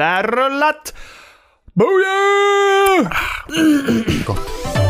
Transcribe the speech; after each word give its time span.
Det 0.00 0.06
är 0.06 0.22
rullat! 0.22 0.94
Booyah! 1.74 3.10
Gott. 4.26 4.89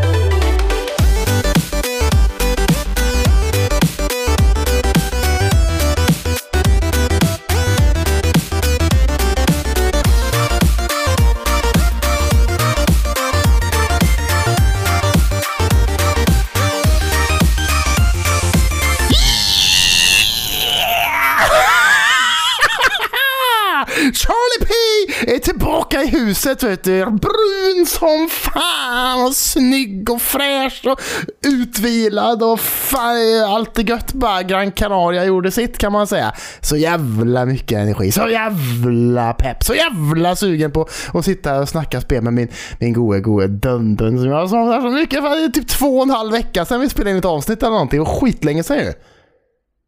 Huset 26.30 26.62
vet 26.62 26.84
du. 26.84 27.04
Brun 27.04 27.86
som 27.86 28.28
fan 28.30 29.26
och 29.26 29.34
snygg 29.34 30.10
och 30.10 30.22
fräsch 30.22 30.82
och 30.86 31.00
utvilad 31.46 32.42
och 32.42 32.60
fan, 32.60 33.44
allt 33.48 33.78
är 33.78 33.82
gött 33.82 34.12
bara. 34.12 34.42
Gran 34.42 34.72
Canaria 34.72 35.24
gjorde 35.24 35.50
sitt 35.50 35.78
kan 35.78 35.92
man 35.92 36.06
säga. 36.06 36.32
Så 36.60 36.76
jävla 36.76 37.46
mycket 37.46 37.78
energi, 37.78 38.12
så 38.12 38.28
jävla 38.28 39.32
pepp, 39.32 39.64
så 39.64 39.74
jävla 39.74 40.36
sugen 40.36 40.70
på 40.70 40.88
att 41.14 41.24
sitta 41.24 41.60
och 41.60 41.68
snacka 41.68 42.00
spel 42.00 42.22
med 42.22 42.32
min, 42.32 42.48
min 42.78 42.92
gode, 42.92 43.20
gode 43.20 43.46
Dundun 43.46 44.18
som 44.18 44.28
jag 44.28 44.46
har 44.46 44.80
så 44.80 44.90
mycket. 44.90 45.20
För 45.20 45.38
det 45.38 45.44
är 45.44 45.48
typ 45.48 45.68
två 45.68 45.96
och 45.96 46.02
en 46.02 46.10
halv 46.10 46.32
vecka 46.32 46.64
sedan 46.64 46.80
vi 46.80 46.88
spelade 46.88 47.10
in 47.10 47.16
ett 47.16 47.24
avsnitt 47.24 47.62
eller 47.62 47.72
någonting 47.72 48.00
och 48.00 48.08
skitlänge 48.08 48.62
sedan 48.62 48.78
ju. 48.78 48.92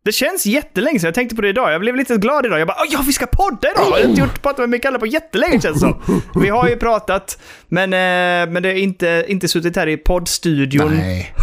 Det 0.04 0.12
känns 0.12 0.46
jättelänge 0.46 0.98
sedan. 0.98 1.08
Jag 1.08 1.14
tänkte 1.14 1.36
på 1.36 1.42
det 1.42 1.48
idag. 1.48 1.72
Jag 1.72 1.80
blev 1.80 1.96
lite 1.96 2.16
glad 2.16 2.46
idag. 2.46 2.60
Jag 2.60 2.68
bara 2.68 2.76
ja, 2.90 3.02
vi 3.06 3.12
ska 3.12 3.26
podda 3.26 3.70
idag! 3.70 3.84
Jag 3.86 3.90
har 3.90 4.08
inte 4.08 4.20
gjort 4.20 4.42
pratat 4.42 4.58
med 4.58 4.68
Mikaela 4.68 4.98
på 4.98 5.06
jättelänge 5.06 5.60
känns 5.60 5.74
det 5.74 5.80
som. 5.80 6.22
Vi 6.42 6.48
har 6.48 6.68
ju 6.68 6.76
pratat, 6.76 7.38
men, 7.68 7.92
eh, 7.92 8.52
men 8.52 8.62
det 8.62 8.68
är 8.68 8.74
inte, 8.74 9.24
inte 9.28 9.48
suttit 9.48 9.76
här 9.76 9.86
i 9.86 9.96
poddstudion. 9.96 10.94
Nej. 10.94 11.34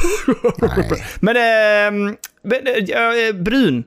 Nej. 0.58 1.04
Men, 1.20 2.08
eh, 2.08 3.36
brun. 3.36 3.84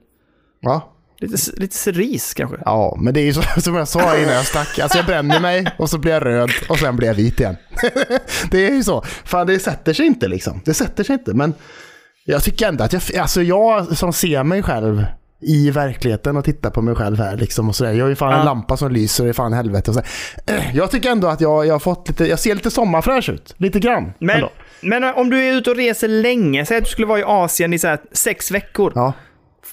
Va? 0.63 0.83
Lite, 1.19 1.61
lite 1.61 1.77
cerise 1.77 2.35
kanske. 2.35 2.57
Ja, 2.65 2.99
men 3.01 3.15
det 3.15 3.21
är 3.21 3.25
ju 3.25 3.33
så, 3.33 3.43
som 3.61 3.75
jag 3.75 3.89
sa 3.89 4.19
innan 4.19 4.35
jag 4.35 4.47
stack. 4.47 4.79
Alltså 4.79 4.99
jag 4.99 5.07
bränner 5.07 5.41
mig 5.41 5.67
och 5.79 5.91
så 5.91 5.99
blir 5.99 6.13
jag 6.13 6.25
röd 6.25 6.51
och 6.69 6.79
sen 6.79 6.97
blir 6.97 7.09
jag 7.09 7.15
vit 7.15 7.41
igen. 7.41 7.57
det 8.51 8.67
är 8.67 8.71
ju 8.71 8.83
så. 8.85 9.03
Fan, 9.25 9.47
det 9.47 9.59
sätter 9.59 9.93
sig 9.93 10.07
inte 10.07 10.29
liksom. 10.29 10.61
Det 10.65 10.75
sätter 10.75 11.05
sig 11.05 11.15
inte. 11.15 11.35
Men 11.35 11.55
jag 12.25 12.43
tycker 12.43 12.69
ändå 12.69 12.85
att 12.85 12.93
jag, 12.93 13.03
alltså 13.19 13.43
jag 13.43 13.97
som 13.97 14.13
ser 14.13 14.43
mig 14.45 14.63
själv 14.63 15.05
i 15.41 15.71
verkligheten 15.71 16.37
och 16.37 16.45
tittar 16.45 16.71
på 16.71 16.83
mig 16.83 16.95
själv 16.95 17.19
här 17.19 17.37
liksom 17.37 17.69
och 17.69 17.77
sådär. 17.77 17.93
Jag 17.93 18.05
har 18.05 18.09
ju 18.09 18.15
fan 18.17 18.33
en 18.33 18.39
Ja. 18.39 18.45
lampa 18.45 18.77
som 18.77 18.93
lyser 18.93 19.27
i 19.27 19.33
fan 19.33 19.53
helvete 19.53 19.91
och 19.91 19.95
så. 19.95 20.03
Eh, 20.47 20.63
Jag 20.77 20.91
tycker 20.91 21.11
ändå 21.11 21.29
att 21.29 21.41
jag, 21.41 21.67
jag 21.67 21.75
har 21.75 21.79
fått 21.79 22.09
lite, 22.09 22.27
jag 22.27 22.39
ser 22.39 22.55
lite 22.55 22.71
sommarfräsch 22.71 23.29
ut. 23.31 23.55
Lite 23.59 23.81
grann. 23.81 24.13
Men, 24.19 24.31
ändå. 24.37 24.51
men 24.83 25.05
om 25.05 25.31
du 25.31 25.45
är 25.45 25.53
ute 25.53 25.71
och 25.71 25.77
reser 25.77 26.09
länge, 26.09 26.67
säg 26.67 26.77
att 26.79 26.85
du 26.85 26.91
skulle 26.91 27.07
vara 27.07 27.19
i 27.19 27.25
Asien 27.27 27.73
i 27.73 27.79
så 27.79 27.97
sex 28.13 28.51
veckor. 28.51 28.93
Ja. 28.95 29.13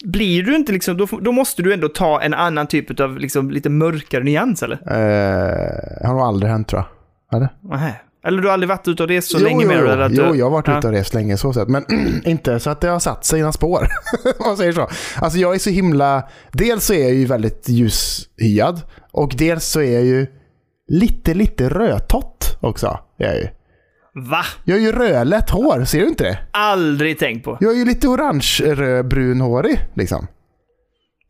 Blir 0.04 0.44
du 0.44 0.56
inte 0.56 0.72
liksom, 0.72 0.98
då, 0.98 1.08
då 1.22 1.32
måste 1.32 1.62
du 1.62 1.74
ändå 1.74 1.88
ta 1.90 2.22
en 2.22 2.34
annan 2.34 2.68
typ 2.68 3.00
av 3.00 3.18
liksom, 3.18 3.52
lite 3.52 3.70
mörkare 3.70 4.24
nyans 4.24 4.64
eller? 4.64 4.76
Eh, 4.88 6.08
har 6.08 6.14
nog 6.14 6.22
aldrig 6.24 6.52
hänt 6.52 6.68
tror 6.68 6.84
jag. 7.32 7.38
Eller? 7.38 7.50
Nähä. 7.62 7.94
Eller 8.24 8.42
du 8.42 8.48
har 8.48 8.54
aldrig 8.54 8.70
varit 8.70 8.88
ute 8.88 9.04
och 9.04 9.10
rest 9.10 9.32
så 9.32 9.38
jo, 9.40 9.46
länge 9.46 9.64
jo, 9.64 9.68
med 9.68 10.02
att 10.02 10.12
jo, 10.12 10.32
du, 10.32 10.40
jag 10.40 10.46
har 10.46 10.52
varit 10.52 10.68
Ja. 10.68 10.78
ute 10.78 10.88
och 10.88 10.94
rest 10.94 11.14
länge 11.14 11.38
så 11.38 11.54
sett. 11.54 11.68
Men 11.68 11.86
inte 12.26 12.60
så 12.60 12.70
att 12.70 12.82
det 12.82 12.88
har 12.88 13.00
satt 13.00 13.26
sig 13.26 13.50
i 13.50 13.52
spår. 13.52 13.88
Man 14.46 14.58
säger 14.58 14.72
så. 14.72 14.88
Alltså 15.16 15.40
jag 15.40 15.56
är 15.56 15.60
så 15.60 15.70
himla... 15.70 16.30
Dels 16.52 16.86
så 16.86 16.94
är 16.94 17.04
jag 17.04 17.14
ju 17.14 17.26
väldigt 17.26 17.70
ljushyad. 17.70 18.82
Och 19.12 19.34
dels 19.38 19.66
så 19.66 19.82
är 19.82 19.94
jag 19.94 20.06
ju 20.06 20.28
lite, 20.88 21.34
lite 21.34 21.70
rödtott 21.70 22.58
också. 22.60 23.00
Jag 23.18 23.30
är, 23.30 23.36
ju. 23.36 23.48
Va? 24.30 24.46
jag 24.64 24.78
är 24.78 24.82
ju 24.82 24.92
rödlätt 24.92 25.50
hår, 25.50 25.84
ser 25.86 26.00
du 26.00 26.08
inte 26.08 26.24
det? 26.24 26.40
Aldrig 26.52 27.20
tänkt 27.20 27.46
på. 27.46 27.58
Jag 27.60 27.72
är 27.72 27.76
ju 27.76 27.86
lite 27.86 28.08
orange 28.08 28.60
röd, 28.60 29.08
brunhårig 29.08 29.80
liksom. 29.94 30.28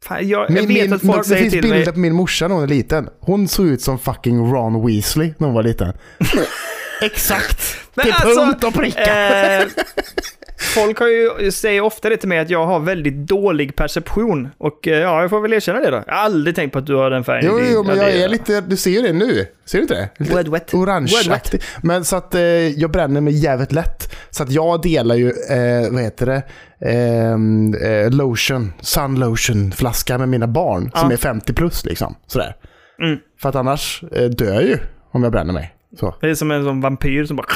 Fan, 0.03 0.27
jag, 0.27 0.41
jag 0.41 0.51
Min, 0.51 0.67
vet 0.67 0.83
min, 0.83 0.93
att 0.93 1.01
folk 1.01 1.17
det 1.17 1.23
säger 1.23 1.41
finns 1.41 1.51
till 1.51 1.61
bilder 1.61 1.77
mig... 1.85 1.93
på 1.93 1.99
min 1.99 2.13
morsa 2.13 2.47
när 2.47 2.55
hon 2.55 2.63
är 2.63 2.67
liten. 2.67 3.09
Hon 3.19 3.47
såg 3.47 3.65
ut 3.65 3.81
som 3.81 3.99
fucking 3.99 4.53
Ron 4.53 4.85
Weasley 4.87 5.33
när 5.37 5.47
hon 5.47 5.55
var 5.55 5.63
liten. 5.63 5.93
Exakt! 7.01 7.61
Men 7.95 8.05
till 8.05 8.13
alltså, 8.13 8.45
punkt 8.45 8.63
och 8.63 8.73
pricka. 8.73 9.55
Eh, 9.61 9.67
folk 10.75 10.99
har 10.99 11.07
ju, 11.07 11.51
säger 11.51 11.81
ofta 11.81 12.09
det 12.09 12.17
till 12.17 12.29
mig 12.29 12.39
att 12.39 12.49
jag 12.49 12.65
har 12.65 12.79
väldigt 12.79 13.13
dålig 13.27 13.75
perception. 13.75 14.49
Och 14.57 14.87
eh, 14.87 14.97
ja, 14.99 15.21
jag 15.21 15.29
får 15.29 15.41
väl 15.41 15.53
erkänna 15.53 15.79
det 15.79 15.89
då. 15.91 16.03
Jag 16.07 16.13
har 16.13 16.21
aldrig 16.21 16.55
tänkt 16.55 16.73
på 16.73 16.79
att 16.79 16.85
du 16.85 16.95
har 16.95 17.09
den 17.09 17.23
färgen. 17.23 17.45
Jo, 17.51 17.59
Det- 17.59 17.71
jo, 17.71 17.83
men 17.83 17.97
ja, 17.97 18.03
jag 18.03 18.15
är 18.17 18.29
lite, 18.29 18.61
du 18.61 18.77
ser 18.77 18.91
ju 18.91 19.01
det 19.01 19.13
nu. 19.13 19.45
Ser 19.65 19.77
du 19.77 19.81
inte 19.81 19.93
det? 19.93 20.09
Lite 20.23 20.35
Wet, 20.35 20.47
wet. 20.47 20.53
Wet, 20.53 20.73
Orangeaktig. 20.73 21.61
Men 21.83 22.05
så 22.05 22.15
att 22.15 22.35
eh, 22.35 22.41
jag 22.67 22.91
bränner 22.91 23.21
mig 23.21 23.33
jävligt 23.33 23.71
lätt. 23.71 24.15
Så 24.29 24.43
att 24.43 24.51
jag 24.51 24.81
delar 24.81 25.15
ju, 25.15 25.27
eh, 25.29 25.91
vad 25.91 26.01
heter 26.01 26.25
det, 26.25 26.43
Ehm, 26.85 27.73
eh, 27.73 28.09
lotion, 28.11 28.73
sun 28.81 29.19
lotion 29.19 29.71
flaska 29.71 30.17
med 30.17 30.29
mina 30.29 30.47
barn 30.47 30.91
som 30.95 31.09
Ja. 31.09 31.13
är 31.13 31.17
50 31.17 31.53
plus 31.53 31.85
liksom. 31.85 32.15
Sådär. 32.27 32.55
Mm. 33.01 33.19
För 33.41 33.49
att 33.49 33.55
annars 33.55 34.03
eh, 34.11 34.23
dör 34.29 34.53
jag 34.53 34.63
ju 34.63 34.77
om 35.11 35.23
jag 35.23 35.31
bränner 35.31 35.53
mig. 35.53 35.73
Så. 35.99 36.15
Det 36.21 36.29
är 36.29 36.35
som 36.35 36.51
en 36.51 36.63
sån 36.63 36.81
vampyr 36.81 37.25
som 37.25 37.35
bara... 37.37 37.47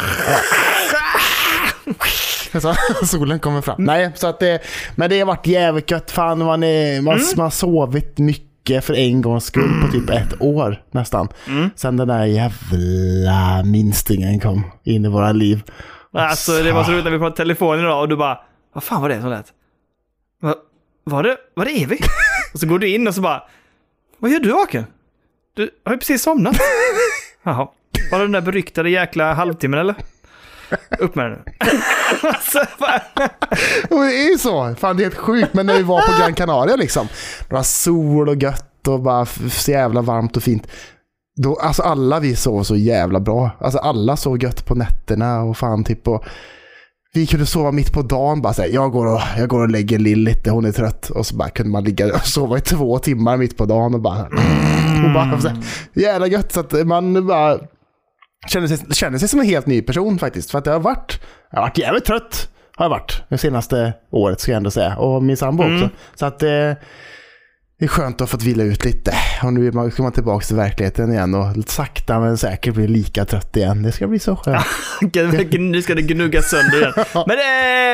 Så 2.62 2.76
solen 3.06 3.40
kommer 3.40 3.62
fram. 3.62 3.76
Nej, 3.84 4.12
så 4.16 4.28
att 4.28 4.40
det, 4.40 4.60
men 4.96 5.10
det 5.10 5.20
har 5.20 5.26
varit 5.26 5.48
jävligt 5.48 5.92
gött. 5.92 6.12
Fan, 6.12 6.40
man, 6.46 6.64
är, 6.64 7.02
man, 7.02 7.14
Mm. 7.14 7.26
man 7.36 7.44
har 7.44 7.50
sovit 7.52 8.18
mycket 8.18 8.86
för 8.86 8.94
en 8.94 9.22
gångs 9.22 9.46
skull 9.46 9.82
på 9.82 9.92
typ 9.92 10.10
ett 10.10 10.42
år 10.42 10.84
nästan. 10.92 11.28
Mm. 11.48 11.70
Sen 11.76 11.98
den 11.98 12.08
där 12.08 12.26
jävla 12.26 13.64
minstingen 13.66 14.40
kom 14.40 14.72
in 14.84 15.06
i 15.06 15.08
våra 15.08 15.32
liv. 15.32 15.64
Alltså 16.14 16.52
det 16.64 16.72
var 16.72 16.84
så 16.84 16.92
roligt 16.92 17.04
när 17.04 17.12
vi 17.12 17.18
pratade 17.20 17.36
telefon 17.38 17.80
idag 17.80 18.02
och 18.02 18.10
du 18.10 18.16
bara... 18.16 18.40
Vad 18.74 18.84
fan 18.84 19.02
var 19.02 19.10
det 19.10 19.22
som 19.22 19.30
lät? 19.30 19.46
Va, 20.42 20.56
var 21.04 21.24
det, 21.24 21.38
var 21.54 21.66
det 21.66 21.84
Evi? 21.84 21.98
och 22.54 22.60
så 22.60 22.68
går 22.68 22.80
du 22.80 22.88
in 22.88 23.08
och 23.08 23.16
så 23.16 23.22
bara... 23.22 23.44
Vad 24.20 24.32
gör 24.32 24.40
du 24.40 24.52
vaken? 24.52 24.86
Du 25.56 25.70
har 25.86 25.92
ju 25.94 25.98
precis 26.00 26.24
somnat. 26.24 26.56
Jaha. 27.44 27.68
Var 28.14 28.20
det 28.20 28.26
den 28.26 28.32
där 28.32 28.42
beryktade 28.42 28.90
jäkla 28.90 29.34
halvtimmen 29.34 29.80
eller? 29.80 29.96
Upp 31.00 31.16
med 31.16 31.26
den 31.26 31.40
nu. 31.46 31.52
alltså, 32.30 32.60
Och 33.90 34.00
det 34.00 34.26
är 34.26 34.32
ju 34.32 34.38
så. 34.38 34.76
Fan, 34.76 34.98
det 34.98 35.04
är 35.04 35.06
helt 35.06 35.18
sjukt. 35.18 35.54
Men 35.54 35.66
när 35.66 35.74
vi 35.74 35.84
var 35.84 36.02
på 36.02 36.20
Gran 36.20 36.34
Canaria 36.34 36.76
liksom. 36.76 37.08
Det 37.50 37.56
var 37.56 37.64
sol 37.64 38.30
och 38.30 38.36
gött 38.36 38.88
och 38.88 39.00
bara 39.00 39.26
så 39.26 39.72
jävla 39.72 40.02
varmt 40.02 40.38
och 40.38 40.44
fint. 40.44 40.68
Då, 41.36 41.56
alltså 41.56 41.84
alla 41.84 42.20
vi 42.20 42.36
sov 42.36 42.64
så 42.64 42.76
jävla 42.76 43.20
bra. 43.20 43.52
Alltså 43.60 43.80
alla 43.80 44.18
sov 44.18 44.44
gött 44.44 44.66
på 44.66 44.76
nätterna 44.76 45.42
och 45.42 45.58
fan 45.58 45.84
typ 45.84 46.08
och 46.08 46.26
vi 47.14 47.28
kunde 47.28 47.46
sova 47.46 47.72
mitt 47.72 47.94
på 47.94 48.02
dagen 48.02 48.42
bara 48.42 48.54
säga 48.54 48.74
jag 48.74 48.92
går 48.92 49.06
och, 49.06 49.22
jag 49.38 49.50
går 49.50 49.62
och 49.62 49.70
lägger 49.70 50.00
Lill 50.00 50.20
lite, 50.20 50.52
hon 50.52 50.66
är 50.66 50.72
trött. 50.72 51.10
Och 51.10 51.26
så 51.26 51.36
bara 51.36 51.50
kunde 51.50 51.72
man 51.72 51.84
ligga 51.84 52.16
och 52.16 52.28
sova 52.28 52.58
i 52.58 52.62
två 52.62 53.00
timmar 53.00 53.38
mitt 53.38 53.58
på 53.58 53.66
dagen 53.66 53.94
och 53.94 54.02
bara... 54.02 54.24
Och 55.06 55.14
bara 55.14 55.42
så 55.42 55.48
här, 55.48 55.58
jävla 55.94 56.28
gött 56.28 56.52
så 56.52 56.60
att 56.60 56.88
man 56.88 57.28
bara 57.28 57.60
känner 58.48 58.68
sig, 58.68 58.78
känner 58.92 59.18
sig 59.18 59.28
som 59.28 59.40
en 59.40 59.46
helt 59.46 59.66
ny 59.66 59.82
person 59.82 60.20
faktiskt. 60.20 60.52
För 60.52 60.58
att 60.58 60.66
jag 60.66 60.74
har 60.74 60.80
varit, 60.80 61.22
jag 61.52 61.60
har 61.60 61.68
varit 61.68 61.78
jävligt 61.78 62.06
trött. 62.06 62.50
Har 62.76 62.86
jag 62.86 62.90
varit 62.90 63.24
det 63.30 63.38
senaste 63.38 63.94
året 64.12 64.40
ska 64.40 64.52
jag 64.52 64.58
ändå 64.58 64.72
säga. 64.72 64.96
Och 64.98 65.24
min 65.24 65.38
sambo 65.38 65.64
Mm. 65.64 65.76
också. 65.76 65.90
Så 66.16 66.26
att 66.26 66.44
eh, 66.44 66.72
det 67.80 67.86
är 67.86 67.90
skönt 67.90 68.16
att 68.16 68.20
ha 68.20 68.28
fått 68.28 68.44
vila 68.44 68.64
ut 68.64 68.86
lite. 68.86 69.14
Och 69.44 69.54
nu 69.54 69.72
ska 69.92 70.04
man 70.04 70.12
tillbaka 70.12 70.46
till 70.46 70.56
verkligheten 70.56 71.12
igen 71.14 71.34
och 71.36 71.48
sakta 71.68 72.20
men 72.20 72.38
säkert 72.38 72.74
bli 72.74 72.88
lika 72.88 73.26
trött 73.26 73.58
igen. 73.58 73.84
Det 73.84 73.92
ska 73.92 74.08
bli 74.08 74.20
så 74.20 74.36
skönt. 74.36 74.66
nu 75.60 75.82
ska 75.82 75.96
det 75.96 76.02
gnuggas 76.02 76.50
sönder 76.50 76.78
igen. 76.78 76.94
Men 77.28 77.38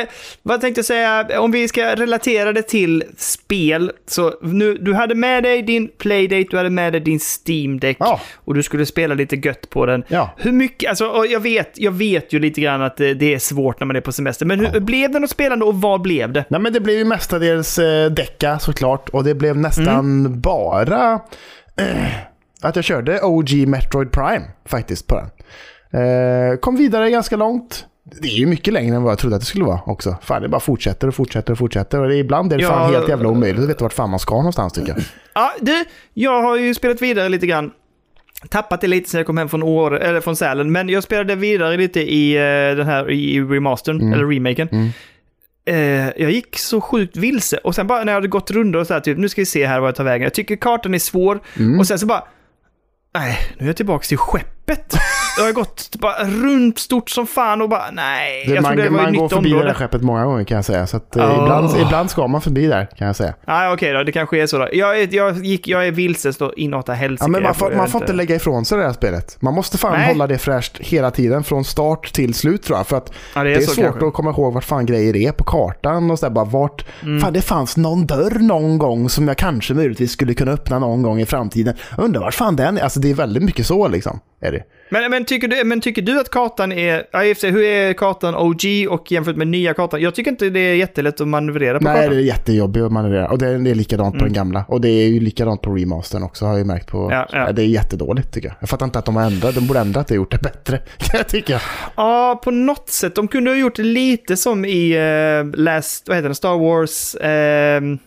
eh, 0.02 0.08
vad 0.42 0.60
tänkte 0.60 0.78
jag 0.78 0.86
säga, 0.86 1.40
om 1.40 1.50
vi 1.50 1.68
ska 1.68 1.94
relatera 1.96 2.52
det 2.52 2.62
till 2.62 3.04
spel. 3.16 3.92
Så 4.08 4.34
nu, 4.42 4.74
du 4.74 4.94
hade 4.94 5.14
med 5.14 5.42
dig 5.42 5.62
din 5.62 5.88
Playdate, 5.98 6.46
du 6.50 6.56
hade 6.56 6.70
med 6.70 6.92
dig 6.92 7.00
din 7.00 7.20
Steam 7.20 7.80
Deck 7.80 7.96
Ja. 8.00 8.20
och 8.34 8.54
du 8.54 8.62
skulle 8.62 8.86
spela 8.86 9.14
lite 9.14 9.36
gött 9.36 9.70
på 9.70 9.86
den. 9.86 10.04
Ja. 10.08 10.34
Hur 10.36 10.52
mycket, 10.52 10.90
alltså 10.90 11.24
jag 11.28 11.40
vet, 11.40 11.72
jag 11.74 11.92
vet 11.92 12.32
ju 12.32 12.38
lite 12.38 12.60
grann 12.60 12.82
att 12.82 12.96
det, 12.96 13.14
det 13.14 13.34
är 13.34 13.38
svårt 13.38 13.80
när 13.80 13.86
man 13.86 13.96
är 13.96 14.00
på 14.00 14.12
semester. 14.12 14.46
Men 14.46 14.66
hur, 14.66 14.80
blev 14.80 15.10
det 15.10 15.18
något 15.18 15.30
spelande 15.30 15.64
och 15.64 15.80
vad 15.80 16.00
blev 16.00 16.32
det? 16.32 16.44
Nej 16.48 16.60
men 16.60 16.72
det 16.72 16.80
blev 16.80 16.98
ju 16.98 17.04
mestadels 17.04 17.78
eh, 17.78 18.10
däcka 18.10 18.58
såklart. 18.58 19.08
Och 19.08 19.24
det 19.24 19.34
blev 19.34 19.56
nästan 19.56 19.69
Mm. 19.78 20.40
bara 20.40 21.20
eh, 21.76 22.06
att 22.62 22.76
jag 22.76 22.84
körde 22.84 23.20
OG 23.22 23.66
Metroid 23.66 24.12
Prime 24.12 24.44
faktiskt 24.64 25.06
på 25.06 25.14
den. 25.14 25.30
Eh, 26.02 26.56
kom 26.56 26.76
vidare 26.76 27.10
ganska 27.10 27.36
långt. 27.36 27.86
Det 28.20 28.28
är 28.28 28.38
ju 28.38 28.46
mycket 28.46 28.74
längre 28.74 28.96
än 28.96 29.02
vad 29.02 29.12
jag 29.12 29.18
trodde 29.18 29.36
att 29.36 29.42
det 29.42 29.46
skulle 29.46 29.64
vara 29.64 29.80
också. 29.86 30.16
Fan, 30.22 30.42
det 30.42 30.48
bara 30.48 30.60
fortsätter 30.60 31.08
och 31.08 31.14
fortsätter 31.14 31.52
och 31.52 31.58
fortsätter. 31.58 32.00
Och 32.00 32.08
det 32.08 32.16
är 32.16 32.18
ibland 32.18 32.52
är 32.52 32.58
det 32.58 32.64
fan 32.64 32.92
Ja, 32.92 32.98
helt 32.98 33.08
jävla 33.08 33.28
omöjligt 33.28 33.62
att 33.62 33.68
veta 33.68 33.84
vart 33.84 33.92
fan 33.92 34.10
man 34.10 34.18
ska 34.18 34.34
någonstans 34.34 34.72
tycker 34.72 34.88
jag. 34.88 34.98
Ja, 35.34 35.52
du, 35.60 35.84
jag 36.14 36.42
har 36.42 36.56
ju 36.56 36.74
spelat 36.74 37.02
vidare 37.02 37.28
lite 37.28 37.46
grann. 37.46 37.70
Tappat 38.48 38.80
det 38.80 38.86
lite 38.86 39.10
sen 39.10 39.18
jag 39.18 39.26
kom 39.26 39.38
hem 39.38 39.48
från, 39.48 39.62
år, 39.62 39.98
eller 40.00 40.20
från 40.20 40.36
Sälen, 40.36 40.72
men 40.72 40.88
jag 40.88 41.02
spelade 41.02 41.34
vidare 41.34 41.76
lite 41.76 42.00
i 42.00 42.36
eh, 42.36 42.76
den 42.76 42.86
här 42.86 43.10
i 43.10 43.40
remastern, 43.40 44.12
eller 44.12 44.26
remaken. 44.26 44.68
Mm. 44.72 44.88
Eh, 45.70 45.76
jag 46.22 46.30
gick 46.30 46.58
så 46.58 46.80
sjukt 46.80 47.16
vilse 47.16 47.56
och 47.56 47.74
sen 47.74 47.86
bara 47.86 48.04
när 48.04 48.12
jag 48.12 48.16
hade 48.16 48.28
gått 48.28 48.50
rundor 48.50 48.80
och 48.80 48.86
så 48.86 48.94
här, 48.94 49.00
typ, 49.00 49.18
nu 49.18 49.28
ska 49.28 49.40
vi 49.40 49.46
se 49.46 49.66
här 49.66 49.80
vad 49.80 49.88
jag 49.88 49.96
tar 49.96 50.04
vägen. 50.04 50.22
Jag 50.22 50.34
tycker 50.34 50.56
kartan 50.56 50.94
är 50.94 50.98
svår 50.98 51.40
Mm. 51.56 51.78
och 51.78 51.86
sen 51.86 51.98
så 51.98 52.06
bara, 52.06 52.24
Nej, 53.14 53.38
nu 53.58 53.64
är 53.64 53.68
jag 53.68 53.76
tillbaka 53.76 54.04
till 54.04 54.18
skeppet. 54.18 54.94
Jag 55.40 55.46
har 55.46 55.52
gått 55.52 55.96
bara 55.98 56.24
runt 56.24 56.78
stort 56.78 57.10
som 57.10 57.26
fan 57.26 57.62
och 57.62 57.68
bara 57.68 57.90
nej. 57.92 58.44
Det, 58.46 58.54
jag 58.54 58.62
man 58.62 58.76
det 58.76 58.88
var 58.88 59.02
man 59.02 59.14
går 59.14 59.28
förbi 59.28 59.48
det 59.48 59.54
där 59.54 59.60
område. 59.60 59.74
skeppet 59.74 60.02
många 60.02 60.24
gånger 60.24 60.44
kan 60.44 60.54
jag 60.56 60.64
säga. 60.64 60.86
Så 60.86 60.96
att, 60.96 61.16
Oh. 61.16 61.38
ibland, 61.42 61.70
ibland 61.80 62.10
ska 62.10 62.26
man 62.26 62.40
förbi 62.40 62.66
där 62.66 62.88
kan 62.98 63.06
jag 63.06 63.16
säga. 63.16 63.34
Nej, 63.46 63.72
okej 63.72 63.92
då. 63.92 64.02
Det 64.04 64.12
kanske 64.12 64.42
är 64.42 64.46
så 64.46 64.58
då. 64.58 64.68
Jag, 64.72 65.00
är- 65.00 65.14
jag, 65.14 65.44
gick, 65.44 65.68
jag 65.68 65.86
är 65.86 65.90
vilse 65.92 66.32
så 66.32 66.52
inåt 66.52 66.88
helsike. 66.88 67.24
Ja, 67.24 67.28
men 67.28 67.42
man 67.42 67.54
får, 67.54 67.72
man 67.76 67.88
får 67.88 68.00
inte 68.00 68.12
lägga 68.12 68.34
ifrån 68.36 68.64
sig 68.64 68.78
det 68.78 68.84
här 68.84 68.92
spelet. 68.92 69.36
Man 69.40 69.54
måste 69.54 69.78
fan 69.78 69.92
Nej. 69.92 70.08
hålla 70.08 70.26
det 70.26 70.38
fräscht 70.38 70.78
hela 70.78 71.10
tiden 71.10 71.44
från 71.44 71.64
start 71.64 72.12
till 72.12 72.34
slut 72.34 72.62
tror 72.62 72.78
jag. 72.78 72.86
För 72.86 72.96
att 72.96 73.12
Ja, 73.34 73.42
det 73.44 73.48
det 73.50 73.54
är, 73.54 73.58
är, 73.58 73.62
så 73.62 73.70
svårt 73.70 73.84
kanske. 73.84 74.06
att 74.06 74.14
komma 74.14 74.30
ihåg 74.30 74.54
vart 74.54 74.64
fan 74.64 74.86
grejer 74.86 75.16
är 75.16 75.32
på 75.32 75.44
kartan 75.44 76.10
och 76.10 76.18
sådär 76.18 76.30
bara 76.34 76.44
vart. 76.44 76.84
Mm. 77.02 77.20
Fan 77.20 77.32
det 77.32 77.42
fanns 77.42 77.76
någon 77.76 78.06
dörr 78.06 78.38
någon 78.38 78.78
gång 78.78 79.08
som 79.08 79.28
jag 79.28 79.36
kanske 79.36 79.74
möjligtvis 79.74 80.12
skulle 80.12 80.34
kunna 80.34 80.52
öppna 80.52 80.78
någon 80.78 81.02
gång 81.02 81.20
i 81.20 81.26
framtiden. 81.26 81.74
Undrar 81.98 82.20
vart 82.20 82.34
fan 82.34 82.56
den 82.56 82.78
är. 82.78 82.82
Alltså 82.82 83.00
det 83.00 83.10
är 83.10 83.14
väldigt 83.14 83.42
mycket 83.42 83.66
så 83.66 83.88
liksom. 83.88 84.20
Är 84.42 84.52
det. 84.52 84.62
Men, 84.90 85.10
men, 85.10 85.24
tycker 85.24 85.48
du, 85.48 85.64
men 85.64 85.80
tycker 85.80 86.02
du 86.02 86.20
att 86.20 86.30
kartan 86.30 86.72
är... 86.72 87.04
Ja, 87.12 87.18
hur 87.50 87.62
är 87.62 87.92
kartan 87.92 88.34
OG 88.34 88.62
och 88.90 89.12
jämfört 89.12 89.36
med 89.36 89.48
nya 89.48 89.74
kartan? 89.74 90.00
Jag 90.00 90.14
tycker 90.14 90.30
inte 90.30 90.50
det 90.50 90.60
är 90.60 90.74
jättelätt 90.74 91.20
att 91.20 91.28
manövrera 91.28 91.78
på 91.78 91.84
Nej 91.84 91.94
kartan. 91.94 92.10
det 92.10 92.16
är 92.16 92.24
jättejobbigt 92.24 92.84
att 92.84 92.92
manövrera. 92.92 93.28
Och 93.28 93.38
det 93.38 93.48
är, 93.48 93.58
det 93.58 93.70
är 93.70 93.74
likadant 93.74 94.18
på 94.18 94.24
den 94.24 94.32
gamla. 94.32 94.64
Och 94.68 94.80
det 94.80 94.88
är 94.88 95.08
ju 95.08 95.20
likadant 95.20 95.62
på 95.62 95.74
remastern 95.74 96.22
också 96.22 96.44
har 96.44 96.52
jag 96.52 96.58
ju 96.58 96.64
märkt 96.64 96.86
på. 96.90 97.08
Ja, 97.12 97.28
ja. 97.32 97.52
Det 97.52 97.62
är 97.62 97.66
jättedåligt 97.66 98.32
tycker 98.34 98.48
jag. 98.48 98.56
Jag 98.60 98.68
fattar 98.68 98.86
inte 98.86 98.98
att 98.98 99.04
de 99.04 99.16
har 99.16 99.22
ändrat. 99.22 99.54
De 99.54 99.66
borde 99.66 99.80
ändrat 99.80 100.06
det 100.08 100.12
och 100.14 100.16
gjort 100.16 100.30
det 100.30 100.42
bättre. 100.42 100.76
Kan 100.98 101.18
jag 101.18 101.28
tycka. 101.28 101.60
Ja, 101.96 102.40
på 102.44 102.50
något 102.50 102.88
sätt. 102.88 103.14
De 103.14 103.28
kunde 103.28 103.50
ha 103.50 103.56
gjort 103.56 103.76
det 103.76 103.82
lite 103.82 104.36
som 104.36 104.64
i 104.64 104.98
uh, 104.98 105.50
Last... 105.60 106.08
Vad 106.08 106.16
heter 106.16 106.28
den? 106.28 106.34
Star 106.34 106.58
Wars... 106.58 107.16
ehm, 107.20 107.98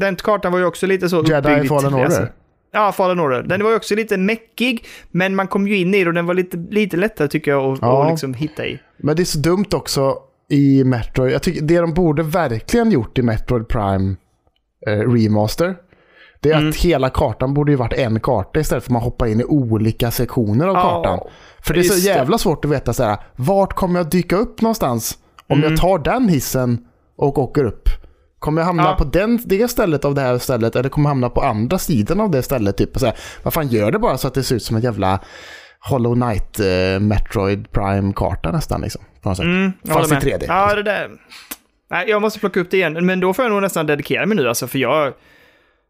den 0.00 0.16
kartan 0.16 0.52
var 0.52 0.58
ju 0.58 0.64
också 0.64 0.86
lite 0.86 1.08
så 1.08 1.16
Jedi 1.16 1.34
uppbyggd 1.52 1.68
Fallen 1.68 1.90
till- 1.90 1.94
Order. 1.94 2.04
alltså- 2.04 2.26
Ja, 2.72 2.92
Fallen 2.92 3.20
Order. 3.20 3.42
Den 3.42 3.62
var 3.62 3.70
ju 3.70 3.76
också 3.76 3.94
lite 3.94 4.16
mäckig, 4.16 4.84
men 5.10 5.34
man 5.36 5.46
kom 5.48 5.68
ju 5.68 5.76
in 5.78 5.94
i 5.94 6.02
det 6.04 6.08
och 6.08 6.14
den 6.14 6.26
var 6.26 6.34
lite, 6.34 6.56
lite 6.70 6.96
lättare 6.96 7.28
tycker 7.28 7.50
jag 7.50 7.72
att 7.72 7.78
Ja. 7.82 8.10
liksom 8.10 8.34
hitta 8.34 8.66
i. 8.66 8.78
Men 8.96 9.16
det 9.16 9.22
är 9.22 9.24
så 9.24 9.38
dumt 9.38 9.66
också 9.74 10.16
i 10.48 10.84
Metroid. 10.84 11.32
Jag 11.32 11.42
tycker 11.42 11.62
det 11.62 11.78
de 11.80 11.94
borde 11.94 12.22
verkligen 12.22 12.90
gjort 12.90 13.18
i 13.18 13.22
Metroid 13.22 13.68
Prime 13.68 14.14
eh, 14.86 14.92
Remaster. 14.92 15.74
Det 16.40 16.50
är 16.50 16.56
Mm. 16.56 16.68
att 16.68 16.76
hela 16.76 17.10
kartan 17.10 17.54
borde 17.54 17.72
ju 17.72 17.76
varit 17.76 17.92
en 17.92 18.20
karta 18.20 18.60
istället 18.60 18.84
för 18.84 18.88
att 18.88 18.92
man 18.92 19.02
hoppar 19.02 19.26
in 19.26 19.40
i 19.40 19.44
olika 19.44 20.10
sektioner 20.10 20.66
av 20.68 20.74
Ja, 20.74 20.82
kartan. 20.82 21.18
För 21.62 21.74
det 21.74 21.80
är 21.80 21.84
så 21.84 22.08
jävla 22.08 22.38
svårt 22.38 22.64
att 22.64 22.70
veta 22.70 22.92
så 22.92 23.04
här, 23.04 23.16
vart 23.36 23.72
kommer 23.72 24.00
jag 24.00 24.10
dyka 24.10 24.36
upp 24.36 24.60
någonstans 24.60 25.18
om 25.48 25.58
Mm. 25.58 25.70
jag 25.70 25.80
tar 25.80 25.98
den 25.98 26.28
hissen 26.28 26.84
och 27.16 27.38
åker 27.38 27.64
upp? 27.64 27.88
Kommer 28.42 28.60
jag 28.60 28.66
hamna 28.66 28.82
Ja. 28.82 28.94
på 28.98 29.04
den, 29.04 29.38
det 29.44 29.68
stället 29.68 30.04
av 30.04 30.14
det 30.14 30.20
här 30.20 30.38
stället 30.38 30.76
eller 30.76 30.88
kommer 30.88 31.04
jag 31.04 31.10
hamna 31.10 31.30
på 31.30 31.42
andra 31.42 31.78
sidan 31.78 32.20
av 32.20 32.30
det 32.30 32.42
stället? 32.42 32.76
Typ, 32.76 32.98
så 32.98 33.06
här, 33.06 33.16
vad 33.42 33.54
fan 33.54 33.68
gör 33.68 33.90
det 33.90 33.98
bara 33.98 34.18
så 34.18 34.28
att 34.28 34.34
det 34.34 34.42
ser 34.42 34.56
ut 34.56 34.62
som 34.62 34.76
en 34.76 34.82
jävla 34.82 35.20
Hollow 35.80 36.14
Knight 36.14 36.60
eh, 36.60 37.00
Metroid 37.00 37.70
Prime-karta 37.72 38.52
nästan 38.52 38.80
liksom. 38.80 39.02
På 39.22 39.28
något 39.28 39.36
sätt. 39.38 39.44
Mm, 39.44 39.72
Fast 39.88 40.10
i 40.10 40.14
med. 40.14 40.22
3D. 40.22 40.44
Ja, 40.48 40.74
det 40.74 40.82
där. 40.82 41.10
Nej, 41.90 42.08
jag 42.08 42.22
måste 42.22 42.38
plocka 42.40 42.60
upp 42.60 42.70
det 42.70 42.76
igen. 42.76 43.06
Men 43.06 43.20
då 43.20 43.34
får 43.34 43.44
jag 43.44 43.52
nog 43.52 43.62
nästan 43.62 43.86
dedikera 43.86 44.26
mig 44.26 44.36
nu, 44.36 44.48
alltså, 44.48 44.66
för 44.66 44.78
jag... 44.78 45.12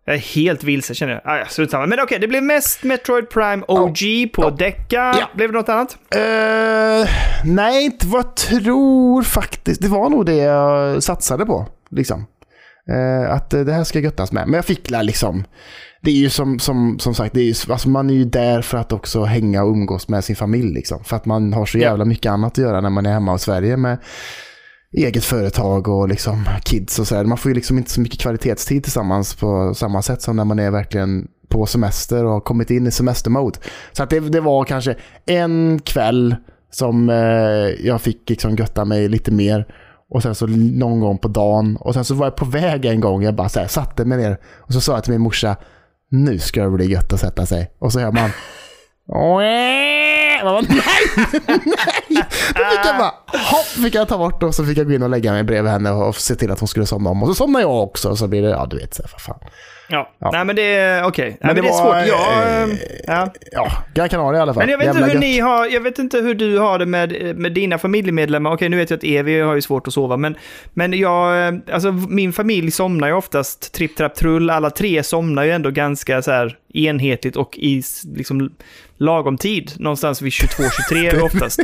Jag 0.04 0.14
är 0.14 0.18
helt 0.20 0.64
vilse 0.64 0.94
känner 0.94 1.12
jag. 1.12 1.22
Ah, 1.24 1.38
ja, 1.38 1.46
strunt 1.46 1.70
samma. 1.70 1.86
Men 1.86 2.00
okej, 2.00 2.18
det 2.18 2.28
blev 2.28 2.42
mest 2.42 2.82
Metroid 2.82 3.28
Prime 3.30 3.62
OG 3.68 3.98
på 4.34 4.50
Deca. 4.50 5.14
Ja. 5.18 5.28
Blev 5.34 5.52
det 5.52 5.58
något 5.58 5.68
annat? 5.68 5.96
Eh, 6.14 7.10
nej, 7.44 7.84
inte 7.84 8.06
vad 8.06 8.24
jag 8.24 8.36
tror 8.36 9.22
faktiskt. 9.22 9.82
Det 9.82 9.88
var 9.88 10.08
nog 10.10 10.26
det 10.26 10.34
jag 10.34 11.02
satsade 11.02 11.46
på. 11.46 11.66
Liksom. 11.90 12.26
Eh, 12.90 13.32
att 13.32 13.54
eh, 13.54 13.60
det 13.60 13.72
här 13.72 13.84
ska 13.84 13.98
göttas 13.98 14.32
med. 14.32 14.46
Men 14.46 14.54
jag 14.54 14.64
fick 14.64 14.90
liksom. 14.90 15.44
Det 16.02 16.10
är 16.10 16.14
ju 16.14 16.30
som, 16.30 16.58
som, 16.58 16.98
som 16.98 17.14
sagt, 17.14 17.34
det 17.34 17.40
är 17.40 17.44
ju, 17.44 17.72
alltså 17.72 17.88
man 17.88 18.10
är 18.10 18.14
ju 18.14 18.24
där 18.24 18.62
för 18.62 18.78
att 18.78 18.92
också 18.92 19.24
hänga 19.24 19.64
och 19.64 19.70
umgås 19.70 20.08
med 20.08 20.24
sin 20.24 20.36
familj. 20.36 20.74
Liksom. 20.74 21.04
För 21.04 21.16
att 21.16 21.26
man 21.26 21.52
har 21.52 21.66
så 21.66 21.78
jävla 21.78 22.04
mycket 22.04 22.32
annat 22.32 22.52
att 22.52 22.58
göra 22.58 22.80
när 22.80 22.90
man 22.90 23.06
är 23.06 23.12
hemma 23.12 23.34
i 23.34 23.38
Sverige 23.38 23.76
med 23.76 23.98
eget 24.96 25.24
företag 25.24 25.88
och 25.88 26.08
liksom 26.08 26.44
kids 26.64 26.98
och 26.98 27.06
så 27.06 27.16
här. 27.16 27.24
Man 27.24 27.38
får 27.38 27.50
ju 27.50 27.54
liksom 27.54 27.78
inte 27.78 27.90
så 27.90 28.00
mycket 28.00 28.20
kvalitetstid 28.20 28.82
tillsammans 28.82 29.34
på 29.34 29.74
samma 29.74 30.02
sätt 30.02 30.22
som 30.22 30.36
när 30.36 30.44
man 30.44 30.58
är 30.58 30.70
verkligen 30.70 31.28
på 31.48 31.66
semester 31.66 32.24
och 32.24 32.32
har 32.32 32.40
kommit 32.40 32.70
in 32.70 32.86
i 32.86 32.90
semestermode. 32.90 33.58
Så 33.92 34.02
att 34.02 34.10
det, 34.10 34.20
det 34.20 34.40
var 34.40 34.64
kanske 34.64 34.96
en 35.26 35.80
kväll 35.84 36.36
som 36.70 37.10
eh, 37.10 37.86
jag 37.86 38.00
fick 38.00 38.30
liksom 38.30 38.56
götta 38.56 38.84
mig 38.84 39.08
lite 39.08 39.30
mer. 39.30 39.66
Och 40.12 40.22
sen 40.22 40.34
så 40.34 40.46
någon 40.46 41.00
gång 41.00 41.18
på 41.18 41.28
dagen. 41.28 41.76
Och 41.80 41.94
sen 41.94 42.04
så 42.04 42.14
var 42.14 42.26
jag 42.26 42.36
på 42.36 42.44
väg 42.44 42.84
en 42.84 43.00
gång. 43.00 43.22
Jag 43.22 43.34
bara 43.34 43.48
så 43.48 43.60
här, 43.60 43.66
satte 43.66 44.04
mig 44.04 44.18
ner. 44.18 44.38
Och 44.58 44.72
så 44.72 44.80
sa 44.80 44.92
jag 44.92 45.04
till 45.04 45.12
min 45.12 45.20
morsa. 45.20 45.56
Nu 46.10 46.38
ska 46.38 46.64
det 46.64 46.70
bli 46.70 46.90
gött 46.90 47.12
att 47.12 47.20
sätta 47.20 47.46
sig. 47.46 47.70
Och 47.78 47.92
så 47.92 48.00
hör 48.00 48.12
man. 48.12 48.30
Bara, 50.44 50.60
nej! 50.60 50.80
nej! 52.08 52.24
Då 52.48 52.64
fick 52.70 52.86
jag 52.86 52.98
bara, 52.98 53.14
hopp, 53.26 53.66
fick 53.84 53.94
jag 53.94 54.08
ta 54.08 54.18
bort 54.18 54.42
och 54.42 54.54
så 54.54 54.64
fick 54.64 54.78
jag 54.78 54.86
gå 54.86 54.92
in 54.92 55.02
och 55.02 55.10
lägga 55.10 55.32
mig 55.32 55.44
bredvid 55.44 55.72
henne 55.72 55.90
och 55.90 56.16
se 56.16 56.34
till 56.34 56.50
att 56.50 56.60
hon 56.60 56.68
skulle 56.68 56.86
somna 56.86 57.10
om. 57.10 57.22
Och 57.22 57.28
så 57.28 57.34
somnade 57.34 57.64
jag 57.64 57.82
också. 57.82 58.08
Och 58.08 58.18
så 58.18 58.28
blir 58.28 58.42
det, 58.42 58.48
ja 58.48 58.66
du 58.70 58.76
vet, 58.76 58.94
så 58.94 59.02
vad 59.12 59.20
fan. 59.20 59.50
Ja. 59.92 60.12
Ja. 60.18 60.30
Nej, 60.32 60.44
men 60.44 60.56
det 60.56 60.74
är 60.74 61.04
okej. 61.04 61.28
Nej, 61.28 61.38
men 61.40 61.56
det 61.56 61.62
det, 61.62 61.68
är 61.68 61.72
var, 61.72 62.00
svårt. 62.00 62.08
Jag, 62.08 62.62
eh, 62.62 62.76
ja. 63.06 63.32
Ja, 63.52 63.72
Gran 63.94 64.08
Canaria 64.08 64.38
i 64.38 64.42
alla 64.42 64.54
fall. 64.54 64.62
Men 64.62 64.70
jag 64.70 64.78
vet, 64.78 64.88
inte 64.88 65.04
hur 65.04 65.12
gött. 65.12 65.20
ni 65.20 65.40
har, 65.40 65.66
jag 65.66 65.80
vet 65.80 65.98
inte 65.98 66.18
hur 66.18 66.34
du 66.34 66.58
har 66.58 66.78
det 66.78 66.86
med, 66.86 67.36
med 67.36 67.52
dina 67.52 67.78
familjemedlemmar. 67.78 68.52
Okej, 68.52 68.68
nu 68.68 68.76
vet 68.76 68.90
jag 68.90 68.96
att 68.96 69.04
Evi 69.04 69.40
har 69.40 69.54
ju 69.54 69.62
svårt 69.62 69.86
att 69.86 69.94
sova, 69.94 70.16
men, 70.16 70.36
men 70.72 70.98
jag, 70.98 71.48
eh, 71.48 71.54
alltså 71.72 71.92
min 71.92 72.32
familj 72.32 72.70
somnar 72.70 73.08
ju 73.08 73.14
oftast 73.14 73.72
tripp, 73.72 73.96
trapp, 73.96 74.14
trull. 74.14 74.50
Alla 74.50 74.70
tre 74.70 75.02
somnar 75.02 75.44
ju 75.44 75.50
ändå 75.50 75.70
ganska 75.70 76.22
så 76.22 76.30
här 76.30 76.56
enhetligt 76.74 77.36
och 77.36 77.58
i 77.58 77.82
liksom 78.16 78.50
lagom 78.96 79.38
tid. 79.38 79.72
Någonstans 79.76 80.22
vid 80.22 80.32
22-23 80.32 81.20
oftast. 81.22 81.60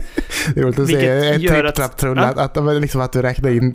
Det 0.55 0.61
roligt 0.69 0.79
att 0.79 0.89
se 0.89 1.31
att- 1.31 1.41
tripp-trapp-trull. 1.41 2.17
Ja. 2.19 2.25
Att, 2.25 2.39
att, 2.39 2.57
att, 2.57 2.81
liksom 2.81 3.01
att 3.01 3.13
du 3.13 3.23
räknar 3.23 3.51
in 3.51 3.75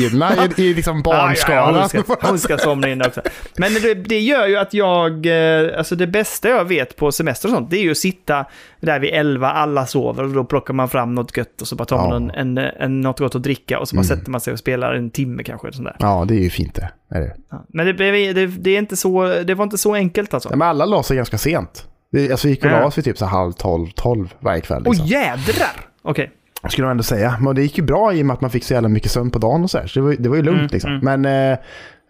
Lina 0.00 0.30
i, 0.56 0.62
i 0.62 0.74
liksom 0.74 1.02
Ja, 1.04 1.10
ja, 1.14 1.18
barnskalan. 1.26 1.88
hon, 2.06 2.16
hon 2.22 2.38
ska 2.38 2.58
somna 2.58 2.88
in 2.88 3.02
också. 3.02 3.20
Men 3.58 3.74
det, 3.74 3.94
det 3.94 4.20
gör 4.20 4.46
ju 4.46 4.56
att 4.56 4.74
jag, 4.74 5.26
eh, 5.26 5.78
alltså 5.78 5.96
det 5.96 6.06
bästa 6.06 6.48
jag 6.48 6.64
vet 6.64 6.96
på 6.96 7.12
semester 7.12 7.48
och 7.48 7.54
sånt, 7.54 7.70
det 7.70 7.76
är 7.76 7.82
ju 7.82 7.90
att 7.90 7.96
sitta 7.96 8.44
där 8.80 8.98
vid 9.00 9.10
11, 9.14 9.50
alla 9.50 9.86
sover 9.86 10.22
och 10.24 10.30
då 10.30 10.44
plockar 10.44 10.74
man 10.74 10.88
fram 10.88 11.14
något 11.14 11.36
gött 11.36 11.60
och 11.60 11.66
så 11.68 11.76
bara 11.76 11.84
tar 11.84 11.96
man 12.10 12.30
Ja. 12.34 12.40
en, 12.40 12.58
en, 12.58 12.70
en, 12.80 13.00
något 13.00 13.18
gott 13.18 13.34
att 13.34 13.42
dricka 13.42 13.78
och 13.78 13.88
så 13.88 13.96
bara 13.96 14.04
Mm. 14.04 14.16
sätter 14.18 14.30
man 14.30 14.40
sig 14.40 14.52
och 14.52 14.58
spelar 14.58 14.94
en 14.94 15.10
timme 15.10 15.42
kanske. 15.42 15.72
Sånt 15.72 15.84
där. 15.88 15.96
Ja, 15.98 16.24
det 16.28 16.34
är 16.34 16.40
ju 16.42 16.50
fint 16.50 16.74
det. 16.74 16.90
Är 17.10 17.20
det. 17.20 17.34
Ja. 17.50 17.64
Men 17.68 17.86
det, 17.86 17.92
det, 17.92 18.46
det, 18.46 18.70
är 18.70 18.78
inte 18.78 18.96
så, 18.96 19.34
det 19.46 19.54
var 19.54 19.64
inte 19.64 19.78
så 19.78 19.94
enkelt 19.94 20.34
alltså. 20.34 20.48
Ja, 20.50 20.56
men 20.56 20.68
alla 20.68 20.84
la 20.84 21.02
sig 21.02 21.16
ganska 21.16 21.38
sent. 21.38 21.88
Alltså, 22.30 22.46
vi 22.46 22.50
gick 22.54 22.64
och 22.64 22.70
Ja. 22.70 22.80
la 22.80 22.86
oss 22.86 22.98
vid 22.98 23.04
typ 23.04 23.18
så 23.18 23.24
halv 23.26 23.52
tolv, 23.52 23.86
tolv 23.94 24.34
varje 24.40 24.60
kväll. 24.60 24.82
Åh 24.86 24.92
Liksom. 24.92 25.06
jädrar! 25.06 25.86
Okej. 26.04 26.30
Skulle 26.68 26.84
man 26.84 26.90
ändå 26.90 27.02
säga. 27.02 27.36
Men 27.40 27.54
det 27.54 27.62
gick 27.62 27.78
ju 27.78 27.84
bra 27.84 28.14
i 28.14 28.22
och 28.22 28.26
med 28.26 28.34
att 28.34 28.40
man 28.40 28.50
fick 28.50 28.64
så 28.64 28.74
jävla 28.74 28.88
mycket 28.88 29.10
sömn 29.10 29.30
på 29.30 29.38
dagen 29.38 29.62
och 29.62 29.70
så 29.70 29.78
här. 29.78 29.86
Så 29.86 29.98
det 29.98 30.04
var, 30.06 30.16
det 30.18 30.28
var 30.28 30.36
ju 30.36 30.42
lugnt 30.42 30.58
Mm, 30.58 30.68
liksom. 30.72 30.90
mm. 31.00 31.22
Men 31.22 31.52
eh, 31.52 31.58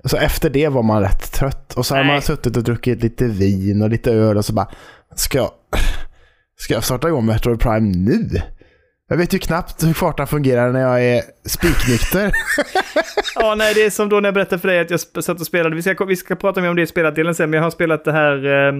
så 0.04 0.16
efter 0.16 0.50
det 0.50 0.68
var 0.68 0.82
man 0.82 1.02
rätt 1.02 1.32
trött. 1.32 1.74
Och 1.74 1.86
så 1.86 1.94
har 1.96 2.04
man 2.04 2.22
suttit 2.22 2.56
och 2.56 2.62
druckit 2.62 3.02
lite 3.02 3.24
vin 3.24 3.82
och 3.82 3.90
lite 3.90 4.12
öl 4.12 4.36
och 4.36 4.44
så 4.44 4.52
bara, 4.52 4.68
ska 5.14 5.38
jag, 5.38 5.50
ska 6.58 6.74
jag 6.74 6.84
starta 6.84 7.08
igång 7.08 7.26
Metroid 7.26 7.60
Prime 7.60 7.96
nu? 7.96 8.28
Jag 9.08 9.16
vet 9.16 9.34
ju 9.34 9.38
knappt 9.38 9.84
hur 9.84 9.92
kartan 9.92 10.26
fungerar 10.26 10.72
när 10.72 10.80
jag 10.80 11.04
är 11.04 11.22
spiknykter. 11.44 12.32
Ja, 13.36 13.54
nej, 13.54 13.74
det 13.74 13.84
är 13.84 13.90
som 13.90 14.08
då 14.08 14.20
när 14.20 14.26
jag 14.26 14.34
berättade 14.34 14.60
för 14.60 14.68
dig 14.68 14.78
att 14.80 14.90
jag 14.90 15.00
satt 15.00 15.40
och 15.40 15.46
spelade. 15.46 15.76
Vi 15.76 15.82
ska, 15.82 16.04
vi 16.04 16.16
ska 16.16 16.36
prata 16.36 16.60
mer 16.60 16.68
om 16.68 16.76
det 16.76 16.82
i 16.82 16.86
spelardelen 16.86 17.34
sen, 17.34 17.50
men 17.50 17.56
jag 17.56 17.64
har 17.64 17.70
spelat 17.70 18.04
det 18.04 18.12
här, 18.12 18.66
eh, 18.68 18.72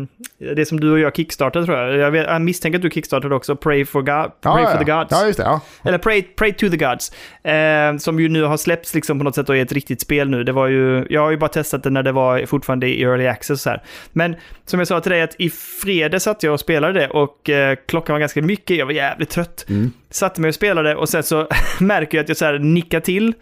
det 0.54 0.66
som 0.66 0.80
du 0.80 0.92
och 0.92 0.98
jag 0.98 1.16
kickstartade 1.16 1.66
tror 1.66 1.78
jag. 1.78 1.96
Jag, 1.96 2.10
vet, 2.10 2.26
jag 2.26 2.42
misstänker 2.42 2.78
att 2.78 2.82
du 2.82 2.90
kickstartade 2.90 3.34
också, 3.34 3.56
Pray 3.56 3.84
for, 3.84 4.00
God, 4.00 4.06
Pray 4.06 4.62
ja, 4.62 4.70
for 4.70 4.70
ja. 4.70 4.78
the 4.78 4.84
Gods. 4.84 5.08
Ja, 5.10 5.26
just 5.26 5.38
det. 5.38 5.44
Ja. 5.44 5.60
Eller 5.84 5.98
Pray, 5.98 6.22
Pray 6.22 6.52
to 6.52 6.68
the 6.68 6.76
Gods. 6.76 7.12
Eh, 7.44 7.96
som 7.96 8.20
ju 8.20 8.28
nu 8.28 8.42
har 8.42 8.56
släppts 8.56 8.94
liksom 8.94 9.18
på 9.18 9.24
något 9.24 9.34
sätt 9.34 9.48
och 9.48 9.56
är 9.56 9.62
ett 9.62 9.72
riktigt 9.72 10.00
spel 10.00 10.30
nu. 10.30 10.44
Det 10.44 10.52
var 10.52 10.66
ju, 10.66 11.06
jag 11.10 11.20
har 11.20 11.30
ju 11.30 11.36
bara 11.36 11.50
testat 11.50 11.82
det 11.82 11.90
när 11.90 12.02
det 12.02 12.12
var 12.12 12.46
fortfarande 12.46 12.86
i 12.86 13.02
early 13.02 13.26
access 13.26 13.62
så 13.62 13.70
här. 13.70 13.82
Men 14.12 14.36
som 14.66 14.78
jag 14.78 14.88
sa 14.88 15.00
till 15.00 15.12
dig, 15.12 15.22
att 15.22 15.34
i 15.38 15.50
fredags 15.50 16.24
satt 16.24 16.42
jag 16.42 16.54
och 16.54 16.60
spelade 16.60 17.00
det 17.00 17.08
och 17.08 17.50
eh, 17.50 17.76
klockan 17.88 18.12
var 18.12 18.20
ganska 18.20 18.42
mycket, 18.42 18.76
jag 18.76 18.86
var 18.86 18.92
jävligt 18.92 19.30
trött. 19.30 19.64
Mm. 19.68 19.92
Satte 20.14 20.40
mig 20.40 20.48
och 20.48 20.54
spelade 20.54 20.96
och 20.96 21.08
sen 21.08 21.22
så 21.22 21.48
märker 21.80 22.18
jag 22.18 22.22
att 22.22 22.28
jag 22.28 22.36
så 22.36 22.44
här 22.44 22.58
nickar 22.58 23.00
till. 23.00 23.34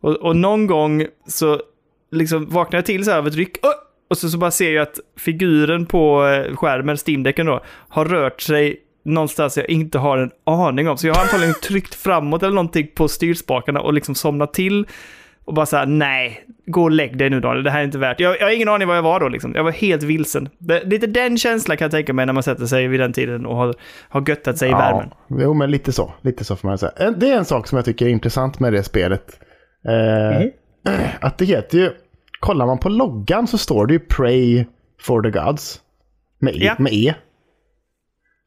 Och, 0.00 0.16
och 0.16 0.36
någon 0.36 0.66
gång 0.66 1.06
så 1.26 1.62
liksom 2.10 2.46
vaknar 2.48 2.78
jag 2.78 2.86
till 2.86 3.04
så 3.04 3.10
här 3.10 3.18
av 3.18 3.26
ett 3.26 3.34
ryck. 3.34 3.56
Åh! 3.62 3.70
Och 4.10 4.18
så, 4.18 4.28
så 4.28 4.38
bara 4.38 4.50
ser 4.50 4.72
jag 4.72 4.82
att 4.82 5.00
figuren 5.16 5.86
på 5.86 6.26
eh, 6.26 6.56
skärmen, 6.56 6.96
Steam-däcken 6.96 7.46
då, 7.46 7.60
har 7.88 8.04
rört 8.04 8.40
sig 8.40 8.80
någonstans 9.04 9.56
jag 9.56 9.70
inte 9.70 9.98
har 9.98 10.18
en 10.18 10.30
aning 10.44 10.88
om. 10.88 10.98
Så 10.98 11.06
jag 11.06 11.14
har 11.14 11.22
antagligen 11.22 11.54
tryckt 11.54 11.94
framåt 11.94 12.42
eller 12.42 12.54
någonting 12.54 12.90
på 12.94 13.08
styrspakarna 13.08 13.80
och 13.80 13.92
liksom 13.92 14.14
somnat 14.14 14.54
till. 14.54 14.86
Och 15.48 15.54
bara 15.54 15.66
så 15.66 15.76
här, 15.76 15.86
nej, 15.86 16.44
gå 16.66 16.82
och 16.82 16.90
lägg 16.90 17.18
dig 17.18 17.30
nu 17.30 17.40
Daniel, 17.40 17.64
det 17.64 17.70
här 17.70 17.80
är 17.80 17.84
inte 17.84 17.98
värt. 17.98 18.20
Jag, 18.20 18.40
jag 18.40 18.46
har 18.46 18.50
ingen 18.50 18.68
aning 18.68 18.88
var 18.88 18.94
jag 18.94 19.02
var 19.02 19.20
då 19.20 19.28
liksom. 19.28 19.52
Jag 19.54 19.64
var 19.64 19.70
helt 19.72 20.02
vilsen. 20.02 20.48
Det, 20.58 20.84
lite 20.84 21.06
den 21.06 21.38
känslan 21.38 21.76
kan 21.76 21.84
jag 21.84 21.92
tänka 21.92 22.12
mig 22.12 22.26
när 22.26 22.32
man 22.32 22.42
sätter 22.42 22.66
sig 22.66 22.88
vid 22.88 23.00
den 23.00 23.12
tiden 23.12 23.46
och 23.46 23.56
har, 23.56 23.74
har 24.08 24.24
göttat 24.28 24.58
sig 24.58 24.70
i 24.70 24.72
värmen. 24.72 25.10
Jo, 25.28 25.54
men 25.54 25.70
lite 25.70 25.92
så. 25.92 26.12
Lite 26.22 26.44
så 26.44 26.56
får 26.56 26.68
man 26.68 26.78
säga. 26.78 27.10
Det 27.16 27.30
är 27.30 27.36
en 27.36 27.44
sak 27.44 27.66
som 27.66 27.76
jag 27.76 27.84
tycker 27.84 28.06
är 28.06 28.10
intressant 28.10 28.60
med 28.60 28.72
det 28.72 28.82
spelet. 28.82 29.40
Eh, 29.88 30.48
Mm. 30.86 31.00
Att 31.20 31.38
det 31.38 31.44
heter 31.44 31.78
ju... 31.78 31.92
Kollar 32.40 32.66
man 32.66 32.78
på 32.78 32.88
loggan 32.88 33.46
så 33.46 33.58
står 33.58 33.86
det 33.86 33.92
ju 33.92 33.98
Pray 34.00 34.64
for 35.00 35.22
the 35.22 35.30
Gods. 35.30 35.80
Med 36.40 36.54
E. 36.54 36.58
Ja. 36.60 36.74
Med 36.78 36.92
e. 36.92 37.14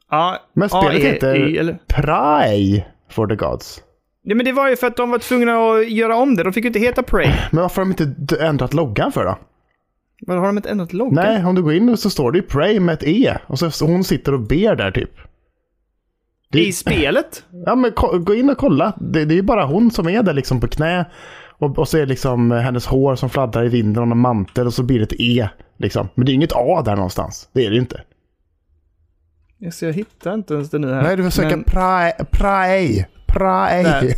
Ja, 0.09 0.37
Men 0.53 0.69
spelet 0.69 0.89
AEI, 0.89 1.01
heter 1.01 1.59
eller? 1.59 1.77
Pray 1.87 2.81
for 3.09 3.27
the 3.27 3.35
Gods. 3.35 3.83
Ja, 4.23 4.35
men 4.35 4.45
det 4.45 4.51
var 4.51 4.69
ju 4.69 4.75
för 4.75 4.87
att 4.87 4.97
de 4.97 5.09
var 5.09 5.19
tvungna 5.19 5.53
att 5.55 5.89
göra 5.91 6.15
om 6.15 6.35
det. 6.35 6.43
De 6.43 6.53
fick 6.53 6.63
ju 6.63 6.67
inte 6.67 6.79
heta 6.79 7.03
Prey. 7.03 7.31
Men 7.51 7.61
varför 7.61 7.81
har 7.81 7.93
de 7.93 8.03
inte 8.03 8.45
ändrat 8.45 8.73
loggan 8.73 9.11
för 9.11 9.25
då? 9.25 9.37
Vad 10.27 10.37
har 10.37 10.45
de 10.45 10.57
inte 10.57 10.69
ändrat 10.69 10.93
loggan? 10.93 11.13
Nej, 11.25 11.45
om 11.45 11.55
du 11.55 11.61
går 11.63 11.73
in 11.73 11.97
så 11.97 12.09
står 12.09 12.31
det 12.31 12.37
ju 12.37 12.43
Pray 12.43 12.79
med 12.79 12.93
ett 12.93 13.03
E. 13.03 13.37
Och 13.47 13.59
så 13.59 13.85
hon 13.85 14.03
sitter 14.03 14.33
och 14.33 14.39
ber 14.39 14.75
där 14.75 14.91
typ. 14.91 15.11
Det- 16.51 16.67
I 16.67 16.71
spelet? 16.71 17.43
Ja, 17.65 17.75
men 17.75 17.91
gå 18.25 18.35
in 18.35 18.49
och 18.49 18.57
kolla. 18.57 18.93
Det, 18.99 19.25
det 19.25 19.33
är 19.33 19.35
ju 19.35 19.41
bara 19.41 19.65
hon 19.65 19.91
som 19.91 20.07
är 20.09 20.23
där 20.23 20.33
liksom 20.33 20.59
på 20.59 20.67
knä. 20.67 21.05
Och, 21.59 21.79
och 21.79 21.87
så 21.87 21.97
är 21.97 22.01
det 22.01 22.07
liksom 22.07 22.51
hennes 22.51 22.85
hår 22.87 23.15
som 23.15 23.29
fladdrar 23.29 23.65
i 23.65 23.69
vinden 23.69 24.03
och 24.03 24.11
en 24.11 24.17
mantel 24.17 24.67
och 24.67 24.73
så 24.73 24.83
blir 24.83 24.97
det 24.99 25.03
ett 25.03 25.19
E. 25.19 25.49
Liksom. 25.77 26.07
Men 26.15 26.25
det 26.25 26.31
är 26.31 26.33
inget 26.33 26.53
A 26.55 26.81
där 26.85 26.95
någonstans. 26.95 27.49
Det 27.53 27.65
är 27.65 27.69
det 27.69 27.75
ju 27.75 27.81
inte. 27.81 28.01
Jag, 29.57 29.73
ser, 29.73 29.87
jag 29.87 29.93
hittar 29.93 30.33
inte 30.33 30.53
ens 30.53 30.69
det 30.69 30.79
nu 30.79 30.93
här. 30.93 31.01
Nej, 31.01 31.17
du 31.17 31.23
får 31.23 31.29
söka 31.29 31.55
men, 31.55 31.63
Pray. 32.31 33.03
Där. 33.39 34.13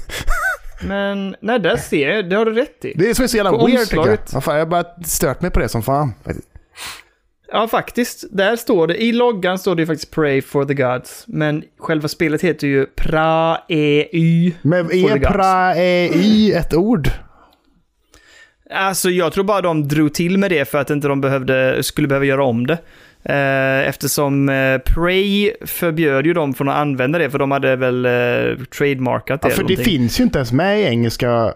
men, 0.87 1.35
nej, 1.41 1.59
där 1.59 1.77
ser 1.77 2.09
jag. 2.09 2.29
Det 2.29 2.35
har 2.35 2.45
du 2.45 2.53
rätt 2.53 2.85
i. 2.85 2.93
Det 2.95 3.09
är 3.09 3.13
så 3.13 3.27
så 3.27 3.37
jävla 3.37 3.51
På 3.51 3.65
weird 3.65 3.79
tycker 3.79 4.17
jag. 4.33 4.43
fan, 4.43 4.55
jag 4.55 4.61
har 4.61 4.69
bara 4.69 4.85
stört 5.05 5.41
mig 5.41 5.51
på 5.51 5.59
det 5.59 5.69
som 5.69 5.83
fan. 5.83 6.13
Ja, 7.51 7.67
faktiskt. 7.67 8.23
Där 8.31 8.55
står 8.55 8.87
det, 8.87 9.03
i 9.03 9.11
loggan 9.11 9.59
står 9.59 9.75
det 9.75 9.81
ju 9.81 9.85
faktiskt 9.85 10.11
Pray 10.11 10.41
for 10.41 10.65
the 10.65 10.73
Gods. 10.73 11.23
Men 11.27 11.63
själva 11.79 12.07
spelet 12.07 12.41
heter 12.41 12.67
ju 12.67 12.85
Pra-E-Y. 12.85 14.53
Men 14.61 14.91
är. 14.91 15.19
Pray 15.19 16.51
ett 16.51 16.73
ord? 16.73 17.09
Alltså, 18.69 19.09
jag 19.09 19.33
tror 19.33 19.43
bara 19.43 19.61
de 19.61 19.87
drog 19.87 20.13
till 20.13 20.37
med 20.37 20.51
det 20.51 20.65
för 20.69 20.77
att 20.77 20.89
inte 20.89 21.07
de 21.07 21.21
behövde, 21.21 21.83
skulle 21.83 22.07
behöva 22.07 22.25
göra 22.25 22.43
om 22.45 22.67
det. 22.67 22.77
Eh, 23.25 23.87
Eftersom 23.87 24.49
eh, 24.49 24.77
Prey 24.77 25.51
förbjöd 25.65 26.25
ju 26.25 26.33
dem 26.33 26.53
från 26.53 26.69
att 26.69 26.75
använda 26.75 27.19
det, 27.19 27.29
för 27.29 27.39
de 27.39 27.51
hade 27.51 27.75
väl 27.75 28.05
eh, 28.05 28.65
trademarkat 28.77 29.41
det. 29.41 29.47
Ja, 29.49 29.55
för 29.55 29.63
det 29.63 29.75
finns 29.75 30.19
ju 30.19 30.23
inte 30.23 30.37
ens 30.39 30.51
med 30.51 30.79
i 30.79 30.83
engelska 30.83 31.53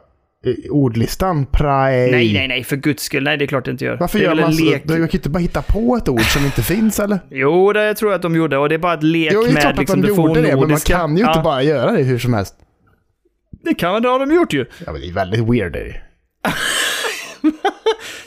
ordlistan. 0.70 1.46
Pray. 1.46 2.12
Nej, 2.12 2.34
nej, 2.34 2.48
nej, 2.48 2.64
för 2.64 2.76
guds 2.76 3.04
skull. 3.04 3.24
Nej, 3.24 3.38
det 3.38 3.46
är 3.46 3.48
klart 3.48 3.66
det 3.66 3.72
inte 3.72 3.86
gör. 3.86 3.98
Varför 3.98 4.20
det 4.20 4.26
gör 4.26 4.36
man 4.36 4.54
så? 4.54 4.64
lek. 4.64 4.84
Du 4.86 4.96
kan 4.96 5.10
inte 5.12 5.30
bara 5.30 5.40
hitta 5.40 5.62
på 5.62 5.98
ett 5.98 6.10
ord 6.10 6.22
som 6.22 6.46
inte 6.46 6.62
finns 6.64 7.00
eller? 7.00 7.20
Jo, 7.30 7.74
det 7.74 7.94
tror 7.94 8.12
jag 8.12 8.16
att 8.16 8.22
de 8.22 8.36
gjorde. 8.36 8.58
Och 8.58 8.70
det 8.70 8.76
är 8.76 8.80
bara 8.80 8.94
ett 8.94 9.04
lek 9.04 9.32
Jo, 9.34 9.42
det 9.42 9.50
är 9.50 9.54
med 9.54 9.62
klart 9.62 9.74
att 9.74 9.80
liksom, 9.80 10.02
de 10.02 10.08
det 10.08 10.14
gjorde 10.16 10.42
det, 10.42 10.56
men 10.56 10.70
man 10.70 10.80
kan 10.80 11.18
ju 11.18 11.24
inte 11.24 11.38
Ja, 11.40 11.44
bara 11.44 11.64
göra 11.64 11.92
det 11.92 12.04
hur 12.04 12.20
som 12.20 12.34
helst. 12.34 12.56
Det 13.64 13.74
kan 13.74 14.02
det 14.02 14.10
har 14.10 14.20
de 14.20 14.36
gjort 14.36 14.54
ju. 14.54 14.66
Ja, 14.86 14.92
men 14.92 15.02
det 15.02 15.08
är 15.08 15.14
väldigt 15.14 15.40
weird. 15.50 15.76
Är 15.76 15.84
det. 15.86 16.02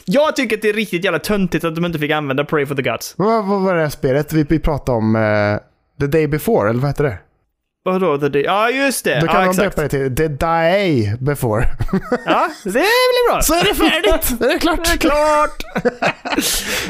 Jag 0.05 0.35
tycker 0.35 0.55
att 0.55 0.61
det 0.61 0.69
är 0.69 0.73
riktigt 0.73 1.03
jävla 1.03 1.19
töntigt 1.19 1.63
att 1.65 1.75
de 1.75 1.85
inte 1.85 1.99
fick 1.99 2.11
använda 2.11 2.45
Pray 2.45 2.65
for 2.65 2.75
the 2.75 2.81
Gods. 2.81 3.13
Vad, 3.17 3.45
vad 3.47 3.61
var 3.61 3.75
det 3.75 3.81
här 3.81 3.89
spelet 3.89 4.33
vi, 4.33 4.45
vi 4.49 4.59
pratade 4.59 4.97
om? 4.97 5.15
eh, 5.15 5.57
the 5.99 6.07
Day 6.07 6.27
Before, 6.27 6.69
eller 6.69 6.79
vad 6.79 6.89
heter 6.89 7.03
det? 7.03 7.17
Vadå? 7.83 8.17
The 8.17 8.29
Day? 8.29 8.41
Ja, 8.41 8.69
just 8.69 9.03
det. 9.05 9.19
Då 9.19 9.27
kan 9.27 9.35
man 9.35 9.49
exakt. 9.49 9.75
döpa 9.75 9.81
det 9.81 9.89
till 9.89 10.15
The 10.15 10.27
Day 10.27 11.15
Before. 11.19 11.65
Ja, 12.25 12.49
det 12.63 12.71
blir 12.71 13.31
bra. 13.31 13.41
Så 13.41 13.53
är 13.53 13.63
det 13.63 13.75
färdigt! 13.75 14.39
Det 14.39 14.45
är 14.53 14.59
klart! 14.59 14.85
Det 14.85 14.91
är 14.91 14.97
klart! 14.97 15.63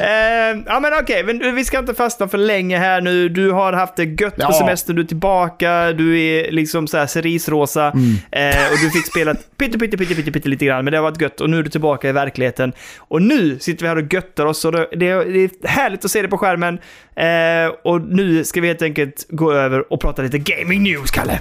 eh, 0.00 0.62
ja 0.66 0.80
men 0.80 0.92
okej, 1.02 1.24
men 1.24 1.54
vi 1.54 1.64
ska 1.64 1.78
inte 1.78 1.94
fastna 1.94 2.28
för 2.28 2.38
länge 2.38 2.78
här 2.78 3.00
nu. 3.00 3.28
Du 3.28 3.50
har 3.50 3.72
haft 3.72 3.96
det 3.96 4.04
gött 4.04 4.36
på 4.36 4.42
Ja. 4.42 4.52
semestern, 4.52 4.96
du 4.96 5.02
är 5.02 5.06
tillbaka, 5.06 5.92
du 5.92 6.20
är 6.20 6.52
liksom 6.52 6.86
så 6.86 6.96
här 6.96 7.06
cerisrosa. 7.06 7.90
Mm. 7.90 8.14
Eh, 8.32 8.72
och 8.72 8.78
du 8.82 8.90
fick 8.90 9.06
spela 9.06 9.34
pytte, 9.62 9.78
pytte, 9.78 9.96
pytte, 9.96 10.14
pytte, 10.14 10.32
pytte 10.32 10.48
lite 10.48 10.64
grann, 10.66 10.84
men 10.84 10.92
det 10.92 10.98
har 10.98 11.02
varit 11.02 11.20
gött. 11.20 11.40
Och 11.40 11.50
nu 11.50 11.58
är 11.58 11.62
du 11.62 11.70
tillbaka 11.70 12.08
i 12.08 12.12
verkligheten. 12.12 12.72
Och 12.98 13.22
nu 13.22 13.58
sitter 13.58 13.82
vi 13.82 13.88
här 13.88 13.96
och 13.96 14.12
göttar 14.12 14.46
oss 14.46 14.64
och 14.64 14.72
det, 14.72 14.88
det, 14.96 15.06
är, 15.06 15.68
härligt 15.68 16.04
att 16.04 16.10
se 16.10 16.22
det 16.22 16.28
på 16.28 16.38
skärmen. 16.38 16.78
Eh, 17.16 17.74
och 17.84 18.00
nu 18.00 18.44
ska 18.44 18.60
vi 18.60 18.66
helt 18.66 18.82
enkelt 18.82 19.26
gå 19.28 19.52
över 19.52 19.92
och 19.92 20.00
prata 20.00 20.22
lite 20.22 20.38
gaming 20.38 20.82
news, 20.82 21.10
Kalle. 21.10 21.40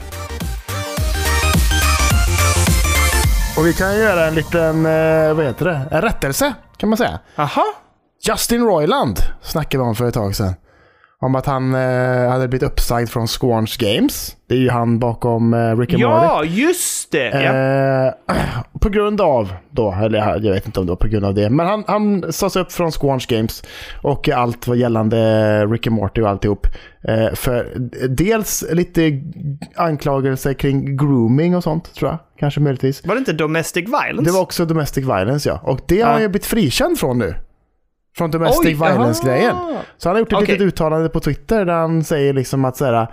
Och 3.57 3.65
vi 3.65 3.73
kan 3.73 3.97
göra 3.97 4.25
en 4.25 4.35
liten, 4.35 4.85
eh, 4.85 5.33
vad 5.33 5.45
heter 5.45 5.65
det? 5.65 5.81
En 5.91 6.01
rättelse, 6.01 6.53
kan 6.77 6.89
man 6.89 6.97
säga. 6.97 7.19
Aha. 7.35 7.65
Justin 8.27 8.61
Roiland 8.61 9.19
snackade 9.41 9.83
vi 9.83 9.89
om 9.89 9.95
för 9.95 10.07
ett 10.07 10.13
tag 10.13 10.35
sedan. 10.35 10.53
Om 11.23 11.35
att 11.35 11.45
han 11.45 11.73
eh, 11.75 12.29
hade 12.29 12.47
blivit 12.47 12.67
uppsagd 12.67 13.09
från 13.09 13.27
Squanch 13.27 13.77
Games. 13.79 14.35
Det 14.47 14.55
är 14.55 14.59
ju 14.59 14.69
han 14.69 14.99
bakom 14.99 15.53
eh, 15.53 15.77
Rick 15.77 15.93
and 15.93 16.03
Morty. 16.03 16.25
Ja, 16.25 16.43
just 16.43 17.11
det! 17.11 17.29
Ja. 17.29 18.37
Eh, 18.37 18.37
på 18.81 18.89
grund 18.89 19.21
av 19.21 19.53
då, 19.71 19.95
eller 20.03 20.19
jag 20.19 20.53
vet 20.53 20.65
inte 20.65 20.79
om 20.79 20.85
det 20.85 20.91
var 20.91 20.97
på 20.97 21.07
grund 21.07 21.25
av 21.25 21.33
det, 21.33 21.49
men 21.49 21.67
han, 21.67 21.83
han 21.87 22.33
sades 22.33 22.55
upp 22.55 22.71
från 22.71 22.91
Squanch 22.91 23.27
Games 23.27 23.63
och 24.01 24.29
allt 24.29 24.67
var 24.67 24.75
gällande 24.75 25.65
Rick 25.65 25.87
and 25.87 25.95
Morty 25.95 26.21
och 26.21 26.29
alltihop. 26.29 26.67
Eh, 27.03 27.33
för 27.33 27.71
dels 28.09 28.63
lite 28.71 29.21
anklagelser 29.75 30.53
kring 30.53 30.97
grooming 30.97 31.55
och 31.55 31.63
sånt, 31.63 31.93
tror 31.95 32.09
jag. 32.11 32.17
Kanske 32.39 32.59
möjligtvis. 32.59 33.05
Var 33.05 33.15
det 33.15 33.19
inte 33.19 33.33
Domestic 33.33 33.85
Violence? 33.87 34.23
Det 34.23 34.31
var 34.31 34.41
också 34.41 34.65
domestic 34.65 35.03
violence, 35.05 35.49
ja. 35.49 35.59
Och 35.63 35.79
det 35.87 36.01
har 36.01 36.07
Ja. 36.07 36.13
han 36.13 36.21
ju 36.21 36.27
blivit 36.27 36.45
frikänd 36.45 36.99
från 36.99 37.17
nu. 37.19 37.35
Från 38.17 38.31
domestic 38.31 38.81
violence-grejen. 38.81 39.55
Så 39.97 40.09
han 40.09 40.15
har 40.15 40.19
gjort 40.19 40.27
ett 40.33 40.37
Okej. 40.37 40.47
litet 40.47 40.67
uttalande 40.67 41.09
på 41.09 41.19
Twitter 41.19 41.65
där 41.65 41.73
han 41.73 42.03
säger 42.03 42.33
liksom 42.33 42.65
att 42.65 42.77
så 42.77 42.85
här, 42.85 43.07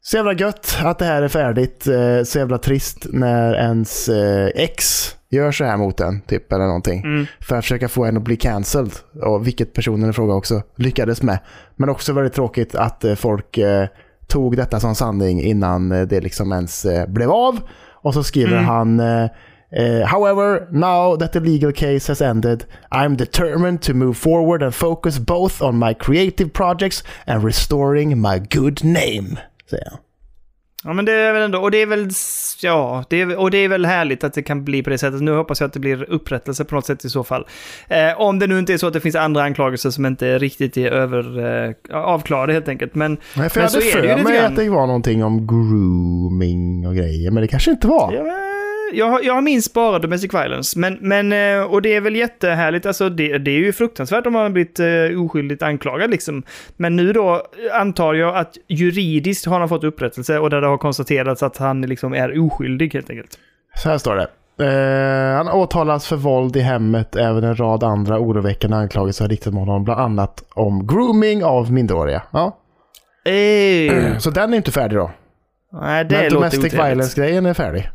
så 0.00 0.16
jävla 0.16 0.32
gött 0.32 0.78
att 0.84 0.98
det 0.98 1.04
här 1.04 1.22
är 1.22 1.28
färdigt, 1.28 1.86
eh, 1.86 2.22
så 2.24 2.38
jävla 2.38 2.58
trist 2.58 3.06
när 3.12 3.54
ens 3.54 4.08
eh, 4.08 4.46
ex 4.54 5.08
gör 5.30 5.52
så 5.52 5.64
här 5.64 5.76
mot 5.76 6.00
en, 6.00 6.20
typ, 6.20 6.52
eller 6.52 6.64
någonting. 6.64 7.00
Mm. 7.04 7.26
För 7.40 7.56
att 7.56 7.64
försöka 7.64 7.88
få 7.88 8.04
en 8.04 8.16
att 8.16 8.22
bli 8.22 8.36
cancelled, 8.36 8.92
och 9.22 9.46
vilket 9.46 9.72
personen 9.72 10.10
i 10.10 10.12
fråga 10.12 10.34
också 10.34 10.62
lyckades 10.76 11.22
med. 11.22 11.38
Men 11.76 11.88
också 11.88 12.12
väldigt 12.12 12.34
tråkigt 12.34 12.74
att 12.74 13.04
eh, 13.04 13.14
folk 13.14 13.58
tog 14.28 14.56
detta 14.56 14.80
som 14.80 14.94
sanning 14.94 15.42
innan 15.42 15.88
det 15.88 16.20
liksom 16.20 16.52
ens 16.52 16.86
blev 17.08 17.30
av. 17.30 17.60
Och 18.02 18.14
så 18.14 18.22
skriver 18.22 18.52
Mm. 18.52 18.64
han 18.64 19.00
eh, 19.72 20.06
However, 20.06 20.68
now 20.70 21.16
that 21.16 21.32
the 21.32 21.40
legal 21.40 21.72
case 21.72 22.08
has 22.08 22.20
ended, 22.20 22.64
I'm 22.92 23.16
determined 23.16 23.82
to 23.82 23.94
move 23.94 24.14
forward 24.14 24.62
and 24.62 24.74
focus 24.74 25.18
both 25.18 25.62
on 25.62 25.78
my 25.78 25.94
creative 25.94 26.50
projects 26.50 27.04
and 27.26 27.44
restoring 27.44 28.20
my 28.20 28.38
good 28.38 28.84
name. 28.84 29.36
Säger 29.70 29.90
han. 29.90 29.98
Ja, 30.84 30.92
men 30.92 31.04
det 31.04 31.12
är 31.12 31.32
väl 31.32 31.42
ändå, 31.42 31.58
och 31.58 31.70
det 31.70 31.82
är 31.82 31.86
väl, 31.86 32.08
ja, 32.62 33.04
det 33.10 33.20
är, 33.20 33.36
och 33.36 33.50
det 33.50 33.58
är 33.58 33.68
väl 33.68 33.86
härligt 33.86 34.24
att 34.24 34.34
det 34.34 34.42
kan 34.42 34.64
bli 34.64 34.82
på 34.82 34.90
det 34.90 34.98
sättet. 34.98 35.20
Nu 35.20 35.34
hoppas 35.34 35.60
jag 35.60 35.68
att 35.68 35.72
det 35.72 35.80
blir 35.80 36.10
upprättelse 36.10 36.64
på 36.64 36.74
något 36.74 36.86
sätt 36.86 37.04
i 37.04 37.10
så 37.10 37.24
fall. 37.24 37.46
Eh, 37.88 38.20
om 38.20 38.38
det 38.38 38.46
nu 38.46 38.58
inte 38.58 38.72
är 38.72 38.78
så 38.78 38.86
att 38.86 38.92
det 38.92 39.00
finns 39.00 39.14
andra 39.14 39.42
anklagelser 39.42 39.90
som 39.90 40.06
inte 40.06 40.38
riktigt 40.38 40.76
är 40.76 40.90
över, 40.90 41.38
eh, 41.66 41.74
avklarade 41.92 42.52
helt 42.52 42.68
enkelt. 42.68 42.94
Men, 42.94 43.18
Nej, 43.36 43.50
för 43.50 43.60
men 43.60 43.70
jag 43.72 43.80
hade 43.80 44.16
för 44.16 44.24
mig 44.24 44.38
att 44.38 44.56
det 44.56 44.70
var 44.70 44.86
någonting 44.86 45.24
om 45.24 45.46
grooming 45.46 46.86
och 46.86 46.94
grejer, 46.94 47.30
men 47.30 47.40
det 47.40 47.48
kanske 47.48 47.70
inte 47.70 47.86
var. 47.86 48.12
Ja, 48.12 48.22
men 48.22 48.57
jag, 48.92 49.24
jag 49.24 49.44
minns 49.44 49.72
bara 49.72 49.98
Domestic 49.98 50.34
Violence, 50.34 50.78
men, 50.78 50.98
men, 51.00 51.32
eh, 51.32 51.62
och 51.62 51.82
det 51.82 51.94
är 51.96 52.00
väl 52.00 52.16
jättehärligt, 52.16 52.86
alltså 52.86 53.08
det, 53.08 53.38
det 53.38 53.50
är 53.50 53.58
ju 53.58 53.72
fruktansvärt 53.72 54.26
om 54.26 54.32
man 54.32 54.42
har 54.42 54.50
blivit 54.50 54.80
eh, 54.80 55.24
oskyldigt 55.24 55.62
anklagad 55.62 56.10
liksom. 56.10 56.42
Men 56.76 56.96
nu 56.96 57.12
då 57.12 57.34
eh, 57.34 57.80
antar 57.80 58.14
jag 58.14 58.36
att 58.36 58.56
juridiskt 58.68 59.46
har 59.46 59.60
han 59.60 59.68
fått 59.68 59.84
upprättelse 59.84 60.38
och 60.38 60.50
där 60.50 60.60
det 60.60 60.66
har 60.66 60.78
konstaterats 60.78 61.42
att 61.42 61.56
han 61.56 61.82
liksom 61.82 62.14
är 62.14 62.44
oskyldig 62.46 62.94
helt 62.94 63.10
enkelt. 63.10 63.38
Så 63.76 63.88
här 63.88 63.98
står 63.98 64.16
det. 64.16 64.28
Eh, 64.60 65.36
han 65.36 65.48
åtalas 65.48 66.06
för 66.06 66.16
våld 66.16 66.56
i 66.56 66.60
hemmet, 66.60 67.16
även 67.16 67.44
en 67.44 67.56
rad 67.56 67.84
andra 67.84 68.18
oroväckande 68.18 68.76
anklagelser 68.76 69.24
har 69.24 69.28
riktats 69.28 69.54
mot 69.54 69.66
honom, 69.68 69.84
bland 69.84 70.00
annat 70.00 70.44
om 70.54 70.86
grooming 70.86 71.44
av 71.44 71.72
minderåriga. 71.72 72.22
Ja. 72.30 72.58
Så 74.18 74.30
den 74.30 74.52
är 74.52 74.56
inte 74.56 74.72
färdig 74.72 74.98
då. 74.98 75.10
nej, 75.72 76.04
det 76.04 76.14
Men 76.16 76.24
låter 76.24 76.34
domestic 76.34 76.74
violence-grejen 76.74 77.46
är 77.46 77.54
färdig. 77.54 77.90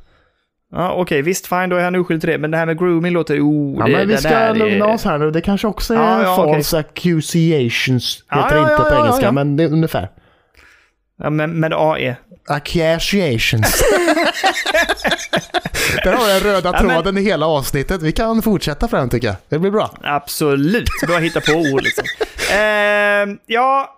Ja, 0.75 0.93
Okej, 0.93 1.21
visst, 1.21 1.47
fine, 1.47 1.69
då 1.69 1.75
är 1.75 1.83
han 1.83 1.95
oskyldig 1.95 2.21
till 2.21 2.29
det. 2.29 2.37
Men 2.37 2.51
det 2.51 2.57
här 2.57 2.65
med 2.65 2.77
grooming 2.79 3.13
låter... 3.13 3.39
Oh, 3.39 3.75
Ja, 3.79 3.85
det, 3.85 3.91
men 3.91 4.07
vi 4.07 4.17
ska 4.17 4.29
där 4.29 4.49
är- 4.49 4.53
lugna 4.55 4.85
oss 4.85 5.03
här 5.05 5.17
nu. 5.17 5.31
Det 5.31 5.41
kanske 5.41 5.67
också 5.67 5.93
är 5.93 5.97
Ja, 5.97 6.23
ja, 6.23 6.35
false 6.35 6.77
accusations. 6.77 8.23
Ja, 8.29 8.43
Heter 8.43 8.55
ja, 8.55 8.61
inte 8.61 8.73
ja, 8.73 8.89
på 8.89 8.95
engelska, 8.95 9.31
men 9.31 9.57
det 9.57 9.63
är 9.63 9.67
ungefär. 9.71 10.09
Ja, 11.23 11.29
men 11.29 11.59
med 11.59 11.73
AE. 11.73 12.15
Accusations. 12.47 13.83
Där 16.03 16.13
har 16.13 16.27
den 16.27 16.39
röda 16.39 16.69
Ja, 16.73 16.83
men- 16.83 16.95
tråden 16.95 17.17
i 17.17 17.21
hela 17.21 17.45
avsnittet. 17.45 18.01
Vi 18.01 18.11
kan 18.11 18.41
fortsätta 18.41 18.87
fram 18.87 19.09
tycker 19.09 19.27
jag. 19.27 19.35
Det 19.49 19.59
blir 19.59 19.71
bra. 19.71 19.91
Absolut, 20.03 20.89
bara 21.07 21.19
hitta 21.19 21.41
på 21.41 21.51
ord 21.51 21.81
liksom. 21.83 22.05
Ehm, 22.57 23.37
ja, 23.45 23.89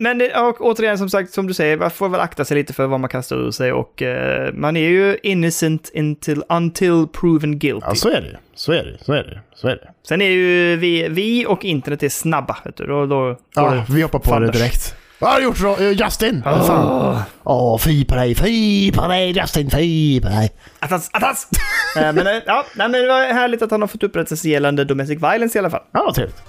men 0.00 0.18
det, 0.18 0.40
och, 0.40 0.60
återigen 0.60 0.98
som 0.98 1.10
sagt, 1.10 1.32
som 1.32 1.46
du 1.46 1.54
säger, 1.54 1.76
man 1.76 1.90
får 1.90 2.08
väl 2.08 2.20
akta 2.20 2.44
sig 2.44 2.56
lite 2.56 2.72
för 2.72 2.86
vad 2.86 3.00
man 3.00 3.10
kastar 3.10 3.36
ur 3.36 3.50
sig 3.50 3.72
och 3.72 4.02
eh, 4.02 4.52
man 4.54 4.76
är 4.76 4.88
ju 4.88 5.18
innocent 5.22 5.90
until, 5.94 6.42
until 6.48 7.06
proven 7.12 7.58
guilty. 7.58 7.86
Ja, 7.88 7.94
så 7.94 8.08
är 8.08 8.20
det 8.20 8.38
Så 8.54 8.72
är 8.72 8.84
det 8.84 8.98
Så 9.04 9.12
är 9.12 9.22
det 9.22 9.40
Så 9.54 9.68
är 9.68 9.76
det. 9.76 9.90
Sen 10.08 10.22
är 10.22 10.30
ju 10.30 10.76
vi, 10.76 11.08
vi 11.08 11.46
och 11.46 11.64
internet 11.64 12.02
är 12.02 12.08
snabba, 12.08 12.56
vet 12.64 12.76
du. 12.76 12.86
Då, 12.86 13.06
då, 13.06 13.36
Ja, 13.54 13.84
vi 13.88 14.02
hoppar 14.02 14.18
på 14.18 14.24
det 14.24 14.30
fanders. 14.30 14.56
direkt. 14.56 14.94
Vad 15.18 15.30
har 15.30 15.38
du 15.38 15.44
gjort 15.44 15.60
då? 15.60 15.76
Eh, 15.84 15.90
Justin? 16.04 16.42
Fan? 16.42 16.86
Åh, 16.86 17.20
Åh, 17.42 17.78
fy 17.78 18.04
på 18.04 18.14
dig, 18.14 18.34
fy 18.34 18.92
på 18.92 19.08
dig 19.08 19.38
Justin, 19.38 19.70
fy 19.70 20.20
på 20.20 20.28
dig. 20.28 20.50
Attans, 20.78 21.10
attans! 21.12 21.48
Eh, 21.96 22.12
men, 22.12 22.26
eh, 22.26 22.32
ja, 22.46 22.64
nej, 22.74 22.88
men 22.88 23.02
det 23.02 23.08
var 23.08 23.32
härligt 23.32 23.62
att 23.62 23.70
han 23.70 23.80
har 23.80 23.88
fått 23.88 24.02
upprättelse 24.02 24.48
gällande 24.48 24.84
domestic 24.84 25.18
violence 25.22 25.58
i 25.58 25.60
alla 25.60 25.70
fall. 25.70 25.82
Ja, 25.92 26.12
trevligt. 26.14 26.42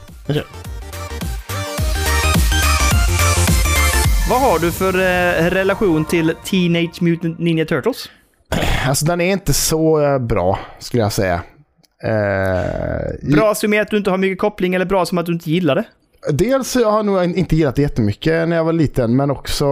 Vad 4.32 4.42
har 4.42 4.60
du 4.60 4.72
för 4.72 4.94
eh, 4.94 5.50
relation 5.50 6.06
till 6.06 6.34
Teenage 6.46 7.02
Mutant 7.02 7.40
Ninja 7.40 7.66
Turtles? 7.66 8.10
Alltså 8.88 9.06
den 9.06 9.22
är 9.22 9.32
inte 9.32 9.54
så 9.54 10.02
eh, 10.02 10.20
bra, 10.20 10.60
skulle 10.80 11.04
jag 11.04 11.12
säga. 11.12 11.42
Eh, 12.04 13.34
Bra 13.36 13.56
som 13.56 13.74
är 13.74 13.82
att 13.82 13.90
du 13.90 13.98
inte 13.98 14.10
har 14.10 14.18
mycket 14.18 14.40
koppling 14.40 14.76
eller 14.76 14.86
bra 14.86 15.06
som 15.06 15.18
att 15.18 15.26
du 15.26 15.34
inte 15.34 15.52
gillar 15.52 15.76
det? 15.76 15.84
Dels 16.32 16.76
jag 16.76 16.92
har 16.92 16.98
jag 16.98 17.06
nog 17.06 17.24
inte 17.24 17.56
gillat 17.56 17.76
det 17.76 17.82
jättemycket 17.82 18.50
när 18.50 18.56
jag 18.56 18.64
var 18.64 18.74
liten, 18.74 19.16
men 19.16 19.32
också... 19.32 19.66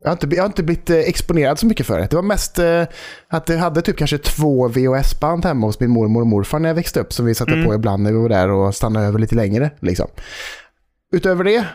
Jag 0.00 0.08
har 0.08 0.12
inte, 0.12 0.36
jag 0.36 0.42
har 0.42 0.46
inte 0.46 0.62
blivit 0.62 0.90
eh, 0.90 0.96
exponerad 0.96 1.58
så 1.58 1.66
mycket 1.66 1.86
för 1.86 1.98
det. 1.98 2.06
Det 2.10 2.16
var 2.16 2.22
mest 2.22 2.58
eh, 2.58 2.82
att 3.28 3.48
jag 3.48 3.58
hade 3.58 3.82
typ 3.82 3.96
kanske 3.96 4.18
två 4.18 4.68
VHS-band 4.68 5.44
hemma 5.44 5.66
hos 5.66 5.80
min 5.80 5.90
mormor 5.90 6.20
och 6.20 6.26
morfar 6.26 6.58
när 6.58 6.68
jag 6.68 6.74
växte 6.74 7.00
upp 7.00 7.12
som 7.12 7.26
vi 7.26 7.34
satte 7.34 7.64
på 7.66 7.74
ibland 7.74 8.02
när 8.02 8.12
vi 8.12 8.18
var 8.18 8.28
där 8.28 8.50
och 8.50 8.74
stannade 8.74 9.06
över 9.06 9.18
lite 9.18 9.34
längre. 9.34 9.70
Liksom. 9.80 10.06
Utöver 11.12 11.44
det, 11.44 11.66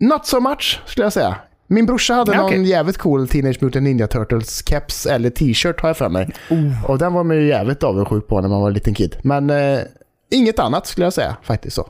not 0.00 0.26
so 0.26 0.40
much 0.40 0.80
skulle 0.86 1.04
jag 1.06 1.12
säga. 1.12 1.36
Min 1.66 1.86
brorsa 1.86 2.14
hade 2.14 2.32
Ja, 2.32 2.42
någon 2.42 2.64
jävligt 2.64 2.98
cool 2.98 3.28
Teenage 3.28 3.62
Mutant 3.62 3.82
Ninja 3.84 4.06
Turtles 4.06 4.68
keps 4.68 5.06
eller 5.06 5.30
t-shirt 5.30 5.80
har 5.80 5.88
jag 5.88 5.96
för 5.96 6.08
mig. 6.08 6.28
Och 6.86 6.98
den 6.98 7.12
var 7.12 7.24
man 7.24 7.36
ju 7.36 7.46
jävligt 7.48 7.82
avundsjuk 7.82 8.26
på 8.28 8.40
när 8.40 8.48
man 8.48 8.60
var 8.60 8.68
en 8.68 8.74
liten 8.74 8.94
kid. 8.94 9.16
Men 9.22 9.50
eh, 9.50 9.78
inget 10.30 10.58
annat 10.58 10.86
skulle 10.86 11.06
jag 11.06 11.12
säga 11.12 11.36
faktiskt 11.42 11.76
så. 11.76 11.88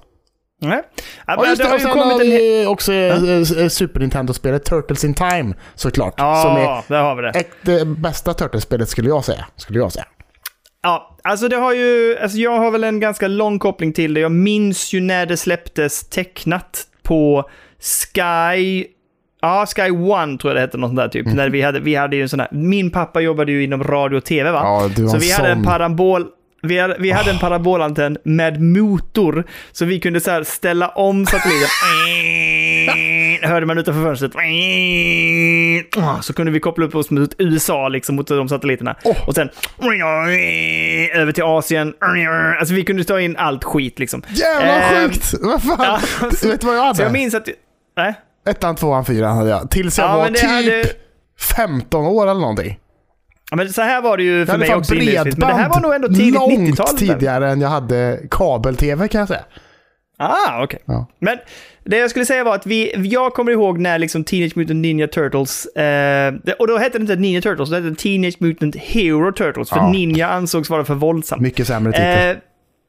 Nej. 0.60 0.82
Ja, 0.96 1.02
Ja, 1.26 1.36
men 1.40 1.50
just 1.50 1.62
det 1.62 1.68
det. 1.68 1.74
Och 1.74 1.80
sen 1.80 1.90
kommit 1.90 2.04
har 2.12 2.20
en... 2.20 2.26
vi 2.30 2.66
också 2.66 2.92
eh, 2.92 3.62
eh, 3.62 3.68
Super 3.68 4.00
Nintendo-spelet 4.00 4.64
Turtles 4.64 5.04
in 5.04 5.14
Time 5.14 5.54
såklart. 5.74 6.18
Som 6.18 6.26
är 6.56 6.60
Ja, 6.60 6.84
där 6.88 7.02
har 7.02 7.16
vi 7.16 7.22
det. 7.22 7.28
ett, 7.30 7.50
det 7.62 7.84
bästa 7.84 8.34
Turtles-spelet 8.34 8.88
skulle 8.88 9.08
jag 9.08 9.24
säga. 9.24 9.46
Skulle 9.56 9.78
jag 9.78 9.92
säga. 9.92 10.06
Ja, 10.82 11.16
alltså 11.24 11.48
det 11.48 11.56
har 11.56 11.74
ju, 11.74 12.18
alltså 12.22 12.38
jag 12.38 12.58
har 12.58 12.70
väl 12.70 12.84
en 12.84 13.00
ganska 13.00 13.28
lång 13.28 13.58
koppling 13.58 13.92
till 13.92 14.14
det. 14.14 14.20
Jag 14.20 14.32
minns 14.32 14.92
ju 14.92 15.00
när 15.00 15.26
det 15.26 15.36
släpptes 15.36 16.08
tecknat 16.08 16.84
på 17.02 17.50
Sky, 17.82 18.84
ja 19.40 19.66
Sky 19.66 19.90
One 19.90 20.38
tror 20.38 20.50
jag 20.50 20.56
det 20.56 20.60
hette, 20.60 20.76
något 20.78 20.88
sånt 20.88 20.96
där 20.98 21.08
typ. 21.08 21.26
När 21.26 21.50
vi 21.50 21.62
hade, 21.62 21.80
vi 21.80 21.94
hade 21.94 22.16
ju 22.16 22.22
en 22.22 22.28
sån 22.28 22.40
här, 22.40 22.48
min 22.52 22.90
pappa 22.90 23.20
jobbade 23.20 23.52
ju 23.52 23.64
inom 23.64 23.84
radio 23.84 24.16
och 24.16 24.24
tv 24.24 24.50
va? 24.50 24.60
Ja, 24.64 24.90
du 24.96 25.02
var 25.02 25.10
Så 25.10 25.18
vi 25.18 25.32
hade 25.32 25.48
en 25.48 25.56
sån. 25.56 25.64
parabol, 25.64 26.26
vi 26.62 26.78
hade, 26.78 26.96
vi 26.98 27.10
hade 27.10 27.30
en 27.30 27.38
parabolantenn 27.38 28.16
med 28.24 28.60
motor. 28.62 29.44
Så 29.72 29.84
vi 29.84 30.00
kunde 30.00 30.20
så 30.20 30.44
ställa 30.44 30.88
om 30.88 31.26
satelliten. 31.26 31.68
Hörde 33.42 33.66
man 33.66 33.78
utanför 33.78 34.02
fönstret. 34.02 34.32
Så 36.24 36.32
kunde 36.32 36.52
vi 36.52 36.60
koppla 36.60 36.84
upp 36.84 36.94
oss 36.94 37.10
mot 37.10 37.34
USA 37.38 37.88
liksom, 37.88 38.16
mot 38.16 38.26
de 38.26 38.48
satelliterna. 38.48 38.96
Åh. 39.04 39.28
Och 39.28 39.34
sen 39.34 39.48
över 41.14 41.32
till 41.32 41.42
Asien. 41.44 41.94
Alltså 42.60 42.74
vi 42.74 42.84
kunde 42.84 43.04
ta 43.04 43.20
in 43.20 43.36
allt 43.36 43.64
skit 43.64 43.98
liksom. 43.98 44.22
Jävla 44.28 44.80
Ehm, 44.80 45.10
sjukt! 45.10 45.34
Vad 45.40 45.62
fan? 45.62 45.76
ja, 45.80 46.00
Du 46.42 46.48
vet 46.48 46.64
vad 46.64 46.76
jag 46.76 46.96
Så 46.96 47.02
jag 47.02 47.06
hade? 47.06 47.18
minns 47.18 47.34
att... 47.34 47.48
Nej. 47.98 48.14
Ettan, 48.48 48.76
tvåan, 48.76 49.04
fyran 49.04 49.36
hade 49.36 49.50
jag. 49.50 49.70
Tills 49.70 49.98
jag 49.98 50.10
Ja, 50.10 50.16
var 50.16 50.28
det 50.30 50.34
typ 50.38 50.50
hade- 50.50 50.84
15 51.56 52.04
år 52.04 52.22
eller 52.30 52.40
någonting. 52.40 52.78
Ja, 53.50 53.56
men 53.56 53.72
så 53.72 53.82
här 53.82 54.02
var 54.02 54.16
det 54.16 54.22
ju 54.22 54.38
Jag 54.38 54.46
för 54.46 54.52
hade 54.52 54.66
mig 54.66 54.74
också 54.76 54.94
inledningsvis. 54.94 55.36
Men 55.38 55.48
det 55.48 55.54
här 55.54 55.68
var 55.68 55.80
nog 55.80 55.94
ändå 55.94 56.08
tidigt 56.08 56.34
långt 56.34 56.58
90-tal. 56.58 56.96
tidigare 56.96 57.50
än 57.50 57.60
jag 57.60 57.68
hade 57.68 58.20
kabel-tv 58.30 59.08
kan 59.08 59.18
jag 59.18 59.28
säga. 59.28 59.44
Ah, 60.18 60.62
okej. 60.62 60.78
Ja. 60.84 61.06
Men 61.20 61.38
det 61.84 61.96
jag 61.98 62.10
skulle 62.10 62.24
säga 62.26 62.44
var 62.44 62.54
att 62.54 62.66
vi, 62.66 62.92
jag 62.96 63.34
kommer 63.34 63.52
ihåg 63.52 63.78
när 63.78 63.98
liksom 63.98 64.24
Teenage 64.24 64.56
Mutant 64.56 64.76
Ninja 64.82 65.08
Turtles, 65.08 65.66
eh, 65.66 66.32
det- 66.44 66.52
och 66.58 66.66
då 66.66 66.78
hette 66.78 66.98
det 66.98 67.02
inte 67.02 67.16
Ninja 67.16 67.40
Turtles, 67.40 67.70
det 67.70 67.76
hette 67.80 67.94
Teenage 68.02 68.34
Mutant 68.38 68.76
Hero 68.76 69.32
Turtles, 69.32 69.68
för 69.70 69.76
Ja. 69.76 69.90
Ninja 69.90 70.28
ansågs 70.28 70.70
vara 70.70 70.84
för 70.84 70.94
våldsamt. 70.94 71.42
Mycket 71.42 71.66
sämre 71.66 71.92
titel. 71.92 72.30
Eh, 72.30 72.36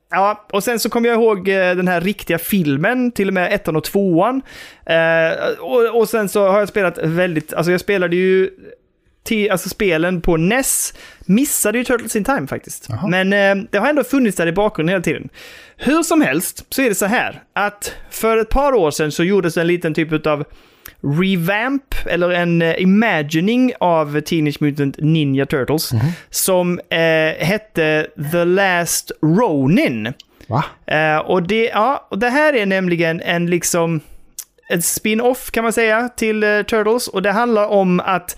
ja, 0.10 0.46
och 0.52 0.64
sen 0.64 0.80
så 0.80 0.90
kommer 0.90 1.10
jag 1.10 1.16
ihåg 1.22 1.50
eh, 1.50 1.76
den 1.76 1.88
här 1.88 2.02
riktiga 2.02 2.38
filmen, 2.38 3.12
till 3.12 3.28
och 3.28 3.34
med 3.34 3.54
ettan 3.54 3.76
och 3.76 3.84
tvåan. 3.84 4.42
Eh, 4.86 5.60
och, 5.60 6.00
och 6.00 6.10
sen 6.10 6.30
så 6.30 6.48
har 6.48 6.60
jag 6.60 6.70
spelat 6.70 6.98
väldigt, 6.98 7.54
alltså 7.54 7.72
jag 7.72 7.82
spelade 7.82 8.16
ju 8.16 8.50
till, 9.24 9.52
alltså 9.52 9.70
spelen 9.70 10.22
på 10.22 10.38
NES, 10.38 10.94
missade 11.20 11.78
ju 11.78 11.84
Turtles 11.84 12.16
in 12.16 12.24
Time 12.24 12.48
faktiskt. 12.48 12.86
Jaha. 12.90 13.08
Men 13.08 13.34
eh, 13.34 13.66
det 13.72 13.78
har 13.78 13.88
ändå 13.88 14.04
funnits 14.04 14.38
där 14.38 14.48
i 14.48 14.52
bakgrunden 14.52 14.94
hela 14.94 15.04
tiden. 15.04 15.30
Hur 15.78 16.04
som 16.04 16.22
helst 16.22 16.66
så 16.70 16.82
är 16.82 16.90
det 16.90 16.96
så 16.96 17.06
här 17.06 17.44
att 17.54 17.94
för 18.10 18.38
ett 18.38 18.50
par 18.50 18.74
år 18.74 18.92
sedan 18.92 19.12
så 19.12 19.24
gjordes 19.24 19.58
en 19.58 19.68
liten 19.68 19.94
typ 19.94 20.26
av 20.28 20.46
revamp 21.02 21.96
eller 22.06 22.30
en 22.30 22.62
eh, 22.62 22.82
imagining 22.82 23.74
av 23.80 24.22
Teenage 24.22 24.62
Mutant 24.62 24.96
Ninja 25.00 25.46
Turtles 25.46 25.92
som 26.30 26.80
eh, 26.80 27.46
hette 27.46 28.08
The 28.32 28.46
Last 28.46 29.12
Ronin. 29.22 30.14
Va? 30.48 30.64
Eh, 30.86 31.18
och, 31.18 31.44
det, 31.44 31.66
ja, 31.66 32.08
och 32.10 32.20
det 32.20 32.30
här 32.30 32.54
är 32.54 32.66
nämligen 32.66 33.22
en 33.22 33.50
liksom 33.50 34.02
en 34.70 34.82
spin-off 34.82 35.52
kan 35.52 35.64
man 35.64 35.74
säga 35.74 36.10
till 36.10 36.42
Turtles 36.68 37.08
och 37.08 37.22
det 37.22 37.32
handlar 37.32 37.68
om 37.68 38.00
att 38.00 38.38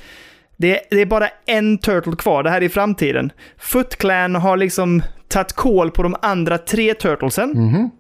det, 0.58 0.80
det 0.90 1.02
är 1.02 1.06
bara 1.06 1.28
en 1.46 1.78
Turtle 1.78 2.16
kvar, 2.16 2.44
det 2.44 2.50
här 2.50 2.62
är 2.62 2.66
i 2.66 2.70
framtiden. 2.70 3.32
Foot 3.58 3.96
Clan 3.96 4.36
har 4.36 4.58
liksom 4.58 5.04
tagit 5.28 5.54
koll 5.54 5.92
på 5.92 6.04
de 6.04 6.16
andra 6.22 6.58
tre 6.58 6.94
Turtlesen. 6.94 7.50
Mhm. 7.50 7.92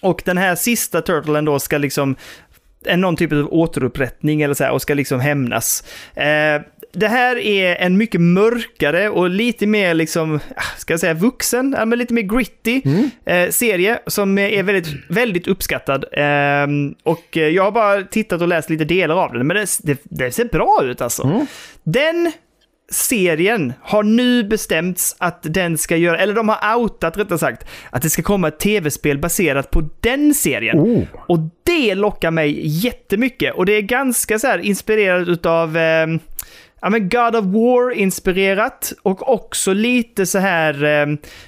Och 0.00 0.22
den 0.24 0.38
här 0.38 0.54
sista 0.54 1.02
Turtlen 1.02 1.44
då 1.44 1.58
ska 1.58 1.78
liksom 1.78 2.16
en 2.86 3.00
någon 3.00 3.16
typ 3.16 3.32
av 3.32 3.48
återupprättning 3.50 4.42
eller 4.42 4.54
så 4.54 4.64
här, 4.64 4.70
och 4.70 4.82
ska 4.82 4.94
liksom 4.94 5.20
hämnas. 5.20 5.84
Eh, 6.14 6.62
det 6.92 7.08
här 7.08 7.36
är 7.38 7.76
en 7.76 7.96
mycket 7.96 8.20
mörkare 8.20 9.08
och 9.08 9.30
lite 9.30 9.66
mer 9.66 9.94
liksom, 9.94 10.40
ah, 10.56 10.62
ska 10.78 10.92
jag 10.92 11.00
säga 11.00 11.14
vuxen, 11.14 11.74
ja, 11.78 11.84
men 11.84 11.98
lite 11.98 12.14
mer 12.14 12.22
gritty 12.22 12.82
eh, 13.24 13.50
serie 13.50 13.98
som 14.06 14.38
är 14.38 14.62
väldigt, 14.62 14.94
väldigt 15.08 15.46
uppskattad. 15.46 16.04
Eh, 16.12 16.66
och 17.02 17.36
jag 17.36 17.64
har 17.64 17.70
bara 17.70 18.02
tittat 18.02 18.42
och 18.42 18.48
läst 18.48 18.70
lite 18.70 18.84
delar 18.84 19.16
av 19.16 19.32
den, 19.32 19.46
men 19.46 19.56
det, 19.56 19.78
det, 19.82 20.00
det 20.04 20.30
ser 20.30 20.44
bra 20.44 20.80
ut 20.84 21.00
alltså. 21.00 21.46
Den 21.82 22.32
serien 22.90 23.72
har 23.80 24.02
nu 24.02 24.44
bestämts 24.44 25.16
att 25.18 25.38
den 25.42 25.78
ska 25.78 25.96
göra, 25.96 26.18
eller 26.18 26.34
de 26.34 26.48
har 26.48 26.76
outat 26.76 27.18
rättare 27.18 27.38
sagt, 27.38 27.66
att 27.90 28.02
det 28.02 28.10
ska 28.10 28.22
komma 28.22 28.48
ett 28.48 28.58
tv-spel 28.58 29.18
baserat 29.18 29.70
på 29.70 29.88
den 30.00 30.34
serien. 30.34 30.80
Oh. 30.80 31.02
Och 31.14 31.38
det 31.64 31.94
lockar 31.94 32.30
mig 32.30 32.66
jättemycket. 32.66 33.54
Och 33.54 33.66
det 33.66 33.72
är 33.72 33.82
ganska 33.82 34.38
så 34.38 34.46
här 34.46 34.58
inspirerat 34.58 35.28
utav 35.28 35.76
eh, 35.76 36.06
ja, 36.84 36.90
men 36.90 37.08
God 37.08 37.36
of 37.36 37.44
War-inspirerat 37.44 38.92
och 39.02 39.32
också 39.32 39.72
lite 39.72 40.26
så 40.26 40.38
här 40.38 40.84
eh, 40.84 41.06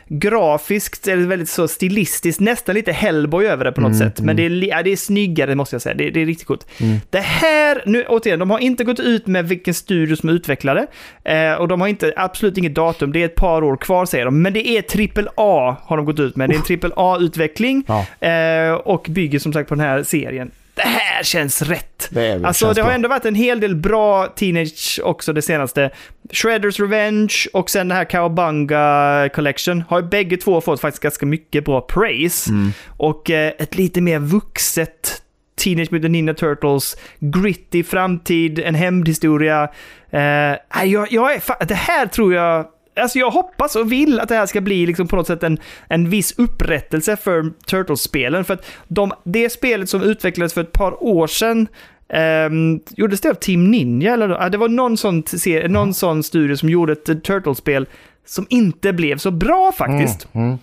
grafiskt, 0.08 1.08
eller 1.08 1.26
väldigt 1.26 1.48
så 1.48 1.68
stilistiskt, 1.68 2.40
nästan 2.40 2.74
lite 2.74 2.92
Hellboy 2.92 3.46
över 3.46 3.64
det 3.64 3.72
på 3.72 3.80
något 3.80 3.96
sätt. 3.98 4.20
Men 4.20 4.36
det 4.36 4.46
är, 4.46 4.50
ja, 4.68 4.82
det 4.82 4.92
är 4.92 4.96
snyggare 4.96 5.54
måste 5.54 5.74
jag 5.74 5.82
säga, 5.82 5.94
det, 5.94 6.10
det 6.10 6.22
är 6.22 6.26
riktigt 6.26 6.46
coolt. 6.46 6.66
Det 7.10 7.20
här, 7.20 7.82
nu 7.86 8.04
återigen, 8.08 8.38
de 8.38 8.50
har 8.50 8.58
inte 8.58 8.84
gått 8.84 9.00
ut 9.00 9.26
med 9.26 9.48
vilken 9.48 9.74
studio 9.74 10.16
som 10.16 10.28
utvecklade 10.28 10.86
eh, 11.24 11.52
och 11.52 11.68
de 11.68 11.80
har 11.80 11.88
inte, 11.88 12.12
absolut 12.16 12.58
inget 12.58 12.74
datum, 12.74 13.12
det 13.12 13.22
är 13.22 13.26
ett 13.26 13.34
par 13.34 13.64
år 13.64 13.76
kvar 13.76 14.06
säger 14.06 14.24
de, 14.24 14.42
men 14.42 14.52
det 14.52 14.68
är 14.68 14.82
trippel 14.82 15.28
A 15.36 15.76
har 15.82 15.96
de 15.96 16.06
gått 16.06 16.20
ut 16.20 16.36
med. 16.36 16.50
Det 16.50 16.54
är 16.54 16.56
en 16.56 16.62
trippel 16.62 16.92
A-utveckling 16.96 17.84
Ja. 17.88 18.26
eh, 18.28 18.72
och 18.74 19.06
bygger 19.08 19.38
som 19.38 19.52
sagt 19.52 19.68
på 19.68 19.74
den 19.74 19.84
här 19.84 20.02
serien. 20.02 20.50
Det 20.76 20.82
här 20.82 21.22
känns 21.22 21.62
rätt. 21.62 22.08
Det 22.10 22.44
alltså 22.44 22.72
det 22.72 22.82
har 22.82 22.92
ändå 22.92 23.08
varit 23.08 23.24
en 23.24 23.34
hel 23.34 23.60
del 23.60 23.76
bra 23.76 24.26
teenage 24.26 25.00
också 25.02 25.32
det 25.32 25.42
senaste. 25.42 25.90
Shredders 26.32 26.80
Revenge 26.80 27.34
och 27.52 27.70
sen 27.70 27.88
det 27.88 27.94
här 27.94 28.04
Cowabunga 28.04 29.28
Collection 29.34 29.84
har 29.88 30.02
ju 30.02 30.08
bägge 30.08 30.36
två 30.36 30.60
fått 30.60 30.80
faktiskt 30.80 31.02
ganska 31.02 31.26
mycket 31.26 31.64
bra 31.64 31.80
praise. 31.80 32.50
Mm. 32.50 32.72
Och 32.86 33.30
eh, 33.30 33.52
ett 33.58 33.76
lite 33.76 34.00
mer 34.00 34.18
vuxet 34.18 35.22
Teenage 35.56 35.92
Mutant 35.92 36.12
Ninja 36.12 36.34
Turtles, 36.34 36.96
gritty 37.18 37.82
framtid, 37.82 38.58
en 38.58 38.74
hämndhistoria. 38.74 39.68
Eh, 40.10 40.82
jag, 40.84 41.12
jag 41.12 41.34
är 41.34 41.66
det 41.66 41.74
här 41.74 42.06
tror 42.06 42.34
jag 42.34 42.66
Alltså 42.96 43.18
jag 43.18 43.30
hoppas 43.30 43.76
och 43.76 43.92
vill 43.92 44.20
att 44.20 44.28
det 44.28 44.34
här 44.34 44.46
ska 44.46 44.60
bli 44.60 44.86
liksom 44.86 45.08
på 45.08 45.16
något 45.16 45.26
sätt 45.26 45.42
en, 45.42 45.58
en 45.88 46.10
viss 46.10 46.38
upprättelse 46.38 47.16
för 47.16 47.52
Turtles-spelen. 47.66 48.44
För 48.44 48.54
att 48.54 48.66
de, 48.88 49.12
det 49.24 49.50
spelet 49.50 49.88
som 49.88 50.02
utvecklades 50.02 50.54
för 50.54 50.60
ett 50.60 50.72
par 50.72 51.02
år 51.04 51.26
sedan 51.26 51.68
Um, 52.08 52.80
gjordes 52.90 53.20
det 53.20 53.30
av 53.30 53.34
Team 53.34 53.70
Ninja? 53.70 54.12
Eller? 54.12 54.28
Ja, 54.28 54.48
det 54.48 54.58
var 54.58 54.68
någon 54.68 54.96
sån, 54.96 55.22
serie, 55.26 55.68
någon 55.68 55.94
sån 55.94 56.22
studio 56.22 56.56
som 56.56 56.68
gjorde 56.68 56.92
ett 56.92 57.24
Turtles-spel 57.24 57.86
som 58.26 58.46
inte 58.50 58.92
blev 58.92 59.18
så 59.18 59.30
bra 59.30 59.72
faktiskt. 59.72 60.28
Mm. 60.32 60.58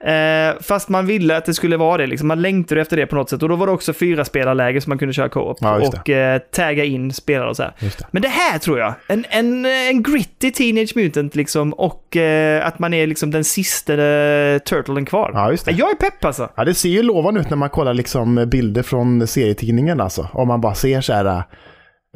Eh, 0.00 0.60
fast 0.60 0.88
man 0.88 1.06
ville 1.06 1.36
att 1.36 1.44
det 1.44 1.54
skulle 1.54 1.76
vara 1.76 1.96
det. 1.96 2.06
Liksom. 2.06 2.28
Man 2.28 2.42
längtade 2.42 2.80
efter 2.80 2.96
det 2.96 3.06
på 3.06 3.16
något 3.16 3.30
sätt. 3.30 3.42
Och 3.42 3.48
då 3.48 3.56
var 3.56 3.66
det 3.66 3.72
också 3.72 3.92
fyra 3.92 4.24
spelarläge 4.24 4.80
som 4.80 4.90
man 4.90 4.98
kunde 4.98 5.14
köra 5.14 5.28
co-op. 5.28 5.58
Ja, 5.60 5.88
och 5.88 6.10
eh, 6.10 6.38
tagga 6.38 6.84
in 6.84 7.12
spelare 7.12 7.48
och 7.48 7.56
så 7.56 7.62
här. 7.62 7.72
Det. 7.80 8.06
Men 8.10 8.22
det 8.22 8.28
här 8.28 8.58
tror 8.58 8.78
jag. 8.78 8.94
En, 9.08 9.24
en, 9.30 9.66
en 9.66 10.02
gritty 10.02 10.50
Teenage 10.50 10.96
Mutant 10.96 11.34
liksom. 11.34 11.72
Och 11.72 12.16
eh, 12.16 12.66
att 12.66 12.78
man 12.78 12.94
är 12.94 13.06
liksom 13.06 13.30
den 13.30 13.44
sista 13.44 13.94
eh, 13.94 14.58
Turtlen 14.58 15.04
kvar. 15.04 15.30
Ja, 15.34 15.50
just 15.50 15.64
det. 15.64 15.72
Jag 15.72 15.90
är 15.90 15.94
pepp 15.94 16.24
alltså. 16.24 16.50
Ja, 16.56 16.64
det 16.64 16.74
ser 16.74 16.88
ju 16.88 17.02
lovande 17.02 17.40
ut 17.40 17.50
när 17.50 17.56
man 17.56 17.70
kollar 17.70 17.94
liksom 17.94 18.46
bilder 18.48 18.82
från 18.82 19.26
serietidningen 19.26 20.00
alltså. 20.00 20.28
Om 20.32 20.48
man 20.48 20.60
bara 20.60 20.74
ser 20.74 21.00
så 21.00 21.12
här 21.12 21.24
äh, 21.24 21.42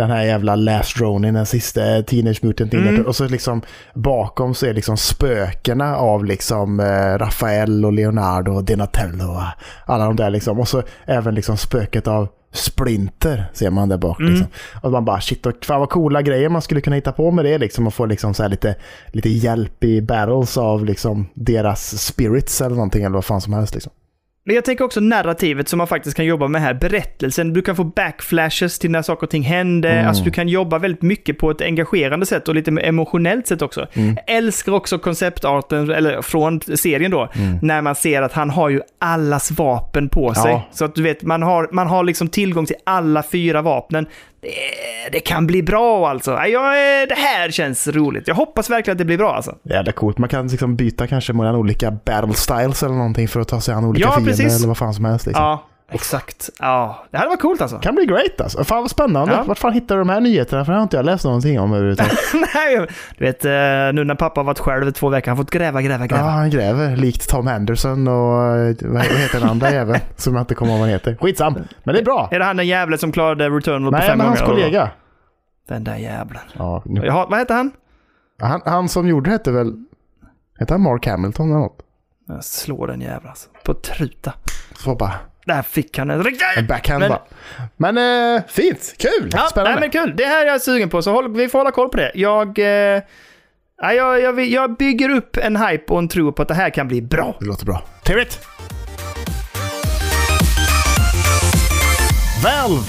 den 0.01 0.11
här 0.11 0.25
jävla 0.25 0.57
Last 0.57 1.01
Ronin, 1.01 1.35
den 1.35 1.47
sista 1.47 2.03
Teenage 2.03 2.45
Mutant 2.45 2.73
Ninja 2.73 2.91
Turtles. 2.91 3.07
Och 3.07 3.17
så 3.17 3.29
liksom 3.29 3.63
bakom 3.95 4.55
så 4.55 4.67
är 4.67 4.75
liksom 4.75 4.97
spökena 4.97 5.97
av 5.97 6.25
liksom 6.25 6.81
eh, 6.81 7.19
Rafael 7.19 7.85
och 7.85 7.93
Leonardo 7.93 8.53
och 8.53 8.65
Donatello 8.65 9.25
och 9.25 9.43
alla 9.87 10.05
de 10.05 10.17
där 10.17 10.31
liksom. 10.31 10.61
Och 10.61 10.69
så 10.69 10.83
även 11.05 11.35
liksom 11.35 11.57
spöket 11.57 12.07
av 12.07 12.29
Splinter 12.53 13.51
ser 13.53 13.71
man 13.71 13.89
där 13.89 13.99
bak. 13.99 14.21
Mm. 14.21 14.33
Liksom. 14.33 14.49
Och 14.83 14.93
man 14.93 15.05
bara 15.05 15.21
shit, 15.21 15.47
och 15.47 15.65
fan 15.65 15.81
vad 15.81 15.91
coola 15.91 16.23
grejer 16.23 16.49
man 16.49 16.63
skulle 16.63 16.81
kunna 16.81 16.97
hitta 16.97 17.13
på 17.13 17.31
med 17.31 17.45
det 17.45 17.59
liksom. 17.59 17.87
Och 17.87 17.95
få 17.95 18.07
liksom 18.07 18.35
så 18.35 18.49
lite, 18.49 18.75
lite 19.07 19.29
hjälp 19.29 19.85
i 19.85 20.03
battles 20.03 20.57
av 20.57 20.85
liksom 20.85 21.27
deras 21.35 22.05
spirits 22.05 22.61
eller 22.61 22.77
någonting 22.77 23.05
eller 23.05 23.15
vad 23.15 23.25
fan 23.25 23.41
som 23.41 23.53
helst 23.53 23.75
liksom. 23.75 23.93
Men 24.51 24.55
jag 24.55 24.65
tänker 24.65 24.85
också 24.85 25.01
narrativet 25.01 25.69
som 25.69 25.79
man 25.79 25.87
faktiskt 25.87 26.17
kan 26.17 26.25
jobba 26.25 26.49
med 26.49 26.63
här. 26.63 26.75
Berättelsen, 26.75 27.53
du 27.53 27.63
kan 27.63 27.77
få 27.77 27.85
backflashes 27.85 28.79
till 28.79 28.91
när 28.91 29.03
saker 29.03 29.23
och 29.27 29.31
ting 29.31 29.43
händer. 29.43 29.93
Mm. 29.93 30.09
Alltså 30.09 30.25
du 30.25 30.31
kan 30.31 30.49
jobba 30.49 30.79
väldigt 30.79 31.03
mycket 31.03 31.39
på 31.39 31.51
ett 31.51 31.61
engagerande 31.61 32.27
sätt 32.27 32.49
och 32.49 32.55
lite 32.55 32.71
emotionellt 32.71 33.47
sätt 33.47 33.63
också. 33.63 33.87
Mm. 33.93 34.17
Jag 34.27 34.37
älskar 34.37 34.73
också 34.73 34.99
konceptarten, 34.99 35.91
eller 35.91 36.23
från 36.23 36.61
serien 36.61 37.11
då, 37.11 37.29
Mm. 37.35 37.59
när 37.63 37.83
man 37.83 37.95
ser 37.95 38.23
att 38.23 38.33
han 38.33 38.51
har 38.51 38.69
ju 38.69 38.81
allas 38.99 39.51
vapen 39.51 40.09
på 40.09 40.35
sig. 40.35 40.51
Ja. 40.51 40.63
Så 40.73 40.85
att 40.85 40.95
du 40.95 41.03
vet, 41.03 41.23
man 41.23 41.43
har, 41.43 41.69
man 41.73 41.87
har 41.87 42.05
liksom 42.05 42.29
tillgång 42.29 42.67
till 42.67 42.77
alla 42.85 43.23
fyra 43.23 43.63
vapnen. 43.63 44.07
Det, 44.43 44.49
det 45.13 45.21
kan 45.21 45.47
bli 45.47 45.63
bra 45.63 46.09
alltså. 46.11 46.31
Ja, 46.31 46.75
är- 46.77 47.07
det 47.07 47.15
här 47.15 47.51
känns 47.51 47.89
roligt. 47.89 48.29
Jag 48.29 48.35
hoppas 48.35 48.71
verkligen 48.71 48.95
att 48.95 48.99
det 48.99 49.05
blir 49.05 49.19
bra 49.19 49.35
alltså. 49.35 49.57
Jävla 49.63 49.93
coolt. 49.93 50.19
Man 50.19 50.29
kan 50.29 50.49
liksom 50.49 50.77
byta 50.77 51.07
kanske 51.07 51.33
mellan 51.33 51.55
olika 51.57 51.91
battle 51.91 52.35
styles 52.35 52.83
eller 52.83 52.95
någonting 52.95 53.29
för 53.29 53.41
att 53.41 53.49
ta 53.49 53.61
sig 53.61 53.75
an 53.75 53.85
olika 53.85 54.07
Ja, 54.09 54.13
fiender 54.15 54.57
eller 54.57 54.67
vad 54.69 54.77
fan 54.79 54.95
som 54.95 55.05
helst. 55.05 55.27
Liksom. 55.27 55.45
Ja, 55.45 55.67
exakt. 55.91 56.51
Ja, 56.61 57.05
det 57.11 57.17
hade 57.19 57.29
varit 57.29 57.41
coolt 57.41 57.61
alltså. 57.61 57.79
Kan 57.79 57.95
bli 57.95 58.07
great 58.07 58.41
alltså. 58.41 58.65
Fan 58.65 58.81
vad 58.83 58.91
spännande. 58.91 59.35
Ja. 59.35 59.43
Vart 59.43 59.59
fan 59.59 59.73
hittar 59.73 59.95
du 59.97 60.01
de 60.01 60.09
här 60.09 60.21
nyheterna? 60.21 60.65
För 60.65 60.73
det 60.73 60.79
har 60.79 60.83
inte 60.83 60.97
jag 60.97 61.05
läst 61.07 61.25
någonting 61.25 61.61
om 61.61 61.73
överhuvudtaget. 61.73 62.19
Nej, 62.55 62.87
du 63.19 63.25
vet, 63.25 63.45
eh, 63.45 63.51
nu 63.95 64.05
när 64.05 64.15
pappa 64.15 64.41
har 64.41 64.45
varit 64.45 64.59
själv 64.59 64.89
i 64.89 64.93
två 64.93 65.09
veckor, 65.09 65.31
han 65.31 65.37
fått 65.37 65.51
gräva, 65.51 65.83
gräva, 65.83 66.05
Ja, 66.05 66.07
gräva. 66.07 66.29
han 66.29 66.51
gräver 66.51 66.97
likt 66.97 67.29
Tom 67.31 67.47
Henderson 67.47 68.09
och 68.09 68.45
eh, 68.45 68.75
vad 68.83 69.03
heter 69.03 69.41
den 69.41 69.49
andra 69.49 69.71
jäveln? 69.71 70.01
Som 70.17 70.35
jag 70.35 70.43
inte 70.43 70.55
kommer 70.55 70.71
ihåg 70.73 70.79
vad 70.81 70.89
han 70.89 70.93
heter. 70.93 71.17
Skitsam. 71.21 71.55
Men 71.85 71.95
det 71.95 72.01
är 72.01 72.05
bra. 72.05 72.29
Är 72.33 72.39
det 72.39 72.45
han 72.45 72.57
den 72.57 72.67
jävlen 72.67 72.99
som 72.99 73.13
klarade 73.13 73.49
Returnal 73.51 73.93
på 73.93 73.99
Nej, 73.99 74.09
fem 74.09 74.19
men 74.19 74.27
hans 74.27 74.41
gånger? 74.41 74.53
kollega. 74.55 74.91
Den 75.69 75.85
där 75.85 75.97
jävlen. 75.97 76.43
Ja, 76.59 76.83
nu- 76.85 77.07
Jaha, 77.07 77.27
vad 77.31 77.39
heter 77.39 77.55
han? 77.55 77.71
han, 78.41 78.61
han 78.65 78.89
som 78.89 79.09
gjorde 79.09 79.31
det 79.31 79.33
hette 79.33 79.53
väl... 79.53 79.73
Hette 80.59 80.75
han 80.75 80.81
Mark 80.81 81.07
Hamilton 81.07 81.51
eller 81.51 81.59
något? 81.61 81.79
Jag 82.29 82.45
slår 82.45 82.87
den 82.87 83.01
jäveln 83.01 83.29
alltså. 83.29 83.49
På 83.65 83.75
truta. 83.75 84.33
Så 84.77 84.95
bara 84.95 85.13
Där 85.47 85.63
fick 85.63 85.99
han 85.99 86.11
en 86.11 86.23
riktig... 86.25 86.47
en 86.57 86.67
backhand 86.67 87.01
Men- 87.01 87.09
bara. 87.11 87.23
Men 87.77 87.99
eh, 88.37 88.43
fint, 88.49 88.95
kul, 88.99 89.31
Ja, 89.33 89.47
spännande. 89.51 89.71
nej, 89.71 89.81
men 89.81 89.91
kul. 89.91 90.17
Det 90.17 90.25
här 90.25 90.47
är 90.47 90.51
jag 90.51 90.63
sugen 90.63 90.89
på, 90.91 91.03
så 91.03 91.13
håll, 91.13 91.35
vi 91.35 91.49
får 91.49 91.59
hålla 91.59 91.71
koll 91.71 91.89
på 91.89 91.97
det. 91.97 92.13
Jag, 92.15 92.59
eh, 92.59 93.03
ja, 93.83 93.93
jag, 93.93 94.21
jag, 94.21 94.41
jag 94.41 94.77
bygger 94.77 95.09
upp 95.11 95.37
en 95.37 95.57
hype 95.57 95.93
och 95.93 95.99
en 95.99 96.09
tro 96.09 96.33
på 96.33 96.43
att 96.43 96.49
det 96.49 96.55
här 96.55 96.71
kan 96.71 96.89
bli 96.89 97.03
bra. 97.03 97.37
Det 97.41 97.47
låter 97.47 97.67
bra. 97.67 97.83
Trevligt! 98.05 98.41
Valve 102.45 102.85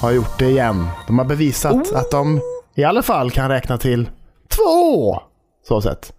har 0.00 0.10
gjort 0.12 0.38
det 0.38 0.44
igen. 0.50 0.86
De 1.06 1.18
har 1.18 1.26
bevisat 1.26 1.72
Oh. 1.74 1.98
att 1.98 2.10
de 2.10 2.40
i 2.74 2.84
alla 2.84 3.02
fall 3.02 3.30
kan 3.30 3.48
räkna 3.48 3.78
till 3.78 4.10
två. 4.48 5.20
Så 5.68 5.80
sett. 5.80 6.12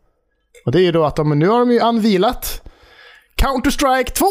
Och 0.66 0.72
det 0.72 0.80
är 0.80 0.84
ju 0.84 0.92
då 0.92 1.06
att 1.06 1.16
de, 1.16 1.40
nu 1.40 1.48
har 1.48 1.60
de 1.60 1.72
ju 1.72 1.80
anvilat 1.80 2.62
Counter-Strike 3.42 4.12
2. 4.12 4.26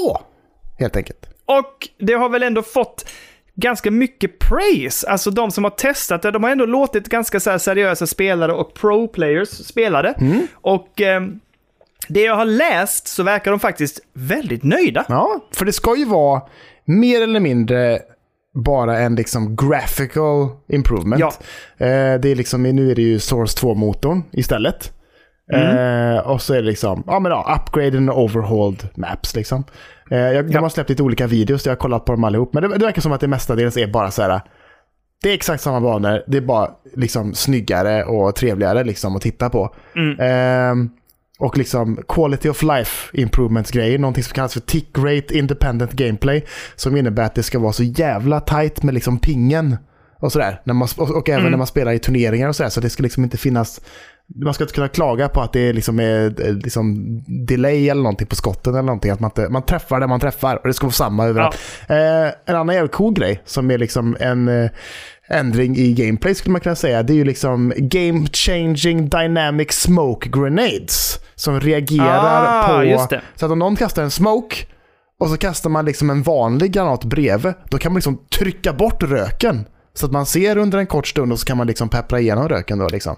Helt 0.79 0.97
enkelt. 0.97 1.27
Och 1.47 1.89
det 1.99 2.13
har 2.13 2.29
väl 2.29 2.43
ändå 2.43 2.63
fått 2.63 3.09
ganska 3.55 3.91
mycket 3.91 4.39
praise. 4.39 5.09
Alltså 5.09 5.31
de 5.31 5.51
som 5.51 5.65
har 5.65 5.71
testat 5.71 6.23
det, 6.23 6.31
de 6.31 6.43
har 6.43 6.51
ändå 6.51 6.67
låtit 6.67 7.09
ganska 7.09 7.41
så 7.41 7.59
seriösa 7.59 8.07
spelare 8.07 8.53
och 8.53 8.75
pro-players 8.75 9.65
spela 9.65 10.03
det. 10.03 10.15
Mm. 10.21 10.47
Och 10.55 11.01
eh, 11.01 11.23
det 12.09 12.23
jag 12.23 12.37
har 12.37 12.45
läst 12.45 13.09
så 13.09 13.23
verkar 13.23 13.51
de 13.51 13.61
faktiskt 13.61 14.01
väldigt 14.13 14.63
nöjda. 14.63 15.05
Ja, 15.09 15.41
för 15.53 15.65
det 15.65 15.73
ska 15.73 15.97
ju 15.97 16.05
vara 16.05 16.43
mer 16.85 17.23
eller 17.23 17.41
mindre 17.41 17.99
bara 18.65 18.99
en 18.99 19.15
liksom 19.15 19.57
graphical 19.57 20.49
improvement. 20.69 21.21
Ja. 21.21 21.33
Eh, 21.87 22.21
det 22.21 22.29
är 22.29 22.35
liksom, 22.35 22.63
nu 22.63 22.91
är 22.91 22.95
det 22.95 23.03
ju 23.03 23.19
Source 23.19 23.67
2-motorn 23.67 24.23
istället. 24.33 24.93
Eh, 25.53 26.19
och 26.19 26.43
så 26.43 26.55
är 26.55 26.63
det 26.63 26.69
liksom, 26.69 27.05
ja 27.07 27.21
men 27.21 27.33
ja, 27.33 27.61
upgraded 27.63 27.97
and 27.97 28.11
overhauled 28.11 28.89
maps 28.95 29.35
liksom. 29.35 29.65
Eh, 30.11 30.19
jag, 30.19 30.47
de 30.47 30.53
Ja. 30.53 30.61
har 30.61 30.69
släppt 30.69 30.91
lite 30.91 31.03
olika 31.03 31.27
videos, 31.27 31.67
jag 31.67 31.71
har 31.71 31.77
kollat 31.77 32.05
på 32.05 32.13
dem 32.13 32.25
allihop. 32.25 32.55
Men 32.55 32.63
det, 32.63 32.79
det 32.79 32.85
verkar 32.85 33.03
som 33.03 33.13
att 33.13 33.21
det 33.21 33.29
mestadels 33.29 33.77
är 33.77 33.87
bara 33.87 34.11
så 34.11 34.23
här. 34.23 34.41
Det 35.23 35.31
är 35.31 35.35
exakt 35.35 35.63
samma 35.63 35.81
banor, 35.81 36.23
det 36.27 36.37
är 36.37 36.41
bara 36.43 36.71
liksom 36.97 37.35
snyggare 37.35 38.05
och 38.05 38.35
trevligare 38.35 38.85
liksom 38.85 39.17
att 39.17 39.23
titta 39.23 39.51
på. 39.51 39.75
Ehm, 40.21 40.91
och 41.39 41.59
liksom 41.59 41.99
quality 42.09 42.49
of 42.49 42.63
life 42.63 43.11
improvements 43.21 43.71
grejer, 43.71 43.99
någonting 43.99 44.25
som 44.25 44.35
kallas 44.35 44.53
för 44.53 44.61
tick 44.61 44.99
rate 44.99 45.39
independent 45.39 45.93
gameplay. 45.93 46.45
Som 46.77 46.97
innebär 46.97 47.23
att 47.23 47.35
det 47.35 47.43
ska 47.43 47.59
vara 47.59 47.73
så 47.73 47.83
jävla 47.83 48.41
tight 48.41 48.83
med 48.83 48.95
liksom 48.95 49.19
pingen 49.19 49.77
och 50.21 50.33
sådär. 50.33 50.61
När 50.65 50.75
man, 50.75 50.89
och, 50.99 51.11
och 51.11 51.29
även 51.29 51.51
när 51.51 51.59
man 51.59 51.67
spelar 51.67 51.93
i 51.93 51.99
turneringar 51.99 52.49
och 52.49 52.57
sådär. 52.57 52.71
Så 52.71 52.81
det 52.81 52.91
ska 52.91 53.03
liksom 53.03 53.25
inte 53.25 53.37
finnas, 53.37 53.81
man 54.35 54.55
ska 54.55 54.65
inte 54.65 54.75
kunna 54.75 54.89
klaga 54.89 55.29
på 55.29 55.41
att 55.41 55.53
det 55.53 55.73
liksom 55.73 56.01
är 56.01 56.47
eh, 56.47 56.55
liksom 56.55 57.07
delay 57.47 57.89
eller 57.89 58.03
någonting 58.03 58.27
på 58.27 58.37
skotten 58.37 58.73
eller 58.75 58.83
någonting. 58.83 59.11
Att 59.11 59.21
man, 59.21 59.31
inte, 59.31 59.49
man 59.49 59.63
träffar 59.63 60.01
där 60.01 60.07
man 60.07 60.21
träffar 60.21 60.57
och 60.57 60.69
det 60.69 60.75
ska 60.75 60.87
vara 60.87 60.93
samma 60.93 61.27
överallt. 61.27 61.59
Eh, 61.89 61.97
en 62.47 62.57
annan 62.57 62.75
jävligt 62.75 62.93
cool 62.93 63.15
grej 63.15 63.43
som 63.45 63.71
är 63.71 63.79
liksom 63.79 64.17
en 64.21 64.49
eh, 64.49 64.71
ändring 65.29 65.77
i 65.77 65.93
gameplay 65.93 66.35
skulle 66.35 66.53
man 66.53 66.61
kunna 66.61 66.75
säga. 66.77 67.03
Det 67.03 67.13
är 67.13 67.15
ju 67.15 67.25
liksom 67.25 67.73
game 67.77 68.27
changing 68.33 69.09
dynamic 69.09 69.73
smoke 69.73 70.29
grenades. 70.29 71.19
Som 71.35 71.61
reagerar 71.61 72.63
Ah, 72.63 72.67
på... 73.09 73.19
Så 73.35 73.47
att 73.47 73.53
om 73.53 73.59
någon 73.59 73.77
kastar 73.77 74.03
en 74.03 74.11
smoke 74.11 74.57
och 75.21 75.29
så 75.29 75.37
kastar 75.37 75.71
man 75.71 75.85
liksom 75.85 76.11
en 76.11 76.23
vanlig 76.23 76.73
granat 76.73 77.05
bredvid. 77.05 77.55
Då 77.71 77.79
kan 77.79 77.93
man 77.93 77.97
liksom 77.97 78.19
trycka 78.39 78.73
bort 78.73 79.03
röken. 79.03 79.65
Så 79.95 80.07
att 80.07 80.13
man 80.13 80.27
ser 80.27 80.57
under 80.59 80.79
en 80.79 80.87
kort 80.87 81.07
stund 81.07 81.33
och 81.33 81.39
så 81.39 81.47
kan 81.47 81.57
man 81.57 81.67
liksom 81.67 81.89
peppra 81.89 82.21
igenom 82.21 82.49
röken 82.49 82.79
då 82.79 82.89
liksom. 82.89 83.17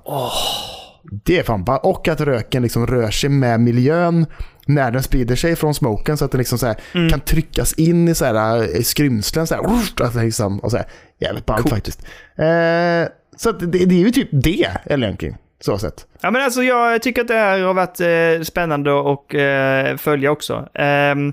Det 1.10 1.38
är 1.38 1.42
fan 1.42 1.64
bara, 1.64 1.78
Och 1.78 2.08
att 2.08 2.20
röken 2.20 2.62
liksom 2.62 2.86
rör 2.86 3.10
sig 3.10 3.30
med 3.30 3.60
miljön 3.60 4.26
när 4.66 4.90
den 4.90 5.02
sprider 5.02 5.36
sig 5.36 5.56
från 5.56 5.74
smoken 5.74 6.16
så 6.16 6.24
att 6.24 6.30
den 6.30 6.38
liksom 6.38 6.58
så 6.58 6.74
Mm. 6.94 7.10
kan 7.10 7.20
tryckas 7.20 7.72
in 7.72 8.08
i 8.08 8.14
så 8.14 8.24
här 8.24 8.76
eh, 8.76 8.82
skrymslen. 8.82 9.46
Så 9.46 9.54
här, 9.54 9.64
alltså 10.04 10.20
liksom, 10.20 10.58
och 10.58 10.70
så 10.70 10.76
här, 10.76 10.86
jävligt 11.20 11.46
ballt 11.46 11.62
Coolt. 11.62 11.74
faktiskt. 11.74 12.02
Eh, 12.36 13.12
så 13.36 13.50
att 13.50 13.60
det, 13.60 13.66
det 13.66 13.94
är 13.94 14.04
ju 14.04 14.10
typ 14.10 14.28
det, 14.32 14.68
eller 14.84 15.06
egentligen. 15.06 15.36
Så 15.60 15.78
sett. 15.78 16.06
Ja, 16.20 16.30
men 16.30 16.42
alltså 16.42 16.62
jag 16.62 17.02
tycker 17.02 17.22
att 17.22 17.28
det 17.28 17.34
här 17.34 17.60
har 17.60 17.74
varit 17.74 18.00
eh, 18.00 18.44
spännande 18.44 18.90
att 19.12 19.34
eh, 19.34 19.96
följa 19.96 20.30
också. 20.30 20.68
Ehm, 20.74 21.32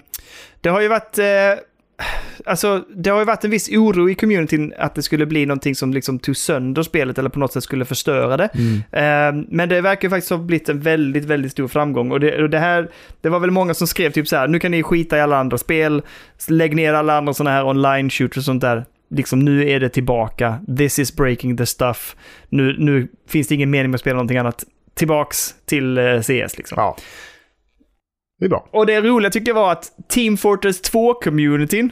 det 0.61 0.69
har 0.69 0.81
ju 0.81 0.87
varit... 0.87 1.17
Alltså, 2.45 2.85
det 2.95 3.09
har 3.09 3.19
ju 3.19 3.25
varit 3.25 3.43
en 3.43 3.51
viss 3.51 3.69
oro 3.69 4.09
i 4.09 4.15
communityn 4.15 4.73
att 4.77 4.95
det 4.95 5.01
skulle 5.01 5.25
bli 5.25 5.45
någonting 5.45 5.75
som 5.75 5.93
liksom 5.93 6.19
tog 6.19 6.37
sönder 6.37 6.83
spelet 6.83 7.17
eller 7.17 7.29
på 7.29 7.39
något 7.39 7.53
sätt 7.53 7.63
skulle 7.63 7.85
förstöra 7.85 8.37
det. 8.37 8.49
Ehm, 8.91 9.45
men 9.49 9.69
det 9.69 9.81
verkar 9.81 10.09
faktiskt 10.09 10.29
ha 10.29 10.37
blivit 10.37 10.69
en 10.69 10.79
väldigt, 10.79 11.25
väldigt 11.25 11.51
stor 11.51 11.67
framgång. 11.67 12.11
Och 12.11 12.19
det, 12.19 12.43
och 12.43 12.49
det 12.49 12.59
här, 12.59 12.89
det 13.21 13.29
var 13.29 13.39
väl 13.39 13.51
många 13.51 13.73
som 13.73 13.87
skrev 13.87 14.11
typ 14.11 14.27
så 14.27 14.35
här, 14.35 14.47
nu 14.47 14.59
kan 14.59 14.71
ni 14.71 14.83
skita 14.83 15.17
i 15.17 15.21
alla 15.21 15.37
andra 15.37 15.57
spel, 15.57 16.01
lägg 16.47 16.75
ner 16.75 16.93
alla 16.93 17.17
andra 17.17 17.33
sådana 17.33 17.51
här 17.55 17.65
online 17.65 18.09
shooters 18.09 18.37
och 18.37 18.43
sånt 18.43 18.61
där. 18.61 18.85
Liksom 19.09 19.39
nu 19.39 19.69
är 19.69 19.79
det 19.79 19.89
tillbaka, 19.89 20.59
this 20.77 20.99
is 20.99 21.15
breaking 21.15 21.57
the 21.57 21.65
stuff. 21.65 22.15
Nu, 22.49 22.75
nu 22.79 23.07
finns 23.29 23.47
det 23.47 23.55
ingen 23.55 23.69
mening 23.69 23.91
med 23.91 23.95
att 23.95 24.01
spela 24.01 24.15
någonting 24.15 24.37
annat. 24.37 24.63
Tillbaks 24.93 25.55
till 25.65 25.97
eh, 25.97 26.21
CS 26.21 26.57
liksom. 26.57 26.75
Ja. 26.75 26.97
Det 28.39 28.45
är 28.45 28.49
bra. 28.49 28.67
Och 28.71 28.85
det 28.85 29.01
roliga 29.01 29.29
tycker 29.31 29.49
jag 29.51 29.55
var 29.55 29.71
att 29.71 29.91
Team 30.09 30.37
Fortress 30.37 30.81
2-communityn 30.93 31.89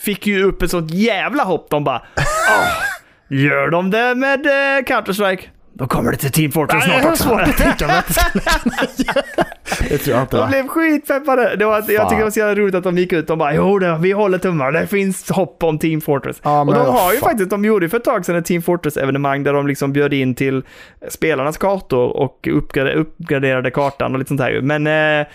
fick 0.00 0.26
ju 0.26 0.42
upp 0.42 0.62
ett 0.62 0.70
sånt 0.70 0.90
jävla 0.90 1.42
hopp. 1.44 1.70
De 1.70 1.84
bara 1.84 1.96
"Ah, 1.98 2.82
Gör 3.28 3.68
de 3.70 3.90
det 3.90 4.14
med 4.14 4.46
eh, 4.46 4.82
Counter-Strike? 4.84 5.40
Då 5.72 5.86
kommer 5.86 6.10
det 6.12 6.16
till 6.18 6.32
Team 6.32 6.52
Fortress 6.52 6.84
snart 6.84 7.04
också. 7.04 7.22
svårt 7.24 7.40
att 7.40 7.56
tänka 7.56 7.86
mig 7.86 8.02
det 9.88 9.98
tror 9.98 10.16
jag 10.16 10.22
inte 10.24 10.36
De 10.36 10.48
blev 10.50 10.68
skitpeppade. 10.68 11.56
Det 11.56 11.64
var, 11.64 11.74
jag 11.76 11.86
tycker 12.08 12.16
det 12.18 12.22
var 12.24 12.30
så 12.30 12.38
jävla 12.38 12.54
roligt 12.62 12.74
att 12.74 12.84
de 12.84 12.98
gick 12.98 13.12
ut 13.12 13.30
och 13.30 13.38
bara 13.38 13.54
jo, 13.54 13.78
det, 13.78 13.98
vi 14.00 14.12
håller 14.12 14.38
tummar. 14.38 14.72
Det 14.72 14.86
finns 14.86 15.30
hopp 15.30 15.62
om 15.62 15.78
Team 15.78 16.00
Fortress. 16.00 16.40
Ja, 16.42 16.60
och 16.60 16.74
de 16.74 16.86
har 16.86 17.12
ju 17.12 17.18
fan. 17.18 17.28
faktiskt, 17.30 17.50
de 17.50 17.64
gjorde 17.64 17.84
ju 17.86 17.90
för 17.90 17.96
ett 17.96 18.04
tag 18.04 18.24
sedan 18.26 18.36
ett 18.36 18.44
Team 18.44 18.62
Fortress-evenemang 18.62 19.42
där 19.42 19.52
de 19.52 19.66
liksom 19.66 19.92
bjöd 19.92 20.12
in 20.14 20.34
till 20.34 20.62
spelarnas 21.08 21.58
kartor 21.58 22.16
och 22.16 22.48
uppgrade, 22.52 22.92
uppgraderade 22.94 23.70
kartan 23.70 24.12
och 24.12 24.18
lite 24.18 24.28
sånt 24.28 24.40
här. 24.40 24.60
Men 24.60 24.86
eh, 24.86 25.26
ah, 25.26 25.30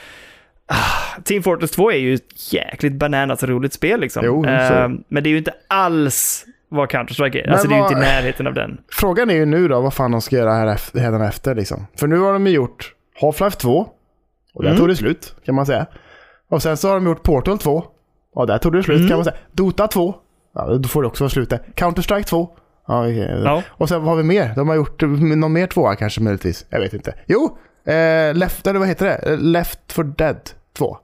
Team 1.24 1.44
Fortress 1.44 1.72
2 1.72 1.92
är 1.92 1.96
ju 1.98 2.14
ett 2.14 2.54
jäkligt 2.54 2.94
bananas 2.94 3.44
roligt 3.44 3.74
spel 3.74 4.00
liksom. 4.00 4.26
Jo, 4.26 4.44
så. 4.44 4.50
eh, 4.50 4.90
men 5.08 5.24
det 5.24 5.30
är 5.30 5.32
ju 5.32 5.38
inte 5.38 5.54
alls 5.68 6.46
vad 6.70 6.90
Counter-Strike 6.90 7.44
är. 7.44 7.50
Alltså 7.52 7.68
det 7.68 7.74
är 7.74 7.78
ju 7.78 7.84
inte 7.84 7.94
i 7.96 8.00
närheten 8.00 8.48
av 8.48 8.54
den. 8.54 8.78
Frågan 8.92 9.30
är 9.30 9.34
ju 9.34 9.46
nu 9.46 9.68
då 9.68 9.82
vad 9.82 9.94
fan 9.94 10.12
de 10.12 10.22
ska 10.22 10.36
göra 10.36 10.54
här 10.54 10.68
efter, 10.68 11.00
hädanefter 11.00 11.56
liksom. 11.56 11.88
För 11.98 12.08
nu 12.08 12.20
har 12.20 12.34
de 12.34 12.48
ju 12.48 12.54
gjort 12.54 12.94
Half-Life 13.22 13.58
2. 13.58 13.88
Och 14.54 14.64
där 14.64 14.70
Mm. 14.70 14.80
tog 14.80 14.88
det 14.88 14.96
slut 14.96 15.36
kan 15.46 15.56
man 15.56 15.66
säga. 15.66 15.86
Och 16.50 16.62
sen 16.62 16.78
så 16.78 16.88
har 16.88 16.96
de 16.96 17.06
gjort 17.06 17.24
Portal 17.24 17.58
2. 17.58 17.84
Och 18.34 18.48
där 18.48 18.58
tog 18.58 18.74
det 18.74 18.84
slut 18.84 18.98
Mm. 18.98 19.10
kan 19.10 19.18
man 19.18 19.24
säga. 19.26 19.36
Dota 19.52 19.88
2. 19.88 20.16
Ja, 20.56 20.66
då 20.78 20.90
får 20.90 21.02
det 21.02 21.08
också 21.08 21.24
vara 21.24 21.30
slut 21.30 21.50
där. 21.50 21.60
Counter-Strike 21.76 22.24
2. 22.24 22.50
Ja, 22.88 23.02
okej. 23.02 23.42
Ja. 23.46 23.64
Och 23.70 23.90
sen 23.90 24.00
vad 24.02 24.10
har 24.10 24.16
vi 24.16 24.24
mer? 24.24 24.54
De 24.56 24.68
har 24.68 24.76
gjort 24.76 25.02
någon 25.02 25.54
mer 25.54 25.68
tvåa 25.68 25.96
kanske 25.96 26.22
möjligtvis. 26.22 26.66
Jag 26.70 26.80
vet 26.80 26.94
inte. 26.94 27.14
Jo! 27.26 27.58
Eh, 27.86 28.34
left, 28.34 28.68
eller 28.68 28.80
vad 28.80 28.88
heter 28.88 29.06
det? 29.06 29.36
Left 29.38 29.92
for 29.94 30.04
Dead 30.04 30.38
2. 30.78 30.98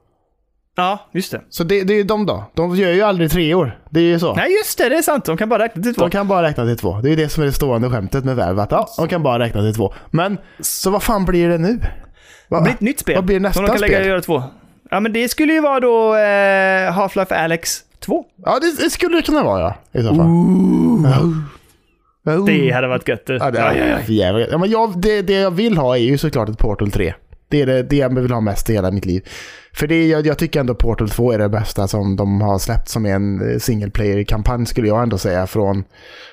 Ja, 0.75 0.99
just 1.12 1.32
det. 1.32 1.41
Så 1.49 1.63
det, 1.63 1.84
det 1.84 1.93
är 1.93 1.97
ju 1.97 2.03
de 2.03 2.25
då. 2.25 2.43
De 2.53 2.75
gör 2.75 2.91
ju 2.91 3.01
aldrig 3.01 3.32
tre 3.32 3.53
år. 3.53 3.80
Det 3.89 3.99
är 3.99 4.03
ju 4.03 4.19
så. 4.19 4.36
Nej, 4.36 4.51
just 4.51 4.77
det. 4.77 4.89
Det 4.89 4.97
är 4.97 5.01
sant. 5.01 5.25
De 5.25 5.38
kan 5.38 5.49
bara 5.49 5.63
räkna 5.63 5.84
till 5.84 5.95
två. 5.95 6.01
De 6.01 6.10
kan 6.10 6.27
bara 6.27 6.47
räkna 6.47 6.65
till 6.65 6.77
två. 6.77 6.99
Det 7.01 7.08
är 7.08 7.10
ju 7.10 7.15
det 7.15 7.30
som 7.30 7.43
är 7.43 7.47
det 7.47 7.53
stående 7.53 7.89
skämtet 7.89 8.25
med 8.25 8.36
Valve. 8.36 8.62
Att 8.62 8.71
ja, 8.71 8.88
de 8.97 9.08
kan 9.08 9.23
bara 9.23 9.39
räkna 9.39 9.62
till 9.62 9.75
två. 9.75 9.93
Men, 10.12 10.38
så 10.60 10.89
vad 10.89 11.03
fan 11.03 11.25
blir 11.25 11.49
det 11.49 11.58
nu? 11.58 11.80
Vad, 12.47 12.60
Det 12.60 12.63
blir 12.63 12.73
ett 12.73 12.82
nytt 12.82 12.99
spel. 12.99 13.15
Vad 13.15 13.25
blir 13.25 13.39
nästa 13.39 13.53
som 13.53 13.65
de 13.65 13.71
kan 13.71 13.82
lägga 13.82 13.93
spel? 13.93 14.01
och 14.01 14.08
göra 14.08 14.21
två. 14.21 14.43
Ja, 14.89 14.99
men 14.99 15.13
det 15.13 15.30
skulle 15.30 15.53
ju 15.53 15.62
vara 15.62 15.80
då 15.80 16.15
eh, 16.15 16.91
Half-Life 16.91 17.34
Alex 17.34 17.80
2. 17.99 18.25
Ja, 18.45 18.60
det, 18.60 18.84
det 18.84 18.89
skulle 18.89 19.15
det 19.17 19.21
kunna 19.21 19.43
vara 19.43 19.62
ja. 19.62 19.99
I 19.99 20.03
så 20.03 20.15
fall. 20.15 20.25
Oh. 20.25 21.38
Det 22.45 22.71
hade 22.71 22.88
varit 22.88 23.08
gött. 23.08 23.23
Ja, 23.25 23.51
det 23.51 23.60
ja, 23.60 23.73
ja, 23.73 23.86
ja. 23.86 24.13
jävligt. 24.13 24.47
Ja, 24.51 24.58
men 24.58 24.69
jag, 24.69 25.01
det, 25.01 25.21
det 25.21 25.34
jag 25.34 25.51
vill 25.51 25.77
ha 25.77 25.97
är 25.97 26.01
ju 26.01 26.17
såklart 26.17 26.49
ett 26.49 26.58
Portal 26.58 26.91
3. 26.91 27.13
Det 27.49 27.62
är 27.62 27.65
det, 27.65 27.83
det 27.83 27.95
jag 27.95 28.15
vill 28.21 28.31
ha 28.31 28.41
mest 28.41 28.69
i 28.69 28.73
hela 28.73 28.91
mitt 28.91 29.05
liv. 29.05 29.27
För 29.73 29.88
det, 29.88 30.07
jag, 30.07 30.25
jag 30.25 30.38
tycker 30.38 30.60
ändå 30.60 30.75
Portal 30.75 31.10
2 31.10 31.31
är 31.31 31.38
det 31.39 31.49
bästa 31.49 31.88
som 31.88 32.15
de 32.15 32.41
har 32.41 32.60
släppt 32.60 32.89
som 32.89 33.05
en 33.05 33.51
eh, 33.51 33.60
single 33.60 33.89
player-kampanj 33.89 34.65
skulle 34.65 34.88
jag 34.88 35.03
ändå 35.03 35.17
säga 35.17 35.47
från, 35.47 35.83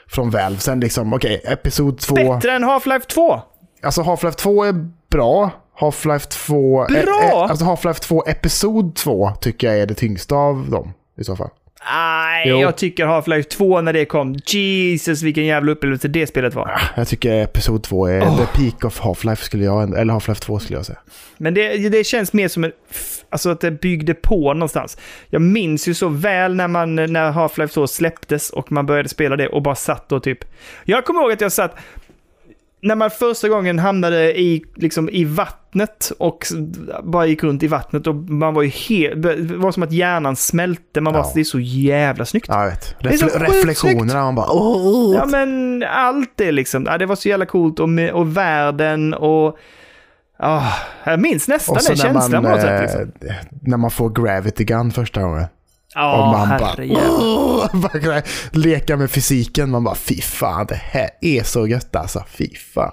från 0.06 0.30
Valve. 0.30 0.58
Sen 0.58 0.80
liksom, 0.80 1.12
okej, 1.12 1.40
Episod 1.44 1.98
2. 1.98 2.14
Bättre 2.14 2.52
än 2.52 2.64
Half-Life 2.64 3.06
2! 3.06 3.40
Alltså 3.82 4.02
Half-Life 4.02 4.36
2 4.36 4.64
är 4.64 4.90
bra. 5.10 5.50
Half-Life 5.80 6.28
2... 6.46 6.86
Bra? 6.88 7.22
eh, 7.22 7.28
eh, 7.28 7.36
alltså 7.36 7.64
Half-Life 7.64 8.00
2 8.00 8.24
Episod 8.26 8.96
2 8.96 9.30
tycker 9.40 9.66
jag 9.66 9.78
är 9.78 9.86
det 9.86 9.94
tyngsta 9.94 10.34
av 10.34 10.70
dem 10.70 10.92
i 11.18 11.24
så 11.24 11.36
fall. 11.36 11.50
Nej, 11.92 12.48
Jo. 12.48 12.60
jag 12.60 12.76
tycker 12.76 13.06
Half-Life 13.06 13.42
2 13.48 13.80
när 13.80 13.92
det 13.92 14.04
kom. 14.04 14.36
Jesus, 14.46 15.22
vilken 15.22 15.44
jävla 15.44 15.72
upplevelse 15.72 16.08
det 16.08 16.26
spelet 16.26 16.54
var. 16.54 16.80
Jag 16.96 17.08
tycker 17.08 17.32
Episod 17.42 17.82
2 17.82 18.06
är 18.06 18.22
Åh. 18.22 18.36
the 18.38 18.46
peak 18.46 18.84
of 18.84 19.00
Half-Life 19.00 19.42
skulle 19.44 19.64
jag 19.64 19.98
eller 19.98 20.14
Half-Life 20.14 20.40
2 20.40 20.58
skulle 20.58 20.78
jag 20.78 20.86
säga. 20.86 20.98
Men 21.36 21.54
det, 21.54 21.88
det 21.88 22.04
känns 22.04 22.32
mer 22.32 22.48
som 22.48 22.64
en, 22.64 22.72
alltså 23.30 23.50
att 23.50 23.60
det 23.60 23.70
byggde 23.70 24.14
på 24.14 24.54
någonstans. 24.54 24.98
Jag 25.30 25.42
minns 25.42 25.88
ju 25.88 25.94
så 25.94 26.08
väl 26.08 26.54
när, 26.54 26.68
man, 26.68 26.94
när 26.94 27.32
Half-Life 27.32 27.74
2 27.74 27.86
släpptes 27.86 28.50
och 28.50 28.72
man 28.72 28.86
började 28.86 29.08
spela 29.08 29.36
det 29.36 29.48
och 29.48 29.62
bara 29.62 29.74
satt 29.74 30.12
och 30.12 30.22
typ... 30.22 30.38
Jag 30.84 31.04
kommer 31.04 31.20
ihåg 31.20 31.32
att 31.32 31.40
jag 31.40 31.52
satt... 31.52 31.76
När 32.84 32.94
man 32.94 33.10
första 33.10 33.48
gången 33.48 33.78
hamnade 33.78 34.40
i, 34.40 34.64
liksom, 34.76 35.08
i 35.08 35.24
vattnet 35.24 36.12
och 36.18 36.46
bara 37.02 37.26
gick 37.26 37.42
runt 37.42 37.62
i 37.62 37.66
vattnet 37.66 38.06
och 38.06 38.14
man 38.14 38.54
var 38.54 38.62
ju 38.62 38.68
helt... 38.68 39.22
Det 39.22 39.56
var 39.56 39.72
som 39.72 39.82
att 39.82 39.92
hjärnan 39.92 40.36
smälte. 40.36 41.00
Man 41.00 41.12
bara, 41.12 41.22
Ja. 41.24 41.32
det 41.34 41.40
är 41.40 41.44
så 41.44 41.60
jävla 41.60 42.24
snyggt. 42.24 42.46
Ja, 42.48 42.62
jag 42.62 42.70
vet. 42.70 42.96
Refle- 42.98 43.38
reflektionerna, 43.40 44.22
man 44.22 44.34
bara 44.34 44.50
åh. 44.50 45.14
Ja 45.16 45.26
men 45.26 45.84
allt 45.90 46.32
det 46.36 46.52
liksom. 46.52 46.84
Ja, 46.86 46.98
det 46.98 47.06
var 47.06 47.16
så 47.16 47.28
jävla 47.28 47.46
coolt 47.46 47.80
och, 47.80 47.88
med, 47.88 48.10
och 48.12 48.36
världen 48.36 49.14
och... 49.14 49.58
Ah, 50.38 50.72
jag 51.04 51.20
minns 51.20 51.48
nästan 51.48 51.74
den 51.74 51.84
när 51.88 51.96
känslan 51.96 52.42
man, 52.42 52.42
på 52.42 52.48
något 52.50 52.60
sätt. 52.60 52.82
Liksom. 52.82 53.28
eh, 53.28 53.34
när 53.62 53.76
man 53.76 53.90
får 53.90 54.10
Gravity 54.24 54.64
Gun 54.64 54.90
första 54.90 55.22
gången. 55.22 55.44
Ja, 55.94 56.26
och 56.26 56.38
man 56.38 56.58
bara, 57.80 58.22
leka 58.52 58.96
med 58.96 59.10
fysiken. 59.10 59.70
Man 59.70 59.84
bara, 59.84 59.94
fy 59.94 60.20
fan, 60.20 60.66
det 60.66 60.80
här 60.82 61.10
är 61.20 61.42
så 61.42 61.66
gött 61.66 61.96
alltså. 61.96 62.24
Fy 62.28 62.54
fan. 62.74 62.92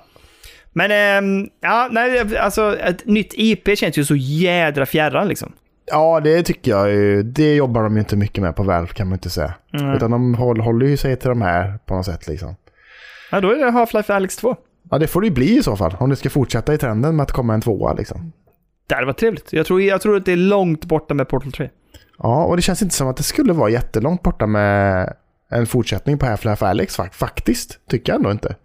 Men, 0.73 0.91
ehm, 0.91 1.49
ja, 1.61 1.89
nej, 1.91 2.37
alltså 2.37 2.79
ett 2.79 3.05
nytt 3.05 3.33
IP 3.33 3.77
känns 3.77 3.97
ju 3.97 4.05
så 4.05 4.15
jädra 4.15 4.85
fjärran 4.85 5.27
liksom. 5.27 5.53
Ja, 5.85 6.19
det 6.19 6.43
tycker 6.43 6.71
jag 6.71 6.91
ju. 6.91 7.23
Det 7.23 7.55
jobbar 7.55 7.83
de 7.83 7.93
ju 7.93 7.99
inte 7.99 8.15
mycket 8.15 8.43
med 8.43 8.55
på 8.55 8.63
Valve 8.63 8.93
kan 8.93 9.07
man 9.07 9.13
inte 9.13 9.29
säga. 9.29 9.53
Mm. 9.73 9.95
Utan 9.95 10.11
de 10.11 10.35
håller, 10.35 10.63
håller 10.63 10.85
ju 10.87 10.97
sig 10.97 11.15
till 11.15 11.29
de 11.29 11.41
här 11.41 11.79
på 11.85 11.95
något 11.95 12.05
sätt 12.05 12.27
liksom. 12.27 12.55
Ja, 13.31 13.41
då 13.41 13.51
är 13.51 13.57
det 13.57 13.71
Half-Life 13.71 14.13
Alyx 14.13 14.37
2. 14.37 14.55
Ja, 14.89 14.97
det 14.97 15.07
får 15.07 15.21
det 15.21 15.27
ju 15.27 15.33
bli 15.33 15.57
i 15.57 15.63
så 15.63 15.75
fall. 15.75 15.95
Om 15.99 16.09
det 16.09 16.15
ska 16.15 16.29
fortsätta 16.29 16.73
i 16.73 16.77
trenden 16.77 17.15
med 17.15 17.23
att 17.23 17.31
komma 17.31 17.53
en 17.53 17.61
tvåa 17.61 17.93
liksom. 17.93 18.31
Det 18.87 18.95
hade 18.95 19.07
varit 19.07 19.17
trevligt. 19.17 19.53
Jag 19.53 19.65
tror, 19.65 19.81
jag 19.81 20.01
tror 20.01 20.17
att 20.17 20.25
det 20.25 20.31
är 20.31 20.37
långt 20.37 20.85
borta 20.85 21.13
med 21.13 21.27
Portal 21.27 21.51
3. 21.51 21.69
Ja, 22.23 22.45
och 22.45 22.55
det 22.55 22.61
känns 22.61 22.81
inte 22.81 22.95
som 22.95 23.07
att 23.07 23.17
det 23.17 23.23
skulle 23.23 23.53
vara 23.53 23.69
jättelångt 23.69 24.21
borta 24.23 24.47
med 24.47 25.13
en 25.51 25.65
fortsättning 25.67 26.17
på 26.17 26.25
Half-Life 26.25 26.65
Alex 26.65 26.99
fa- 26.99 27.11
faktiskt. 27.13 27.79
Tycker 27.89 28.11
jag 28.13 28.17
ändå 28.17 28.31
inte. 28.31 28.55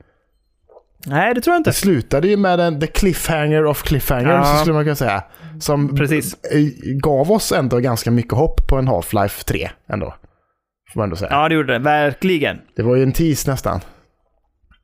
Nej, 1.07 1.35
det 1.35 1.41
tror 1.41 1.55
jag 1.55 1.61
inte. 1.61 1.71
Det 1.71 1.75
slutade 1.75 2.29
ju 2.29 2.37
med 2.37 2.61
en 2.61 2.81
the 2.81 2.87
cliffhanger 2.87 3.65
of 3.65 3.83
cliffhangers 3.83 4.47
Ja. 4.47 4.57
skulle 4.61 4.75
man 4.75 4.85
kunna 4.85 4.95
säga. 4.97 5.23
Som 5.61 5.97
Precis. 5.97 6.37
gav 7.03 7.33
oss 7.33 7.53
ändå 7.53 7.79
ganska 7.79 8.11
mycket 8.11 8.33
hopp 8.33 8.67
på 8.69 8.77
en 8.77 8.89
Half-Life 8.89 9.45
3 9.45 9.71
ändå. 9.93 10.15
Får 10.93 11.01
man 11.01 11.05
ändå 11.05 11.17
säga. 11.17 11.31
Ja, 11.33 11.49
det 11.49 11.55
gjorde 11.55 11.73
det. 11.73 11.79
Verkligen. 11.79 12.59
Det 12.77 12.83
var 12.83 12.97
ju 12.97 13.03
en 13.03 13.13
tease 13.13 13.51
nästan. 13.51 13.81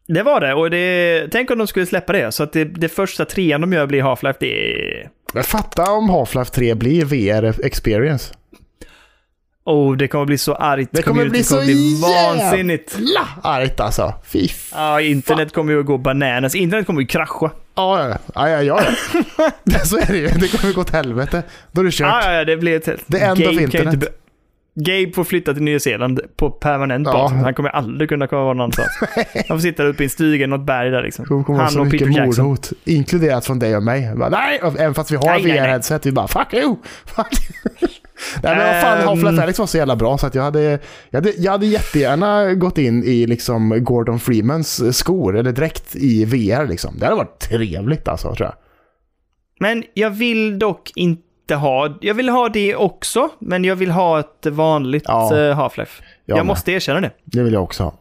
Det 0.08 0.22
var 0.22 0.40
det. 0.40 0.54
Och 0.54 0.70
det, 0.70 1.28
tänk 1.32 1.50
om 1.50 1.58
de 1.58 1.66
skulle 1.66 1.87
släppa 1.87 2.12
det. 2.12 2.32
Så 2.32 2.42
att 2.42 2.52
det, 2.52 2.64
det 2.64 2.88
första 2.88 3.24
trean 3.24 3.61
de 3.61 3.72
gör 3.72 3.87
blir 3.87 4.02
Half-Life. 4.02 4.37
Det 4.40 4.74
är... 4.74 5.11
Men 5.35 5.42
fatta 5.42 5.90
om 5.92 6.11
Half-Life 6.11 6.50
3 6.54 6.74
blir 6.74 7.04
VR 7.04 7.64
experience. 7.66 8.35
Oh, 9.64 9.96
det 9.96 10.09
kommer 10.09 10.25
bli 10.25 10.38
så 10.38 10.55
argt. 10.55 10.88
Det 10.92 11.03
kommer 11.03 11.14
Community 11.20 11.31
bli 11.38 11.42
så 11.44 11.55
kommer 11.55 11.66
bli 11.66 12.01
vansinnigt. 12.03 12.94
jävla 12.98 13.29
argt 13.42 13.81
alltså. 13.81 14.14
Fy 14.27 14.48
fan. 14.48 14.81
Ja, 14.92 15.01
internet 15.01 15.53
kommer 15.53 15.72
ju 15.72 15.83
gå 15.83 15.98
bananas. 15.98 16.55
Internet 16.55 16.87
kommer 16.87 17.01
ju 17.01 17.07
krascha. 17.07 17.51
Ja, 17.75 18.09
ja, 18.35 18.48
ja. 18.48 18.62
ja, 18.62 18.83
ja, 19.64 19.79
så 19.85 19.96
är 19.98 20.07
det 20.07 20.16
ju. 20.18 20.27
Det 20.29 20.48
kommer 20.61 20.75
gå 20.75 20.81
åt 20.81 20.90
helvete. 20.90 21.42
Då 21.72 21.81
är 21.81 21.85
det 21.85 21.90
kört. 21.90 22.25
Ja, 22.25 22.33
ja, 22.35 22.44
det 22.44 22.57
blir 22.57 22.77
ett... 22.77 22.85
The 23.12 23.18
end 23.20 23.33
of 23.38 23.44
kan 23.44 23.53
ju 23.55 23.62
internet. 23.62 23.94
inte 23.94 23.96
be- 24.07 24.12
Gabe 24.75 25.12
får 25.14 25.25
flytta 25.25 25.55
till 25.55 25.62
Nya 25.62 25.81
Zeeland 25.81 26.20
på 26.37 26.51
permanent 26.51 27.07
Ja. 27.07 27.12
basis. 27.12 27.38
Han 27.42 27.55
kommer 27.55 27.70
aldrig 27.70 28.09
kunna 28.09 28.27
vara 28.27 28.55
någonstans. 28.55 28.88
Han 29.48 29.59
får 29.59 29.59
sitta 29.59 29.83
uppe 29.83 30.03
i 30.03 30.07
en 30.07 30.11
stuga 30.11 30.44
i 30.44 30.46
något 30.46 30.66
berg 30.66 30.90
där 30.90 31.03
liksom. 31.03 31.22
Det 31.38 31.44
kommer 31.44 31.62
Han 31.62 31.79
och 31.81 31.90
Peter 31.90 32.07
Jackson. 32.07 32.44
mordhot. 32.44 32.72
Inkluderat 32.85 33.46
från 33.46 33.59
dig 33.59 33.77
och 33.77 33.83
mig. 33.83 34.12
Bara, 34.16 34.29
nej, 34.29 34.61
även 34.79 34.94
fast 34.94 35.11
vi 35.11 35.16
har. 35.16 35.38
VR-headset. 35.38 36.01
Vi 36.07 36.12
bara 36.12 36.29
fuck 36.29 36.55
you. 36.55 36.77
Fuck 37.07 37.27
you. 37.81 37.88
Nej 38.42 38.56
men 38.56 38.66
vad 38.66 38.80
fan. 38.82 39.08
Half-Life 39.08 39.42
Alex 39.42 39.58
var 39.58 39.66
så 39.66 39.76
jävla 39.76 39.96
bra 39.96 40.18
så 40.18 40.26
att 40.26 40.35
jag 40.35 40.42
hade, 40.42 40.62
jag 41.11 41.16
hade, 41.20 41.30
jag 41.38 41.52
hade 41.52 41.66
jättegärna 41.66 42.54
gått 42.54 42.78
in 42.78 43.04
i 43.04 43.26
liksom 43.26 43.85
Gordon 43.85 44.20
Freemans 44.20 44.96
skor 44.98 45.37
eller 45.38 45.52
dräkt 45.52 45.96
i 45.96 46.24
VR 46.24 46.66
liksom. 46.66 46.94
Det 46.98 47.04
hade 47.04 47.16
varit 47.16 47.38
trevligt 47.38 48.08
alltså 48.08 48.35
tror 48.35 48.46
jag. 48.46 48.54
Men 49.61 49.85
jag 49.94 50.11
vill 50.11 50.58
dock 50.58 50.90
inte 50.96 51.54
ha... 51.54 51.98
Jag 52.00 52.14
vill 52.14 52.28
ha 52.28 52.48
det 52.48 52.76
också, 52.76 53.28
men 53.40 53.64
jag 53.64 53.76
vill 53.76 53.90
ha 53.90 54.20
ett 54.20 54.46
vanligt 54.46 55.04
Ja. 55.06 55.38
eh, 55.38 55.56
Half-Life. 55.58 56.02
Jag 56.24 56.38
Jag, 56.38 56.46
måste 56.46 56.72
erkänna 56.72 57.00
det. 57.00 57.11
Det 57.24 57.42
vill 57.42 57.52
jag 57.52 57.62
också 57.62 57.82
ha. 57.82 57.94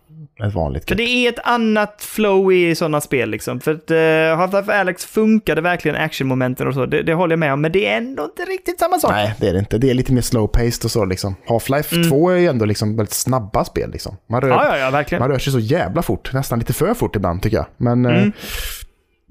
Ett 0.48 0.54
vanligt. 0.54 0.88
För 0.88 0.96
det 0.96 1.04
är 1.04 1.30
ett 1.30 1.40
annat 1.44 1.96
flow 2.02 2.54
i 2.54 2.76
sådana 2.76 3.02
spel 3.02 3.30
liksom. 3.30 3.60
För 3.60 3.72
att 3.72 3.92
uh, 3.92 3.98
Half-Life 3.98 4.80
Alex 4.80 5.06
funkade 5.06 5.62
verkligen 5.62 5.98
actionmomenten 5.98 6.68
och 6.68 6.74
så. 6.74 6.86
Det, 6.86 7.02
det 7.04 7.14
håller 7.14 7.32
jag 7.32 7.40
med 7.40 7.54
om. 7.54 7.62
Men 7.62 7.72
det 7.72 7.86
är 7.88 7.98
ändå 7.98 8.24
inte 8.24 8.42
riktigt 8.46 8.80
samma 8.80 9.00
sak. 9.00 9.12
Nej, 9.12 9.34
det 9.40 9.48
är 9.48 9.54
det 9.54 9.60
inte. 9.60 9.78
Det 9.78 9.90
är 9.90 9.94
lite 9.94 10.14
mer 10.14 10.22
slow-paced 10.22 10.86
och 10.86 10.92
så 10.92 11.06
liksom. 11.06 11.36
Half-Life 11.48 12.10
2 12.10 12.30
är 12.30 12.36
ju 12.38 12.48
ändå 12.48 12.66
liksom 12.66 12.96
väldigt 12.98 13.14
snabba 13.14 13.66
spel 13.66 13.92
liksom. 13.92 14.18
Man 14.30 14.42
rör, 14.42 14.48
Mm. 14.52 14.60
Ja, 14.66 14.78
ja, 14.78 15.04
ja, 15.10 15.20
man 15.20 15.30
rör 15.30 15.40
sig 15.40 15.54
så 15.54 15.60
jävla 15.60 16.02
fort. 16.02 16.34
Nästan 16.34 16.60
lite 16.60 16.74
för 16.74 16.94
fort 16.94 17.16
ibland 17.16 17.42
tycker 17.44 17.58
jag. 17.58 17.66
Men 17.78 18.06
eh, 18.06 18.18
Mm. 18.18 18.32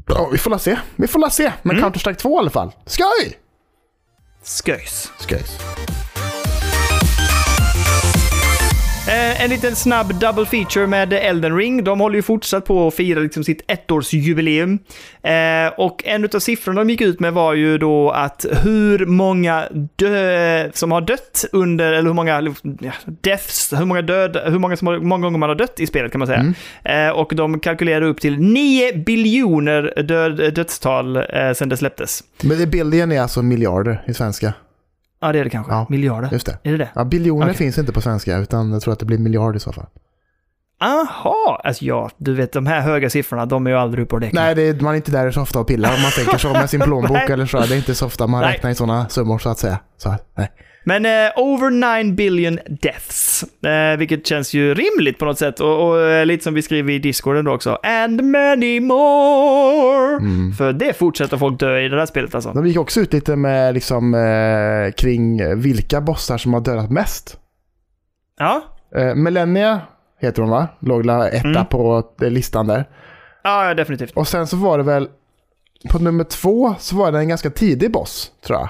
ja, 0.09 0.29
vi 0.33 0.39
får 0.39 0.51
la 0.51 0.59
se. 0.59 0.77
Vi 0.97 1.07
får 1.07 1.19
la 1.21 1.31
se. 1.31 1.53
Men 1.63 1.77
Counter-Strike 1.77 2.15
2 2.15 2.37
i 2.37 2.39
alla 2.39 2.51
fall. 2.51 2.73
Skoj! 2.87 3.07
Sköjs. 4.65 5.13
Skojs. 5.19 5.59
Eh, 9.11 9.43
en 9.45 9.51
liten 9.51 9.77
snabb 9.77 10.15
double 10.15 10.47
feature 10.47 10.87
med 10.87 11.13
Elden 11.13 11.57
Ring. 11.57 11.85
De 11.85 12.01
håller 12.01 12.17
ju 12.17 12.23
fortsatt 12.23 12.65
på 12.65 12.87
att 12.87 12.95
fira 12.95 13.21
liksom 13.21 13.45
sitt 13.45 13.63
ettårsjubileum. 13.67 14.79
Eh, 15.23 15.73
och 15.77 16.05
en 16.05 16.29
av 16.35 16.39
siffrorna 16.39 16.81
de 16.81 16.91
gick 16.91 17.01
ut 17.01 17.21
med 17.21 17.33
var 17.33 17.55
ju 17.55 17.79
då 17.79 18.11
att 18.11 18.47
hur 18.63 19.07
många 19.07 19.69
dö 19.97 20.71
som 20.75 20.93
har 20.93 21.01
dött 21.01 21.45
under, 21.53 21.93
eller 21.93 22.09
hur 22.09 22.15
många 22.15 22.55
ja, 22.81 22.93
deaths, 23.05 23.73
hur 23.73 23.85
många 23.85 24.03
död, 24.03 24.37
hur 24.45 24.59
många, 24.59 24.77
som 24.77 24.87
har, 24.87 24.99
många 24.99 25.23
gånger 25.23 25.39
man 25.39 25.49
har 25.49 25.57
dött 25.57 25.81
i 25.81 25.87
spelet 25.87 26.13
kan 26.13 26.19
man 26.19 26.29
säga. 26.29 26.55
Eh, 26.85 27.11
och 27.11 27.33
de 27.35 27.61
kalkylerade 27.61 28.07
upp 28.07 28.21
till 28.21 28.39
9 28.41 28.97
biljoner 28.97 30.03
död, 30.03 30.55
dödstal 30.55 31.17
eh, 31.17 31.23
sedan 31.55 31.69
det 31.69 31.77
släpptes. 31.77 32.25
Men 32.43 32.59
det 32.59 32.67
billion 32.67 33.13
är 33.13 33.21
alltså 33.21 33.43
miljarder 33.43 34.03
i 34.07 34.15
svenska. 34.15 34.53
Ja, 35.21 35.33
det 35.33 35.39
är 35.39 35.45
det 35.45 35.51
kanske. 35.51 35.73
Ja, 35.73 35.87
Miljarder. 35.89 36.29
Just 36.33 36.47
det. 36.47 36.59
Är 36.63 36.73
det 36.73 36.79
det? 36.79 36.89
Ja, 36.95 37.05
biljoner 37.05 37.47
Okej. 37.47 37.57
finns 37.57 37.79
inte 37.79 37.93
på 37.93 38.01
svenska, 38.01 38.39
utan 38.39 38.73
jag 38.73 38.83
tror 38.83 38.93
att 38.93 38.99
det 38.99 39.05
blir 39.05 39.19
miljard 39.19 39.57
i 39.57 39.61
så 39.61 39.73
fall. 39.73 39.87
Aha, 40.83 41.61
alltså 41.65 41.85
ja, 41.85 42.11
du 42.17 42.35
vet 42.35 42.53
de 42.53 42.67
här 42.67 42.81
höga 42.81 43.11
siffrorna, 43.11 43.47
de 43.47 43.67
är 43.67 43.71
ju 43.71 43.77
aldrig 43.77 44.05
uppe 44.05 44.15
och 44.15 44.21
räknar. 44.21 44.43
Nej, 44.43 44.55
det 44.55 44.63
är, 44.63 44.81
man 44.81 44.93
är 44.93 44.97
inte 44.97 45.11
där 45.11 45.31
så 45.31 45.43
ofta 45.43 45.61
och 45.61 45.67
pillar 45.67 45.95
om 45.95 46.03
man 46.03 46.11
tänker 46.11 46.39
så 46.39 46.53
med 46.53 46.71
sin 46.71 46.81
plånbok 46.85 47.31
eller 47.31 47.47
så. 47.47 47.61
Det 47.61 47.75
är 47.75 47.77
inte 47.77 47.95
så 47.95 48.07
ofta 48.07 48.27
man 48.27 48.41
Nej. 48.41 48.53
räknar 48.53 48.71
i 48.71 48.75
sådana 48.75 49.09
summor 49.09 49.39
så 49.39 49.49
att 49.49 49.59
säga. 49.59 49.79
Så, 49.97 50.15
nej. 50.35 50.51
Men 50.91 51.07
eh, 51.07 51.33
over 51.37 51.71
9 52.03 52.13
billion 52.15 52.59
deaths, 52.69 53.45
eh, 53.65 53.99
vilket 53.99 54.27
känns 54.27 54.55
ju 54.55 54.75
rimligt 54.75 55.19
på 55.19 55.25
något 55.25 55.39
sätt. 55.39 55.61
Och, 55.61 55.89
och 55.89 56.01
eh, 56.01 56.27
lite 56.27 56.45
som 56.45 56.55
vi 56.55 56.63
skriver 56.63 56.93
i 56.93 56.99
discorden 56.99 57.45
då 57.45 57.53
också. 57.55 57.79
And 57.83 58.25
many 58.25 58.81
more! 58.81 60.17
Mm. 60.17 60.53
För 60.53 60.73
det 60.73 60.93
fortsätter 60.93 61.37
folk 61.37 61.61
dö 61.61 61.79
i 61.81 61.89
det 61.89 61.97
där 61.97 62.07
spelet 62.07 62.35
alltså. 62.35 62.53
De 62.53 62.67
gick 62.67 62.79
också 62.79 63.01
ut 63.01 63.13
lite 63.13 63.37
med 63.37 63.75
liksom 63.75 64.15
eh, 64.15 64.93
kring 64.93 65.57
vilka 65.61 66.01
bossar 66.01 66.39
som 66.39 66.55
har 66.55 66.61
dödat 66.61 66.91
mest. 66.91 67.39
Ja, 68.39 68.63
Eh, 68.97 69.15
Millennia 69.15 69.81
heter 70.21 70.43
hon 70.43 70.51
va? 70.51 70.69
Låg 70.81 71.07
etta 71.07 71.49
Mm. 71.49 71.67
på 71.67 72.03
eh, 72.23 72.31
listan 72.31 72.67
där. 72.67 72.85
ja 73.45 73.67
ja, 73.69 73.75
definitivt. 73.75 74.13
Och 74.17 74.29
sen 74.29 74.47
så 74.47 74.57
var 74.57 74.79
det 74.79 74.85
väl 74.85 75.09
på 75.91 75.99
nummer 75.99 76.25
två 76.25 76.75
så 76.79 76.97
var 76.97 77.13
det 77.13 77.19
en 77.19 77.29
ganska 77.29 77.51
tidig 77.51 77.93
boss 77.93 78.33
tror 78.47 78.59
jag. 78.59 78.69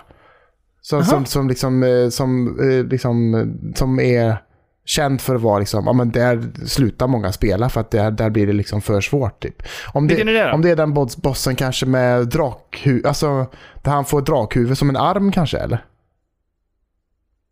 Som, 0.90 0.98
Jaha. 0.98 1.06
som, 1.06 1.24
som, 1.26 1.48
liksom, 1.48 1.82
eh, 1.82 2.08
som, 2.08 2.60
eh, 2.60 2.84
liksom, 2.84 3.34
eh, 3.34 3.74
som 3.74 4.00
är 4.00 4.36
känd 4.84 5.20
för 5.20 5.34
att 5.34 5.40
vara 5.40 5.58
liksom, 5.58 5.86
ja 5.86 5.92
men 5.92 6.10
där 6.10 6.66
slutar 6.66 7.06
många 7.06 7.32
spela 7.32 7.68
för 7.68 7.80
att 7.80 7.90
där, 7.90 8.10
där 8.10 8.30
blir 8.30 8.46
det 8.46 8.52
liksom 8.52 8.80
för 8.80 9.00
svårt 9.00 9.40
typ. 9.42 9.62
Om 9.92 10.08
det, 10.08 10.24
det 10.24 10.44
då? 10.46 10.52
om 10.52 10.62
det 10.62 10.70
är 10.70 10.76
den 10.76 10.94
boss- 10.94 11.16
bossen 11.22 11.56
kanske 11.56 11.86
med 11.86 12.28
drakhuvud, 12.28 13.06
alltså 13.06 13.46
där 13.82 13.90
han 13.92 14.04
får 14.04 14.22
drakhuvud 14.22 14.78
som 14.78 14.88
en 14.88 14.96
arm 14.96 15.32
kanske 15.32 15.58
eller? 15.58 15.84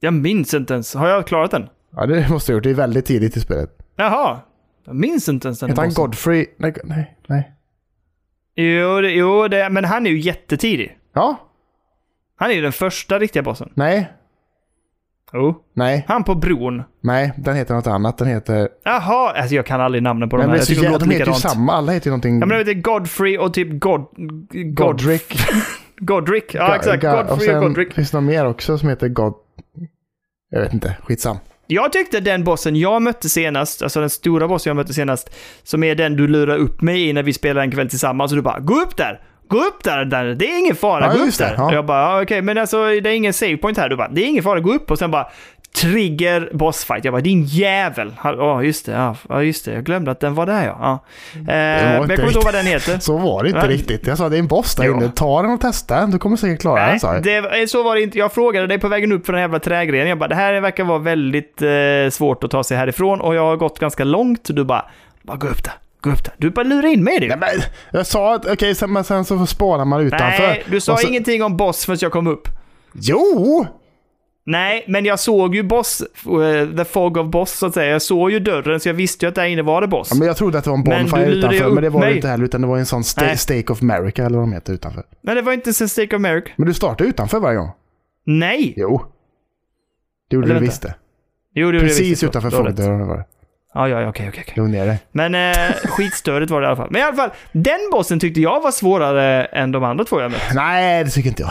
Jag 0.01 0.15
minns 0.15 0.55
inte 0.55 0.75
ens. 0.75 0.95
Har 0.95 1.09
jag 1.09 1.27
klarat 1.27 1.51
den? 1.51 1.69
Ja 1.97 2.07
det 2.07 2.29
måste 2.31 2.53
jag 2.53 2.55
ha 2.55 2.59
gjort, 2.59 2.65
det 2.65 2.71
är 2.71 2.75
väldigt 2.75 3.07
tidigt 3.07 3.37
i 3.37 3.41
spelet. 3.41 3.79
Jaha. 3.97 4.41
Jag 4.85 4.95
minns 4.95 5.29
inte 5.29 5.49
ens 5.49 5.61
den 5.61 5.69
Heter 5.69 5.83
han. 5.83 5.95
Godfrey? 5.95 6.47
Nej, 6.57 6.75
nej, 6.85 7.17
nej. 7.27 7.53
Jo, 8.55 9.01
det, 9.01 9.11
jo 9.11 9.49
det, 9.49 9.71
men 9.71 9.85
han 9.85 10.07
är 10.07 10.11
ju 10.11 10.19
jättetidig. 10.21 10.99
Ja, 11.15 11.48
Han 12.39 12.51
är 12.51 12.55
ju 12.55 12.61
den 12.63 12.73
första 12.73 13.19
riktiga 13.19 13.43
bossen. 13.43 13.71
nej, 13.75 14.13
Jo. 15.33 15.55
nej, 15.75 16.05
Han 16.09 16.25
på 16.25 16.35
bron. 16.35 16.83
nej, 17.01 17.33
den 17.37 17.57
heter 17.57 17.75
något 17.75 17.87
annat. 17.87 18.19
Den 18.19 18.29
heter... 18.29 18.69
Jaha, 18.85 19.33
alltså 19.37 19.55
jag 19.55 19.67
kan 19.67 19.81
aldrig 19.81 20.03
namnen 20.03 20.29
på 20.29 20.37
de 20.37 20.43
här. 20.43 20.49
men 20.49 20.57
Jag 20.59 20.67
tycker 20.67 20.83
de 20.83 20.89
jä- 20.89 20.93
låter 20.93 21.07
de 21.07 21.13
heter 21.13 21.27
ju 21.27 21.33
samma, 21.35 21.73
alla 21.73 21.93
heter 21.93 22.07
ju 22.07 22.11
någonting... 22.11 22.41
Ja, 22.41 22.47
men 22.47 22.49
de 22.49 22.65
heter 22.65 22.81
Godfrey 22.83 23.39
och 23.39 23.55
typ 23.55 23.69
God... 23.81 24.01
God 24.51 24.75
Godric. 24.75 25.23
Godric. 25.97 26.45
Ja, 26.53 26.77
exakt. 26.77 27.03
Ga- 27.05 27.17
Godfrey 27.17 27.35
och, 27.37 27.43
sen 27.43 27.61
Godric. 27.61 27.95
finns 27.95 28.11
det 28.11 28.17
någon 28.17 28.25
mer 28.27 28.47
också 28.47 28.79
som 28.79 28.89
heter 28.89 29.09
God... 29.09 29.35
Jag 30.51 30.61
vet 30.61 30.73
inte, 30.75 30.97
skitsam. 31.03 31.37
Jag 31.67 31.93
tyckte 31.93 32.21
den 32.21 32.45
bossen 32.45 32.77
jag 32.77 33.03
mötte 33.03 33.29
senast, 33.29 33.83
alltså 33.83 34.01
den 34.01 34.11
stora 34.11 34.49
bossen 34.49 34.71
jag 34.71 34.77
mötte 34.77 34.95
senast, 34.95 35.35
som 35.63 35.83
är 35.85 35.95
den 35.95 36.17
du 36.17 36.29
lurar 36.29 36.57
upp 36.57 36.83
mig 36.83 37.09
i 37.09 37.13
när 37.13 37.23
vi 37.23 37.33
spelar 37.33 37.63
en 37.63 37.71
kväll 37.71 37.89
tillsammans 37.89 38.33
och 38.33 38.37
du 38.37 38.43
bara 38.43 38.59
“Gå 38.61 38.75
upp 38.75 38.97
där! 38.97 39.21
Gå 39.49 39.59
upp 39.59 39.85
där! 39.85 40.05
där. 40.05 40.25
Det 40.25 40.45
är 40.51 40.59
ingen 40.59 40.77
fara, 40.77 41.05
Ja, 41.05 41.13
gå 41.13 41.19
upp 41.19 41.27
just 41.27 41.39
det, 41.39 41.45
där!” 41.45 41.55
ja. 41.59 41.65
Och 41.67 41.73
jag 41.73 41.87
bara 41.87 42.01
ja, 42.03 42.23
“Okej, 42.23 42.43
men 42.43 42.59
alltså 42.59 42.85
det 42.85 43.11
är 43.11 43.15
ingen 43.15 43.33
save 43.33 43.57
point 43.57 43.79
här.” 43.79 43.89
Du 43.89 43.97
bara 43.97 44.09
“Det 44.09 44.21
är 44.21 44.27
ingen 44.27 44.43
fara, 44.43 44.61
gå 44.61 44.73
upp!” 44.75 44.91
och 44.91 44.99
sen 44.99 45.11
bara 45.11 45.27
Trigger 45.77 46.51
bossfight. 46.53 47.05
Jag 47.05 47.15
bara 47.15 47.21
“Din 47.23 47.45
jävel!” 47.45 48.15
Ja, 48.25 48.63
just 48.63 48.87
det. 48.87 48.93
Ja, 48.93 49.17
ja, 49.29 49.43
just 49.43 49.65
det. 49.65 49.73
Jag 49.73 49.85
glömde 49.85 50.11
att 50.11 50.21
den 50.21 50.35
var 50.35 50.47
där 50.47 50.67
ja. 50.67 50.77
ja. 50.81 51.01
Eh, 51.39 51.45
men 51.47 51.85
jag 51.85 52.01
kommer 52.03 52.15
inte 52.15 52.23
ihåg 52.23 52.45
vad 52.45 52.55
den 52.55 52.67
heter. 52.67 52.99
Så 53.01 53.19
var 53.19 53.43
det 53.43 53.49
inte 53.49 53.61
Nej. 53.61 53.69
riktigt. 53.69 54.07
Jag 54.07 54.19
sa 54.19 54.29
det 54.29 54.37
är 54.37 54.39
en 54.39 54.47
boss 54.47 54.75
där 54.75 54.85
inne. 54.85 55.13
Ta 55.15 55.43
den 55.43 55.51
och 55.51 55.61
testa 55.61 56.01
den. 56.01 56.11
Du 56.11 56.19
kommer 56.19 56.37
säkert 56.37 56.61
klara 56.61 56.81
den, 56.81 56.91
Nej, 56.91 57.01
sa 57.01 57.15
jag. 57.15 57.23
det, 57.23 57.71
så 57.71 57.83
var 57.83 57.95
det 57.95 58.03
inte. 58.03 58.19
Jag 58.19 58.33
frågade 58.33 58.67
dig 58.67 58.79
på 58.79 58.89
vägen 58.89 59.13
upp 59.13 59.27
för 59.27 59.33
den 59.33 59.43
jävla 59.43 59.59
trägrenen. 59.59 60.09
Jag 60.09 60.19
bara, 60.19 60.29
det 60.29 60.35
här 60.35 60.61
verkar 60.61 60.85
vara 60.85 60.99
väldigt 60.99 61.63
eh, 61.63 62.11
svårt 62.11 62.45
att 62.45 62.51
ta 62.51 62.65
sig 62.65 62.77
härifrån 62.77 63.21
och 63.21 63.35
jag 63.35 63.43
har 63.43 63.57
gått 63.57 63.79
ganska 63.79 64.05
långt. 64.05 64.41
Du 64.45 64.65
bara, 64.65 64.85
bara 65.23 65.37
gå 65.37 65.47
upp 65.47 65.65
där, 65.65 65.73
gå 66.01 66.11
upp 66.11 66.25
där. 66.25 66.35
Du 66.39 66.51
bara 66.51 66.63
lurar 66.63 66.89
in 66.89 67.05
mig 67.05 67.17
i 67.17 67.19
det. 67.21 67.27
Nej, 67.27 67.39
men, 67.39 67.49
jag 67.93 68.07
sa 68.07 68.35
att 68.35 68.47
okej, 68.47 68.75
sen, 68.75 68.93
men 68.93 69.05
sen 69.05 69.25
så 69.25 69.47
spånar 69.47 69.85
man 69.85 70.01
utanför. 70.01 70.43
Nej, 70.47 70.65
du 70.71 70.81
sa 70.81 70.97
så- 70.97 71.09
ingenting 71.09 71.43
om 71.43 71.57
boss 71.57 71.85
förrän 71.87 71.99
jag 72.01 72.13
kom 72.13 72.27
upp. 72.27 72.49
Jo! 72.93 73.67
Nej, 74.47 74.85
men 74.89 75.05
jag 75.05 75.21
såg 75.21 75.55
ju 75.55 75.63
boss, 75.63 76.01
eh, 76.01 76.77
the 76.77 76.85
fog 76.85 77.17
of 77.17 77.27
boss 77.31 77.51
så 77.53 77.67
att 77.67 77.75
säga. 77.75 77.93
Jag 77.93 78.03
såg 78.03 78.31
ju 78.31 78.41
dörren 78.41 78.81
så 78.81 78.89
jag 78.89 78.95
visste 78.95 79.25
ju 79.25 79.29
att 79.29 79.35
där 79.35 79.45
inne 79.45 79.63
var 79.63 79.81
det 79.81 79.87
boss. 79.89 80.09
Ja, 80.11 80.17
men 80.19 80.29
jag 80.29 80.37
trodde 80.37 80.59
att 80.59 80.65
det 80.65 80.71
var 80.71 80.77
en 80.79 80.85
bonfire 80.85 81.27
utanför, 81.27 81.71
men 81.71 81.83
det 81.83 81.91
var 81.91 82.07
det 82.07 82.15
inte 82.17 82.29
heller. 82.29 82.45
Utan 82.45 82.61
det 82.61 82.67
var 82.67 82.79
en 82.79 82.87
sån 82.87 83.03
sta- 83.03 83.23
Nej. 83.27 83.37
Stake 83.37 83.73
of 83.73 83.83
America 83.83 84.25
eller 84.27 84.39
vad 84.39 84.47
de 84.49 84.53
heter 84.53 84.73
utanför. 84.73 85.03
Men 85.23 85.37
det 85.37 85.43
var 85.43 85.53
inte 85.53 85.71
en 85.81 85.89
Stake 85.89 86.17
of 86.17 86.23
Merrick. 86.23 86.45
Men 86.57 86.67
du 86.69 86.75
startade 86.75 87.11
utanför 87.11 87.41
varje 87.41 87.57
gång. 87.59 87.71
Nej! 88.27 88.75
Jo. 88.77 89.03
Det 90.31 90.37
gjorde 90.37 90.47
Eller 90.51 90.61
du 90.61 90.67
visst 90.67 90.83
det. 90.83 90.95
Jo, 90.95 90.95
det 91.55 91.61
gjorde 91.61 91.77
jag 91.79 91.87
Precis 91.87 92.13
visst. 92.13 92.23
utanför 92.23 92.51
folkdörren 92.51 93.07
var 93.09 93.17
det. 93.17 93.25
Ja, 93.79 93.89
ja, 93.89 94.01
ja, 94.01 94.09
okej, 94.09 94.29
okej. 94.29 94.43
okej. 94.45 94.55
Lugn 94.57 94.71
ner 94.73 94.87
dig. 94.87 94.99
Men 95.13 95.35
eh, 95.35 95.57
skitstödigt 95.89 96.51
var 96.51 96.61
det 96.61 96.65
i 96.65 96.69
alla 96.69 96.77
fall. 96.77 96.89
Men 96.91 97.01
i 97.01 97.05
alla 97.05 97.17
fall, 97.17 97.31
den 97.53 97.79
bossen 97.93 98.21
tyckte 98.21 98.41
jag 98.41 98.61
var 98.61 98.71
svårare 98.71 99.45
än 99.45 99.73
de 99.73 99.85
andra 99.85 100.05
två 100.05 100.21
jag 100.21 100.31
mött. 100.31 100.55
Nej, 100.55 101.05
det 101.05 101.11
tycker 101.11 101.29
inte 101.29 101.43
jag. 101.43 101.51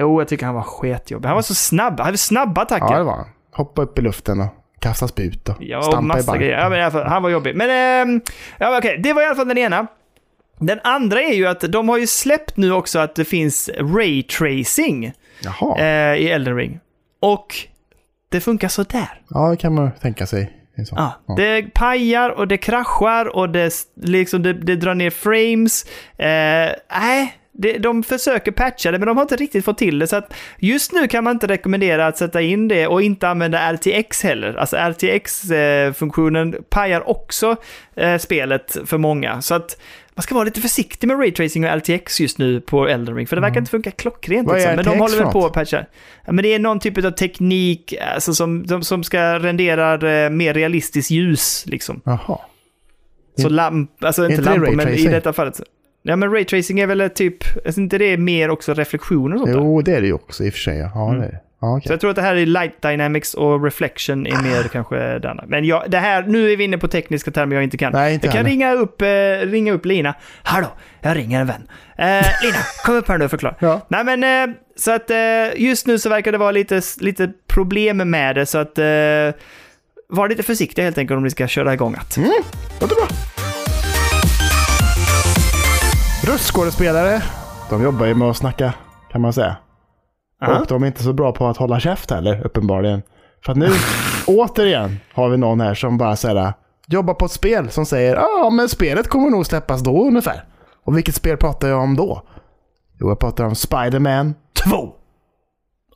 Jo, 0.00 0.20
jag 0.20 0.28
tycker 0.28 0.46
han 0.46 0.54
var 0.54 0.62
sketjobbig. 0.62 1.26
Han 1.28 1.34
var 1.34 1.42
så 1.42 1.54
snabb. 1.54 1.98
Han 1.98 2.06
hade 2.06 2.18
snabba 2.18 2.62
attacker. 2.62 2.86
Ja, 2.86 2.92
Ja, 2.92 2.98
det 2.98 3.04
var 3.04 3.16
han. 3.16 3.26
Hoppa 3.52 3.82
upp 3.82 3.98
i 3.98 4.02
luften 4.02 4.40
och 4.40 4.48
kasta 4.80 5.08
spjut 5.08 5.48
och 5.48 5.54
och 5.76 5.84
stampa 5.84 5.98
i 5.98 6.06
massa 6.06 6.26
banken. 6.26 6.40
grejer. 6.40 6.58
Ja, 6.58 6.68
men 6.68 6.78
i 6.78 6.82
alla 6.82 6.90
fall, 6.90 7.06
han 7.06 7.22
var 7.22 7.30
jobbig. 7.30 7.56
Men 7.56 7.70
ehm, 7.70 8.20
ja, 8.58 8.78
okej, 8.78 8.98
det 9.02 9.12
var 9.12 9.22
i 9.22 9.26
alla 9.26 9.34
fall 9.36 9.48
den 9.48 9.58
ena. 9.58 9.86
Den 10.58 10.80
andra 10.84 11.20
är 11.20 11.34
ju 11.34 11.46
att 11.46 11.60
de 11.60 11.88
har 11.88 11.98
ju 11.98 12.06
släppt 12.06 12.56
nu 12.56 12.72
också 12.72 12.98
att 12.98 13.14
det 13.14 13.24
finns 13.24 13.70
ray 13.78 14.22
tracing 14.22 15.12
eh, 15.78 16.14
i 16.14 16.28
Elden 16.30 16.56
Ring. 16.56 16.80
Och 17.20 17.46
det 18.28 18.40
funkar 18.40 18.68
sådär. 18.68 19.20
Ja, 19.30 19.50
det 19.50 19.56
kan 19.56 19.74
man 19.74 19.90
tänka 19.92 20.26
sig. 20.26 20.57
Ja. 20.90 21.34
Det 21.36 21.74
pajar 21.74 22.30
och 22.30 22.48
det 22.48 22.56
kraschar 22.56 23.36
och 23.36 23.48
det, 23.50 23.72
liksom, 24.02 24.42
det, 24.42 24.52
det 24.52 24.76
drar 24.76 24.94
ner 24.94 25.10
frames. 25.10 25.84
Eh, 26.18 26.74
Nej, 27.00 27.37
det, 27.60 27.78
de 27.78 28.02
försöker 28.02 28.52
patcha 28.52 28.90
det 28.90 28.98
men 28.98 29.08
de 29.08 29.16
har 29.16 29.22
inte 29.22 29.36
riktigt 29.36 29.64
fått 29.64 29.78
till 29.78 29.98
det. 29.98 30.06
Så 30.06 30.16
att 30.16 30.34
just 30.58 30.92
nu 30.92 31.08
kan 31.08 31.24
man 31.24 31.32
inte 31.36 31.46
rekommendera 31.46 32.06
att 32.06 32.18
sätta 32.18 32.40
in 32.40 32.68
det 32.68 32.86
och 32.86 33.02
inte 33.02 33.28
använda 33.28 33.72
RTX 33.72 34.22
heller. 34.22 34.54
Alltså 34.54 34.76
RTX-funktionen 34.76 36.56
pajar 36.68 37.08
också 37.08 37.56
eh, 37.96 38.18
spelet 38.18 38.76
för 38.86 38.98
många. 38.98 39.42
Så 39.42 39.54
att 39.54 39.80
man 40.14 40.22
ska 40.22 40.34
vara 40.34 40.44
lite 40.44 40.60
försiktig 40.60 41.06
med 41.06 41.18
raytracing 41.18 41.64
och 41.64 41.70
RTX 41.70 42.20
just 42.20 42.38
nu 42.38 42.60
på 42.60 42.88
Elden 42.88 43.16
Ring, 43.16 43.26
för 43.26 43.36
det 43.36 43.42
verkar 43.42 43.58
inte 43.58 43.70
funka 43.70 43.90
klockrent. 43.90 44.52
Liksom. 44.52 44.74
Men 44.74 44.84
de 44.84 44.98
håller 44.98 45.18
väl 45.18 45.32
på 45.32 45.46
att 45.46 45.52
patcha. 45.52 45.84
Ja, 46.26 46.32
men 46.32 46.42
det 46.42 46.54
är 46.54 46.58
någon 46.58 46.80
typ 46.80 47.04
av 47.04 47.10
teknik 47.10 47.94
alltså, 48.14 48.34
som, 48.34 48.68
som, 48.68 48.82
som 48.82 49.04
ska 49.04 49.38
rendera 49.38 50.24
eh, 50.24 50.30
mer 50.30 50.54
realistiskt 50.54 51.10
ljus. 51.10 51.64
Liksom. 51.66 52.00
Jaha. 52.04 52.38
Så 53.38 53.48
lamp, 53.48 54.04
alltså 54.04 54.22
inte, 54.22 54.34
inte 54.34 54.50
lampor, 54.50 54.72
men 54.72 54.88
i 54.88 55.06
detta 55.06 55.32
fallet. 55.32 55.60
Ja, 56.08 56.16
men 56.16 56.32
raytracing 56.32 56.80
är 56.80 56.86
väl 56.86 57.10
typ, 57.10 57.36
alltså 57.66 57.80
inte 57.80 57.98
det 57.98 58.04
är 58.12 58.16
mer 58.16 58.50
också 58.50 58.74
reflektioner 58.74 59.34
och 59.36 59.40
sånt 59.40 59.52
där? 59.52 59.58
Jo, 59.60 59.82
det 59.82 59.92
är 59.96 60.00
det 60.00 60.06
ju 60.06 60.12
också 60.12 60.44
i 60.44 60.48
och 60.48 60.52
för 60.52 60.60
sig. 60.60 60.78
Ja, 60.78 61.08
Mm. 61.08 61.20
det 61.20 61.26
är 61.26 61.30
det. 61.30 61.38
Ja, 61.60 61.76
okej. 61.76 61.86
Så 61.86 61.92
jag 61.92 62.00
tror 62.00 62.10
att 62.10 62.16
det 62.16 62.22
här 62.22 62.34
är 62.36 62.46
light 62.46 62.82
dynamics 62.82 63.34
och 63.34 63.64
reflection 63.64 64.26
är 64.26 64.42
mer 64.42 64.62
kanske 64.72 65.18
det 65.18 65.30
andra. 65.30 65.44
Men 65.46 65.64
jag, 65.64 65.82
det 65.90 65.98
här, 65.98 66.22
nu 66.22 66.52
är 66.52 66.56
vi 66.56 66.64
inne 66.64 66.78
på 66.78 66.88
tekniska 66.88 67.30
termer 67.30 67.54
jag 67.56 67.64
inte 67.64 67.76
kan. 67.76 67.92
Nej, 67.92 68.14
inte 68.14 68.26
jag 68.26 68.32
kan 68.34 68.38
heller. 68.46 68.50
ringa 68.50 68.72
upp, 68.74 69.02
eh, 69.02 69.06
ringa 69.50 69.72
upp 69.72 69.84
Lina. 69.86 70.14
Hallå, 70.42 70.66
jag 71.00 71.16
ringer 71.16 71.40
en 71.40 71.46
vän. 71.46 71.68
Eh, 71.98 72.06
Lina, 72.42 72.56
kom 72.84 72.94
upp 72.96 73.08
här 73.08 73.18
nu 73.18 73.24
och 73.24 73.30
förklara. 73.30 73.54
Ja. 73.58 73.80
Nej 73.88 74.04
men, 74.04 74.50
eh, 74.50 74.54
så 74.76 74.90
att 74.92 75.10
eh, 75.10 75.16
just 75.56 75.86
nu 75.86 75.98
så 75.98 76.08
verkar 76.08 76.32
det 76.32 76.38
vara 76.38 76.50
lite, 76.50 76.80
lite 77.00 77.32
problem 77.46 77.96
med 78.10 78.34
det, 78.36 78.46
så 78.46 78.58
att 78.58 78.78
eh, 78.78 78.84
var 80.08 80.28
lite 80.28 80.42
försiktiga 80.42 80.84
helt 80.84 80.98
enkelt 80.98 81.16
om 81.16 81.24
ni 81.24 81.30
ska 81.30 81.46
köra 81.48 81.74
igång 81.74 81.94
att. 81.98 82.16
Mm, 82.16 82.30
låter 82.80 82.94
bra. 82.94 83.07
Röstskådespelare, 86.28 87.22
de 87.70 87.82
jobbar 87.82 88.06
ju 88.06 88.14
med 88.14 88.28
att 88.28 88.36
snacka, 88.36 88.74
kan 89.12 89.20
man 89.20 89.32
säga. 89.32 89.56
Aha. 90.42 90.60
Och 90.60 90.66
de 90.66 90.82
är 90.82 90.86
inte 90.86 91.02
så 91.02 91.12
bra 91.12 91.32
på 91.32 91.46
att 91.46 91.56
hålla 91.56 91.80
käft 91.80 92.10
heller, 92.10 92.46
uppenbarligen. 92.46 93.02
För 93.44 93.52
att 93.52 93.58
nu, 93.58 93.68
återigen, 94.26 95.00
har 95.14 95.28
vi 95.28 95.36
någon 95.36 95.60
här 95.60 95.74
som 95.74 95.98
bara 95.98 96.16
säger 96.16 96.52
jobbar 96.86 97.14
på 97.14 97.24
ett 97.24 97.32
spel 97.32 97.70
som 97.70 97.86
säger 97.86 98.16
ja, 98.16 98.50
men 98.50 98.68
spelet 98.68 99.08
kommer 99.08 99.30
nog 99.30 99.46
släppas 99.46 99.82
då 99.82 100.06
ungefär. 100.06 100.44
Och 100.84 100.96
vilket 100.96 101.14
spel 101.14 101.36
pratar 101.36 101.68
jag 101.68 101.80
om 101.80 101.96
då? 101.96 102.22
Jo, 103.00 103.08
jag 103.08 103.18
pratar 103.18 103.44
om 103.44 103.54
Spider-Man 103.54 104.34
2. 104.64 104.92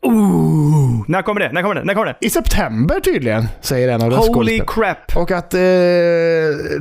Ooh, 0.03 1.05
när 1.09 1.23
kommer 1.23 1.41
det? 1.41 1.53
När 1.53 1.63
kommer 1.63 1.75
det? 1.75 1.85
När 1.85 1.95
kommer 1.95 2.07
det? 2.07 2.17
I 2.21 2.31
september 2.31 3.01
tydligen, 3.01 3.45
säger 3.61 3.89
en 3.89 4.03
av 4.03 4.13
Holy 4.13 4.61
crap! 4.67 5.17
Och 5.17 5.31
att 5.31 5.55
eh, 5.55 5.61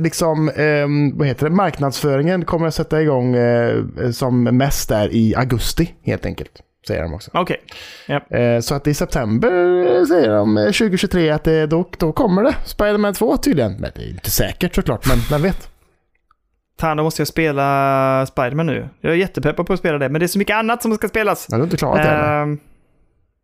liksom, 0.00 0.48
eh, 0.48 1.18
vad 1.18 1.26
heter 1.28 1.48
det, 1.48 1.54
marknadsföringen 1.54 2.44
kommer 2.44 2.66
att 2.66 2.74
sätta 2.74 3.02
igång 3.02 3.34
eh, 3.36 3.82
som 4.12 4.42
mest 4.42 4.88
där 4.88 5.08
i 5.14 5.34
augusti 5.36 5.94
helt 6.04 6.26
enkelt. 6.26 6.50
Säger 6.86 7.02
de 7.02 7.14
också. 7.14 7.30
Okej. 7.34 7.56
Eh, 8.08 8.60
så 8.60 8.74
att 8.74 8.86
i 8.86 8.94
september 8.94 9.48
eh, 9.48 10.04
säger 10.04 10.28
de 10.28 10.58
eh, 10.58 10.64
2023 10.64 11.30
att 11.30 11.44
det, 11.44 11.66
då, 11.66 11.88
då 11.98 12.12
kommer 12.12 12.42
det. 12.42 12.54
Spider-Man 12.64 13.14
2 13.14 13.36
tydligen. 13.36 13.72
Men 13.72 13.90
det 13.94 14.02
är 14.02 14.10
inte 14.10 14.30
säkert 14.30 14.74
såklart, 14.74 15.06
men 15.08 15.18
vem 15.30 15.42
vet. 15.42 15.68
Fan, 16.80 16.96
då 16.96 17.02
måste 17.02 17.20
jag 17.20 17.28
spela 17.28 18.26
Spiderman 18.26 18.66
nu. 18.66 18.88
Jag 19.00 19.12
är 19.12 19.16
jättepeppad 19.16 19.66
på 19.66 19.72
att 19.72 19.78
spela 19.78 19.98
det, 19.98 20.08
men 20.08 20.18
det 20.18 20.24
är 20.24 20.28
så 20.28 20.38
mycket 20.38 20.56
annat 20.56 20.82
som 20.82 20.94
ska 20.94 21.08
spelas. 21.08 21.46
Men 21.50 21.58
du 21.58 21.62
har 21.62 21.66
inte 21.66 21.76
klarat 21.76 22.02
det 22.02 22.08
än? 22.10 22.58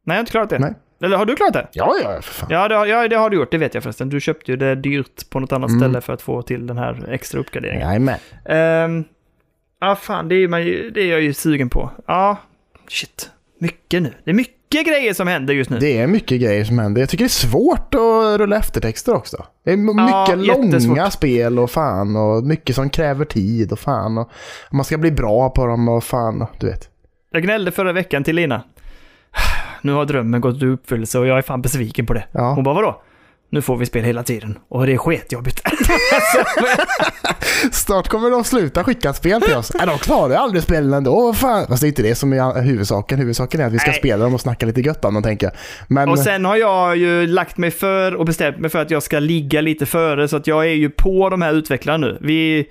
Nej, 0.04 0.14
jag 0.14 0.14
har 0.14 0.20
inte 0.20 0.30
klarat 0.30 0.50
det. 0.50 0.58
Nej. 0.58 0.74
Eller 1.02 1.16
har 1.16 1.26
du 1.26 1.36
klarat 1.36 1.52
det? 1.52 1.68
Ja, 1.72 1.94
ja, 2.02 2.22
för 2.22 2.34
fan. 2.34 2.48
Ja 2.52 2.68
det, 2.68 2.74
har, 2.74 2.86
ja, 2.86 3.08
det 3.08 3.16
har 3.16 3.30
du 3.30 3.36
gjort. 3.36 3.50
Det 3.50 3.58
vet 3.58 3.74
jag 3.74 3.82
förresten. 3.82 4.08
Du 4.08 4.20
köpte 4.20 4.50
ju 4.50 4.56
det 4.56 4.74
dyrt 4.74 5.30
på 5.30 5.40
något 5.40 5.52
annat 5.52 5.68
Mm. 5.70 5.80
ställe 5.80 6.00
för 6.00 6.12
att 6.12 6.22
få 6.22 6.42
till 6.42 6.66
den 6.66 6.78
här 6.78 7.08
extra 7.10 7.40
uppgraderingen. 7.40 7.88
Jajamän. 7.88 8.18
Ehm, 8.48 9.04
Ja, 9.80 9.96
fan, 9.96 10.28
det 10.28 10.34
är, 10.34 10.48
man, 10.48 10.60
det 10.94 11.00
är 11.00 11.06
jag 11.10 11.20
ju 11.20 11.34
sugen 11.34 11.68
på. 11.70 11.90
Ja, 12.06 12.36
shit. 12.88 13.30
Mycket 13.60 14.02
nu. 14.02 14.12
Det 14.24 14.30
är 14.30 14.34
mycket 14.34 14.86
grejer 14.86 15.14
som 15.14 15.28
händer 15.28 15.54
just 15.54 15.70
nu. 15.70 15.78
Det 15.78 15.98
är 15.98 16.06
mycket 16.06 16.40
grejer 16.40 16.64
som 16.64 16.78
händer. 16.78 17.00
Jag 17.02 17.08
tycker 17.08 17.24
det 17.24 17.26
är 17.26 17.48
svårt 17.48 17.94
att 17.94 18.40
rulla 18.40 18.56
eftertexter 18.56 19.14
också. 19.14 19.44
Det 19.64 19.70
är 19.70 19.74
m- 19.74 19.88
Ja, 19.98 20.36
mycket 20.36 20.86
långa 20.88 21.10
spel 21.10 21.58
och 21.58 21.70
fan 21.70 22.16
och 22.16 22.44
mycket 22.44 22.76
som 22.76 22.90
kräver 22.90 23.24
tid 23.24 23.72
och 23.72 23.78
fan 23.78 24.18
och 24.18 24.30
man 24.72 24.84
ska 24.84 24.98
bli 24.98 25.10
bra 25.12 25.50
på 25.50 25.66
dem 25.66 25.88
och 25.88 26.04
fan 26.04 26.46
du 26.60 26.66
vet. 26.66 26.88
Jag 27.30 27.42
gnällde 27.42 27.70
förra 27.70 27.92
veckan 27.92 28.24
till 28.24 28.36
Lina. 28.36 28.62
Nu 29.82 29.92
har 29.92 30.04
drömmen 30.04 30.40
gått 30.40 30.62
i 30.62 30.66
uppfyllelse 30.66 31.18
och 31.18 31.26
jag 31.26 31.38
är 31.38 31.42
fan 31.42 31.62
besviken 31.62 32.06
på 32.06 32.14
det. 32.14 32.24
Ja. 32.32 32.52
Hon 32.54 32.64
bara, 32.64 32.74
vadå? 32.74 33.02
Nu 33.50 33.62
får 33.62 33.76
vi 33.76 33.86
spel 33.86 34.04
hela 34.04 34.22
tiden. 34.22 34.58
Och 34.68 34.86
det 34.86 34.92
är 34.92 34.98
sketjobbigt. 34.98 35.60
Snart 37.72 38.08
kommer 38.08 38.30
de 38.30 38.44
sluta 38.44 38.84
skicka 38.84 39.12
spel 39.12 39.40
till 39.42 39.54
oss. 39.54 39.72
Nej, 39.74 39.86
de 39.86 39.98
klarar 39.98 40.34
aldrig 40.34 40.62
spelen 40.62 40.92
ändå. 40.92 41.32
Fan. 41.32 41.66
Fast 41.66 41.80
det 41.80 41.86
är 41.86 41.88
inte 41.88 42.02
det 42.02 42.14
som 42.14 42.32
är 42.32 42.62
huvudsaken. 42.62 43.18
Huvudsaken 43.18 43.60
är 43.60 43.66
att 43.66 43.72
vi 43.72 43.78
ska 43.78 43.90
Nej. 43.90 43.98
spela 43.98 44.24
dem 44.24 44.34
och 44.34 44.40
snacka 44.40 44.66
lite 44.66 44.80
gött 44.80 45.04
om 45.04 45.14
dem, 45.14 45.22
tänker 45.22 45.46
jag. 45.46 45.52
Men, 45.88 46.08
Och 46.08 46.18
sen 46.18 46.44
har 46.44 46.56
jag 46.56 46.96
ju 46.96 47.26
lagt 47.26 47.58
mig 47.58 47.70
för 47.70 48.14
och 48.14 48.26
bestämt 48.26 48.58
mig 48.58 48.70
för 48.70 48.78
att 48.82 48.90
jag 48.90 49.02
ska 49.02 49.18
ligga 49.18 49.60
lite 49.60 49.86
före. 49.86 50.28
Så 50.28 50.36
att 50.36 50.46
jag 50.46 50.64
är 50.66 50.74
ju 50.74 50.90
på 50.90 51.28
de 51.30 51.42
här 51.42 51.52
utvecklarna 51.52 52.06
nu. 52.06 52.18
Vi, 52.20 52.66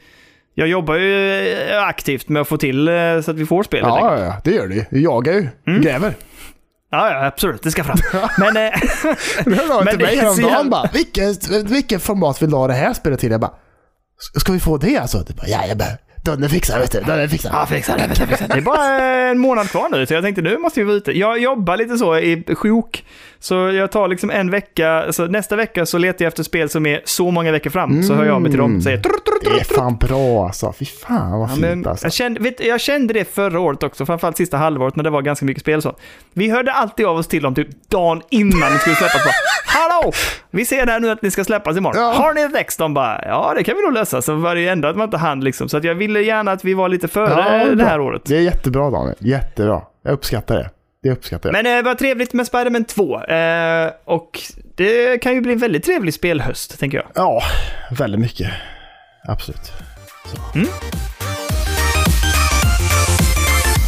jag 0.53 0.67
jobbar 0.67 0.95
ju 0.95 1.39
eh, 1.71 1.83
aktivt 1.83 2.29
med 2.29 2.41
att 2.41 2.47
få 2.47 2.57
till 2.57 2.87
eh, 2.87 2.93
så 3.23 3.31
att 3.31 3.37
vi 3.37 3.45
får 3.45 3.63
spel. 3.63 3.79
ja, 3.83 4.19
ja, 4.19 4.33
det 4.43 4.51
gör 4.51 4.67
du 4.67 4.75
ju. 4.75 4.83
Du 4.89 5.01
jagar 5.01 5.33
ju. 5.33 5.47
Mm. 5.67 5.81
Gräver. 5.81 6.13
Ja, 6.91 7.11
ja, 7.11 7.25
absolut. 7.25 7.63
Det 7.63 7.71
ska 7.71 7.83
fram. 7.83 7.97
Men... 8.37 8.57
Eh, 8.57 8.71
av 9.71 9.85
Men 9.85 9.93
till 9.97 10.05
mig 10.05 10.15
det 10.15 10.21
häromdagen 10.21 10.69
bara, 10.69 10.89
vilket, 10.93 11.47
vilket 11.49 12.03
format 12.03 12.41
vill 12.41 12.49
du 12.49 12.55
ha 12.55 12.67
det 12.67 12.73
här 12.73 12.93
spelet 12.93 13.19
till? 13.19 13.31
Jag 13.31 13.41
bara, 13.41 13.53
ska 14.39 14.53
vi 14.53 14.59
få 14.59 14.77
det 14.77 14.97
alltså? 14.97 15.23
Du 15.27 15.33
bara, 15.33 15.47
jajamän. 15.47 15.97
Den 16.35 16.49
fixar 16.49 16.79
vet 16.79 16.91
du. 16.91 17.01
Den 17.01 17.29
fixar 17.29 17.49
Ja, 17.53 17.65
fixa 17.65 17.97
det, 17.97 18.07
fixa 18.07 18.25
det, 18.25 18.29
fixa 18.29 18.47
det. 18.47 18.53
Det 18.53 18.59
är 18.59 18.61
bara 18.61 19.01
en 19.29 19.39
månad 19.39 19.69
kvar 19.69 19.89
nu, 19.89 20.05
så 20.05 20.13
jag 20.13 20.23
tänkte 20.23 20.41
nu 20.41 20.57
måste 20.57 20.79
vi 20.79 20.85
vara 20.85 20.95
ute. 20.95 21.17
Jag 21.17 21.39
jobbar 21.39 21.77
lite 21.77 21.97
så 21.97 22.17
i 22.17 22.43
sjok, 22.55 23.05
så 23.39 23.55
jag 23.55 23.91
tar 23.91 24.07
liksom 24.07 24.29
en 24.29 24.51
vecka, 24.51 25.05
så 25.11 25.25
nästa 25.25 25.55
vecka 25.55 25.85
så 25.85 25.97
letar 25.97 26.25
jag 26.25 26.27
efter 26.27 26.43
spel 26.43 26.69
som 26.69 26.85
är 26.85 27.01
så 27.05 27.31
många 27.31 27.51
veckor 27.51 27.69
fram. 27.69 28.03
Så 28.03 28.13
hör 28.13 28.25
jag 28.25 28.35
av 28.35 28.41
mig 28.41 28.51
till 28.51 28.59
dem 28.59 28.75
och 28.75 28.83
säger 28.83 28.97
trrr, 28.97 29.09
trrr, 29.09 29.53
Det 29.55 29.59
är 29.59 29.63
fan 29.75 29.95
bra 29.97 30.45
alltså. 30.45 30.73
Fy 30.79 30.85
fan 30.85 31.31
vad 31.39 31.49
Ja, 31.49 31.53
fint 31.53 31.61
men 31.61 31.87
alltså. 31.87 32.05
jag, 32.05 32.13
kände, 32.13 32.39
vet, 32.39 32.59
jag 32.65 32.81
kände 32.81 33.13
det 33.13 33.33
förra 33.33 33.59
året 33.59 33.83
också, 33.83 34.05
framförallt 34.05 34.37
sista 34.37 34.57
halvåret 34.57 34.95
när 34.95 35.03
det 35.03 35.09
var 35.09 35.21
ganska 35.21 35.45
mycket 35.45 35.61
spel 35.61 35.81
så. 35.81 35.95
Vi 36.33 36.49
hörde 36.49 36.71
alltid 36.71 37.05
av 37.05 37.17
oss 37.17 37.27
till 37.27 37.43
dem 37.43 37.55
typ 37.55 37.89
dagen 37.89 38.21
innan 38.29 38.71
de 38.71 38.77
skulle 38.77 38.95
släppas. 38.95 39.23
Bara, 39.25 39.33
Hallå! 39.79 40.11
Vi 40.51 40.65
ser 40.65 40.85
där 40.85 40.99
nu 40.99 41.09
att 41.09 41.21
ni 41.21 41.31
ska 41.31 41.43
släppas 41.43 41.77
imorgon. 41.77 42.01
Ja. 42.03 42.11
Har 42.13 42.33
ni 42.33 42.41
ett 42.41 42.55
ex? 42.55 42.77
De 42.77 42.93
bara, 42.93 43.25
ja 43.25 43.53
det 43.57 43.63
kan 43.63 43.75
vi 43.75 43.81
nog 43.83 43.93
lösa. 43.93 44.21
Så 44.21 44.35
var 44.35 44.55
det 44.55 44.61
ju 44.61 44.67
ändå 44.67 44.87
att 44.87 44.95
man 44.97 45.05
inte 45.07 45.17
hann 45.17 45.39
liksom. 45.43 45.69
Så 45.69 45.79
jag 45.83 45.95
ville 45.95 46.21
gärna 46.21 46.51
att 46.51 46.65
vi 46.65 46.73
var 46.73 46.89
lite 46.89 47.07
före 47.07 47.29
Ja, 47.59 47.65
det 47.69 47.75
bra. 47.75 47.85
här 47.85 47.99
året. 47.99 48.21
Det 48.25 48.37
är 48.37 48.41
jättebra 48.41 48.89
Daniel. 48.89 49.15
Jättebra. 49.19 49.81
Jag 50.03 50.13
uppskattar 50.13 50.55
det. 50.55 50.69
Det 51.07 51.11
uppskattar 51.11 51.49
jag. 51.49 51.53
Men 51.53 51.65
det 51.65 51.81
var 51.81 51.95
trevligt 51.95 52.33
med 52.33 52.47
Spider-Man 52.47 52.85
2. 52.85 53.23
Eh, 53.23 53.91
och 54.05 54.39
det 54.75 55.21
kan 55.21 55.33
ju 55.33 55.41
bli 55.41 55.53
en 55.53 55.59
väldigt 55.59 55.83
trevlig 55.83 56.13
spelhöst, 56.13 56.79
tänker 56.79 56.97
jag. 56.97 57.07
Ja, 57.15 57.43
väldigt 57.91 58.19
mycket. 58.19 58.51
Absolut. 59.27 59.71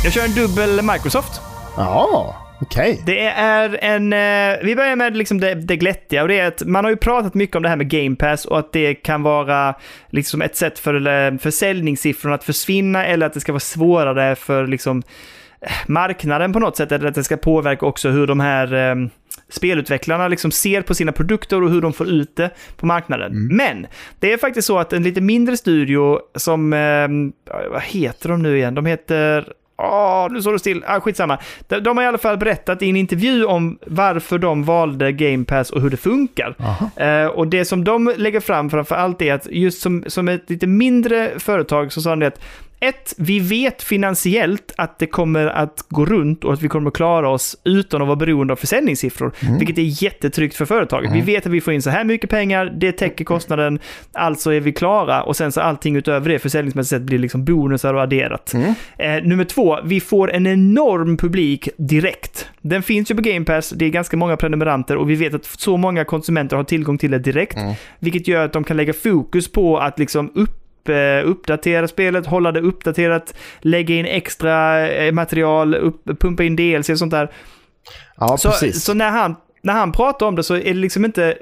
Jag 0.04 0.14
kör 0.14 0.26
en 0.26 0.34
dubbel 0.34 0.82
Microsoft. 0.82 1.42
Ja, 1.78 2.36
okej. 2.62 3.02
Det 3.06 3.26
är 3.26 3.78
en... 3.82 4.14
Eh, 4.14 4.58
vi 4.64 4.76
börjar 4.76 4.96
med 4.96 5.18
liksom 5.18 5.40
det, 5.40 5.56
det 5.56 5.76
glättiga 5.76 6.22
och 6.22 6.28
det 6.28 6.40
är 6.40 6.48
att 6.48 6.64
man 6.66 6.84
har 6.84 6.92
ju 6.92 6.98
pratat 6.98 7.34
mycket 7.34 7.56
om 7.56 7.64
det 7.64 7.70
här 7.70 7.78
med 7.78 7.90
Game 7.90 8.16
Pass 8.16 8.46
och 8.46 8.60
att 8.60 8.74
det 8.74 8.94
kan 8.96 9.24
vara 9.24 9.76
liksom 10.10 10.42
ett 10.42 10.56
sätt 10.56 10.80
för 10.80 11.08
eh, 11.08 11.38
försäljningssiffrorna 11.38 12.36
att 12.36 12.44
försvinna 12.44 13.06
eller 13.06 13.26
att 13.26 13.34
det 13.34 13.40
ska 13.40 13.52
vara 13.52 13.60
svårare 13.60 14.36
för 14.36 14.68
liksom 14.68 14.98
eh, 14.98 15.04
marknaden 15.88 16.54
på 16.54 16.60
något 16.60 16.78
sätt 16.78 16.92
eller 16.92 17.08
att 17.08 17.16
det 17.16 17.24
ska 17.24 17.38
påverka 17.38 17.86
också 17.86 18.10
hur 18.10 18.28
de 18.28 18.40
här 18.40 18.74
eh, 18.74 18.96
spelutvecklarna 19.50 20.28
liksom 20.28 20.52
ser 20.52 20.82
på 20.82 20.96
sina 20.96 21.12
produkter 21.12 21.64
och 21.64 21.70
hur 21.70 21.82
de 21.82 21.94
får 21.94 22.08
ut 22.08 22.36
det 22.36 22.50
på 22.78 22.86
marknaden. 22.86 23.48
Men 23.48 23.88
det 24.20 24.34
är 24.34 24.38
faktiskt 24.38 24.68
så 24.68 24.80
att 24.80 24.94
en 24.94 25.04
lite 25.04 25.22
mindre 25.22 25.58
studio 25.58 26.20
som, 26.36 26.74
eh, 26.74 27.08
vad 27.72 27.82
heter 27.82 28.30
de 28.30 28.42
nu 28.42 28.58
igen? 28.58 28.76
De 28.76 28.86
heter 28.86 29.54
Åh, 29.82 30.28
nu 30.32 30.42
står 30.42 30.54
det 30.54 30.60
still. 30.60 30.84
Ah, 30.88 31.00
skitsamma. 31.00 31.38
De, 31.68 31.80
de 31.80 31.98
har 31.98 32.04
i 32.04 32.08
alla 32.08 32.18
fall 32.18 32.38
berättat 32.38 32.82
i 32.82 32.90
en 32.90 32.96
intervju 32.96 33.46
om 33.46 33.78
varför 33.86 34.38
de 34.38 34.64
valde 34.64 35.12
Game 35.12 35.46
Pass 35.46 35.70
och 35.70 35.82
hur 35.82 35.90
det 35.90 35.98
funkar. 35.98 36.56
Eh, 36.96 37.28
och 37.28 37.48
det 37.48 37.66
som 37.66 37.84
de 37.84 38.14
lägger 38.18 38.40
fram 38.40 38.70
framför 38.70 38.96
allt 38.96 39.22
är 39.22 39.34
att 39.34 39.48
just 39.52 39.82
som, 39.82 40.04
som 40.08 40.28
ett 40.28 40.50
lite 40.50 40.68
mindre 40.68 41.40
företag 41.40 41.92
så 41.92 42.02
sa 42.02 42.10
de 42.10 42.20
det 42.20 42.28
att 42.28 42.42
ett, 42.80 43.14
vi 43.18 43.40
vet 43.40 43.84
finansiellt 43.84 44.74
att 44.78 45.00
det 45.00 45.06
kommer 45.08 45.48
att 45.48 45.86
gå 45.90 46.06
runt 46.06 46.44
och 46.44 46.54
att 46.54 46.62
vi 46.62 46.68
kommer 46.68 46.88
att 46.88 46.94
klara 46.96 47.30
oss 47.30 47.58
utan 47.64 48.02
att 48.02 48.08
vara 48.08 48.16
beroende 48.16 48.54
av 48.54 48.58
försäljningssiffror. 48.58 49.32
Vilket 49.58 49.78
är 49.78 50.04
jättetryggt 50.04 50.56
för 50.56 50.66
företaget. 50.66 51.12
Vi 51.12 51.22
vet 51.22 51.46
att 51.46 51.52
vi 51.52 51.62
får 51.62 51.74
in 51.74 51.82
så 51.82 51.90
här 51.90 52.04
mycket 52.04 52.30
pengar, 52.30 52.66
det 52.80 52.92
täcker 52.92 53.26
kostnaden, 53.26 53.80
alltså 54.12 54.54
är 54.54 54.60
vi 54.60 54.72
klara. 54.74 55.24
Och 55.24 55.36
sen 55.36 55.52
så 55.52 55.62
allting 55.62 55.96
utöver 55.96 56.30
det 56.30 56.40
försäljningsmässigt 56.40 56.90
sett 56.90 57.02
blir 57.02 57.20
liksom 57.20 57.46
bonusar 57.46 57.94
och 57.94 58.02
adderat. 58.02 58.54
Eh, 58.98 59.24
nummer 59.24 59.44
två, 59.44 59.80
vi 59.84 60.00
får 60.00 60.32
en 60.32 60.48
enorm 60.48 61.18
publik 61.18 61.70
direkt. 61.78 62.48
Den 62.62 62.84
finns 62.84 63.12
ju 63.12 63.16
på 63.16 63.22
Game 63.22 63.46
Pass, 63.46 63.70
det 63.70 63.86
är 63.86 63.90
ganska 63.90 64.18
många 64.18 64.38
prenumeranter 64.38 64.98
och 64.98 65.10
vi 65.10 65.16
vet 65.16 65.34
att 65.34 65.46
så 65.46 65.78
många 65.78 66.06
konsumenter 66.06 66.56
har 66.58 66.64
tillgång 66.64 66.98
till 66.98 67.12
det 67.12 67.20
direkt. 67.20 67.58
Vilket 68.00 68.28
gör 68.28 68.46
att 68.46 68.54
de 68.54 68.64
kan 68.64 68.78
lägga 68.78 68.94
fokus 68.94 69.52
på 69.52 69.78
att 69.78 70.00
liksom 70.00 70.32
upp 70.36 70.59
eh, 70.90 71.30
uppdatera 71.30 71.88
spelet, 71.88 72.26
hålla 72.26 72.52
det 72.52 72.62
uppdaterat, 72.62 73.34
lägga 73.60 73.96
in 73.96 74.06
extra 74.06 74.88
eh, 74.90 75.12
material, 75.12 75.76
upp, 75.76 76.06
pumpa 76.20 76.44
in 76.44 76.56
DLC 76.56 76.90
och 76.90 77.00
sånt 77.00 77.12
där. 77.12 77.32
Ja, 78.18 78.38
Så, 78.38 78.50
precis. 78.50 78.84
så 78.84 78.94
när, 78.94 79.10
han, 79.10 79.36
när 79.62 79.74
han 79.74 79.92
pratar 79.92 80.26
om 80.26 80.36
det 80.36 80.44
så 80.44 80.56
är 80.56 80.64
det 80.64 80.74
liksom 80.74 81.06
inte... 81.06 81.38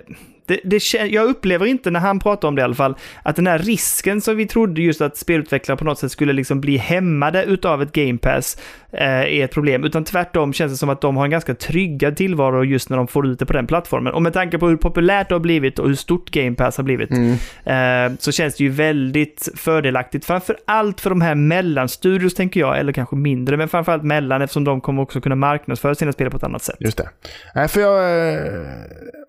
Det, 0.48 0.60
det, 0.64 0.94
jag 0.94 1.26
upplever 1.26 1.66
inte 1.66 1.92
när 1.92 2.00
han 2.00 2.20
pratar 2.20 2.48
om 2.48 2.56
det 2.56 2.60
i 2.60 2.64
alla 2.64 2.76
fall, 2.76 2.96
att 3.24 3.36
den 3.36 3.48
här 3.48 3.60
risken 3.60 4.22
som 4.22 4.38
vi 4.38 4.48
trodde 4.48 4.82
just 4.82 5.02
att 5.02 5.18
spelutvecklare 5.18 5.78
på 5.78 5.86
något 5.86 6.00
sätt 6.00 6.12
skulle 6.12 6.34
liksom 6.34 6.62
bli 6.62 6.78
hämmade 6.78 7.44
utav 7.44 7.82
ett 7.82 7.92
Game 7.92 8.18
Pass 8.18 8.58
eh, 8.92 9.08
är 9.08 9.44
ett 9.44 9.54
problem. 9.54 9.84
Utan 9.84 10.04
tvärtom 10.04 10.54
känns 10.54 10.72
det 10.72 10.78
som 10.78 10.90
att 10.90 11.02
de 11.02 11.18
har 11.18 11.26
en 11.26 11.32
ganska 11.32 11.56
tryggad 11.56 12.16
tillvaro 12.16 12.64
just 12.64 12.90
när 12.90 12.98
de 12.98 13.08
får 13.08 13.28
ut 13.28 13.40
det 13.40 13.46
på 13.46 13.54
den 13.54 13.68
plattformen. 13.68 14.14
Och 14.14 14.22
med 14.22 14.34
tanke 14.34 14.58
på 14.58 14.68
hur 14.68 14.78
populärt 14.78 15.30
det 15.30 15.36
har 15.36 15.40
blivit 15.40 15.80
och 15.80 15.88
hur 15.88 15.96
stort 15.96 16.30
Game 16.30 16.56
Pass 16.56 16.78
har 16.78 16.84
blivit 16.84 17.12
eh, 17.12 18.18
så 18.20 18.32
känns 18.32 18.56
det 18.56 18.64
ju 18.64 18.70
väldigt 18.70 19.50
fördelaktigt. 19.56 20.26
Framför 20.26 20.58
allt 20.66 21.02
för 21.02 21.10
de 21.10 21.22
här 21.22 21.36
mellanstudios 21.36 22.34
tänker 22.34 22.60
jag, 22.60 22.80
eller 22.80 22.94
kanske 22.94 23.16
mindre, 23.16 23.58
men 23.58 23.70
framför 23.70 23.92
allt 23.92 24.04
mellan 24.04 24.42
eftersom 24.42 24.64
de 24.64 24.82
kommer 24.82 25.02
också 25.02 25.22
kunna 25.22 25.36
marknadsföra 25.36 25.96
sina 25.96 26.12
spel 26.12 26.32
på 26.32 26.38
ett 26.38 26.44
annat 26.44 26.64
sätt. 26.64 26.78
Just 26.80 26.98
det. 26.98 27.10
Nej, 27.56 27.68
för 27.68 27.82
jag, 27.82 28.34
eh, 28.34 28.62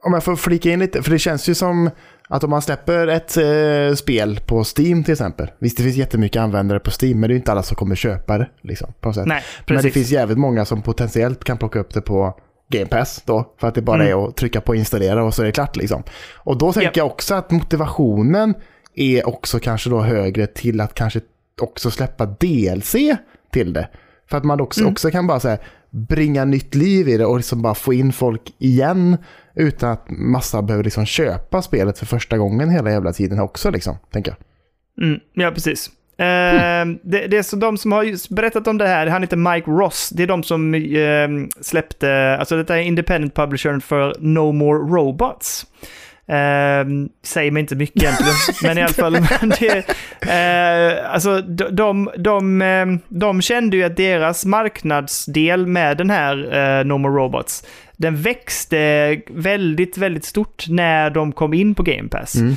om 0.05 0.13
jag 0.13 0.25
får 0.25 0.37
flika 0.37 0.71
in 0.71 0.79
lite, 0.79 1.03
för 1.03 1.11
det 1.11 1.19
känns 1.19 1.49
ju 1.49 1.55
som 1.55 1.91
att 2.29 2.45
om 2.45 2.51
man 2.51 2.63
släpper 2.63 3.07
ett 3.07 3.37
eh, 3.37 3.95
spel 3.97 4.41
på 4.47 4.65
Steam 4.79 5.05
till 5.05 5.13
exempel. 5.13 5.51
Visst, 5.59 5.77
det 5.77 5.83
finns 5.83 5.97
jättemycket 5.97 6.43
användare 6.43 6.81
på 6.81 6.91
Steam, 7.03 7.21
men 7.21 7.29
det 7.29 7.33
är 7.33 7.35
ju 7.35 7.37
inte 7.39 7.53
alla 7.53 7.63
som 7.63 7.77
kommer 7.77 7.95
köpa 7.95 8.39
det. 8.39 8.49
Liksom, 8.63 8.93
på 9.01 9.13
sätt. 9.13 9.27
Nej, 9.27 9.43
men 9.67 9.77
det 9.77 9.83
precis. 9.83 9.95
finns 9.95 10.11
jävligt 10.11 10.39
många 10.39 10.65
som 10.65 10.83
potentiellt 10.83 11.45
kan 11.45 11.59
plocka 11.59 11.79
upp 11.79 11.95
det 11.95 12.01
på 12.01 12.39
Game 12.69 12.87
Pass 12.87 13.23
då. 13.27 13.55
För 13.61 13.69
att 13.69 13.75
det 13.75 13.83
bara 13.83 14.03
Mm. 14.03 14.19
är 14.19 14.29
att 14.29 14.37
trycka 14.37 14.61
på 14.61 14.75
installera 14.75 15.25
och 15.25 15.35
så 15.35 15.43
är 15.43 15.47
det 15.47 15.53
klart 15.53 15.77
liksom. 15.77 16.03
Och 16.37 16.59
då 16.59 16.73
tänker 16.73 16.87
Japp. 16.87 16.97
jag 16.97 17.07
också 17.07 17.35
att 17.35 17.51
motivationen 17.51 18.55
är 18.95 19.29
också 19.29 19.59
kanske 19.59 19.91
då 19.91 20.01
högre 20.01 20.47
till 20.47 20.81
att 20.81 20.95
kanske 20.95 21.21
också 21.61 21.91
släppa 21.91 22.27
DLC 22.27 22.95
till 23.53 23.73
det. 23.73 23.89
För 24.31 24.37
att 24.37 24.45
man 24.45 24.61
också, 24.61 24.81
Mm. 24.81 24.93
också 24.93 25.11
kan 25.11 25.27
bara 25.27 25.39
här, 25.39 25.59
bringa 25.91 26.45
nytt 26.45 26.75
liv 26.75 27.09
i 27.09 27.17
det 27.17 27.27
och 27.27 27.37
liksom 27.37 27.63
bara 27.63 27.75
få 27.75 27.95
in 27.95 28.13
folk 28.13 28.43
igen 28.59 29.17
utan 29.55 29.93
att 29.93 30.11
massa 30.11 30.63
behöver 30.63 30.85
liksom 30.85 31.07
köpa 31.07 31.63
spelet 31.63 31.99
för 31.99 32.07
första 32.07 32.39
gången 32.39 32.71
hela 32.71 32.91
jävla 32.91 33.13
tiden 33.13 33.41
också 33.41 33.71
liksom, 33.71 33.97
tänker 34.13 34.31
jag. 34.31 35.07
Mm, 35.07 35.21
ja, 35.33 35.51
precis. 35.51 35.91
Eh, 36.19 36.87
det, 37.03 37.27
det 37.27 37.37
är 37.37 37.43
så 37.43 37.57
de 37.57 37.79
som 37.79 37.93
har 37.93 38.35
berättat 38.35 38.67
om 38.67 38.79
det 38.79 38.87
här, 38.87 39.07
han 39.07 39.23
heter 39.23 39.37
Mike 39.37 39.71
Ross. 39.71 40.11
Det 40.11 40.23
är 40.23 40.27
de 40.27 40.43
som 40.43 40.75
eh, 40.75 41.29
släppte, 41.61 42.37
alltså 42.41 42.57
detta 42.57 42.79
är 42.79 42.83
independent 42.83 43.35
publishern 43.35 43.81
för 43.81 44.17
No 44.19 44.53
More 44.53 44.79
Robots. 44.79 45.67
Eh, 46.29 46.87
säger 47.23 47.51
mig 47.51 47.61
inte 47.61 47.77
mycket 47.77 48.03
egentligen, 48.03 48.35
men 48.63 48.79
i 48.79 48.83
alla 48.83 48.93
fall. 48.93 49.13
men 49.13 49.53
det, 49.61 49.89
eh, 50.21 51.13
alltså 51.13 51.41
de, 51.43 51.65
de, 51.77 52.11
de, 52.17 52.63
eh, 52.63 52.87
de 53.09 53.43
kände 53.43 53.77
ju 53.77 53.85
att 53.85 53.97
deras 53.97 54.45
marknadsdel 54.45 55.67
med 55.67 55.97
den 55.97 56.11
här 56.11 56.55
eh, 56.79 56.85
No 56.85 56.99
More 56.99 57.15
Robots, 57.15 57.65
den 57.97 58.17
växte 58.17 59.21
väldigt, 59.31 59.99
väldigt 59.99 60.25
stort 60.25 60.65
när 60.69 61.11
de 61.11 61.33
kom 61.33 61.55
in 61.55 61.75
på 61.75 61.83
Game 61.83 62.09
Pass. 62.09 62.35
Ehm, 62.35 62.57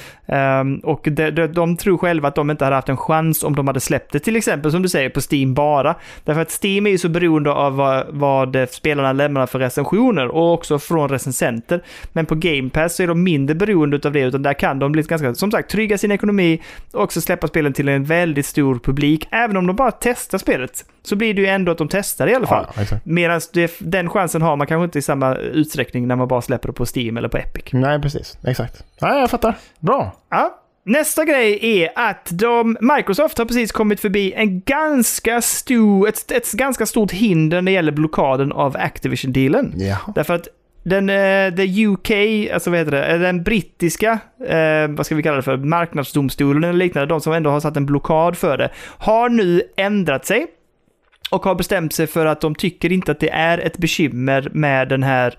och 0.84 1.02
de, 1.12 1.32
de, 1.32 1.48
de 1.48 1.78
tror 1.78 1.98
själva 1.98 2.28
att 2.28 2.36
de 2.36 2.52
inte 2.52 2.64
hade 2.64 2.76
haft 2.76 2.90
en 2.90 2.98
chans 2.98 3.44
om 3.44 3.56
de 3.56 3.68
hade 3.68 3.80
släppt 3.80 4.12
det, 4.12 4.20
till 4.20 4.36
exempel 4.36 4.72
som 4.72 4.82
du 4.82 4.90
säger, 4.90 5.10
på 5.10 5.20
Steam 5.32 5.54
bara. 5.54 5.96
Därför 6.24 6.42
att 6.42 6.64
Steam 6.64 6.88
är 6.88 6.92
ju 6.92 6.98
så 6.98 7.10
beroende 7.10 7.52
av 7.52 7.76
vad, 7.76 8.06
vad 8.10 8.58
spelarna 8.72 9.14
lämnar 9.14 9.46
för 9.46 9.60
recensioner 9.60 10.28
och 10.28 10.54
också 10.54 10.80
från 10.80 11.10
recensenter. 11.10 11.82
Men 12.14 12.26
på 12.26 12.36
Game 12.36 12.70
Pass 12.70 12.96
så 12.96 13.04
är 13.04 13.08
de 13.08 13.24
mindre 13.24 13.56
beroende 13.56 14.00
av 14.06 14.12
det, 14.12 14.20
utan 14.22 14.42
där 14.44 14.54
kan 14.54 14.80
de 14.80 14.92
bli 14.92 15.02
ganska, 15.04 15.36
som 15.36 15.52
sagt, 15.52 15.70
trygga 15.72 15.98
sin 15.98 16.12
ekonomi 16.12 16.62
och 16.92 17.04
också 17.04 17.22
släppa 17.22 17.48
spelen 17.48 17.74
till 17.74 17.88
en 17.88 18.04
väldigt 18.04 18.46
stor 18.46 18.80
publik. 18.80 19.28
Även 19.32 19.58
om 19.58 19.68
de 19.68 19.76
bara 19.76 19.92
testar 19.92 20.38
spelet, 20.38 20.86
så 21.04 21.16
blir 21.16 21.34
det 21.34 21.42
ju 21.42 21.48
ändå 21.48 21.72
att 21.72 21.78
de 21.78 21.88
testar 21.88 22.26
det 22.26 22.32
i 22.32 22.36
alla 22.36 22.48
fall. 22.48 22.66
Ja. 22.76 22.98
Medan 23.04 23.42
det- 23.54 23.76
den 23.80 24.10
chansen 24.10 24.42
har 24.42 24.56
man 24.56 24.68
kanske 24.68 24.84
inte 24.84 25.00
i 25.00 25.02
samma 25.02 25.36
utsträckning 25.36 26.08
när 26.08 26.16
man 26.16 26.28
bara 26.28 26.42
släpper 26.42 26.68
det 26.68 26.74
på 26.74 26.86
Steam 26.96 27.18
eller 27.18 27.28
på 27.30 27.38
Epic. 27.38 27.64
Nej, 27.72 28.02
precis. 28.02 28.38
Exakt. 28.48 28.84
Nej, 29.02 29.20
jag 29.20 29.30
fattar. 29.30 29.56
Bra. 29.80 30.12
Ja. 30.32 30.58
Nästa 30.84 31.26
grej 31.26 31.60
är 31.62 31.92
att 31.96 32.30
de, 32.32 32.78
Microsoft 32.82 33.38
har 33.38 33.46
precis 33.46 33.72
kommit 33.72 34.00
förbi 34.00 34.34
en 34.34 34.62
ganska 34.62 35.42
stor, 35.42 36.10
ett, 36.10 36.32
ett 36.32 36.52
ganska 36.52 36.86
stort 36.86 37.12
hinder 37.12 37.62
när 37.62 37.72
det 37.72 37.76
gäller 37.76 37.92
blockaden 37.92 38.52
av 38.52 38.78
Activision-dealen. 38.78 39.74
Ja. 39.76 39.98
Därför 40.16 40.34
att 40.34 40.48
den, 40.84 41.10
eh, 41.10 41.56
the 41.56 41.86
UK, 41.86 42.12
alltså 42.54 42.70
vad 42.70 42.80
heter 42.80 42.92
det, 42.92 43.06
Eh, 43.06 43.20
den 43.20 43.44
brittiska, 43.44 44.20
eh, 44.48 44.88
vad 44.88 45.06
ska 45.06 45.16
vi 45.16 45.24
kalla 45.24 45.36
det 45.36 45.42
för, 45.42 45.58
marknadsdomstolen 45.58 46.64
eller 46.64 46.80
liknande, 46.80 47.08
de 47.08 47.22
som 47.22 47.34
ändå 47.34 47.50
har 47.50 47.60
satt 47.60 47.78
en 47.78 47.86
blockad 47.86 48.38
för 48.38 48.58
det, 48.58 48.70
har 48.98 49.30
nu 49.30 49.62
ändrat 49.78 50.26
sig 50.26 50.48
och 51.32 51.46
har 51.46 51.56
bestämt 51.56 51.94
sig 51.94 52.08
för 52.08 52.26
att 52.26 52.42
de 52.42 52.56
tycker 52.56 52.92
inte 52.92 53.12
att 53.12 53.20
det 53.20 53.30
är 53.30 53.58
ett 53.58 53.78
bekymmer 53.78 54.50
med 54.54 54.90
den 54.90 55.04
här 55.04 55.38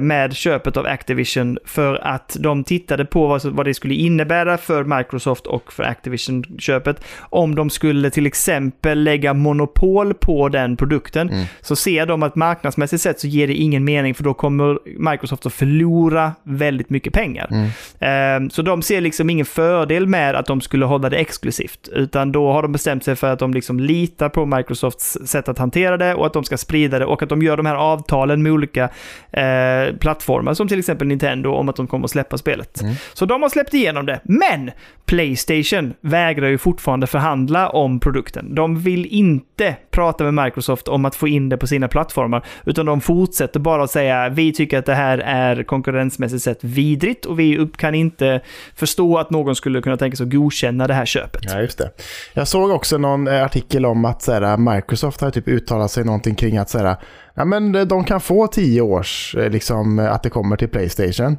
med 0.00 0.36
köpet 0.36 0.76
av 0.76 0.86
Activision 0.86 1.58
för 1.64 1.94
att 2.06 2.36
de 2.40 2.64
tittade 2.64 3.04
på 3.04 3.38
vad, 3.44 3.66
det 3.66 3.74
skulle 3.74 3.94
innebära 3.94 4.58
för 4.58 4.84
Microsoft 4.84 5.46
och 5.46 5.72
för 5.72 5.82
Activision-köpet 5.82 7.04
om 7.20 7.54
de 7.54 7.70
skulle 7.70 8.10
till 8.10 8.26
exempel 8.26 9.02
lägga 9.02 9.34
monopol 9.34 10.14
på 10.14 10.48
den 10.48 10.76
produkten. 10.76 11.30
Mm. 11.30 11.44
Så 11.60 11.76
ser 11.76 12.06
de 12.06 12.22
att 12.22 12.36
marknadsmässigt 12.36 13.02
sett 13.02 13.20
så 13.20 13.26
ger 13.26 13.46
det 13.46 13.54
ingen 13.54 13.84
mening 13.84 14.14
för 14.14 14.24
då 14.24 14.34
kommer 14.34 14.78
Microsoft 15.10 15.46
att 15.46 15.52
förlora 15.52 16.32
väldigt 16.42 16.90
mycket 16.90 17.12
pengar. 17.12 17.48
Mm. 17.50 18.44
Eh, 18.44 18.50
Så 18.50 18.62
de 18.62 18.82
ser 18.82 19.00
liksom 19.00 19.30
ingen 19.30 19.46
fördel 19.46 20.06
med 20.06 20.34
att 20.34 20.46
de 20.46 20.60
skulle 20.60 20.84
hålla 20.86 21.10
det 21.10 21.16
exklusivt, 21.16 21.88
utan 21.92 22.32
då 22.32 22.52
har 22.52 22.62
de 22.62 22.72
bestämt 22.72 23.04
sig 23.04 23.16
för 23.16 23.32
att 23.32 23.38
de 23.38 23.54
liksom 23.54 23.80
litar 23.80 24.28
på 24.28 24.46
Microsofts 24.46 25.18
sätt 25.24 25.48
att 25.48 25.58
hantera 25.58 25.96
det 25.96 26.14
och 26.14 26.26
att 26.26 26.32
de 26.32 26.44
ska 26.44 26.56
sprida 26.56 26.98
det 26.98 27.04
och 27.04 27.22
att 27.22 27.28
de 27.28 27.42
gör 27.42 27.56
de 27.56 27.66
här 27.66 27.74
avtalen 27.76 28.42
med 28.42 28.52
olika 28.52 28.84
eh, 29.32 29.67
plattformar, 30.00 30.54
som 30.54 30.68
till 30.68 30.78
exempel 30.78 31.06
Nintendo, 31.06 31.50
om 31.50 31.68
att 31.68 31.76
de 31.76 31.86
kommer 31.86 32.04
att 32.04 32.10
släppa 32.10 32.38
spelet. 32.38 32.80
Så 33.12 33.26
de 33.26 33.42
har 33.42 33.48
släppt 33.48 33.74
igenom 33.74 34.06
det, 34.06 34.20
men 34.24 34.70
Playstation 35.06 35.94
vägrar 36.00 36.48
ju 36.48 36.58
fortfarande 36.58 37.06
förhandla 37.06 37.68
om 37.68 38.00
produkten. 38.00 38.54
De 38.54 38.78
vill 38.78 39.06
inte 39.06 39.76
prata 39.90 40.24
med 40.24 40.44
Microsoft 40.44 40.88
om 40.88 41.04
att 41.04 41.14
få 41.14 41.28
in 41.28 41.48
det 41.48 41.56
på 41.56 41.66
sina 41.66 41.88
plattformar, 41.88 42.44
utan 42.64 42.86
de 42.86 43.00
fortsätter 43.00 43.60
bara 43.60 43.84
att 43.84 43.90
säga 43.90 44.28
vi 44.28 44.52
tycker 44.52 44.78
att 44.78 44.86
det 44.86 44.94
här 44.94 45.18
är 45.18 45.62
konkurrensmässigt 45.62 46.42
sett 46.42 46.64
vidrigt 46.64 47.24
och 47.24 47.40
vi 47.40 47.68
kan 47.76 47.94
inte 47.94 48.40
förstå 48.74 49.18
att 49.18 49.30
någon 49.30 49.54
skulle 49.54 49.82
kunna 49.82 49.96
tänka 49.96 50.16
sig 50.16 50.24
att 50.24 50.32
godkänna 50.32 50.86
det 50.86 50.94
här 50.94 51.06
köpet. 51.06 51.42
Ja, 51.44 51.60
just 51.60 51.78
det. 51.78 51.90
Jag 52.34 52.48
såg 52.48 52.70
också 52.70 52.98
någon 52.98 53.28
eh, 53.28 53.44
artikel 53.44 53.86
om 53.86 54.04
att 54.04 54.22
så 54.22 54.32
här, 54.32 54.56
Microsoft 54.56 55.20
har 55.20 55.30
typ 55.30 55.48
uttalat 55.48 55.90
sig 55.90 56.04
någonting 56.04 56.34
kring 56.34 56.56
att 56.56 56.70
så 56.70 56.78
här, 56.78 56.96
ja, 57.38 57.44
men 57.44 57.74
eh, 57.74 57.82
de 57.82 58.04
kan 58.04 58.20
få 58.20 58.46
tio 58.46 58.80
års, 58.80 59.34
eh, 59.34 59.50
liksom, 59.50 59.98
eh, 59.98 60.12
att 60.12 60.22
det 60.22 60.30
kommer 60.30 60.56
till 60.56 60.68
Playstation. 60.68 61.36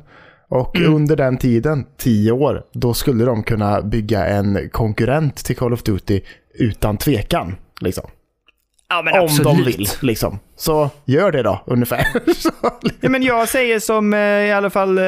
Och 0.50 0.80
under 0.80 1.16
den 1.16 1.38
tiden, 1.38 1.86
tio 1.98 2.32
år, 2.32 2.64
då 2.74 2.94
skulle 2.94 3.26
de 3.26 3.44
kunna 3.44 3.82
bygga 3.82 4.26
en 4.26 4.70
konkurrent 4.72 5.36
till 5.36 5.56
Call 5.56 5.74
of 5.74 5.84
Duty 5.84 6.22
utan 6.54 6.98
tvekan. 6.98 7.56
Liksom. 7.82 8.04
Ja, 8.90 9.22
Om 9.22 9.44
de 9.44 9.64
vill. 9.64 9.88
Liksom. 10.02 10.40
Så 10.56 10.90
gör 11.06 11.32
det 11.32 11.44
då, 11.44 11.64
ungefär. 11.66 12.08
Ja, 13.02 13.10
men 13.10 13.24
jag 13.24 13.50
säger 13.50 13.80
som 13.80 14.14
eh, 14.14 14.20
i 14.20 14.52
alla 14.52 14.70
fall 14.70 14.98
eh, 14.98 15.04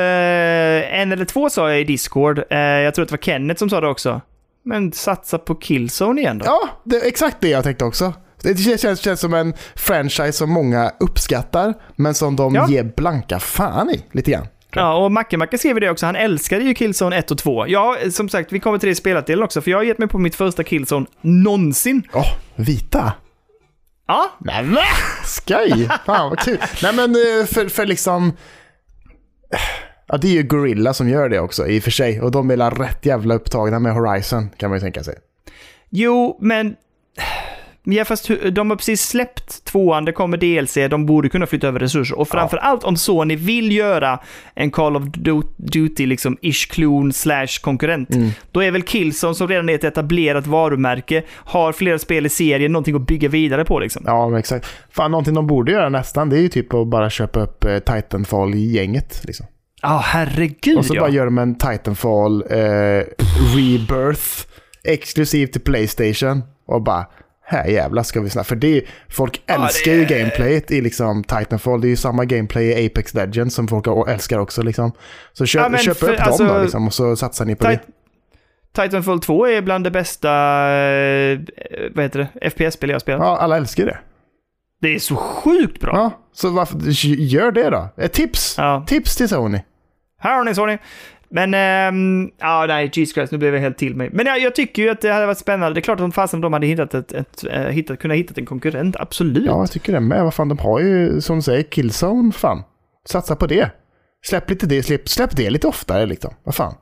en 0.99 1.11
eller 1.11 1.25
två 1.25 1.49
sa 1.49 1.69
jag 1.69 1.81
i 1.81 1.83
Discord. 1.83 2.43
Eh, 2.49 2.57
jag 2.59 2.95
tror 2.95 3.03
att 3.03 3.09
det 3.09 3.13
var 3.13 3.17
Kenneth 3.23 3.59
som 3.59 3.69
sa 3.69 3.81
det 3.81 3.87
också. 3.87 4.21
Men 4.63 4.91
satsa 4.91 5.37
på 5.37 5.55
Killzone 5.55 6.21
igen 6.21 6.37
då. 6.37 6.45
ja, 6.45 6.69
det 6.83 7.07
exakt 7.07 7.37
det 7.41 7.49
jag 7.49 7.63
tänkte 7.63 7.85
också. 7.85 8.13
Det 8.43 8.79
känns, 8.79 8.99
känns 9.01 9.19
som 9.19 9.33
en 9.33 9.53
franchise 9.75 10.31
som 10.33 10.49
många 10.51 10.91
uppskattar, 10.99 11.73
men 11.95 12.13
som 12.13 12.35
de 12.35 12.55
Ja. 12.55 12.67
ger 12.69 12.83
blanka 12.83 13.39
fan 13.39 13.89
i, 13.89 14.05
lite 14.11 14.31
grann. 14.31 14.47
Ja, 14.73 14.93
och 15.05 15.11
Macke 15.11 15.37
Macke 15.37 15.57
skrev 15.57 15.79
det 15.79 15.89
också. 15.89 16.05
Han 16.05 16.15
älskade 16.15 16.63
ju 16.63 16.73
Killzone 16.73 17.17
1 17.17 17.31
och 17.31 17.37
2. 17.37 17.67
Ja, 17.67 17.97
som 18.11 18.29
sagt, 18.29 18.51
vi 18.51 18.59
kommer 18.59 18.77
till 18.77 18.87
det 18.87 18.91
i 18.91 18.95
spelatdelen 18.95 19.43
också, 19.43 19.61
för 19.61 19.71
jag 19.71 19.77
har 19.77 19.83
gett 19.83 19.97
mig 19.97 20.07
på 20.07 20.17
mitt 20.17 20.35
första 20.35 20.63
Killzone 20.63 21.05
någonsin. 21.21 22.03
Åh, 22.13 22.27
vita. 22.55 23.13
Ja, 24.07 24.31
Nej 24.39 24.63
men, 24.63 24.77
skoj! 25.25 25.89
Fan 26.05 26.29
vad 26.29 26.39
kul. 26.39 26.57
Nej 26.83 26.93
men 26.95 27.09
eh, 27.15 27.45
för, 27.45 27.69
för 27.69 27.85
liksom... 27.85 28.33
Ja, 30.07 30.17
det 30.17 30.27
är 30.27 30.31
ju 30.31 30.43
Gorilla 30.43 30.93
som 30.93 31.09
gör 31.09 31.29
det 31.29 31.39
också 31.39 31.67
i 31.67 31.79
och 31.79 31.83
för 31.83 31.91
sig. 31.91 32.21
Och 32.21 32.31
de 32.31 32.51
är 32.51 32.71
rätt 32.71 33.05
jävla 33.05 33.35
upptagna 33.35 33.79
med 33.79 33.93
Horizon, 33.93 34.49
kan 34.57 34.69
man 34.69 34.77
ju 34.79 34.81
tänka 34.81 35.03
sig. 35.03 35.15
jo, 35.89 36.37
men... 36.41 36.75
Ja, 37.83 38.05
fast 38.05 38.29
de 38.51 38.69
har 38.69 38.77
precis 38.77 39.01
släppt 39.01 39.65
tvåan, 39.65 40.05
det 40.05 40.11
kommer 40.11 40.37
DLC, 40.37 40.73
de 40.89 41.05
borde 41.05 41.29
kunna 41.29 41.45
flytta 41.47 41.67
över 41.67 41.79
resurser. 41.79 42.19
Och 42.19 42.27
framför 42.27 42.57
allt 42.57 42.83
om 42.83 42.97
Sony 42.97 43.35
vill 43.35 43.71
göra 43.71 44.19
en 44.55 44.71
Call 44.71 44.95
of 44.95 45.03
Du- 45.03 45.41
Duty, 45.57 46.05
liksom 46.05 46.37
ish 46.41 46.71
klon 46.71 47.13
slash 47.13 47.47
konkurrent, 47.61 48.09
då 48.51 48.63
är 48.63 48.71
väl 48.71 48.81
Killzone 48.81 49.35
som 49.35 49.47
redan 49.47 49.69
är 49.69 49.75
ett 49.75 49.83
etablerat 49.83 50.47
varumärke, 50.47 51.23
har 51.29 51.73
flera 51.73 51.99
spel 51.99 52.25
i 52.25 52.29
serien, 52.29 52.71
någonting 52.71 52.95
att 52.95 53.07
bygga 53.07 53.29
vidare 53.29 53.65
på 53.65 53.79
liksom. 53.79 54.03
Ja, 54.05 54.29
men 54.29 54.39
exakt. 54.39 54.65
Fan, 54.91 55.11
någonting 55.11 55.33
de 55.33 55.47
borde 55.47 55.71
göra 55.71 55.89
nästan, 55.89 56.29
det 56.29 56.37
är 56.37 56.41
ju 56.41 56.49
typ 56.49 56.73
att 56.73 56.87
bara 56.87 57.09
köpa 57.09 57.39
upp 57.39 57.63
eh, 57.65 57.79
Titanfall-gänget. 57.79 59.21
Liksom. 59.23 59.45
Ja, 59.81 60.01
herregud 60.05 60.77
Och 60.77 60.85
så 60.85 60.95
ja. 60.95 61.01
bara 61.01 61.09
gör 61.11 61.25
de 61.25 61.37
en 61.37 61.55
Titanfall 61.55 62.43
eh, 62.49 62.57
Rebirth 63.55 64.45
exklusiv 64.83 65.47
till 65.47 65.61
Playstation. 65.61 66.43
Och 66.65 66.81
bara, 66.83 67.05
här 67.51 67.65
jävlar 67.67 68.03
ska 68.03 68.21
vi 68.21 68.29
snabbt. 68.29 68.49
För 68.49 68.55
det 68.55 68.77
är, 68.77 68.83
folk 69.09 69.41
Ja, 69.45 69.65
älskar 69.65 69.91
det 69.91 69.97
ju 69.97 70.05
gameplayet 70.05 70.71
i 70.71 70.81
liksom 70.81 71.23
Titanfall. 71.23 71.81
Det 71.81 71.87
är 71.87 71.89
ju 71.89 71.95
samma 71.95 72.25
gameplay 72.25 72.65
i 72.65 72.85
Apex 72.85 73.13
Legends 73.13 73.55
som 73.55 73.67
folk 73.67 73.87
älskar 74.07 74.39
också. 74.39 74.61
Liksom. 74.63 74.91
Så 75.33 75.45
köp, 75.45 75.71
Ja, 75.71 75.77
köp 75.77 75.97
för- 75.97 76.13
upp 76.13 76.19
alltså- 76.21 76.43
dem 76.45 76.55
då 76.57 76.61
liksom, 76.61 76.87
och 76.87 76.93
så 76.93 77.15
satsar 77.15 77.45
ni 77.45 77.55
på 77.55 77.67
det. 77.67 77.79
Titanfall 78.75 79.19
2 79.21 79.47
är 79.47 79.61
bland 79.61 79.83
det 79.83 79.91
bästa, 79.91 80.29
eh, 80.29 81.39
vad 81.95 82.03
heter 82.03 82.19
det, 82.41 82.49
FPS-spel 82.49 82.89
jag 82.89 83.01
spelat. 83.01 83.21
Ja, 83.21 83.37
alla 83.37 83.57
älskar 83.57 83.85
det. 83.85 83.97
Det 84.81 84.95
är 84.95 84.99
så 84.99 85.15
sjukt 85.15 85.79
bra. 85.81 85.91
Ja, 85.95 86.11
så 86.33 86.49
varför, 86.49 86.77
gör 87.05 87.51
det 87.51 87.69
då. 87.69 87.89
Ett 87.97 88.13
tips. 88.13 88.55
Ja. 88.57 88.85
Tips 88.87 89.15
till 89.15 89.29
Sony. 89.29 89.59
Här 90.19 90.37
har 90.37 90.43
ni 90.43 90.55
Sony. 90.55 90.77
Men, 91.31 91.53
ehm, 91.53 92.29
ja 92.39 92.65
nej, 92.67 92.91
Jesus 92.93 93.13
Christ, 93.13 93.31
nu 93.31 93.37
blev 93.37 93.53
jag 93.53 93.61
helt 93.61 93.77
till 93.77 93.95
mig. 93.95 94.09
Men 94.13 94.25
ja, 94.25 94.37
jag 94.37 94.55
tycker 94.55 94.83
ju 94.83 94.89
att 94.89 95.01
det 95.01 95.11
hade 95.11 95.25
varit 95.25 95.37
spännande. 95.37 95.73
Det 95.73 95.79
är 95.79 95.81
klart 95.81 95.95
att 95.95 96.03
de 96.03 96.11
fasen 96.11 96.41
de 96.41 96.53
hade 96.53 96.67
hittat 96.67 96.93
ett, 96.93 97.11
ett, 97.11 97.43
eh, 97.51 97.61
hittat, 97.61 97.99
kunnat 97.99 98.17
hittat 98.17 98.37
en 98.37 98.45
konkurrent, 98.45 98.95
absolut. 98.95 99.45
Ja, 99.45 99.59
jag 99.59 99.71
tycker 99.71 99.93
det 99.93 99.99
med. 99.99 100.23
Vad 100.23 100.33
fan, 100.33 100.49
de 100.49 100.59
har 100.59 100.79
ju, 100.79 101.21
som 101.21 101.35
du 101.35 101.41
säger, 101.41 101.63
Killzone. 101.63 102.31
Fan, 102.31 102.63
satsa 103.07 103.35
på 103.35 103.47
det. 103.47 103.71
Släpp 104.25 104.49
lite 104.49 104.65
det, 104.65 104.83
släpp, 104.83 105.09
släpp 105.09 105.35
det 105.35 105.49
lite 105.49 105.67
oftare 105.67 106.05
liksom. 106.05 106.33
Vad 106.43 106.55
fan. 106.55 106.73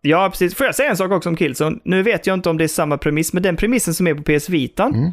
Ja, 0.00 0.28
precis. 0.30 0.54
Får 0.54 0.66
jag 0.66 0.74
säga 0.74 0.90
en 0.90 0.96
sak 0.96 1.10
också 1.10 1.28
om 1.28 1.36
Killzone? 1.36 1.78
Nu 1.84 2.02
vet 2.02 2.26
jag 2.26 2.34
inte 2.34 2.50
om 2.50 2.58
det 2.58 2.64
är 2.64 2.68
samma 2.68 2.98
premiss, 2.98 3.32
men 3.32 3.42
den 3.42 3.56
premissen 3.56 3.94
som 3.94 4.06
är 4.06 4.14
på 4.14 4.22
PS 4.22 4.48
Vitan. 4.48 4.94
Mm. 4.94 5.12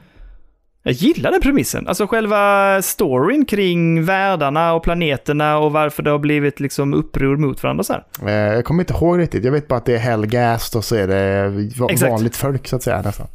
Jag 0.88 0.94
gillar 0.94 1.32
den 1.32 1.42
premissen. 1.42 1.88
Alltså 1.88 2.08
själva 2.08 2.82
storyn 2.82 3.46
kring 3.46 4.06
världarna 4.06 4.74
och 4.74 4.84
planeterna 4.84 5.58
och 5.58 5.72
varför 5.72 6.04
det 6.04 6.10
har 6.10 6.20
blivit 6.20 6.60
liksom 6.60 6.94
uppror 6.94 7.38
mot 7.38 7.64
varandra 7.64 7.84
så 7.84 7.94
här. 7.94 8.04
Eh, 8.28 8.56
Jag 8.56 8.66
kommer 8.66 8.84
inte 8.84 8.94
ihåg 8.94 9.20
riktigt. 9.20 9.46
Jag 9.46 9.52
vet 9.52 9.68
bara 9.68 9.76
att 9.76 9.86
det 9.86 9.94
är 9.94 9.98
Hellgast 10.00 10.76
och 10.76 10.86
så 10.86 10.96
är 10.96 11.08
det 11.08 11.54
Exakt. 11.90 12.12
vanligt 12.12 12.36
folk 12.36 12.68
så 12.68 12.76
att 12.76 12.84
säga 12.84 13.02
nästan. 13.02 13.28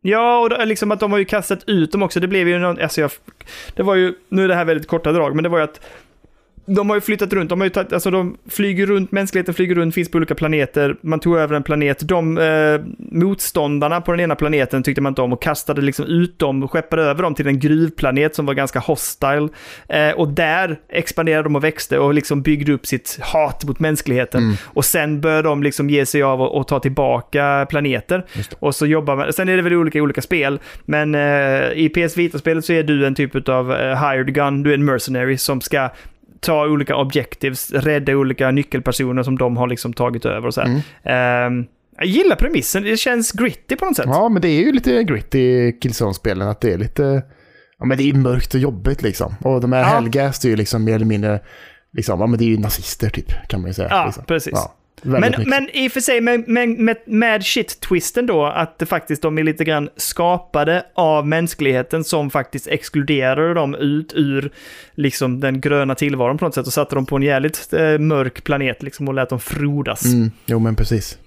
Ja, 0.00 0.38
och 0.40 0.50
det, 0.50 0.64
liksom 0.64 0.90
att 0.92 1.00
de 1.00 1.12
har 1.12 1.18
ju 1.18 1.24
kastat 1.24 1.64
ut 1.66 1.92
dem 1.92 2.02
också. 2.02 2.20
Det 2.20 2.28
blev 2.28 2.48
ju 2.48 2.58
någon, 2.58 2.80
alltså 2.80 3.00
jag, 3.00 3.10
det 3.74 3.82
var 3.82 3.94
ju, 3.94 4.14
nu 4.28 4.44
är 4.44 4.48
det 4.48 4.54
här 4.54 4.64
väldigt 4.64 4.88
korta 4.88 5.12
drag, 5.12 5.34
men 5.34 5.42
det 5.42 5.48
var 5.48 5.58
ju 5.58 5.64
att 5.64 5.80
de 6.66 6.90
har 6.90 6.96
ju 6.96 7.00
flyttat 7.00 7.32
runt, 7.32 7.50
de 7.50 7.60
har 7.60 7.66
ju 7.66 7.70
tagit, 7.70 7.92
alltså 7.92 8.10
de 8.10 8.36
flyger 8.48 8.86
runt, 8.86 9.12
mänskligheten 9.12 9.54
flyger 9.54 9.74
runt, 9.74 9.94
finns 9.94 10.10
på 10.10 10.18
olika 10.18 10.34
planeter, 10.34 10.96
man 11.00 11.20
tog 11.20 11.36
över 11.36 11.56
en 11.56 11.62
planet, 11.62 12.08
de 12.08 12.38
eh, 12.38 12.80
motståndarna 12.98 14.00
på 14.00 14.12
den 14.12 14.20
ena 14.20 14.34
planeten 14.34 14.82
tyckte 14.82 15.00
man 15.00 15.10
inte 15.10 15.22
om 15.22 15.32
och 15.32 15.42
kastade 15.42 15.82
liksom 15.82 16.04
ut 16.04 16.38
dem 16.38 16.62
och 16.62 16.70
skeppade 16.70 17.02
över 17.02 17.22
dem 17.22 17.34
till 17.34 17.46
en 17.46 17.58
gruvplanet 17.58 18.34
som 18.34 18.46
var 18.46 18.54
ganska 18.54 18.78
hostile. 18.78 19.48
Eh, 19.88 20.10
och 20.10 20.28
där 20.28 20.80
expanderade 20.88 21.42
de 21.42 21.56
och 21.56 21.64
växte 21.64 21.98
och 21.98 22.14
liksom 22.14 22.42
byggde 22.42 22.72
upp 22.72 22.86
sitt 22.86 23.18
hat 23.22 23.64
mot 23.64 23.80
mänskligheten. 23.80 24.56
Och 24.64 24.84
sen 24.84 25.20
började 25.20 25.48
de 25.48 25.62
liksom 25.62 25.90
ge 25.90 26.06
sig 26.06 26.22
av 26.22 26.42
och, 26.42 26.56
och 26.56 26.68
ta 26.68 26.80
tillbaka 26.80 27.66
planeter. 27.70 28.24
Och 28.58 28.74
så 28.74 28.86
jobbar 28.86 29.16
man, 29.16 29.32
sen 29.32 29.48
är 29.48 29.56
det 29.56 29.62
väl 29.62 29.74
olika 29.74 29.98
i 29.98 30.00
olika 30.00 30.22
spel, 30.22 30.60
men 30.84 31.14
eh, 31.14 31.72
i 31.72 31.88
PS 31.94 32.16
Vita-spelet 32.16 32.64
så 32.64 32.72
är 32.72 32.82
du 32.82 33.06
en 33.06 33.14
typ 33.14 33.48
av 33.48 33.72
eh, 33.72 34.10
hired 34.10 34.34
gun, 34.34 34.62
du 34.62 34.70
är 34.70 34.74
en 34.74 34.84
mercenary 34.84 35.38
som 35.38 35.60
ska 35.60 35.90
ta 36.44 36.66
olika 36.66 36.96
objectives, 36.96 37.70
rädda 37.70 38.16
olika 38.16 38.50
nyckelpersoner 38.50 39.22
som 39.22 39.38
de 39.38 39.56
har 39.56 39.66
liksom 39.66 39.92
tagit 39.92 40.24
över 40.24 40.46
och 40.46 40.54
så 40.54 40.60
här. 40.60 40.82
Ehm, 41.02 41.66
jag 41.96 42.06
gillar 42.06 42.36
premissen, 42.36 42.82
det 42.82 42.96
känns 42.96 43.32
gritty 43.32 43.76
på 43.76 43.84
något 43.84 43.96
sätt. 43.96 44.06
Ja, 44.08 44.28
men 44.28 44.42
det 44.42 44.48
är 44.48 44.60
ju 44.60 44.72
lite 44.72 45.04
gritty 45.04 45.38
i 45.38 45.78
Killzone-spelen. 45.80 46.48
Att 46.48 46.60
det 46.60 46.72
är 46.72 46.78
lite... 46.78 47.22
Ja, 47.78 47.84
men 47.84 47.98
det 47.98 48.10
är 48.10 48.14
mörkt 48.14 48.54
och 48.54 48.60
jobbigt 48.60 49.02
liksom. 49.02 49.34
Och 49.40 49.60
de 49.60 49.72
här 49.72 49.80
Ja. 49.80 49.86
Hellgast 49.86 50.44
är 50.44 50.48
ju 50.48 50.56
liksom 50.56 50.84
mer 50.84 50.94
eller 50.94 51.06
mindre... 51.06 51.40
Liksom, 51.92 52.20
ja, 52.20 52.26
men 52.26 52.38
det 52.38 52.44
är 52.44 52.48
ju 52.48 52.58
nazister 52.58 53.10
typ, 53.10 53.48
kan 53.48 53.60
man 53.60 53.70
ju 53.70 53.74
säga. 53.74 53.88
Ja, 53.90 54.04
liksom. 54.06 54.24
precis. 54.24 54.52
Ja, 54.52 54.74
Men, 55.04 55.20
mycket. 55.20 55.46
men 55.46 55.68
i 55.72 55.88
och 55.88 55.92
för 55.92 56.00
sig 56.00 56.20
med, 56.20 56.48
med, 56.48 56.96
med, 57.06 57.42
shit-twisten 57.42 58.26
då, 58.26 58.44
att 58.46 58.78
det 58.78 58.86
faktiskt 58.86 59.22
de 59.22 59.38
är 59.38 59.42
lite 59.42 59.64
grann 59.64 59.88
skapade 59.96 60.86
av 60.94 61.26
mänskligheten 61.26 62.04
som 62.04 62.30
faktiskt 62.30 62.66
exkluderade 62.66 63.54
dem 63.54 63.74
ut 63.74 64.12
ur 64.16 64.50
liksom 64.94 65.40
den 65.40 65.60
gröna 65.60 65.94
tillvaron 65.94 66.38
på 66.38 66.44
något 66.44 66.54
sätt 66.54 66.66
och 66.66 66.72
satte 66.72 66.94
dem 66.94 67.06
på 67.06 67.16
en 67.16 67.22
jävligt 67.22 67.72
eh, 67.72 67.98
mörk 67.98 68.44
planet 68.44 68.82
liksom 68.82 69.08
och 69.08 69.14
lät 69.14 69.28
dem 69.28 69.40
frodas. 69.40 70.04
Mm, 70.04 70.30
jo, 70.46 70.58
men 70.58 70.76
precis. 70.76 71.18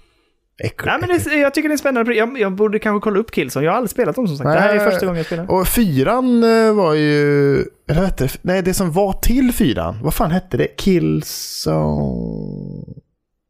Äckligt. 0.60 0.84
Nej, 0.86 0.96
men 1.00 1.08
det, 1.08 1.38
jag 1.38 1.54
tycker 1.54 1.68
det 1.68 1.74
är 1.74 1.76
spännande. 1.76 2.14
Jag, 2.14 2.38
jag 2.38 2.52
borde 2.52 2.78
kanske 2.78 3.04
kolla 3.04 3.18
upp 3.18 3.30
Killzone. 3.30 3.64
Jag 3.64 3.72
har 3.72 3.76
aldrig 3.76 3.90
spelat 3.90 4.16
dem 4.16 4.28
som 4.28 4.36
sagt. 4.36 4.46
Det 4.46 4.60
här 4.60 4.74
är 4.74 4.76
Nej. 4.76 4.90
första 4.90 5.06
gången 5.06 5.16
jag 5.16 5.26
spelar. 5.26 5.50
Och 5.50 5.68
fyran 5.68 6.44
eh, 6.44 6.72
var 6.72 6.94
ju... 6.94 7.54
Eller 7.60 8.00
vad 8.00 8.04
hette 8.04 8.24
det? 8.24 8.38
Nej, 8.42 8.62
det 8.62 8.74
som 8.74 8.92
var 8.92 9.12
till 9.12 9.52
fyran. 9.52 9.98
Vad 10.02 10.14
fan 10.14 10.30
hette 10.30 10.56
det? 10.56 10.66
Killzone... 10.66 11.78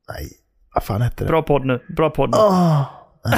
Nej, 0.09 0.29
vad 0.75 0.85
fan 0.85 1.03
hette 1.03 1.25
det? 1.25 1.29
Bra 1.29 1.43
podd 1.43 1.67
nu. 1.67 1.81
Bra 1.97 2.11
podd 2.11 2.31
nu. 2.31 2.37
Ah. 2.37 2.85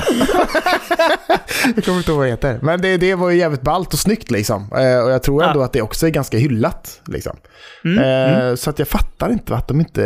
jag 1.76 1.84
kommer 1.84 1.98
inte 1.98 2.10
ihåg 2.10 2.18
vad 2.18 2.26
det 2.26 2.30
heter. 2.30 2.58
Men 2.62 2.80
det, 2.80 2.96
det 2.96 3.14
var 3.14 3.30
ju 3.30 3.38
jävligt 3.38 3.62
ballt 3.62 3.92
och 3.92 3.98
snyggt 3.98 4.30
liksom. 4.30 4.62
Eh, 4.72 5.04
och 5.04 5.10
jag 5.10 5.22
tror 5.22 5.44
ändå 5.44 5.60
Ja. 5.60 5.64
att 5.64 5.72
det 5.72 5.82
också 5.82 6.06
är 6.06 6.10
ganska 6.10 6.38
hyllat. 6.38 7.00
Liksom. 7.06 7.36
Mm, 7.84 7.98
Eh, 8.50 8.54
Så 8.54 8.70
att 8.70 8.78
jag 8.78 8.88
fattar 8.88 9.30
inte 9.32 9.54
att 9.54 9.68
de 9.68 9.80
inte 9.80 10.02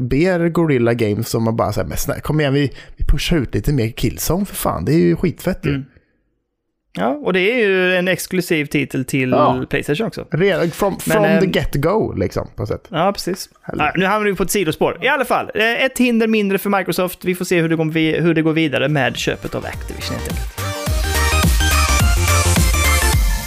ber 0.00 0.48
Gorilla 0.48 0.94
Games 0.94 1.34
om 1.34 1.48
att 1.48 1.54
bara 1.56 1.72
säga 1.72 1.86
men 1.86 1.96
snälla, 1.96 2.20
kom 2.20 2.40
igen 2.40 2.54
vi, 2.54 2.72
vi 2.96 3.04
pushar 3.04 3.36
ut 3.36 3.54
lite 3.54 3.72
mer 3.72 3.88
Killzone 3.88 4.44
för 4.44 4.54
fan. 4.54 4.84
Det 4.84 4.92
är 4.92 4.98
ju 4.98 5.16
skitfett 5.16 5.60
ju. 5.66 5.70
Mm. 5.70 5.84
Ja, 6.98 7.08
och 7.08 7.32
det 7.32 7.40
är 7.40 7.56
ju 7.66 7.96
en 7.96 8.08
exklusiv 8.08 8.64
titel 8.66 9.04
till 9.04 9.30
Ja. 9.30 9.64
Playstation 9.70 10.06
också. 10.06 10.26
Redan 10.30 10.70
from, 10.70 10.98
from 10.98 11.22
Men, 11.22 11.40
the 11.40 11.46
ehm, 11.46 11.52
get-go 11.52 12.12
liksom 12.16 12.48
på 12.56 12.66
sätt. 12.66 12.86
Ja, 12.88 13.12
precis. 13.12 13.48
Ja, 13.78 13.92
nu 13.94 14.04
hamnar 14.06 14.30
vi 14.30 14.36
på 14.36 14.42
ett 14.42 14.50
sidospår. 14.50 14.98
I 15.04 15.08
alla 15.08 15.24
fall, 15.24 15.50
eh, 15.54 15.84
ett 15.84 15.98
hinder 15.98 16.26
mindre 16.26 16.58
för 16.58 16.70
Microsoft. 16.70 17.24
Vi 17.24 17.34
får 17.34 17.44
se 17.44 17.60
hur 17.60 17.68
det, 17.68 17.76
går, 17.76 17.84
vi- 17.84 18.20
hur 18.20 18.34
det 18.34 18.42
går 18.42 18.52
vidare 18.52 18.88
med 18.88 19.16
köpet 19.16 19.54
av 19.54 19.66
Activision 19.66 20.16
helt 20.16 20.28
enkelt. 20.30 20.56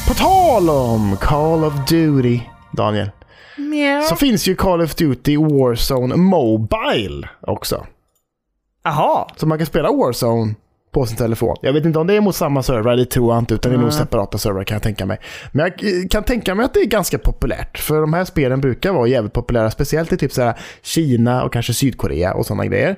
På 0.07 0.13
tal 0.13 0.69
om 0.69 1.17
Call 1.21 1.63
of 1.63 1.73
Duty, 1.89 2.39
Daniel. 2.71 3.11
Så 4.09 4.15
finns 4.15 4.47
ju 4.47 4.55
Call 4.55 4.81
of 4.81 4.95
Duty 4.95 5.37
Warzone 5.37 6.15
Mobile 6.15 7.27
också. 7.41 7.85
Jaha, 8.83 9.27
Så 9.35 9.47
man 9.47 9.57
kan 9.57 9.67
spela 9.67 9.91
Warzone 9.91 10.53
på 10.91 11.05
sin 11.05 11.17
telefon. 11.17 11.55
Jag 11.61 11.73
vet 11.73 11.85
inte 11.85 11.99
om 11.99 12.07
det 12.07 12.13
är 12.15 12.21
mot 12.21 12.35
samma 12.35 12.63
server, 12.63 12.97
det 12.97 13.05
tror 13.05 13.33
jag 13.33 13.41
inte, 13.41 13.53
utan 13.53 13.71
det 13.71 13.77
är 13.77 13.81
nog 13.81 13.93
separata 13.93 14.37
servrar 14.37 14.63
kan 14.63 14.75
jag 14.75 14.83
tänka 14.83 15.05
mig. 15.05 15.17
Men 15.51 15.59
jag 15.65 15.83
eh, 16.01 16.07
kan 16.09 16.23
tänka 16.23 16.55
mig 16.55 16.65
att 16.65 16.73
det 16.73 16.79
är 16.79 16.85
ganska 16.85 17.17
populärt, 17.17 17.77
för 17.77 18.01
de 18.01 18.13
här 18.13 18.25
spelen 18.25 18.61
brukar 18.61 18.91
vara 18.93 19.07
jävligt 19.07 19.33
populära, 19.33 19.71
speciellt 19.71 20.13
i 20.13 20.17
typ 20.17 20.31
så 20.31 20.41
här 20.41 20.53
Kina 20.81 21.43
och 21.43 21.53
kanske 21.53 21.73
Sydkorea 21.73 22.33
och 22.33 22.45
sådana 22.45 22.65
grejer. 22.65 22.95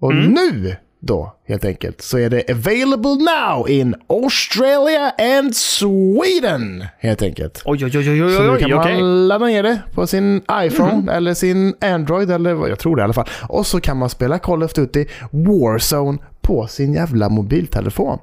Och 0.00 0.12
Mm. 0.12 0.24
nu 0.32 0.76
då, 1.06 1.36
helt 1.48 1.64
enkelt, 1.64 2.02
så 2.02 2.18
är 2.18 2.30
det 2.30 2.50
available 2.50 3.14
now 3.14 3.70
in 3.70 3.94
Australia 4.06 5.12
and 5.18 5.56
Sweden, 5.56 6.84
helt 6.98 7.22
enkelt. 7.22 7.62
oj, 7.64 7.84
oj, 7.84 7.98
oj, 7.98 8.10
oj, 8.10 8.24
oj, 8.24 8.36
Så 8.36 8.42
nu 8.42 8.58
kan 8.58 8.70
man 8.70 9.28
ladda 9.28 9.46
ner 9.46 9.62
det 9.62 9.82
på 9.94 10.06
sin 10.06 10.42
iPhone 10.52 11.12
eller 11.12 11.34
sin 11.34 11.74
Android 11.80 12.30
eller 12.30 12.68
jag 12.68 12.78
tror 12.78 12.96
det 12.96 13.00
i 13.00 13.04
alla 13.04 13.12
fall. 13.12 13.28
Och 13.48 13.66
så 13.66 13.80
kan 13.80 13.96
man 13.96 14.10
spela 14.10 14.38
Call 14.38 14.62
of 14.62 14.72
Duty 14.72 15.06
Warzone 15.30 16.18
på 16.40 16.66
sin 16.66 16.92
jävla 16.92 17.28
mobiltelefon. 17.28 18.18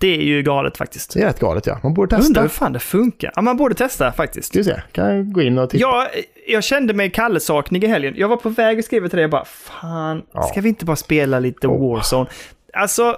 Det 0.00 0.06
är 0.16 0.22
ju 0.22 0.42
galet 0.42 0.76
faktiskt. 0.76 1.14
Det 1.14 1.20
är 1.22 1.26
rätt 1.26 1.40
galet 1.40 1.66
ja. 1.66 1.78
Man 1.82 1.94
borde 1.94 2.16
Jag 2.16 2.24
undrar 2.24 2.42
testa. 2.42 2.42
hur 2.42 2.48
fan 2.48 2.72
det 2.72 2.78
funkar. 2.78 3.32
Ja, 3.36 3.42
man 3.42 3.56
borde 3.56 3.74
testa 3.74 4.12
faktiskt. 4.12 4.48
Ska 4.48 4.58
vi 4.58 4.64
se. 4.64 4.82
Kan 4.92 5.06
jag 5.16 5.32
gå 5.32 5.42
in 5.42 5.58
och 5.58 5.70
titta? 5.70 5.80
Jag, 5.80 6.06
jag 6.46 6.64
kände 6.64 6.94
mig 6.94 7.10
kallesaknig 7.10 7.84
i 7.84 7.86
helgen. 7.86 8.14
Jag 8.16 8.28
var 8.28 8.36
på 8.36 8.48
väg 8.48 8.78
att 8.78 8.84
skriva 8.84 9.08
till 9.08 9.16
dig 9.16 9.22
jag 9.22 9.30
bara, 9.30 9.44
fan, 9.44 10.22
Ja. 10.32 10.42
ska 10.42 10.60
vi 10.60 10.68
inte 10.68 10.84
bara 10.84 10.96
spela 10.96 11.38
lite 11.38 11.66
Åh. 11.68 11.94
Warzone? 11.94 12.26
Alltså, 12.72 13.16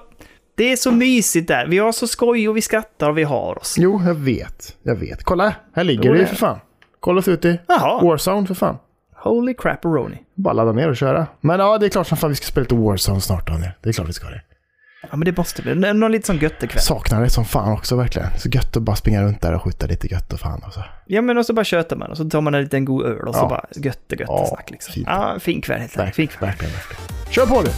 det 0.54 0.72
är 0.72 0.76
så 0.76 0.90
mysigt 0.92 1.48
där. 1.48 1.66
Vi 1.66 1.78
har 1.78 1.92
så 1.92 2.06
skoj 2.06 2.48
och 2.48 2.56
vi 2.56 2.62
skrattar 2.62 3.08
och 3.10 3.18
vi 3.18 3.22
har 3.24 3.58
oss. 3.58 3.74
Jo, 3.78 4.02
jag 4.06 4.14
vet. 4.14 4.76
Jag 4.82 4.96
vet. 4.96 5.24
Kolla, 5.24 5.54
här 5.74 5.84
ligger 5.84 6.12
det 6.12 6.18
ju 6.18 6.26
för 6.26 6.36
fan. 6.36 6.58
Call 7.00 7.18
of 7.18 7.24
Duty 7.24 7.56
Jaha, 7.68 8.00
Warzone 8.04 8.46
för 8.46 8.54
fan. 8.54 8.76
holy 9.16 9.54
crap-a-roni. 9.54 10.18
Bara 10.34 10.52
ladda 10.54 10.72
ner 10.72 10.88
och 10.88 10.96
köra. 10.96 11.26
Men 11.40 11.60
ja, 11.60 11.78
det 11.78 11.86
är 11.86 11.90
klart 11.90 12.06
som 12.06 12.16
fan 12.18 12.30
vi 12.30 12.36
ska 12.36 12.46
spela 12.46 12.62
lite 12.62 12.74
Warzone 12.74 13.20
snart 13.20 13.46
Daniel. 13.48 13.70
Det 13.82 13.88
är 13.88 13.92
klart 13.92 14.08
vi 14.08 14.12
ska 14.12 14.26
det. 14.28 14.40
Ja, 15.10 15.16
men 15.16 15.24
det 15.24 15.36
måste 15.36 15.62
bli. 15.62 15.74
Nå- 15.74 15.92
Någon 15.92 16.12
lite 16.12 16.26
sån 16.26 16.38
göttekväll. 16.38 16.82
Saknar 16.82 17.22
det 17.22 17.30
som 17.30 17.44
fan 17.44 17.72
också 17.72 17.96
verkligen. 17.96 18.28
Så 18.38 18.48
gött 18.48 18.76
att 18.76 18.82
bara 18.82 18.96
springa 18.96 19.22
runt 19.22 19.40
där 19.40 19.52
och 19.54 19.62
skjuta 19.62 19.86
lite 19.86 20.06
gött 20.12 20.32
och 20.32 20.40
fan 20.40 20.62
och 20.66 20.72
så. 20.72 20.84
Ja, 21.06 21.22
men 21.22 21.38
och 21.38 21.46
så 21.46 21.52
bara 21.52 21.64
köter 21.64 21.96
man 21.96 22.10
och 22.10 22.16
så 22.16 22.24
tar 22.30 22.40
man 22.40 22.54
en 22.54 22.62
liten 22.62 22.84
god 22.84 23.06
öl 23.06 23.28
och 23.28 23.34
så 23.34 23.40
Ja. 23.40 23.48
bara 23.48 23.64
götte 23.74 24.14
götte 24.16 24.24
Ja, 24.28 24.46
snack 24.54 24.70
liksom. 24.70 24.92
fint. 24.94 25.06
Ja, 25.10 25.36
fin 25.40 25.60
kväll 25.60 25.80
helt 25.80 25.98
enkelt. 25.98 26.30
Kväll. 26.30 26.48
Verkligen, 26.48 26.72
verkligen. 26.74 27.02
Kör 27.30 27.46
på 27.46 27.62
du! 27.62 27.70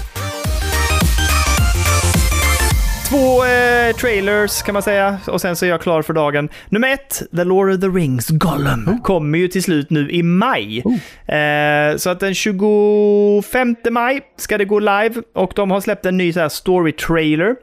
Två 3.08 3.44
eh, 3.44 3.96
trailers 3.96 4.62
kan 4.62 4.72
man 4.72 4.82
säga 4.82 5.18
och 5.26 5.40
sen 5.40 5.56
så 5.56 5.64
är 5.64 5.68
jag 5.68 5.80
klar 5.80 6.02
för 6.02 6.12
dagen. 6.12 6.48
Nummer 6.68 6.88
ett, 6.88 7.22
The 7.36 7.44
Lord 7.44 7.70
of 7.74 7.80
the 7.80 7.86
Rings 7.86 8.28
Gollum, 8.28 9.00
kommer 9.02 9.38
ju 9.38 9.48
till 9.48 9.62
slut 9.62 9.90
nu 9.90 10.10
i 10.10 10.22
maj. 10.22 10.82
Oh. 10.84 11.34
Eh, 11.36 11.96
så 11.96 12.10
att 12.10 12.20
den 12.20 12.34
25 12.34 13.76
maj 13.90 14.20
ska 14.36 14.58
det 14.58 14.64
gå 14.64 14.78
live 14.78 15.14
och 15.34 15.52
de 15.56 15.70
har 15.70 15.80
släppt 15.80 16.06
en 16.06 16.16
ny 16.16 16.32
så 16.32 16.40
här 16.40 16.48
story-trailer. 16.48 17.54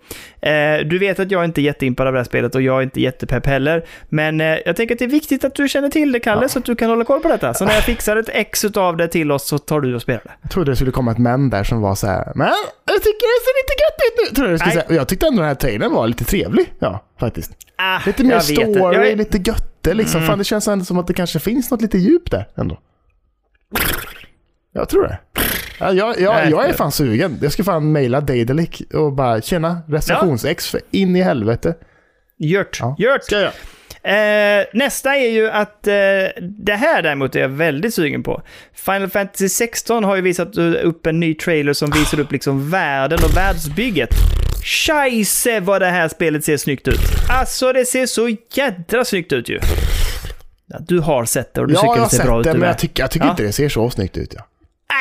Eh, 0.41 0.85
du 0.87 0.99
vet 0.99 1.19
att 1.19 1.31
jag 1.31 1.45
inte 1.45 1.61
är 1.61 1.63
jätteimpad 1.63 2.07
av 2.07 2.13
det 2.13 2.19
här 2.19 2.23
spelet 2.23 2.55
och 2.55 2.61
jag 2.61 2.77
är 2.77 2.83
inte 2.83 3.01
jättepepp 3.01 3.45
heller. 3.45 3.85
Men 4.09 4.41
eh, 4.41 4.57
jag 4.65 4.75
tänker 4.75 4.95
att 4.95 4.99
det 4.99 5.05
är 5.05 5.09
viktigt 5.09 5.43
att 5.45 5.55
du 5.55 5.67
känner 5.67 5.89
till 5.89 6.11
det, 6.11 6.19
Kalle, 6.19 6.41
Ja. 6.41 6.49
så 6.49 6.59
att 6.59 6.65
du 6.65 6.75
kan 6.75 6.89
hålla 6.89 7.03
koll 7.05 7.19
på 7.19 7.27
detta. 7.27 7.53
Så 7.53 7.65
när 7.65 7.73
jag 7.73 7.83
fixar 7.93 8.15
ett 8.17 8.29
ex 8.29 8.65
av 8.65 8.97
det 8.97 9.07
till 9.07 9.31
oss 9.31 9.47
så 9.47 9.57
tar 9.57 9.81
du 9.81 9.95
och 9.95 10.01
spelar 10.01 10.21
det. 10.23 10.31
Jag 10.41 10.51
trodde 10.51 10.71
det 10.71 10.75
skulle 10.75 10.91
komma 10.91 11.11
ett 11.11 11.17
men 11.17 11.49
där 11.49 11.63
som 11.63 11.81
var 11.81 11.95
så 11.95 12.07
här. 12.07 12.31
Men 12.35 12.47
jag 12.85 13.01
tycker 13.03 13.25
det 13.35 13.45
ser 13.45 13.55
lite 13.61 13.73
gött 13.83 14.31
ut 14.31 14.37
nu. 14.37 14.51
Jag 14.51 14.73
säga. 14.87 14.97
Jag 14.99 15.07
tyckte 15.07 15.25
ändå 15.35 15.41
den 15.41 15.47
här 15.47 15.55
trailern 15.55 15.93
var 15.93 16.07
lite 16.07 16.23
trevlig. 16.23 16.73
Ja, 16.79 17.03
faktiskt. 17.19 17.51
Ah, 17.77 17.99
Lite 18.05 18.23
mer 18.23 18.39
story, 18.39 19.09
Jag 19.09 19.17
lite 19.17 19.37
götte 19.37 19.93
liksom. 19.93 20.21
Fan, 20.21 20.37
det 20.37 20.43
känns 20.43 20.67
ändå 20.67 20.85
som 20.85 20.97
att 20.97 21.07
det 21.07 21.13
kanske 21.13 21.39
finns 21.39 21.71
något 21.71 21.81
lite 21.81 21.97
djup 21.97 22.31
där 22.31 22.47
ändå. 22.57 22.79
Jag 24.73 24.89
tror 24.89 25.03
det. 25.03 25.19
Ja, 25.79 25.91
jag, 25.93 26.19
jag, 26.19 26.49
jag 26.49 26.69
är 26.69 26.73
fan 26.73 26.91
sugen. 26.91 27.37
Jag 27.41 27.51
ska 27.51 27.63
fan 27.63 27.91
mejla 27.91 28.21
Daedalic 28.21 28.81
och 28.93 29.13
bara 29.13 29.41
känna 29.41 29.81
recensionsex 29.87 30.69
för 30.69 30.81
in 30.91 31.15
i 31.15 31.21
helvete. 31.21 31.75
Gjort. 32.37 32.77
Ja. 32.79 32.95
Gjort. 32.97 33.23
Ska 33.23 33.39
jag. 33.39 33.51
Eh, 34.03 34.65
nästa 34.73 35.15
är 35.15 35.29
ju 35.29 35.49
att 35.49 35.87
eh, 35.87 35.93
det 36.65 36.75
här 36.75 37.01
däremot 37.01 37.35
är 37.35 37.39
jag 37.39 37.49
väldigt 37.49 37.93
sugen 37.93 38.23
på. 38.23 38.41
Final 38.73 39.09
Fantasy 39.09 39.49
16 39.49 40.03
har 40.03 40.15
ju 40.15 40.21
visat 40.21 40.57
upp 40.57 41.05
en 41.05 41.19
ny 41.19 41.33
trailer 41.33 41.73
som 41.73 41.91
visar 41.91 42.19
upp 42.19 42.31
liksom 42.31 42.69
världen 42.69 43.19
och 43.23 43.37
världsbygget. 43.37 44.09
Scheisse 44.65 45.59
vad 45.59 45.81
det 45.81 45.89
här 45.89 46.07
spelet 46.07 46.43
ser 46.43 46.57
snyggt 46.57 46.87
ut. 46.87 46.99
Alltså 47.29 47.73
det 47.73 47.85
ser 47.85 48.05
så 48.05 48.35
jädra 48.53 49.05
snyggt 49.05 49.33
ut 49.33 49.49
ju. 49.49 49.59
Ja, 50.67 50.77
du 50.87 50.99
har 50.99 51.25
sett 51.25 51.53
det 51.53 51.61
och 51.61 51.67
du 51.67 51.73
Ja, 51.73 51.79
tycker 51.81 51.87
jag 51.91 51.97
det 51.97 52.01
har 52.01 52.09
ser 52.09 52.17
sett 52.17 52.25
bra 52.25 52.39
ut. 52.39 52.43
det, 52.43 52.49
du 52.49 52.53
men 52.53 52.59
med. 52.59 52.69
jag 52.69 52.77
tycker, 52.79 53.03
jag 53.03 53.11
tycker 53.11 53.25
Ja. 53.25 53.31
inte 53.31 53.43
det 53.43 53.51
ser 53.51 53.69
så 53.69 53.89
snyggt 53.89 54.17
ut. 54.17 54.33
Ja. 54.37 54.41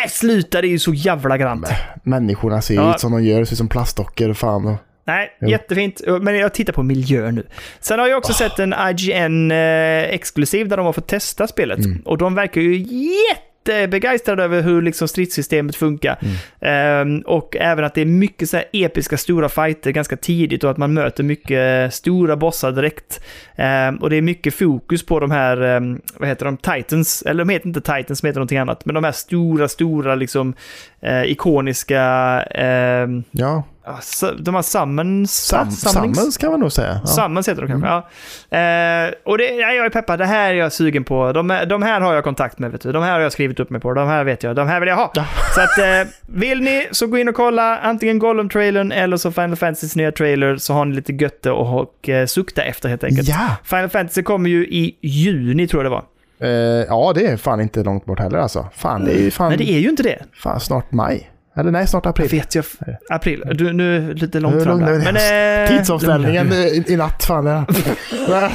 Nej, 0.00 0.08
sluta, 0.10 0.60
det 0.60 0.66
är 0.66 0.70
ju 0.70 0.78
så 0.78 0.94
jävla 0.94 1.38
grant. 1.38 1.68
Människorna 2.02 2.62
ser 2.62 2.74
Ja. 2.74 2.94
ut 2.94 3.00
som 3.00 3.12
de 3.12 3.24
gör, 3.24 3.44
ser 3.44 3.52
ut 3.52 3.58
som 3.58 3.68
plastdockor 3.68 4.28
och 4.30 4.36
fan. 4.36 4.76
Nej, 5.06 5.36
Jo. 5.40 5.48
jättefint. 5.48 6.00
Men 6.20 6.38
jag 6.38 6.54
tittar 6.54 6.72
på 6.72 6.82
miljön 6.82 7.34
nu. 7.34 7.46
Sen 7.80 7.98
har 7.98 8.06
jag 8.08 8.18
också 8.18 8.32
sett 8.32 8.58
en 8.58 8.74
IGN 8.90 9.50
eh, 9.50 10.02
exklusiv 10.02 10.68
där 10.68 10.76
de 10.76 10.86
har 10.86 10.92
fått 10.92 11.08
testa 11.08 11.46
spelet. 11.46 11.78
Och 12.04 12.18
de 12.18 12.34
verkar 12.34 12.60
ju 12.60 12.74
jättebegeistrade 13.68 14.44
över 14.44 14.62
hur 14.62 14.82
liksom 14.82 15.08
stridssystemet 15.08 15.76
funkar. 15.76 16.18
Ehm, 16.60 17.20
och 17.20 17.56
även 17.56 17.84
att 17.84 17.94
det 17.94 18.00
är 18.00 18.06
mycket 18.06 18.50
så 18.50 18.56
här 18.56 18.66
episka 18.72 19.16
stora 19.16 19.48
fighter 19.48 19.90
ganska 19.90 20.16
tidigt 20.16 20.64
och 20.64 20.70
att 20.70 20.76
man 20.76 20.94
möter 20.94 21.24
mycket 21.24 21.94
stora 21.94 22.36
bossar 22.36 22.72
direkt. 22.72 23.24
Ehm, 23.56 23.96
och 23.96 24.10
det 24.10 24.16
är 24.16 24.22
mycket 24.22 24.54
fokus 24.54 25.06
på 25.06 25.20
de 25.20 25.30
här, 25.30 25.60
ehm, 25.60 26.00
vad 26.16 26.28
heter 26.28 26.44
de, 26.44 26.56
Titans, 26.56 27.22
eller 27.22 27.44
de 27.44 27.52
heter 27.52 27.66
inte 27.66 27.80
Titans, 27.80 28.20
de 28.20 28.26
heter 28.26 28.40
någonting 28.40 28.58
annat, 28.58 28.84
men 28.84 28.94
de 28.94 29.04
här 29.04 29.12
stora, 29.12 29.68
stora 29.68 30.14
liksom 30.14 30.54
eh, 31.04 31.22
ikoniska 31.24 32.02
ehm, 32.50 33.24
Ja, 33.30 33.62
så- 34.02 34.32
de 34.32 34.54
har 34.54 34.62
summons... 34.62 35.32
Sam? 35.46 35.70
Summons 35.70 36.36
kan 36.38 36.50
man 36.50 36.60
nog 36.60 36.72
säga. 36.72 37.00
Ja. 37.00 37.06
Summons 37.06 37.48
heter 37.48 37.62
de 37.62 37.68
kanske, 37.68 37.88
ja. 37.88 37.96
Eh, 38.58 39.10
och 39.24 39.38
det, 39.38 39.44
ja, 39.44 39.68
jag 39.72 39.86
är 39.86 39.90
peppad, 39.90 40.18
det 40.18 40.24
här 40.26 40.50
är 40.50 40.54
jag 40.54 40.72
sugen 40.72 41.04
på. 41.04 41.32
De, 41.32 41.60
de 41.68 41.82
här 41.82 42.00
har 42.00 42.14
jag 42.14 42.24
kontakt 42.24 42.58
med, 42.58 42.70
vet 42.72 42.80
du. 42.80 42.92
De 42.92 43.02
här 43.02 43.12
har 43.12 43.20
jag 43.20 43.32
skrivit 43.32 43.60
upp 43.60 43.70
mig 43.70 43.80
på. 43.80 43.94
De 43.94 44.08
här 44.08 44.24
vet 44.24 44.42
jag, 44.42 44.56
de 44.56 44.68
här 44.68 44.80
vill 44.80 44.88
jag 44.88 44.96
ha. 44.96 45.12
Ja. 45.14 45.24
Så 45.54 45.60
att, 45.60 45.78
eh, 45.78 46.10
vill 46.26 46.60
ni 46.60 46.88
så 46.90 47.06
gå 47.06 47.18
in 47.18 47.28
och 47.28 47.34
kolla 47.34 47.78
antingen 47.78 48.18
Gollum-trailern 48.18 48.92
eller 48.92 49.16
så 49.16 49.32
Final 49.32 49.56
Fantasys 49.56 49.96
nya 49.96 50.12
trailer 50.12 50.56
så 50.56 50.72
har 50.74 50.84
ni 50.84 50.94
lite 50.94 51.12
götte 51.12 51.50
och, 51.50 51.80
och 51.80 52.08
eh, 52.08 52.26
sukta 52.26 52.62
efter 52.62 52.88
helt 52.88 53.04
enkelt. 53.04 53.28
Ja. 53.28 53.56
Final 53.64 53.88
Fantasy 53.88 54.22
kommer 54.22 54.50
ju 54.50 54.66
i 54.66 54.96
juni, 55.02 55.66
tror 55.68 55.82
jag 55.84 55.92
det 55.92 55.94
var. 55.96 56.04
Eh, 56.44 56.50
ja, 56.88 57.12
det 57.14 57.26
är 57.26 57.36
fan 57.36 57.60
inte 57.60 57.82
långt 57.82 58.04
bort 58.04 58.20
heller 58.20 58.38
alltså. 58.38 58.68
Fan, 58.76 59.04
det 59.04 59.12
är 59.12 59.18
ju 59.18 59.30
fan, 59.30 59.48
Men 59.48 59.58
det 59.58 59.70
är 59.70 59.78
ju 59.78 59.88
inte 59.88 60.02
det. 60.02 60.18
fan 60.42 60.60
snart 60.60 60.92
maj. 60.92 61.30
Eller 61.56 61.70
nej, 61.70 61.86
snart 61.86 62.04
Jag 62.04 62.10
april. 62.10 62.28
vet 62.30 62.54
jag. 62.54 62.64
April. 63.10 63.42
Du, 63.54 63.72
nu 63.72 64.14
lite 64.14 64.40
långt 64.40 64.62
fram 64.64 64.80
där. 64.80 65.12
Men, 65.12 65.16
eh, 65.72 65.78
Tidsomställningen 65.78 66.52
i, 66.52 66.84
i 66.88 66.96
natt, 66.96 67.24
fan. 67.24 67.46
Ja. 67.46 67.64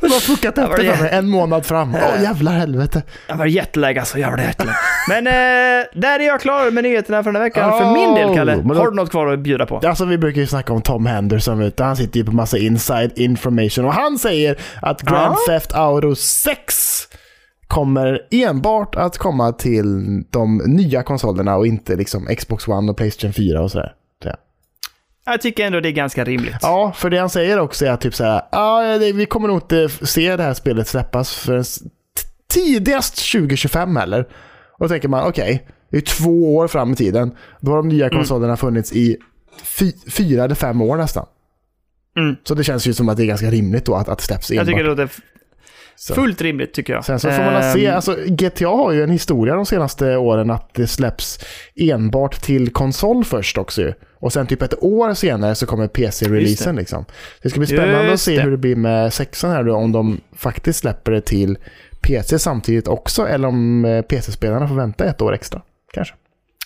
Den 0.00 0.10
har 0.10 0.20
fuckat 0.20 0.56
var 0.58 0.64
efter 0.64 0.82
det- 0.84 0.96
för 0.96 1.02
mig 1.04 1.12
en 1.12 1.28
månad 1.28 1.66
fram. 1.66 1.94
Åh 1.94 2.22
jävlar 2.22 2.52
helvete. 2.52 3.02
Jag 3.28 3.36
var 3.36 3.46
jetlag 3.46 3.98
alltså, 3.98 4.18
jag 4.18 4.30
var 4.30 4.38
jetlag. 4.38 4.74
Men 5.08 5.26
eh, 5.26 5.86
där 5.94 6.20
är 6.20 6.26
jag 6.26 6.40
klar 6.40 6.70
med 6.70 6.84
nyheterna 6.84 7.22
för 7.22 7.32
den 7.32 7.36
här 7.42 7.48
veckan. 7.48 7.78
För 7.78 7.92
min 7.92 8.14
del, 8.14 8.34
Kalle, 8.36 8.54
Oh, 8.56 8.58
men 8.58 8.68
då- 8.68 8.74
har 8.82 8.90
du 8.90 8.96
något 8.96 9.10
kvar 9.10 9.26
att 9.32 9.38
bjuda 9.38 9.66
på? 9.66 9.80
Alltså 9.84 10.04
vi 10.04 10.18
brukar 10.18 10.40
ju 10.40 10.46
snacka 10.46 10.72
om 10.72 10.82
Tom 10.82 11.06
Henderson, 11.06 11.72
han 11.78 11.96
sitter 11.96 12.20
ju 12.20 12.24
på 12.26 12.32
massa 12.32 12.58
inside 12.58 13.12
information 13.16 13.84
och 13.84 13.92
han 13.94 14.18
säger 14.18 14.58
att 14.82 15.02
Grand 15.02 15.36
Ja. 15.46 15.52
Theft 15.52 15.72
Auto 15.74 16.14
6 16.14 17.02
kommer 17.66 18.20
enbart 18.30 18.94
att 18.96 19.18
komma 19.18 19.52
till 19.52 19.84
de 20.30 20.56
nya 20.66 21.02
konsolerna 21.02 21.56
och 21.56 21.66
inte 21.66 21.96
liksom 21.96 22.26
Xbox 22.38 22.68
One 22.68 22.90
och 22.90 22.96
Playstation 22.96 23.32
4 23.32 23.62
och 23.62 23.70
sådär. 23.70 23.92
Så, 24.22 24.30
Jag 25.26 25.40
tycker 25.40 25.66
ändå 25.66 25.80
det 25.80 25.88
är 25.88 25.92
ganska 25.92 26.24
rimligt. 26.24 26.56
Ja, 26.62 26.92
för 26.96 27.10
det 27.10 27.18
han 27.18 27.30
säger 27.30 27.58
också 27.60 27.86
är 27.86 27.96
typ 27.96 28.14
så 28.14 28.24
här, 28.24 28.98
det- 28.98 29.12
vi 29.12 29.26
kommer 29.26 29.48
nog 29.48 29.56
inte 29.56 29.88
se 29.88 30.36
det 30.36 30.42
här 30.42 30.54
spelet 30.54 30.88
släppas 30.88 31.34
förrän 31.34 31.64
tidigast 32.52 33.32
2025 33.32 33.96
heller. 33.96 34.26
Och 34.80 34.84
då 34.84 34.88
tänker 34.88 35.08
man, 35.08 35.28
okej, 35.28 35.66
det 35.90 35.96
är 35.96 36.00
två 36.00 36.56
år 36.56 36.68
fram 36.68 36.92
i 36.92 36.96
tiden. 36.96 37.30
Då 37.60 37.70
har 37.70 37.76
de 37.76 37.88
nya 37.88 38.10
konsolerna 38.10 38.56
funnits 38.56 38.92
i 38.92 39.16
fy, 39.78 39.92
fyra 40.10 40.44
eller 40.44 40.54
fem 40.54 40.80
år 40.82 40.96
nästan. 40.96 41.26
Mm. 42.18 42.36
Så 42.44 42.54
det 42.54 42.64
känns 42.64 42.86
ju 42.86 42.92
som 42.94 43.08
att 43.08 43.16
det 43.16 43.22
är 43.24 43.26
ganska 43.26 43.50
rimligt 43.50 43.84
då 43.84 43.94
att, 43.94 44.08
att 44.08 44.18
det 44.18 44.24
släpps 44.24 44.50
enbart. 44.50 44.66
Jag 44.66 44.66
tycker 44.66 44.82
det 44.84 44.90
låter 44.90 45.08
Så. 45.96 46.14
fullt 46.14 46.40
rimligt 46.42 46.72
tycker 46.74 46.92
jag. 46.92 47.04
Sen 47.04 47.20
så 47.20 47.30
får 47.30 47.44
man 47.44 47.52
väl 47.54 47.72
se, 47.72 47.86
Ehm, 47.86 47.94
alltså 47.94 48.16
GTA 48.26 48.68
har 48.68 48.92
ju 48.92 49.02
en 49.02 49.10
historia 49.10 49.54
de 49.54 49.66
senaste 49.66 50.16
åren 50.16 50.50
att 50.50 50.74
det 50.74 50.86
släpps 50.86 51.38
enbart 51.76 52.42
till 52.42 52.70
konsol 52.72 53.24
först 53.24 53.58
också 53.58 53.82
ju. 53.82 53.92
Och 54.18 54.32
sen 54.32 54.46
typ 54.46 54.62
ett 54.62 54.82
år 54.82 55.14
senare 55.14 55.54
så 55.54 55.66
kommer 55.66 55.88
PC-releasen 55.88 56.76
liksom. 56.76 57.04
Det 57.42 57.50
ska 57.50 57.58
bli 57.60 57.66
spännande 57.66 58.00
att 58.00 58.10
Just 58.10 58.24
se 58.24 58.36
det. 58.36 58.42
hur 58.42 58.50
det 58.50 58.56
blir 58.56 58.76
med 58.76 59.12
sexan 59.12 59.50
här 59.50 59.62
då, 59.64 59.74
om 59.74 59.92
de 59.92 60.20
faktiskt 60.36 60.78
släpper 60.78 61.12
det 61.12 61.20
till 61.20 61.58
PC 62.02 62.38
samtidigt 62.38 62.88
också, 62.88 63.26
eller 63.28 63.48
om 63.48 63.84
eh, 63.84 64.02
PC-spelarna 64.02 64.68
får 64.68 64.74
vänta 64.74 65.04
ett 65.04 65.22
år 65.22 65.34
extra. 65.34 65.62
Kanske. 65.92 66.14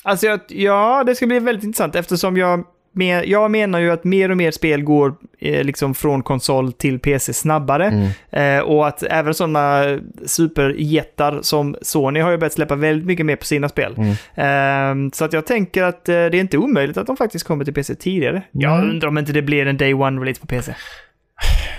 Alltså, 0.02 0.26
jag, 0.26 0.40
ja, 0.48 1.04
det 1.06 1.14
ska 1.14 1.26
bli 1.26 1.38
väldigt 1.38 1.64
intressant 1.64 1.94
eftersom 1.94 2.36
jag, 2.36 2.64
men, 2.92 3.22
jag 3.30 3.50
menar 3.50 3.78
ju 3.78 3.90
att 3.90 4.04
mer 4.04 4.30
och 4.30 4.36
mer 4.36 4.50
spel 4.50 4.82
går 4.82 5.14
eh, 5.38 5.64
liksom 5.64 5.94
från 5.94 6.22
konsol 6.22 6.72
till 6.72 6.98
PC 6.98 7.32
snabbare. 7.32 7.86
Mm. 8.30 8.58
Eh, 8.58 8.64
och 8.64 8.86
att 8.88 9.02
även 9.02 9.34
sådana 9.34 9.82
superjättar 10.26 11.38
som 11.42 11.76
Sony 11.82 12.20
har 12.20 12.30
ju 12.30 12.36
börjat 12.36 12.52
släppa 12.52 12.74
väldigt 12.74 13.06
mycket 13.06 13.26
mer 13.26 13.36
på 13.36 13.44
sina 13.44 13.68
spel. 13.68 13.94
Mm. 13.96 15.06
Eh, 15.06 15.10
så 15.12 15.24
att 15.24 15.32
jag 15.32 15.46
tänker 15.46 15.82
att 15.82 16.08
eh, 16.08 16.12
det 16.12 16.16
är 16.18 16.34
inte 16.34 16.58
omöjligt 16.58 16.96
att 16.96 17.06
de 17.06 17.16
faktiskt 17.16 17.46
kommer 17.46 17.64
till 17.64 17.74
PC 17.74 17.94
tidigare. 17.94 18.42
Jag 18.52 18.74
Mm. 18.78 18.90
undrar 18.90 19.08
om 19.08 19.18
inte 19.18 19.32
det 19.32 19.42
blir 19.42 19.66
en 19.66 19.76
Day 19.76 19.94
One-release 19.94 20.40
på 20.40 20.46
PC. 20.46 20.74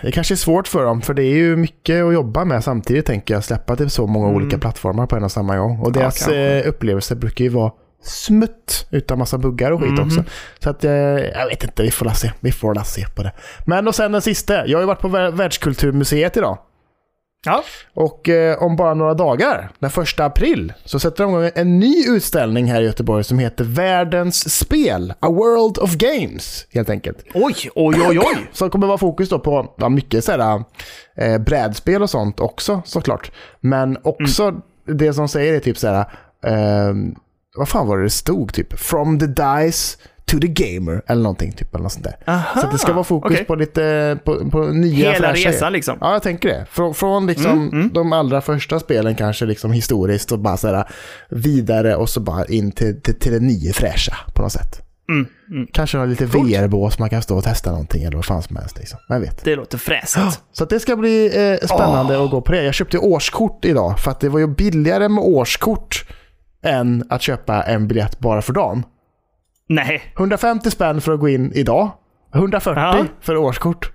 Det 0.02 0.12
kanske 0.12 0.34
är 0.34 0.36
svårt 0.36 0.68
för 0.68 0.86
dem, 0.86 1.02
för 1.02 1.14
det 1.14 1.24
är 1.24 1.36
ju 1.36 1.56
mycket 1.56 2.04
att 2.04 2.14
jobba 2.14 2.46
med 2.46 2.64
samtidigt 2.64 3.06
tänker 3.06 3.34
jag. 3.34 3.44
Släppa 3.44 3.76
till 3.76 3.90
så 3.90 4.08
många 4.08 4.28
olika 4.28 4.58
plattformar 4.58 5.06
på 5.08 5.16
en 5.16 5.24
och 5.24 5.32
samma 5.32 5.58
gång. 5.58 5.80
Och 5.80 5.88
Mm. 5.88 5.92
Ja, 5.96 6.00
deras 6.02 6.18
kanske. 6.18 6.36
eh, 6.42 6.68
upplevelser 6.70 7.16
brukar 7.16 7.44
ju 7.44 7.50
vara 7.50 7.72
smutt 8.04 8.88
utan 8.92 9.20
massa 9.20 9.38
buggar 9.38 9.72
och 9.72 9.82
skit 9.82 9.92
Mhm. 9.92 10.08
också. 10.08 10.24
Så 10.60 10.70
att, 10.70 10.84
eh, 10.84 10.92
jag 10.92 11.48
vet 11.50 11.64
inte, 11.64 11.84
vi 11.84 11.92
får 11.92 12.06
la 12.06 12.14
se. 12.14 12.32
Vi 12.40 12.52
får 12.52 12.76
la 12.76 12.84
se 12.84 13.06
på 13.16 13.24
det. 13.24 13.32
Men 13.66 13.88
och 13.88 13.96
sen 13.96 14.12
den 14.12 14.22
sista. 14.22 14.68
Jag 14.68 14.78
har 14.78 14.82
ju 14.82 14.88
varit 14.88 15.00
på 15.02 15.08
Vär- 15.08 15.32
Världskulturmuseet 15.32 16.38
idag. 16.38 16.58
Ja, 17.46 17.64
Och 17.94 18.30
eh, 18.30 18.64
om 18.64 18.76
bara 18.76 18.94
några 18.94 19.14
dagar, 19.14 19.72
den 19.80 19.90
första 19.90 20.26
april, 20.26 20.74
så 20.86 21.00
sätter 21.00 21.24
de 21.24 21.34
igång 21.34 21.52
en 21.56 21.80
ny 21.80 22.06
utställning 22.08 22.66
här 22.72 22.82
i 22.82 22.86
Göteborg 22.86 23.24
som 23.24 23.40
heter 23.40 23.64
Världens 23.64 24.56
spel, 24.60 25.14
A 25.20 25.30
World 25.30 25.78
of 25.78 25.96
Games, 25.96 26.68
helt 26.74 26.90
enkelt. 26.90 27.18
oj, 27.34 27.56
oj, 27.76 27.96
oj, 28.10 28.20
oj. 28.20 28.48
Så 28.54 28.64
det 28.64 28.72
kommer 28.72 28.88
vara 28.88 28.98
fokus 28.98 29.30
då 29.30 29.40
på 29.40 29.74
ja, 29.78 29.90
mycket 29.90 30.24
sådär, 30.24 30.64
eh, 31.18 31.38
brädspel 31.38 32.02
och 32.02 32.10
sånt 32.10 32.40
också 32.40 32.82
såklart. 32.86 33.32
Men 33.60 33.98
också 34.04 34.54
det 34.88 35.14
som 35.14 35.28
säger 35.28 35.54
är 35.54 35.60
typ 35.60 35.78
såhär, 35.78 36.00
eh, 36.46 36.94
vad 37.58 37.70
fan 37.70 37.88
var 37.88 37.98
det 37.98 38.04
det 38.04 38.10
stod 38.10 38.54
typ? 38.54 38.80
From 38.80 39.20
the 39.20 39.26
dice 39.28 39.98
to 40.26 40.40
the 40.40 40.48
gamer 40.48 41.02
eller 41.08 41.22
någonting 41.22 41.52
typ. 41.52 41.76
Eller 41.76 41.84
något 41.84 41.92
sånt 41.92 42.04
där. 42.06 42.16
Aha, 42.26 42.62
Så 42.62 42.68
det 42.72 42.78
ska 42.78 42.94
vara 42.94 43.04
fokus 43.04 43.32
okej. 43.32 43.46
på 43.46 43.56
lite 43.56 44.18
på, 44.26 44.50
på 44.50 44.64
nya 44.66 45.12
Hela 45.12 45.34
fräscha- 45.34 45.48
resan 45.48 45.74
liksom. 45.74 45.98
Ja, 46.02 46.14
jag 46.14 46.24
tänker 46.24 46.50
det. 46.50 46.66
Från, 46.70 46.94
från 46.96 47.28
liksom 47.28 47.70
Mm, 47.70 47.90
de 47.94 48.14
allra 48.14 48.42
första 48.42 48.80
spelen 48.80 49.16
kanske 49.16 49.46
liksom 49.46 49.72
historiskt 49.72 50.32
och 50.32 50.40
bara 50.40 50.58
sådär 50.58 50.90
vidare 51.30 51.96
och 51.96 52.10
så 52.10 52.20
bara 52.20 52.46
in 52.46 52.72
till, 52.72 53.02
till, 53.02 53.20
till 53.20 53.32
det 53.32 53.40
nya 53.40 53.74
fräscha 53.74 54.16
på 54.36 54.42
något 54.42 54.52
sätt. 54.52 54.82
Mm, 55.10 55.28
mm. 55.52 55.68
Kanske 55.74 55.98
ha 55.98 56.06
lite. 56.06 56.26
VR-bås 56.26 57.00
man 57.00 57.10
kan 57.10 57.22
stå 57.22 57.38
och 57.38 57.44
testa 57.44 57.72
någonting 57.72 58.04
eller 58.04 58.16
vad 58.16 58.26
fan 58.26 58.44
som 58.44 58.56
helst. 58.56 58.78
Liksom. 58.78 59.00
Jag 59.10 59.20
vet. 59.20 59.44
Det 59.44 59.56
låter 59.56 59.78
fräsigt. 59.78 60.42
Så 60.52 60.64
att 60.64 60.70
det 60.70 60.80
ska 60.80 60.96
bli 60.96 61.26
eh, 61.62 61.68
spännande 61.68 62.24
att 62.24 62.32
gå 62.32 62.42
på 62.42 62.52
det. 62.52 62.64
Jag 62.64 62.74
köpte 62.74 62.98
årskort 62.98 63.66
idag 63.66 64.00
för 64.00 64.12
att 64.12 64.20
det 64.20 64.30
var 64.30 64.40
ju 64.40 64.48
billigare 64.48 65.10
med 65.10 65.24
årskort 65.24 66.06
än 66.64 67.04
att 67.10 67.22
köpa 67.22 67.64
en 67.64 67.88
biljett 67.88 68.20
bara 68.20 68.42
för 68.42 68.54
dagen. 68.54 68.84
Nej, 69.70 70.14
150 70.18 70.72
spänn 70.72 71.02
för 71.02 71.14
att 71.14 71.20
gå 71.20 71.30
in 71.30 71.52
idag. 71.56 71.92
140 72.36 72.80
Ja. 72.82 73.06
för 73.22 73.38
årskort. 73.38 73.92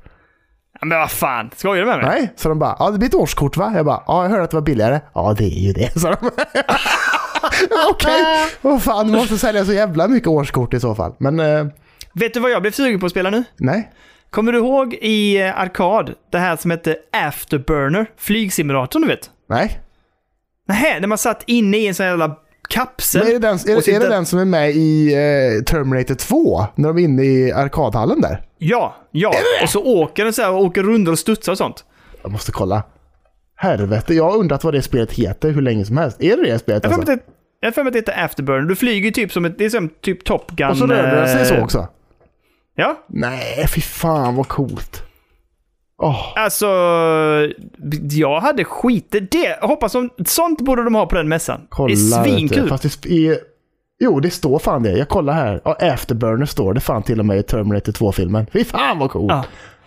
men 0.82 0.98
vad 0.98 1.10
fan, 1.10 1.50
skojar 1.56 1.80
du 1.84 1.90
med 1.90 1.98
mig? 1.98 2.06
Nej, 2.20 2.32
så 2.36 2.48
de 2.48 2.58
bara, 2.58 2.76
ja 2.78 2.90
det 2.90 2.98
blir 2.98 3.08
ett 3.08 3.14
årskort 3.14 3.56
va? 3.56 3.72
Jag 3.76 3.84
bara, 3.86 4.02
ja 4.06 4.22
jag 4.22 4.30
hörde 4.30 4.42
att 4.44 4.50
det 4.50 4.56
var 4.56 4.62
billigare. 4.62 5.00
Ja 5.14 5.34
det 5.38 5.44
är 5.44 5.58
ju 5.66 5.72
det, 5.72 5.90
sa 6.00 6.10
de. 6.10 6.30
Okej, 7.90 8.24
vad 8.60 8.82
fan, 8.82 9.06
du 9.06 9.12
måste 9.18 9.38
sälja 9.38 9.64
så 9.64 9.72
jävla 9.72 10.08
mycket 10.08 10.28
årskort 10.28 10.74
i 10.74 10.80
så 10.80 10.94
fall. 10.94 11.14
Men 11.18 11.40
eh, 11.40 11.66
Vet 12.12 12.34
du 12.34 12.40
vad 12.40 12.50
jag 12.50 12.62
blev 12.62 12.72
sugen 12.72 13.00
på 13.00 13.06
att 13.06 13.12
spela 13.12 13.30
nu? 13.30 13.44
nej. 13.56 13.90
Kommer 14.30 14.52
du 14.52 14.58
ihåg 14.58 14.94
i 14.94 15.40
eh, 15.42 15.58
Arkad, 15.60 16.14
det 16.32 16.38
här 16.38 16.56
som 16.56 16.70
hette 16.70 16.96
Afterburner, 17.12 18.06
flygsimulatorn 18.16 19.02
du 19.02 19.08
vet? 19.08 19.30
Nej. 19.48 19.80
Nej, 20.68 21.00
när 21.00 21.08
man 21.08 21.18
satt 21.18 21.42
inne 21.46 21.76
i 21.76 21.86
en 21.86 21.94
sån 21.94 22.06
jävla 22.06 22.36
kapsel. 22.70 23.20
Men 23.20 23.28
är 23.28 23.32
det, 23.32 23.38
den, 23.38 23.54
är, 23.54 23.84
det- 23.86 23.92
är 23.94 24.00
det 24.00 24.08
den 24.08 24.26
som 24.26 24.38
är 24.38 24.44
med 24.44 24.70
i 24.70 25.14
eh, 25.14 25.62
Terminator 25.64 26.14
2? 26.14 26.64
När 26.74 26.88
de 26.88 26.98
är 26.98 27.02
inne 27.02 27.22
i 27.22 27.52
arkadhallen 27.52 28.20
där? 28.20 28.42
Ja, 28.58 28.96
ja. 29.10 29.32
Och 29.62 29.68
så 29.68 29.84
åker 29.84 30.24
den 30.24 30.32
så 30.32 30.42
här 30.42 30.50
och 30.52 30.64
åker 30.64 30.82
rundor 30.82 31.12
och 31.12 31.18
studsar 31.18 31.52
och 31.52 31.58
sånt. 31.58 31.84
Jag 32.22 32.32
måste 32.32 32.52
kolla. 32.52 32.82
Helvete, 33.56 34.14
jag 34.14 34.24
har 34.30 34.36
undrat 34.36 34.64
vad 34.64 34.74
det 34.74 34.82
spelet 34.82 35.12
heter 35.12 35.50
hur 35.50 35.62
länge 35.62 35.84
som 35.84 35.96
helst. 35.96 36.16
Är 36.22 36.36
det 36.36 36.42
det 36.42 36.58
spelet 36.58 36.84
Jag 36.84 36.90
har 36.90 36.98
alltså? 36.98 37.12
för 37.74 37.82
mig 37.82 37.88
att 37.88 37.92
det 37.92 37.98
heter 37.98 38.24
Afterburner. 38.24 38.68
Du 38.68 38.76
flyger 38.76 39.10
typ 39.10 39.32
som 39.32 39.44
ett, 39.44 39.58
det 39.58 39.64
är 39.64 39.70
som 39.70 39.88
typ 39.88 40.24
Top 40.24 40.50
Gun. 40.50 40.68
Och 40.70 40.76
så 40.76 40.86
rörde 40.86 41.16
den 41.16 41.28
sig 41.28 41.46
så 41.46 41.54
eh, 41.54 41.64
också? 41.64 41.88
Ja, 42.76 43.04
Nej, 43.08 43.66
fy 43.74 43.80
fan 43.80 44.36
vad 44.36 44.48
coolt. 44.48 45.02
Åh, 46.02 46.32
alltså 46.36 46.66
jag 48.10 48.40
hade 48.40 48.64
skit 48.64 49.16
det. 49.30 49.58
Hoppas 49.62 49.92
som, 49.92 50.10
sånt 50.26 50.60
borde 50.60 50.84
de 50.84 50.94
ha 50.94 51.06
på 51.06 51.14
den 51.16 51.28
mässan. 51.28 51.60
kolla. 51.68 51.88
det 51.94 52.00
är 52.00 52.24
svinkul. 52.24 52.68
Fast 52.68 53.02
det 53.02 53.28
är... 53.28 53.38
Jo, 54.02 54.20
det 54.20 54.30
står 54.30 54.58
fan 54.58 54.82
det. 54.82 54.98
Jag 54.98 55.08
kollar 55.08 55.32
här. 55.32 55.60
Ja, 55.64 55.76
Afterburner 55.80 56.46
står 56.46 56.74
det 56.74 56.80
fan 56.80 57.02
till 57.02 57.18
och 57.20 57.26
med 57.26 57.38
i 57.38 57.42
Terminator 57.42 57.92
2-filmen. 57.92 58.46
Fy 58.52 58.64
fan 58.64 58.98
vad 58.98 59.10
coolt. 59.10 59.32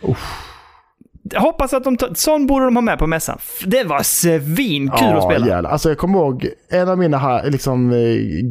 Ja. 0.01 0.15
Jag 1.31 1.41
hoppas 1.41 1.73
att 1.73 1.83
de 1.83 1.97
tar, 1.97 2.09
sån 2.13 2.47
borde 2.47 2.65
de 2.65 2.75
ha 2.75 2.81
med 2.81 2.99
på 2.99 3.07
mässan. 3.07 3.37
Det 3.65 3.83
var 3.83 4.03
svinkul 4.03 5.07
att 5.17 5.23
spela. 5.23 5.47
jävlar. 5.47 5.69
Alltså 5.71 5.89
jag 5.89 5.97
kommer 5.97 6.19
ihåg 6.19 6.47
en 6.69 6.89
av 6.89 6.97
mina 6.97 7.41
liksom, 7.43 7.91
eh, 7.91 7.97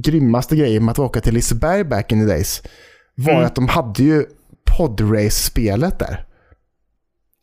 grymmaste 0.04 0.56
grejer 0.56 0.80
med 0.80 0.92
att 0.92 0.98
åka 0.98 1.20
till 1.20 1.34
Liseberg 1.34 1.84
back 1.84 2.12
in 2.12 2.20
the 2.26 2.32
days. 2.32 2.62
Var 3.14 3.32
Mm. 3.32 3.44
att 3.44 3.54
de 3.54 3.68
hade 3.68 4.02
ju 4.02 4.24
podrace-spelet 4.78 5.98
där. 5.98 6.24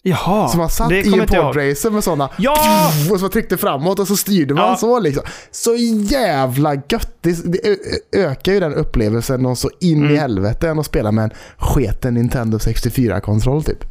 Jaha, 0.10 0.47
Så 0.47 0.57
man 0.57 0.70
satt 0.70 0.91
i 0.91 1.14
en 1.20 1.28
podracer 1.28 1.89
med 1.89 2.03
sådana 2.03 2.30
Ja! 2.38 2.55
och 3.12 3.20
så 3.20 3.30
tryckte 3.30 3.57
framåt 3.57 3.99
och 3.99 4.07
så 4.07 4.16
styrde 4.18 4.53
man 4.53 4.70
Ja. 4.70 4.76
så 4.76 4.99
liksom. 4.99 5.24
Så 5.51 5.76
jävla 5.76 6.76
gött. 6.76 7.18
Det, 7.22 7.51
det 7.51 7.78
ökar 8.18 8.51
ju 8.53 8.60
den 8.60 8.74
upplevelsen 8.74 9.45
och 9.45 9.57
så 9.57 9.70
in 9.82 9.97
Mm. 9.99 10.12
i 10.16 10.18
helvete 10.18 10.70
än 10.70 10.80
att 10.80 10.86
spela 10.86 11.12
med 11.12 11.24
en 11.24 11.32
sketen 11.57 12.14
Nintendo 12.14 12.57
64-kontroll 12.57 13.64
typ. 13.64 13.84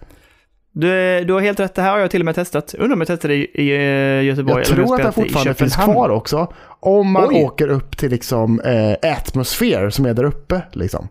Du, 0.73 1.25
du 1.25 1.33
har 1.33 1.41
helt 1.41 1.61
rätt, 1.61 1.75
det 1.75 1.83
här 1.83 1.91
har 1.91 1.99
jag 1.99 2.11
till 2.11 2.21
och 2.21 2.25
med 2.25 2.35
testat. 2.35 2.75
Undrar 2.79 2.93
om 2.95 3.01
jag 3.01 3.09
testade 3.09 3.35
i, 3.35 3.39
i 3.55 3.71
eh, 3.77 4.25
Göteborg. 4.25 4.65
Jag 4.69 4.73
eller 4.73 4.85
tror 4.87 4.95
att 5.01 5.07
det 5.07 5.23
fortfarande 5.23 5.55
finns 5.55 5.77
kvar 5.77 6.09
också. 6.09 6.53
Om 6.81 7.13
man 7.13 7.29
Oj. 7.29 7.45
åker 7.45 7.69
upp 7.69 7.97
till 7.97 8.11
liksom 8.11 8.61
eh, 8.61 9.11
Atmosphere 9.13 9.91
som 9.91 10.07
är 10.07 10.15
där 10.15 10.25
uppe. 10.25 10.63
Liksom. 10.73 11.09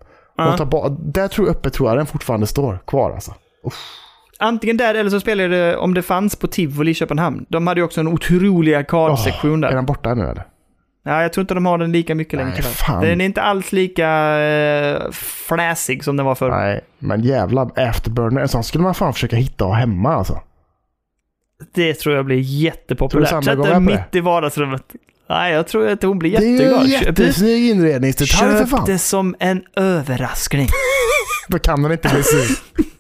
Tar 0.58 0.66
ba- 0.66 0.90
där 0.90 1.28
tror 1.28 1.48
jag 1.48 1.56
uppe 1.56 1.70
tror 1.70 1.90
jag 1.90 1.98
den 1.98 2.06
fortfarande 2.06 2.48
står 2.48 2.80
kvar 2.88 3.12
alltså. 3.12 3.34
Antingen 4.40 4.78
där 4.78 4.96
eller 4.96 5.10
så 5.10 5.20
spelade 5.20 5.58
jag 5.58 5.68
det 5.74 5.78
om 5.78 5.94
det 5.94 6.02
fanns 6.02 6.36
på 6.36 6.48
Tivoli 6.48 6.92
i 6.92 6.94
Köpenhamn. 6.94 7.46
De 7.50 7.68
hade 7.68 7.80
ju 7.80 7.86
också 7.86 8.00
en 8.00 8.08
otrolig 8.08 8.74
arkadsektion 8.74 9.64
Är 9.64 9.68
där. 9.68 9.76
den 9.76 9.86
borta 9.86 10.14
nu 10.14 10.24
eller? 10.24 10.44
Ja, 11.06 11.22
jag 11.22 11.34
tror 11.34 11.42
inte 11.42 11.54
de 11.54 11.66
har 11.66 11.78
den 11.78 11.92
lika 11.92 12.16
mycket 12.16 12.34
längre 12.40 12.54
tyvärr. 12.56 13.02
Den 13.02 13.22
är 13.22 13.26
inte 13.26 13.42
alls 13.42 13.72
lika 13.72 14.40
eh, 14.40 15.12
fräsig 15.48 16.04
som 16.04 16.18
den 16.18 16.26
var 16.26 16.36
förr. 16.36 16.50
Nej, 16.50 16.82
men 17.00 17.22
jävla 17.22 17.62
Afterburner. 17.76 18.42
En 18.42 18.48
sån 18.48 18.64
skulle 18.64 18.84
man 18.84 18.96
fan 18.96 19.14
försöka 19.14 19.36
hitta 19.36 19.64
och 19.66 19.70
ha 19.70 19.78
hemma 19.78 20.14
alltså. 20.16 20.42
Det 21.74 21.94
tror 21.94 22.16
jag 22.16 22.26
blir 22.26 22.40
jättepopulärt. 22.40 23.44
Sätt 23.46 23.64
den 23.64 23.86
mitt 23.86 24.16
i 24.16 24.20
vardagsrummet. 24.20 24.84
Nej, 25.30 25.54
jag 25.54 25.68
tror 25.68 25.88
att 25.90 26.04
hon 26.04 26.20
blir 26.20 26.38
Det 26.40 26.46
är 26.46 26.52
jätteglad. 26.52 26.86
ju 26.88 26.98
Köp- 26.98 27.06
jättesnygg 27.06 27.70
inredningsdetalj 27.70 28.52
för 28.52 28.60
Köp 28.60 28.70
fan. 28.70 28.86
det 28.86 28.98
som 29.00 29.36
en 29.40 29.64
överraskning. 29.76 30.68
Då 31.48 31.60
kan 31.60 31.84
den 31.84 31.92
inte 31.92 32.10
bli 32.10 32.24
sur. 32.24 32.58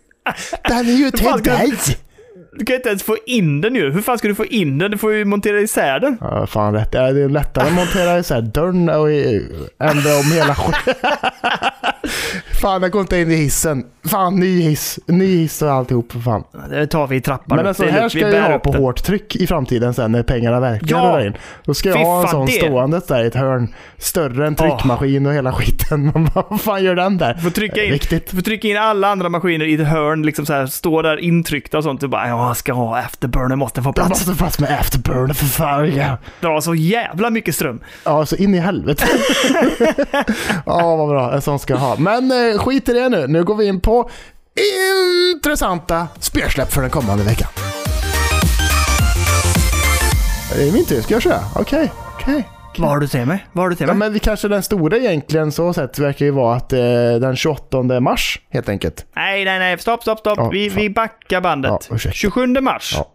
Den 0.67 0.77
är 0.77 0.91
ju 0.93 1.11
till 1.11 1.43
dig! 1.43 1.73
Du 2.59 2.65
kan 2.65 2.75
inte 2.75 2.89
ens 2.89 3.03
få 3.03 3.17
in 3.25 3.61
den 3.61 3.75
ju. 3.75 3.91
Hur 3.91 4.01
fan 4.01 4.17
ska 4.17 4.27
du 4.27 4.35
få 4.35 4.45
in 4.45 4.77
den? 4.77 4.91
Du 4.91 4.97
får 4.97 5.13
ju 5.13 5.25
montera 5.25 5.59
isär 5.59 5.99
den. 5.99 6.17
Ja, 6.21 6.47
fan 6.47 6.73
rätt. 6.73 6.91
Det 6.91 6.99
är 6.99 7.29
lättare 7.29 7.67
att 7.67 7.73
montera 7.73 8.19
isär 8.19 8.41
dörren 8.41 8.89
och 8.89 9.11
i- 9.11 9.67
än 9.79 9.97
om 9.97 10.31
hela 10.33 10.55
skiten. 10.55 10.93
Fan, 12.61 12.81
jag 12.81 12.91
går 12.91 13.01
inte 13.01 13.17
in 13.17 13.31
i 13.31 13.35
hissen. 13.35 13.85
Fan, 14.05 14.35
ny 14.35 14.61
hiss. 14.61 14.99
Ny 15.05 15.25
hiss 15.37 15.61
och 15.61 15.71
alltihop 15.71 16.11
fan. 16.25 16.43
Det 16.69 16.87
tar 16.87 17.07
vi 17.07 17.15
i 17.15 17.21
trappan. 17.21 17.45
Men 17.55 17.59
upp. 17.59 17.67
alltså 17.67 17.83
Det 17.83 17.89
är 17.89 17.93
här 17.93 18.09
ska 18.09 18.19
jag 18.19 18.43
ha 18.51 18.59
på 18.59 18.71
den. 18.71 18.81
hårt 18.81 19.03
tryck 19.03 19.35
i 19.35 19.47
framtiden 19.47 19.93
sen 19.93 20.11
när 20.11 20.23
pengarna 20.23 20.59
verkar 20.59 20.87
Ja! 20.89 21.21
in. 21.25 21.33
Då 21.65 21.73
ska 21.73 21.89
jag 21.89 21.97
Fy 21.97 22.03
ha 22.03 22.21
en 22.21 22.27
sån 22.27 22.45
det- 22.45 22.51
stående 22.51 23.01
där 23.07 23.23
i 23.23 23.27
ett 23.27 23.35
hörn. 23.35 23.73
Större 23.97 24.47
än 24.47 24.55
tryckmaskin 24.55 25.25
och 25.25 25.33
hela 25.33 25.53
skiten. 25.53 26.05
Men 26.13 26.29
vad 26.33 26.61
fan 26.61 26.83
gör 26.83 26.95
den 26.95 27.17
där? 27.17 27.33
Får 27.33 27.49
trycka 27.49 27.83
in, 27.83 27.91
Viktigt. 27.91 28.29
du 28.31 28.35
får 28.37 28.41
trycka 28.43 28.67
in 28.67 28.77
alla 28.77 29.07
andra 29.07 29.29
maskiner 29.29 29.65
i 29.65 29.73
ett 29.73 29.87
hörn, 29.87 30.23
liksom 30.23 30.45
så 30.45 30.53
här, 30.53 30.65
stå 30.65 31.01
där 31.01 31.17
intryckta 31.17 31.77
och 31.77 31.83
sånt. 31.83 32.01
Du 32.01 32.07
bara, 32.07 32.27
ja, 32.27 32.47
jag 32.47 32.57
ska 32.57 32.73
ha 32.73 32.97
afterburner, 32.99 33.55
måste 33.55 33.81
få 33.81 33.87
Jag 33.87 33.95
plats. 33.95 34.09
måste 34.09 34.25
få 34.31 34.35
plats 34.37 34.59
med 34.59 34.71
afterburner 34.79 35.33
för 35.33 35.45
fan. 35.45 35.95
Ja, 35.95 36.17
Dra 36.41 36.61
så 36.61 36.75
jävla 36.75 37.29
mycket 37.29 37.55
ström. 37.55 37.79
ja 38.03 38.25
så 38.25 38.35
in 38.35 38.55
i 38.55 38.59
helvete. 38.59 39.05
Ja, 40.65 40.95
vad 40.95 41.09
bra. 41.09 41.33
En 41.33 41.41
sån 41.41 41.59
ska 41.59 41.73
jag 41.73 41.79
ha. 41.79 41.95
Men 41.97 42.31
eh, 42.51 42.57
skit 42.59 42.89
i 42.89 42.93
det 42.93 43.09
nu. 43.09 43.27
Nu 43.27 43.43
går 43.43 43.55
vi 43.55 43.65
in 43.65 43.79
på 43.79 44.09
intressanta 45.35 46.07
spelsläpp 46.19 46.71
för 46.73 46.81
den 46.81 46.89
kommande 46.89 47.23
veckan. 47.23 47.47
Det 50.55 50.67
är 50.67 50.71
min 50.71 50.85
tur. 50.85 51.01
Ska 51.01 51.13
jag 51.13 51.21
köra? 51.23 51.39
Okej, 51.55 51.91
okej. 52.15 52.43
Vad 52.77 52.89
har 52.89 52.99
du 52.99 53.07
till 53.07 53.25
mig? 53.25 53.45
Vad 53.51 53.63
har 53.65 53.69
du 53.69 53.75
till 53.75 53.87
Ja, 53.87 53.93
mig? 53.93 53.99
men 54.07 54.13
vi 54.13 54.19
kanske 54.19 54.47
den 54.47 54.63
stora 54.63 54.97
egentligen 54.97 55.51
så 55.51 55.73
sett 55.73 55.99
verkar 55.99 56.25
ju 56.25 56.31
vara 56.31 56.55
att 56.55 56.73
eh, 56.73 56.79
den 57.21 57.35
28 57.35 57.99
mars 57.99 58.39
helt 58.49 58.69
enkelt. 58.69 59.05
Nej, 59.15 59.45
nej, 59.45 59.59
nej. 59.59 59.77
Stopp, 59.79 60.01
stopp, 60.01 60.19
stopp. 60.19 60.37
Ja, 60.37 60.49
vi, 60.49 60.69
fan. 60.69 60.81
vi 60.81 60.89
backar 60.89 61.41
bandet. 61.41 61.71
Ja, 61.89 61.95
ursäkta. 61.95 62.15
27 62.15 62.47
mars 62.47 62.93
Ja. 62.97 63.07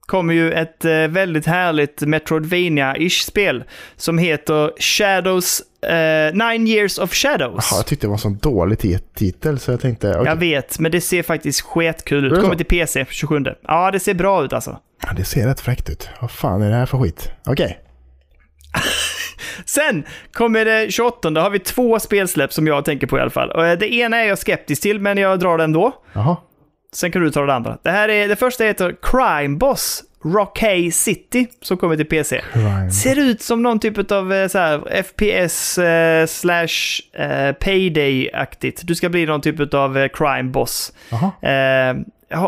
kommer 0.00 0.34
ju 0.34 0.52
ett 0.52 0.84
eh, 0.84 0.90
väldigt 0.92 1.46
härligt 1.46 2.00
Metroidvania-ish 2.02 3.26
spel 3.26 3.64
som 3.96 4.18
heter 4.18 4.72
Shadows... 4.80 5.62
Eh, 5.86 6.32
Nine 6.34 6.66
Years 6.66 6.98
of 6.98 7.12
Shadows. 7.14 7.68
Jaha, 7.70 7.78
jag 7.78 7.86
tyckte 7.86 8.06
det 8.06 8.08
var 8.08 8.14
en 8.14 8.18
sån 8.18 8.36
dålig 8.38 8.78
ti- 8.78 8.98
titel 9.14 9.58
så 9.58 9.70
jag 9.70 9.80
tänkte 9.80 10.10
okej. 10.10 10.22
Jag 10.24 10.36
vet, 10.36 10.78
men 10.78 10.92
det 10.92 11.00
ser 11.00 11.22
faktiskt 11.22 11.60
skitkul 11.60 12.24
ut. 12.24 12.34
det 12.34 12.40
Kommer 12.40 12.54
till 12.56 12.66
PC 12.66 13.06
27. 13.10 13.44
Ja, 13.68 13.90
det 13.90 14.00
ser 14.00 14.14
bra 14.14 14.44
ut 14.44 14.52
alltså. 14.52 14.78
Ja, 15.06 15.12
det 15.16 15.24
ser 15.24 15.46
rätt 15.46 15.60
fräckt 15.60 15.90
ut. 15.90 16.08
Vad 16.20 16.30
fan 16.30 16.62
är 16.62 16.70
det 16.70 16.76
här 16.76 16.86
för 16.86 16.98
skit? 16.98 17.30
Okej. 17.46 17.78
Sen 19.64 20.04
kommer 20.32 20.64
det 20.64 20.92
28, 20.92 21.30
då 21.30 21.40
har 21.40 21.50
vi 21.50 21.58
två 21.58 21.98
spelsläpp 22.00 22.52
som 22.52 22.66
jag 22.66 22.84
tänker 22.84 23.06
på 23.06 23.18
i 23.18 23.20
alla 23.20 23.30
fall. 23.30 23.64
Eh, 23.70 23.78
Det 23.78 23.94
ena 23.94 24.16
är 24.16 24.24
jag 24.28 24.38
skeptisk 24.38 24.82
till, 24.82 25.00
men 25.00 25.18
jag 25.18 25.38
drar 25.40 25.58
det 25.58 25.64
ändå. 25.64 25.92
Jaha. 26.12 26.36
Sen 26.94 27.12
kan 27.12 27.22
du 27.22 27.30
ta 27.30 27.46
det 27.46 27.54
andra. 27.54 27.78
Det, 27.82 27.90
här 27.90 28.08
är, 28.08 28.28
det 28.28 28.36
första 28.36 28.64
heter 28.64 28.96
Crime 29.02 29.56
Boss 29.56 30.02
Rockay 30.24 30.90
City, 30.90 31.46
som 31.62 31.76
kommer 31.76 31.96
till 31.96 32.06
PC. 32.06 32.42
Crime. 32.52 32.90
Ser 32.90 33.18
ut 33.18 33.42
som 33.42 33.62
någon 33.62 33.78
typ 33.80 34.12
av 34.12 34.32
eh, 34.32 34.48
så 34.48 34.58
här, 34.58 35.02
FPS 35.02 35.78
eh, 35.78 36.26
slash 36.26 37.00
eh, 37.12 37.52
Payday-aktigt. 37.52 38.80
Du 38.84 38.94
ska 38.94 39.08
bli 39.08 39.26
någon 39.26 39.40
typ 39.40 39.74
av 39.74 39.98
eh, 39.98 40.08
crime 40.08 40.50
boss. 40.50 40.92
Eh, 41.42 41.96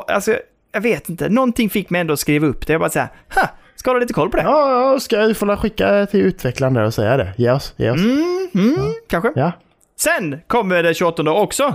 alltså, 0.07 0.37
jag 0.73 0.81
vet 0.81 1.09
inte. 1.09 1.29
Någonting 1.29 1.71
fick 1.71 1.91
mig 1.91 2.01
ändå 2.01 2.13
att 2.13 2.21
skriva 2.21 2.47
upp 2.47 2.67
det. 2.67 2.73
Jag 2.73 2.81
bara 2.81 2.91
säga, 2.91 3.09
ha, 3.35 3.49
ska 3.77 3.95
du 3.95 4.01
lite 4.01 4.13
koll 4.13 4.31
på 4.31 4.37
det? 4.37 4.43
Ja, 4.43 4.93
ja, 4.93 5.01
ska 5.01 5.17
jag 5.17 5.37
få 5.37 5.57
skicka 5.57 6.07
till 6.07 6.21
utvecklaren 6.21 6.75
där 6.75 6.85
och 6.85 6.95
säga 6.95 7.17
det? 7.17 7.33
Ge 7.37 7.51
oss, 7.51 7.75
ge 7.77 7.91
oss. 7.91 8.01
Mm, 8.01 8.49
mm, 8.55 8.95
kanske. 9.09 9.33
Ja. 9.35 9.53
Sen 9.97 10.41
kommer 10.47 10.83
det 10.83 10.95
28 10.95 11.31
också. 11.31 11.75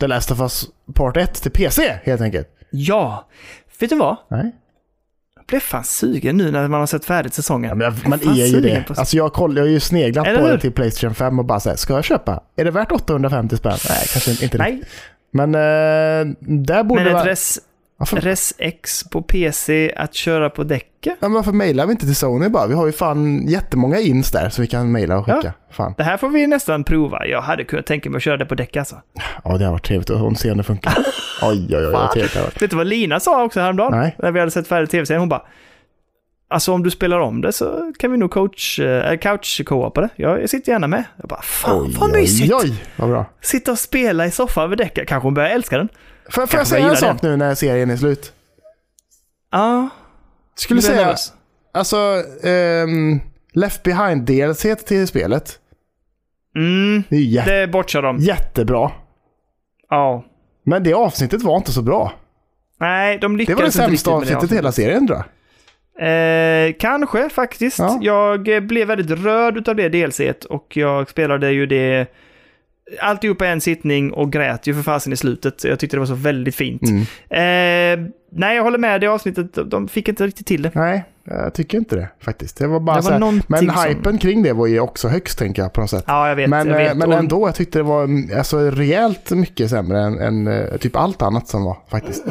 The 0.00 0.06
Last 0.06 0.30
of 0.30 0.40
Us 0.40 0.64
Part 0.94 1.16
1 1.16 1.42
till 1.42 1.50
PC 1.50 1.98
helt 2.04 2.20
enkelt. 2.20 2.48
Ja, 2.70 3.28
vet 3.80 3.90
du 3.90 3.96
vad? 3.96 4.16
Nej. 4.28 4.52
Blev 5.48 5.60
fan 5.60 5.84
sugen 5.84 6.36
nu 6.36 6.50
när 6.50 6.68
man 6.68 6.80
har 6.80 6.86
sett 6.86 7.04
färdigt 7.04 7.34
säsongen. 7.34 7.80
Ja, 7.80 7.84
jag, 8.02 8.08
man 8.08 8.20
är 8.38 8.46
ju 8.46 8.60
det. 8.60 8.84
på- 8.88 8.94
Alltså 8.96 9.16
jag, 9.16 9.32
koll, 9.32 9.56
jag 9.56 9.64
har 9.64 9.68
ju 9.68 9.80
sneglat 9.80 10.26
Eller 10.26 10.38
på 10.40 10.46
hur? 10.46 10.52
det 10.52 10.60
till 10.60 10.72
Playstation 10.72 11.14
5 11.14 11.38
och 11.38 11.44
bara 11.44 11.60
såhär, 11.60 11.76
ska 11.76 11.94
jag 11.94 12.04
köpa? 12.04 12.42
Är 12.56 12.64
det 12.64 12.70
värt 12.70 12.92
850 12.92 13.56
spänn? 13.56 13.72
Nej, 13.88 14.06
kanske 14.12 14.44
inte. 14.44 14.58
Nej. 14.58 14.82
Men 15.32 15.54
eh, 15.54 16.34
där 16.40 16.82
borde 16.84 17.00
men 17.00 17.06
ett 17.06 17.12
vara... 17.14 17.24
res, 17.30 17.58
Varför, 17.98 18.20
res 18.20 18.54
X 18.58 19.04
på 19.10 19.22
PC 19.22 19.92
att 19.96 20.14
köra 20.14 20.50
på 20.50 20.64
däcket? 20.64 20.88
ja, 21.02 21.14
men 21.20 21.32
varför 21.32 21.52
mejlar 21.52 21.86
vi 21.86 21.92
inte 21.92 22.06
till 22.06 22.16
Sony 22.16 22.48
bara? 22.48 22.66
Vi 22.66 22.74
har 22.74 22.86
ju 22.86 22.92
fan 22.92 23.46
jättemånga 23.46 24.00
ins 24.00 24.30
där 24.30 24.48
så 24.48 24.62
vi 24.62 24.68
kan 24.68 24.92
mejla 24.92 25.18
och 25.18 25.24
skicka. 25.24 25.40
Ja. 25.44 25.52
Fan. 25.70 25.94
Det 25.96 26.02
här 26.02 26.16
får 26.16 26.28
vi 26.28 26.46
nästan 26.46 26.84
prova. 26.84 27.26
Jag 27.26 27.42
hade 27.42 27.64
kunnat 27.64 27.86
tänka 27.86 28.10
mig 28.10 28.16
att 28.16 28.22
köra 28.22 28.36
det 28.36 28.46
på 28.46 28.54
däck 28.54 28.76
alltså. 28.76 28.96
Ja, 29.44 29.58
det 29.58 29.64
har 29.64 29.72
varit 29.72 29.86
trevligt 29.86 30.10
att 30.10 30.38
se 30.38 30.50
om 30.50 30.56
det 30.56 30.62
funkar. 30.62 30.92
Oj, 31.42 31.66
oj, 31.68 31.86
oj, 31.86 31.92
vad 31.92 32.10
trevligt 32.10 32.32
det 32.32 32.38
har 32.38 32.46
varit. 32.46 32.62
Vet 32.62 32.70
du 32.70 32.76
vad 32.76 32.86
Lina 32.86 33.20
sa 33.20 33.44
också 33.44 33.60
häromdagen? 33.60 33.98
Nej. 33.98 34.16
När 34.18 34.32
vi 34.32 34.38
hade 34.40 34.50
sett 34.50 34.68
färdigt 34.68 34.90
tv-serien. 34.90 35.20
Hon 35.20 35.28
bara... 35.28 35.42
Alltså 36.50 36.72
om 36.72 36.82
du 36.82 36.90
spelar 36.90 37.20
om 37.20 37.40
det 37.40 37.52
så 37.52 37.92
kan 37.98 38.12
vi 38.12 38.16
nog 38.16 38.30
coach, 38.30 38.80
äh, 38.80 39.18
couch-co-opa 39.18 40.00
det. 40.00 40.08
Jag, 40.16 40.50
sitter 40.50 40.72
gärna 40.72 40.86
med. 40.86 41.04
Jag 41.16 41.28
bara, 41.28 41.42
fan 41.42 41.94
vad 41.98 42.12
mysigt! 42.12 42.54
oj, 42.54 42.60
oj, 42.64 42.84
vad 42.96 43.10
bra. 43.10 43.26
Sitta 43.40 43.72
och 43.72 43.78
spela 43.78 44.26
i 44.26 44.30
soffan 44.30 44.64
över 44.64 44.76
däcket. 44.76 45.08
Kanske 45.08 45.26
hon 45.26 45.34
börjar 45.34 45.50
älska 45.50 45.78
den. 45.78 45.88
Får, 46.28 46.46
får 46.46 46.60
jag 46.60 46.66
säga 46.66 46.88
en 46.88 46.96
sak 46.96 47.22
nu 47.22 47.36
när 47.36 47.54
serien 47.54 47.90
är 47.90 47.96
slut? 47.96 48.32
Ja. 49.52 49.88
Skulle 50.54 50.80
du 50.80 50.86
är 50.86 50.90
säga, 50.90 51.00
nervös. 51.02 51.32
alltså, 51.72 51.96
ehm, 52.44 53.20
Left 53.52 53.82
Behind 53.82 54.22
DLC 54.22 54.66
till 54.86 55.06
spelet. 55.06 55.58
Mm, 56.56 57.02
Det 57.08 57.16
är 57.16 57.20
jä- 57.20 57.44
det 57.46 57.68
bortsar 57.68 58.02
de. 58.02 58.18
jättebra. 58.18 58.90
Ja. 59.90 60.24
Men 60.64 60.82
det 60.82 60.94
avsnittet 60.94 61.42
var 61.42 61.56
inte 61.56 61.72
så 61.72 61.82
bra. 61.82 62.12
Nej, 62.80 63.18
de 63.18 63.32
Det 63.32 63.38
lyckades 63.38 63.56
var 63.58 63.62
det 63.62 63.66
inte 63.66 63.76
sämsta 63.78 64.10
riktigt 64.10 64.20
med 64.20 64.28
det 64.28 64.34
avsnittet 64.36 64.52
i 64.52 64.54
hela 64.56 64.72
serien 64.72 65.06
tror 65.06 65.18
jag. 65.18 65.24
Eh, 66.00 66.72
kanske 66.78 67.28
faktiskt. 67.28 67.78
Ja. 67.78 67.98
Jag 68.02 68.66
blev 68.66 68.88
väldigt 68.88 69.18
rörd 69.24 69.56
utav 69.56 69.76
det 69.76 69.88
delset 69.88 70.44
och 70.44 70.76
jag 70.76 71.10
spelade 71.10 71.50
ju 71.52 71.66
det 71.66 72.06
alltihopa 73.00 73.46
i 73.46 73.48
en 73.50 73.60
sittning 73.60 74.12
och 74.12 74.32
grät 74.32 74.66
ju 74.66 74.74
för 74.74 74.82
fasen 74.82 75.12
i 75.12 75.16
slutet. 75.16 75.64
Jag 75.64 75.78
tyckte 75.78 75.96
det 75.96 76.00
var 76.00 76.06
så 76.06 76.14
väldigt 76.14 76.54
fint. 76.54 76.82
Mm. 76.82 77.00
Eh, 77.30 78.10
nej, 78.32 78.56
jag 78.56 78.62
håller 78.62 78.78
med. 78.78 79.00
Det 79.00 79.06
avsnittet, 79.06 79.70
de- 79.70 79.88
fick 79.88 80.08
inte 80.08 80.26
riktigt 80.26 80.46
till 80.46 80.62
det. 80.62 80.70
Nej, 80.74 81.04
jag 81.24 81.54
tycker 81.54 81.78
inte 81.78 81.96
det 81.96 82.08
faktiskt. 82.20 82.56
Det 82.58 82.66
var 82.66 82.80
bara 82.80 82.96
Det 83.00 83.02
var 83.04 83.12
här, 83.12 83.42
Men 83.48 83.66
som- 83.68 83.84
hypen 83.88 84.18
kring 84.18 84.42
det 84.42 84.52
var 84.52 84.66
ju 84.66 84.80
också 84.80 85.08
högst 85.08 85.38
tänker 85.38 85.62
jag 85.62 85.72
på 85.72 85.80
något 85.80 85.90
sätt. 85.90 86.04
Ja, 86.06 86.28
jag 86.28 86.36
vet. 86.36 86.50
men, 86.50 86.68
jag 86.68 86.76
vet. 86.76 86.90
eh, 86.92 86.96
men 86.96 87.08
Och 87.08 87.18
ändå, 87.18 87.48
jag 87.48 87.54
tyckte 87.54 87.78
det 87.78 87.82
var 87.82 88.08
alltså, 88.38 88.58
rejält 88.70 89.30
mycket 89.30 89.70
sämre 89.70 90.00
än, 90.00 90.18
än 90.18 90.46
eh, 90.46 90.76
typ 90.76 90.96
allt 90.96 91.22
annat 91.22 91.48
som 91.48 91.64
var 91.64 91.76
faktiskt. 91.90 92.24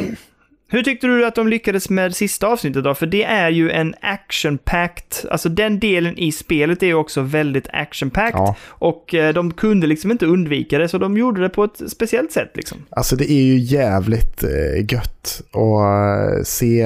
Hur 0.70 0.84
tyckte 0.84 1.08
du 1.08 1.26
att 1.26 1.36
de 1.36 1.48
lyckades 1.48 1.90
med 1.90 2.16
sista 2.16 2.48
avsnittet 2.48 2.84
då? 2.84 2.96
För 2.96 3.06
det 3.06 3.24
är 3.24 3.50
ju 3.50 3.72
en 3.72 3.96
action-packed, 4.02 5.28
alltså 5.32 5.50
den 5.50 5.80
delen 5.80 6.18
i 6.18 6.32
spelet 6.32 6.84
är 6.84 6.88
ju 6.88 6.94
också 6.94 7.22
väldigt 7.22 7.68
action-packed. 7.68 8.34
Ja. 8.34 8.56
Och 8.68 9.14
eh, 9.14 9.34
de 9.34 9.54
kunde 9.54 9.88
liksom 9.88 10.12
inte 10.12 10.26
undvika 10.26 10.78
det, 10.78 10.88
så 10.88 10.98
de 10.98 11.18
gjorde 11.18 11.42
det 11.42 11.50
på 11.50 11.64
ett 11.64 11.82
speciellt 11.92 12.32
sätt 12.32 12.52
liksom. 12.54 12.78
Alltså 12.90 13.16
det 13.16 13.32
är 13.32 13.44
ju 13.44 13.58
jävligt 13.58 14.44
eh, 14.44 14.94
gött 14.94 15.42
att 15.52 16.38
eh, 16.38 16.44
se 16.44 16.86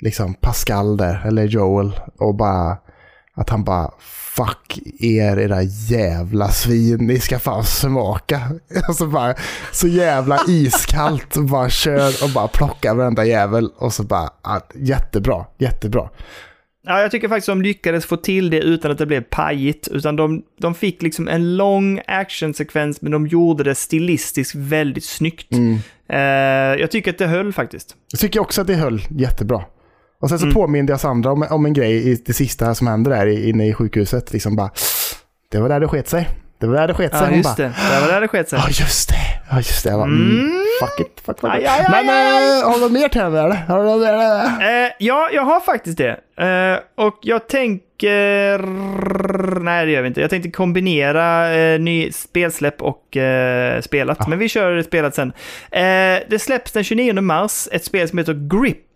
liksom 0.00 0.34
Pascal 0.34 0.96
där, 0.96 1.26
eller 1.26 1.44
Joel, 1.44 1.92
och 2.18 2.34
bara 2.34 2.76
att 3.34 3.50
han 3.50 3.64
bara 3.64 3.90
Fuck 4.36 4.78
er 5.00 5.38
era 5.38 5.62
jävla 5.62 6.48
svin, 6.48 7.06
ni 7.06 7.20
ska 7.20 7.38
fan 7.38 7.64
smaka. 7.64 8.40
Alltså 8.88 9.06
bara 9.06 9.34
så 9.72 9.88
jävla 9.88 10.40
iskallt 10.48 11.36
och 11.36 11.44
bara 11.44 11.70
kör 11.70 12.24
och 12.24 12.30
bara 12.30 12.48
plockar 12.48 12.94
varenda 12.94 13.24
jävel 13.24 13.70
och 13.76 13.92
så 13.92 14.02
bara 14.02 14.30
jättebra, 14.74 15.46
jättebra. 15.58 16.08
Ja, 16.86 17.00
jag 17.00 17.10
tycker 17.10 17.28
faktiskt 17.28 17.46
de 17.46 17.62
lyckades 17.62 18.06
få 18.06 18.16
till 18.16 18.50
det 18.50 18.60
utan 18.60 18.90
att 18.90 18.98
det 18.98 19.06
blev 19.06 19.20
pajigt. 19.20 19.88
Utan 19.88 20.16
de, 20.16 20.42
de 20.60 20.74
fick 20.74 21.02
liksom 21.02 21.28
en 21.28 21.56
lång 21.56 22.00
actionsekvens, 22.06 23.02
men 23.02 23.12
de 23.12 23.26
gjorde 23.26 23.64
det 23.64 23.74
stilistiskt 23.74 24.54
väldigt 24.54 25.04
snyggt. 25.04 25.52
Mm. 25.52 25.78
Eh, 26.08 26.80
jag 26.80 26.90
tycker 26.90 27.10
att 27.10 27.18
det 27.18 27.26
höll 27.26 27.52
faktiskt. 27.52 27.96
Jag 28.12 28.20
tycker 28.20 28.40
också 28.40 28.60
att 28.60 28.66
det 28.66 28.74
höll 28.74 29.02
jättebra. 29.10 29.64
Och 30.22 30.28
sen 30.28 30.38
så 30.38 30.44
Mm. 30.44 30.54
påminde 30.54 30.92
jag 30.92 31.00
Sandra 31.00 31.32
om, 31.32 31.46
om 31.50 31.66
en 31.66 31.72
grej 31.72 32.08
i 32.12 32.22
det 32.26 32.32
sista 32.32 32.74
som 32.74 32.86
hände 32.86 33.10
där 33.10 33.26
i- 33.26 33.48
inne 33.48 33.68
i 33.68 33.74
sjukhuset. 33.74 34.32
Liksom 34.32 34.56
bara, 34.56 34.70
det 35.52 35.58
var 35.60 35.68
där 35.68 35.80
det 35.80 35.88
sket 35.88 36.08
sig. 36.08 36.28
Det 36.58 36.66
var 36.66 36.74
där 36.74 36.88
det 36.88 36.94
sket 36.94 37.12
sig. 37.16 37.28
Ja, 37.30 37.36
just 37.36 37.56
bara, 37.56 37.66
det. 37.68 37.72
Det 37.94 38.00
var 38.00 38.08
där 38.12 38.20
det 38.20 38.28
sket 38.28 38.48
sig. 38.48 38.58
Ja, 38.58 38.66
just 38.68 39.08
det. 39.08 39.14
Ja, 39.50 39.56
just 39.56 39.84
det. 39.84 39.90
Jag 39.90 39.98
bara, 39.98 40.08
mm. 40.08 40.40
Mm. 40.40 40.52
Fuck 40.80 41.00
it. 41.06 41.20
Fuck, 41.26 41.40
fuck 41.40 41.50
Aj, 41.54 41.66
aj, 41.66 41.86
Men 41.90 42.08
aj. 42.08 42.58
äh, 42.60 42.64
har 42.68 42.74
du 42.74 42.80
något 42.80 42.92
mer 42.92 43.08
henne 43.14 43.40
eller? 43.40 43.56
Har 43.56 43.78
du 43.78 43.84
något 43.84 44.00
mer? 44.00 44.84
Eh, 44.84 44.90
ja, 44.98 45.28
jag 45.32 45.42
har 45.42 45.60
faktiskt 45.60 45.98
det. 45.98 46.10
Eh, 46.40 47.04
och 47.06 47.18
jag 47.22 47.48
tänker... 47.48 48.58
Nej, 49.60 49.86
det 49.86 49.92
gör 49.92 50.02
vi 50.02 50.08
inte. 50.08 50.20
Jag 50.20 50.30
tänkte 50.30 50.50
kombinera 50.50 51.54
eh, 51.54 51.80
ny 51.80 52.12
spelsläpp 52.12 52.82
och 52.82 53.16
eh, 53.16 53.80
spelat. 53.80 54.28
Men 54.28 54.38
vi 54.38 54.48
kör 54.48 54.82
spelat 54.82 55.14
sen. 55.14 55.32
Eh, 55.70 55.82
det 56.28 56.38
släpps 56.40 56.72
den 56.72 56.84
29 56.84 57.20
mars 57.20 57.68
ett 57.72 57.84
spel 57.84 58.08
som 58.08 58.18
heter 58.18 58.34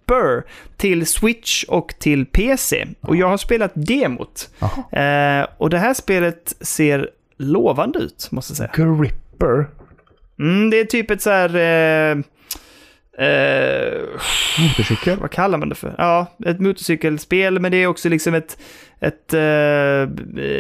Gripper 0.07 0.42
till 0.76 1.07
Switch 1.07 1.64
och 1.64 1.94
till 1.98 2.26
PC. 2.26 2.86
Och 3.00 3.16
jag 3.16 3.28
har 3.28 3.36
spelat 3.36 3.72
demot. 3.74 4.48
Eh, 4.92 5.46
och 5.59 5.70
det 5.70 5.78
här 5.78 5.94
spelet 5.94 6.57
ser 6.61 7.11
lovande 7.38 7.98
ut, 7.98 8.28
måste 8.30 8.50
jag 8.50 8.57
säga. 8.57 8.70
Gripper. 8.74 9.66
Mm, 10.38 10.70
det 10.70 10.80
är 10.80 10.84
typ 10.84 11.11
ett 11.11 11.22
så 11.22 11.30
här... 11.30 11.57
Eh, 11.57 12.18
Eh, 13.18 14.02
Motorcykel? 14.62 15.18
vad 15.18 15.30
kallar 15.30 15.59
man 15.59 15.68
det 15.68 15.74
för? 15.74 15.94
Ja, 15.98 16.26
ett 16.46 16.61
motorcykelspel, 16.61 17.61
men 17.61 17.72
det 17.72 17.76
är 17.76 17.86
också 17.86 18.09
liksom 18.09 18.34
ett, 18.34 18.59
ett 19.00 19.34
eh, 19.34 20.09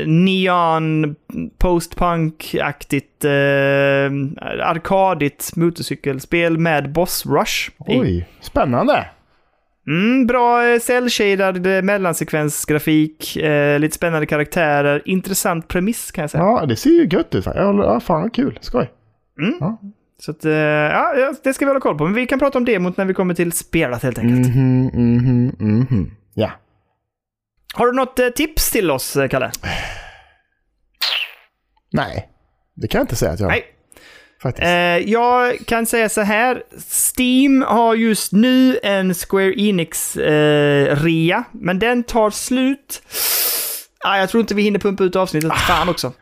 neon 0.06 1.16
postpunk-aktigt 1.58 3.24
eh, 3.24 4.10
arkadigt 4.66 5.56
motorcykelspel 5.56 6.58
med 6.58 6.92
boss 6.92 7.26
rush. 7.26 7.70
Oj, 7.78 8.28
spännande. 8.40 9.06
Mm, 9.86 10.26
bra 10.26 10.66
eh, 10.66 10.80
cell-shaded 10.80 11.66
eh, 11.66 11.82
mellansekvensgrafik, 11.82 13.36
eh, 13.36 13.78
lite 13.78 13.94
spännande 13.94 14.26
karaktärer, 14.26 15.02
intressant 15.04 15.68
premiss 15.68 16.10
kan 16.10 16.22
jag 16.22 16.30
säga. 16.30 16.44
Ja, 16.44 16.66
det 16.66 16.76
ser 16.76 16.90
ju 16.90 17.08
gött 17.10 17.34
ut. 17.34 17.46
Ja, 17.46 17.52
ja 17.54 18.00
fan 18.00 18.22
vad 18.22 18.34
kul. 18.34 18.58
Skoj. 18.60 18.90
Så 20.18 20.30
att, 20.30 20.44
eh, 20.44 20.52
ja, 20.52 21.14
ja, 21.16 21.34
det 21.44 21.54
ska 21.54 21.64
vi 21.64 21.68
hålla 21.68 21.80
koll 21.80 21.98
på. 21.98 22.04
Men 22.04 22.14
vi 22.14 22.26
kan 22.26 22.38
prata 22.38 22.58
om 22.58 22.64
demot 22.64 22.96
när 22.96 23.04
vi 23.04 23.14
kommer 23.14 23.34
till 23.34 23.52
spelat 23.52 24.02
helt 24.02 24.18
enkelt. 24.18 24.56
Mhm, 24.56 24.86
mhm, 24.86 25.56
mhm. 25.58 26.10
Ja. 26.34 26.50
Har 27.74 27.86
du 27.86 27.92
något 27.92 28.36
tips 28.36 28.70
till 28.70 28.90
oss, 28.90 29.16
Kalle? 29.30 29.50
Nej, 31.92 32.28
det 32.74 32.88
kan 32.88 32.98
jag 32.98 33.04
inte 33.04 33.16
säga 33.16 33.32
att 33.32 33.40
jag 33.40 33.46
har. 33.46 33.52
Nej. 33.52 33.75
Faktiskt. 34.42 34.64
Eh, 34.64 34.70
jag 35.12 35.58
kan 35.66 35.86
säga 35.86 36.08
så 36.08 36.20
här. 36.20 36.62
Steam 37.16 37.62
har 37.62 37.94
just 37.94 38.32
nu 38.32 38.78
en 38.82 39.14
Square 39.14 39.52
Enix-rea, 39.60 41.44
men 41.52 41.78
den 41.78 42.02
tar 42.02 42.30
slut. 42.30 43.02
Ah, 44.04 44.18
jag 44.18 44.28
tror 44.28 44.40
inte 44.40 44.54
vi 44.54 44.62
hinner 44.62 44.78
pumpa 44.78 45.04
ut 45.04 45.16
avsnittet. 45.16 45.52
Fan 45.52 45.88
också. 45.88 46.12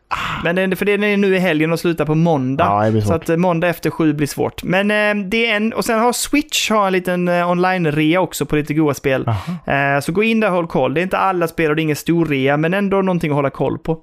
Men 0.45 0.57
den, 0.57 0.77
för 0.77 0.85
den 0.85 1.05
är 1.05 1.17
nu 1.17 1.37
i 1.37 1.39
helgen 1.39 1.73
och 1.73 1.81
slutar 1.81 2.05
på 2.05 2.15
måndag. 2.15 2.85
Det 2.85 2.91
blir 2.91 3.01
så 3.01 3.15
att 3.15 3.29
eh, 3.29 3.37
måndag 3.37 3.69
efter 3.69 3.91
sju 3.91 4.13
blir 4.13 4.27
svårt. 4.27 4.63
Men 4.63 4.91
eh, 4.91 5.27
det 5.29 5.47
är 5.47 5.57
en, 5.57 5.73
och 5.73 5.85
sen 5.85 5.99
har 5.99 6.13
Switch 6.13 6.71
har 6.71 6.87
en 6.87 6.93
liten 6.93 7.29
eh, 7.29 7.51
online-rea 7.51 8.21
också 8.21 8.47
på 8.47 8.57
lite 8.57 8.75
goa 8.75 8.95
spel. 8.95 9.29
Eh, 9.67 10.01
så 10.03 10.13
gå 10.13 10.23
in 10.23 10.41
där 10.41 10.49
och 10.49 10.55
håll 10.55 10.67
koll. 10.67 10.95
Det 10.95 11.01
är 11.01 11.03
inte 11.03 11.19
alla 11.19 11.49
spel 11.49 11.71
och 11.71 11.77
det 11.77 11.81
är 11.81 11.85
ingen 11.85 11.97
stor 11.97 12.27
rea, 12.27 12.57
men 12.57 12.75
ändå 12.75 13.03
någonting 13.03 13.31
att 13.31 13.37
hålla 13.37 13.51
koll 13.51 13.79
på. 13.79 13.99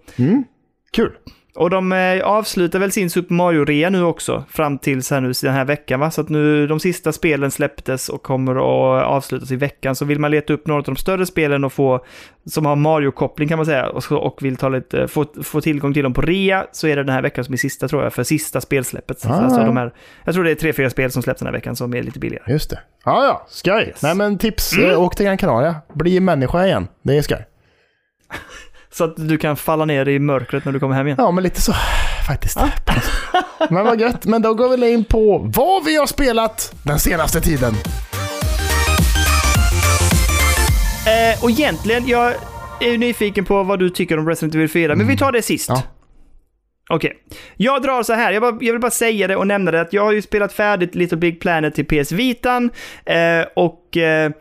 Kul. 0.92 1.12
Och 1.56 1.70
de 1.70 1.92
eh, 1.92 2.24
avslutar 2.24 2.80
väl 2.80 2.92
sin 2.92 3.10
Super 3.10 3.36
Mario-rea 3.36 3.90
nu 3.90 4.04
också, 4.04 4.44
fram 4.50 4.78
till 4.78 5.04
så 5.04 5.14
här 5.14 5.22
nu, 5.22 5.32
den 5.42 5.54
här 5.54 5.66
veckan 5.66 6.00
va? 6.00 6.12
Så 6.12 6.22
att 6.22 6.30
nu, 6.30 6.68
de 6.68 6.80
sista 6.80 7.12
spelen 7.12 7.52
släpptes 7.52 8.10
och 8.10 8.24
kommer 8.24 8.56
att 8.56 9.06
avslutas 9.06 9.52
i 9.52 9.56
veckan. 9.56 9.96
Så 9.96 10.06
vill 10.06 10.20
man 10.20 10.32
leta 10.32 10.54
upp 10.54 10.68
några 10.68 10.80
av 10.80 10.84
de 10.84 10.96
större 10.96 11.26
spelen 11.26 11.64
och 11.64 11.74
få, 11.74 12.06
som 12.46 12.66
har 12.66 12.76
Mario-koppling 12.76 13.50
kan 13.50 13.58
man 13.58 13.66
säga, 13.66 13.90
och, 13.90 14.12
och 14.12 14.44
vill 14.44 14.58
ta 14.58 14.70
lite, 14.70 15.08
få, 15.08 15.26
få 15.44 15.62
tillgång 15.62 15.94
till 15.94 16.04
dem 16.04 16.14
på 16.14 16.22
rea, 16.22 16.68
så 16.72 16.88
är 16.88 16.96
det 16.96 17.04
den 17.04 17.16
här 17.16 17.22
veckan 17.22 17.46
som 17.46 17.54
är 17.54 17.58
sista 17.58 17.88
tror 17.88 18.04
jag, 18.04 18.14
för 18.14 18.24
sista 18.24 18.62
spelsläppet. 18.62 19.26
Ah. 19.26 19.30
Alltså 19.30 19.60
de 19.64 19.78
här, 19.78 19.94
jag 20.24 20.34
tror 20.34 20.44
det 20.44 20.52
är 20.52 20.56
tre, 20.56 20.74
fyra 20.74 20.90
spel 20.90 21.12
som 21.12 21.22
släpps 21.22 21.40
den 21.40 21.48
här 21.48 21.54
veckan 21.54 21.76
som 21.76 21.94
är 21.94 22.04
lite 22.04 22.20
billigare. 22.20 22.52
Just 22.52 22.70
det. 22.70 22.80
Ja, 23.06 23.26
ja. 23.26 23.46
Skoj. 23.50 23.84
Yes. 23.88 24.04
Nej, 24.04 24.16
men 24.16 24.38
tips. 24.38 24.74
Mm. 24.74 24.90
eh, 24.90 25.02
Åk 25.02 25.16
till 25.16 25.26
Gran 25.26 25.38
Canaria. 25.38 25.76
Bli 25.94 26.20
människa 26.20 26.66
igen. 26.66 26.88
Det 27.02 27.18
är 27.18 27.22
skoj. 27.22 27.46
Så 28.94 29.04
att 29.04 29.14
du 29.16 29.38
kan 29.38 29.58
falla 29.58 29.86
ner 29.86 30.08
i 30.08 30.20
mörkret 30.20 30.66
när 30.66 30.72
du 30.72 30.80
kommer 30.80 30.96
hem 30.96 31.08
igen. 31.08 31.16
Ja, 31.20 31.32
men 31.32 31.44
lite 31.44 31.62
så 31.62 31.74
faktiskt. 32.28 32.60
men 33.70 33.86
vad 33.86 34.02
gött. 34.02 34.26
Men 34.26 34.42
då 34.42 34.54
går 34.54 34.78
vi 34.78 34.92
in 34.92 35.04
på 35.04 35.52
vad 35.56 35.86
vi 35.86 35.96
har 35.96 36.06
spelat 36.06 36.76
den 36.84 37.00
senaste 37.00 37.42
tiden. 37.42 37.74
Eh, 41.06 41.44
och 41.44 41.50
egentligen, 41.50 42.08
jag 42.08 42.34
är 42.80 42.98
nyfiken 42.98 43.46
på 43.46 43.64
vad 43.64 43.80
du 43.80 43.90
tycker 43.90 44.20
om 44.20 44.30
Resident 44.30 44.56
Evil 44.56 44.70
4, 44.70 44.96
men 44.96 45.08
vi 45.08 45.18
tar 45.18 45.32
det 45.32 45.42
sist. 45.42 45.70
Ja. 45.70 45.84
Okej. 46.90 47.14
Jag 47.58 47.82
drar 47.82 48.04
så 48.04 48.14
här, 48.14 48.32
jag, 48.32 48.42
bara, 48.42 48.58
jag 48.62 48.74
vill 48.74 48.82
bara 48.82 48.92
säga 48.92 49.28
det 49.28 49.36
och 49.36 49.48
nämna 49.48 49.72
det 49.72 49.82
att 49.82 49.94
jag 49.94 50.04
har 50.04 50.12
ju 50.12 50.22
spelat 50.22 50.54
färdigt 50.54 50.96
Little 50.96 51.18
Big 51.18 51.42
Planet 51.42 51.76
till 51.76 51.86
PS 51.86 52.12
Vitan 52.12 52.70
eh, 53.06 53.46
och 53.56 53.98
eh, 53.98 54.32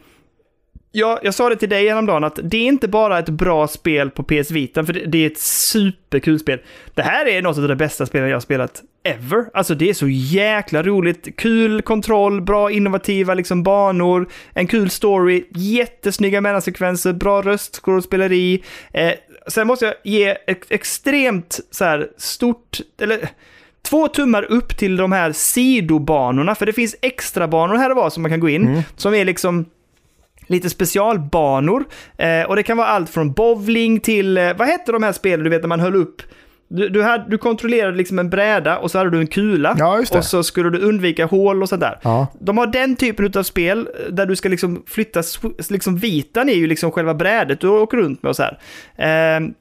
jag, 0.93 1.19
jag 1.23 1.35
sa 1.35 1.49
det 1.49 1.57
till 1.57 1.69
dig 1.69 1.89
häromdagen 1.89 2.25
att 2.25 2.39
det 2.43 2.57
är 2.57 2.67
inte 2.67 2.89
bara 2.89 3.19
ett 3.19 3.29
bra 3.29 3.69
spel 3.69 4.11
på 4.11 4.23
PS 4.23 4.51
Vitan, 4.51 4.87
för 4.87 4.93
det, 4.93 5.07
det 5.07 5.19
är 5.19 5.27
ett 5.27 5.39
superkul 5.39 6.39
spel. 6.39 6.61
Det 6.95 7.03
här 7.03 7.29
är 7.29 7.43
något 7.43 7.59
av 7.59 7.69
det 7.69 7.77
bästa 7.77 8.07
spelen 8.07 8.29
jag 8.29 8.37
har 8.37 8.41
spelat 8.41 8.83
ever. 9.03 9.45
Alltså 9.55 9.75
det 9.75 9.89
är 9.89 9.95
så 9.95 10.09
jäkla 10.09 10.83
roligt. 10.83 11.37
Kul 11.37 11.83
kontroll, 11.83 12.41
bra 12.41 12.71
innovativa 12.71 13.35
liksom 13.35 13.63
banor, 13.63 14.29
en 14.53 14.67
kul 14.67 14.91
story, 14.91 15.45
jättesnygga 15.51 16.41
mellansekvenser, 16.41 17.13
bra 17.13 17.43
röstskådespeleri. 17.43 18.63
Eh, 18.93 19.13
sen 19.47 19.67
måste 19.67 19.85
jag 19.85 19.95
ge 20.05 20.37
ett 20.47 20.65
extremt 20.69 21.61
så 21.71 21.85
här 21.85 22.09
stort, 22.17 22.81
eller 23.01 23.29
två 23.83 24.09
tummar 24.09 24.43
upp 24.43 24.77
till 24.77 24.97
de 24.97 25.13
här 25.13 25.33
sidobanorna, 25.33 26.55
för 26.55 26.67
det 26.67 26.73
finns 26.73 26.97
extra 27.03 27.49
banor 27.49 27.77
här 27.77 27.91
och 27.91 27.97
var 27.97 28.11
som 28.11 28.23
man 28.23 28.31
kan 28.31 28.41
gå 28.41 28.49
in, 28.49 28.83
som 28.97 29.15
är 29.15 29.25
liksom 29.25 29.67
lite 30.51 30.71
specialbanor. 30.71 31.85
Eh, 32.17 32.43
och 32.43 32.57
det 32.57 32.63
kan 32.63 32.77
vara 32.77 32.89
allt 32.89 33.11
från 33.11 33.33
bowling 33.33 34.01
till, 34.01 34.39
eh, 34.39 34.57
vad 34.57 34.69
hette 34.69 34.93
de 34.93 35.03
här 35.03 35.13
spelen 35.13 35.45
du 35.45 35.51
vet 35.51 35.63
när 35.63 35.69
man 35.69 35.81
höll 35.81 35.97
upp 35.97 36.23
du, 36.73 36.89
du, 36.89 37.03
hade, 37.03 37.31
du 37.31 37.39
kontrollerade 37.39 37.97
liksom 37.97 38.19
en 38.19 38.31
bräda 38.31 38.79
och 38.79 38.91
så 38.91 38.99
hade 38.99 39.11
du 39.11 39.19
en 39.19 39.27
kula. 39.27 39.77
Ja. 39.79 40.05
Och 40.11 40.25
så 40.25 40.43
skulle 40.43 40.71
du 40.71 40.79
undvika 40.79 41.27
hål 41.27 41.63
och 41.63 41.69
sådär. 41.69 41.99
Ja. 42.03 42.27
De 42.41 42.59
har 42.59 42.67
den 42.67 42.97
typen 42.97 43.33
av 43.37 43.43
spel 43.43 43.79
eh, 43.79 44.13
där 44.13 44.27
du 44.27 44.37
ska 44.37 44.49
liksom 44.49 44.83
flytta, 44.87 45.23
liksom 45.71 45.97
vitan 45.97 46.49
är 46.49 46.55
ju 46.55 46.67
liksom 46.67 46.93
själva 46.93 47.15
brädet 47.15 47.61
du 47.61 47.69
åker 47.69 47.97
runt 47.97 48.23
med 48.23 48.31
och 48.31 48.37
så 48.37 48.43
här. 48.43 48.59
Ehm, 48.97 49.55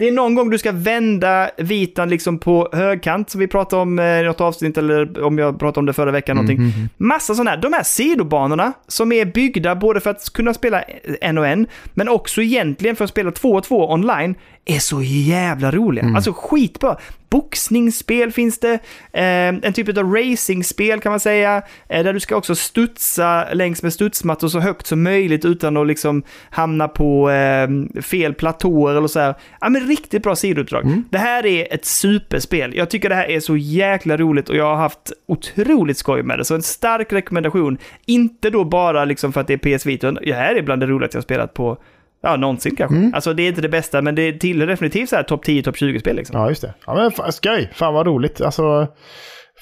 det 0.00 0.08
är 0.08 0.12
någon 0.12 0.34
gång 0.34 0.50
du 0.50 0.58
ska 0.58 0.72
vända 0.72 1.50
vitan 1.56 2.08
liksom 2.08 2.38
på 2.38 2.68
högkant, 2.72 3.30
som 3.30 3.40
vi 3.40 3.46
pratade 3.46 3.82
om 3.82 3.98
eh, 3.98 4.04
i 4.04 4.22
något 4.22 4.40
avsnitt, 4.40 4.78
eller 4.78 5.22
om 5.22 5.38
jag 5.38 5.58
pratade 5.58 5.80
om 5.80 5.86
det 5.86 5.92
förra 5.92 6.10
veckan 6.10 6.36
någonting. 6.36 6.72
Massa 6.96 7.34
sådana 7.34 7.50
här, 7.50 7.58
de 7.58 7.72
här 7.72 7.82
sidobanorna 7.82 8.72
som 8.88 9.12
är 9.12 9.24
byggda 9.24 9.74
både 9.74 10.00
för 10.00 10.10
att 10.10 10.32
kunna 10.32 10.54
spela 10.54 10.82
en 11.20 11.38
och 11.38 11.46
en, 11.46 11.66
men 11.94 12.08
också 12.08 12.42
egentligen 12.42 12.96
för 12.96 13.04
att 13.04 13.10
spela 13.10 13.30
två 13.32 13.52
och 13.52 13.64
två 13.64 13.92
online, 13.92 14.34
är 14.64 14.78
så 14.78 15.02
jävla 15.02 15.70
roliga. 15.70 16.12
Alltså 16.16 16.32
skitbra. 16.32 16.96
Boxningsspel 17.30 18.32
finns 18.32 18.58
det, 18.58 18.72
eh, 19.12 19.48
en 19.48 19.72
typ 19.72 19.98
av 19.98 20.14
racingspel 20.14 21.00
kan 21.00 21.12
man 21.12 21.20
säga, 21.20 21.62
eh, 21.88 22.04
där 22.04 22.12
du 22.12 22.20
ska 22.20 22.36
också 22.36 22.54
studsa 22.54 23.52
längs 23.52 23.82
med 23.82 23.92
studsmattor 23.92 24.48
så 24.48 24.60
högt 24.60 24.86
som 24.86 25.02
möjligt 25.02 25.44
utan 25.44 25.76
att 25.76 25.86
liksom 25.86 26.22
hamna 26.50 26.88
på 26.88 27.30
eh, 27.30 27.68
fel 28.02 28.34
platåer 28.34 28.94
eller 28.96 29.08
så 29.08 29.20
här. 29.20 29.34
Ja, 29.60 29.68
men 29.68 29.86
riktigt 29.86 30.22
bra 30.22 30.36
sidouppdrag. 30.36 31.02
Det 31.10 31.18
här 31.18 31.46
är 31.46 31.74
ett 31.74 31.84
superspel. 31.84 32.74
Jag 32.76 32.90
tycker 32.90 33.08
det 33.08 33.14
här 33.14 33.30
är 33.30 33.40
så 33.40 33.56
jäkla 33.56 34.16
roligt 34.16 34.48
och 34.48 34.56
jag 34.56 34.64
har 34.64 34.76
haft 34.76 35.12
otroligt 35.28 35.98
skoj 35.98 36.22
med 36.22 36.38
det. 36.38 36.44
Så 36.44 36.54
en 36.54 36.62
stark 36.62 37.12
rekommendation. 37.12 37.78
Inte 38.06 38.50
då 38.50 38.64
bara 38.64 39.04
liksom 39.04 39.32
för 39.32 39.40
att 39.40 39.46
det 39.46 39.64
är 39.66 39.78
PS 39.78 39.86
Vita, 39.86 40.12
det 40.12 40.34
här 40.34 40.54
är 40.54 40.62
bland 40.62 40.82
det 40.82 40.86
roligaste 40.86 41.16
jag 41.16 41.24
spelat 41.24 41.54
på 41.54 41.78
Ja, 42.22 42.36
någonsin 42.36 42.76
kanske. 42.76 42.96
Alltså 43.14 43.32
det 43.34 43.42
är 43.42 43.48
inte 43.48 43.60
det 43.60 43.68
bästa, 43.68 44.02
men 44.02 44.14
det 44.14 44.32
tillhör 44.32 44.66
definitivt 44.66 45.08
så 45.08 45.16
här 45.16 45.22
topp 45.22 45.44
10, 45.44 45.62
topp 45.62 45.76
20-spel 45.76 46.16
liksom. 46.16 46.36
Ja, 46.40 46.48
just 46.48 46.62
det. 46.62 46.74
Ja, 46.86 46.94
men 46.94 47.10
fan, 47.10 47.32
skoj. 47.32 47.70
Fan 47.74 47.94
vad 47.94 48.06
roligt. 48.06 48.40
Alltså, 48.40 48.88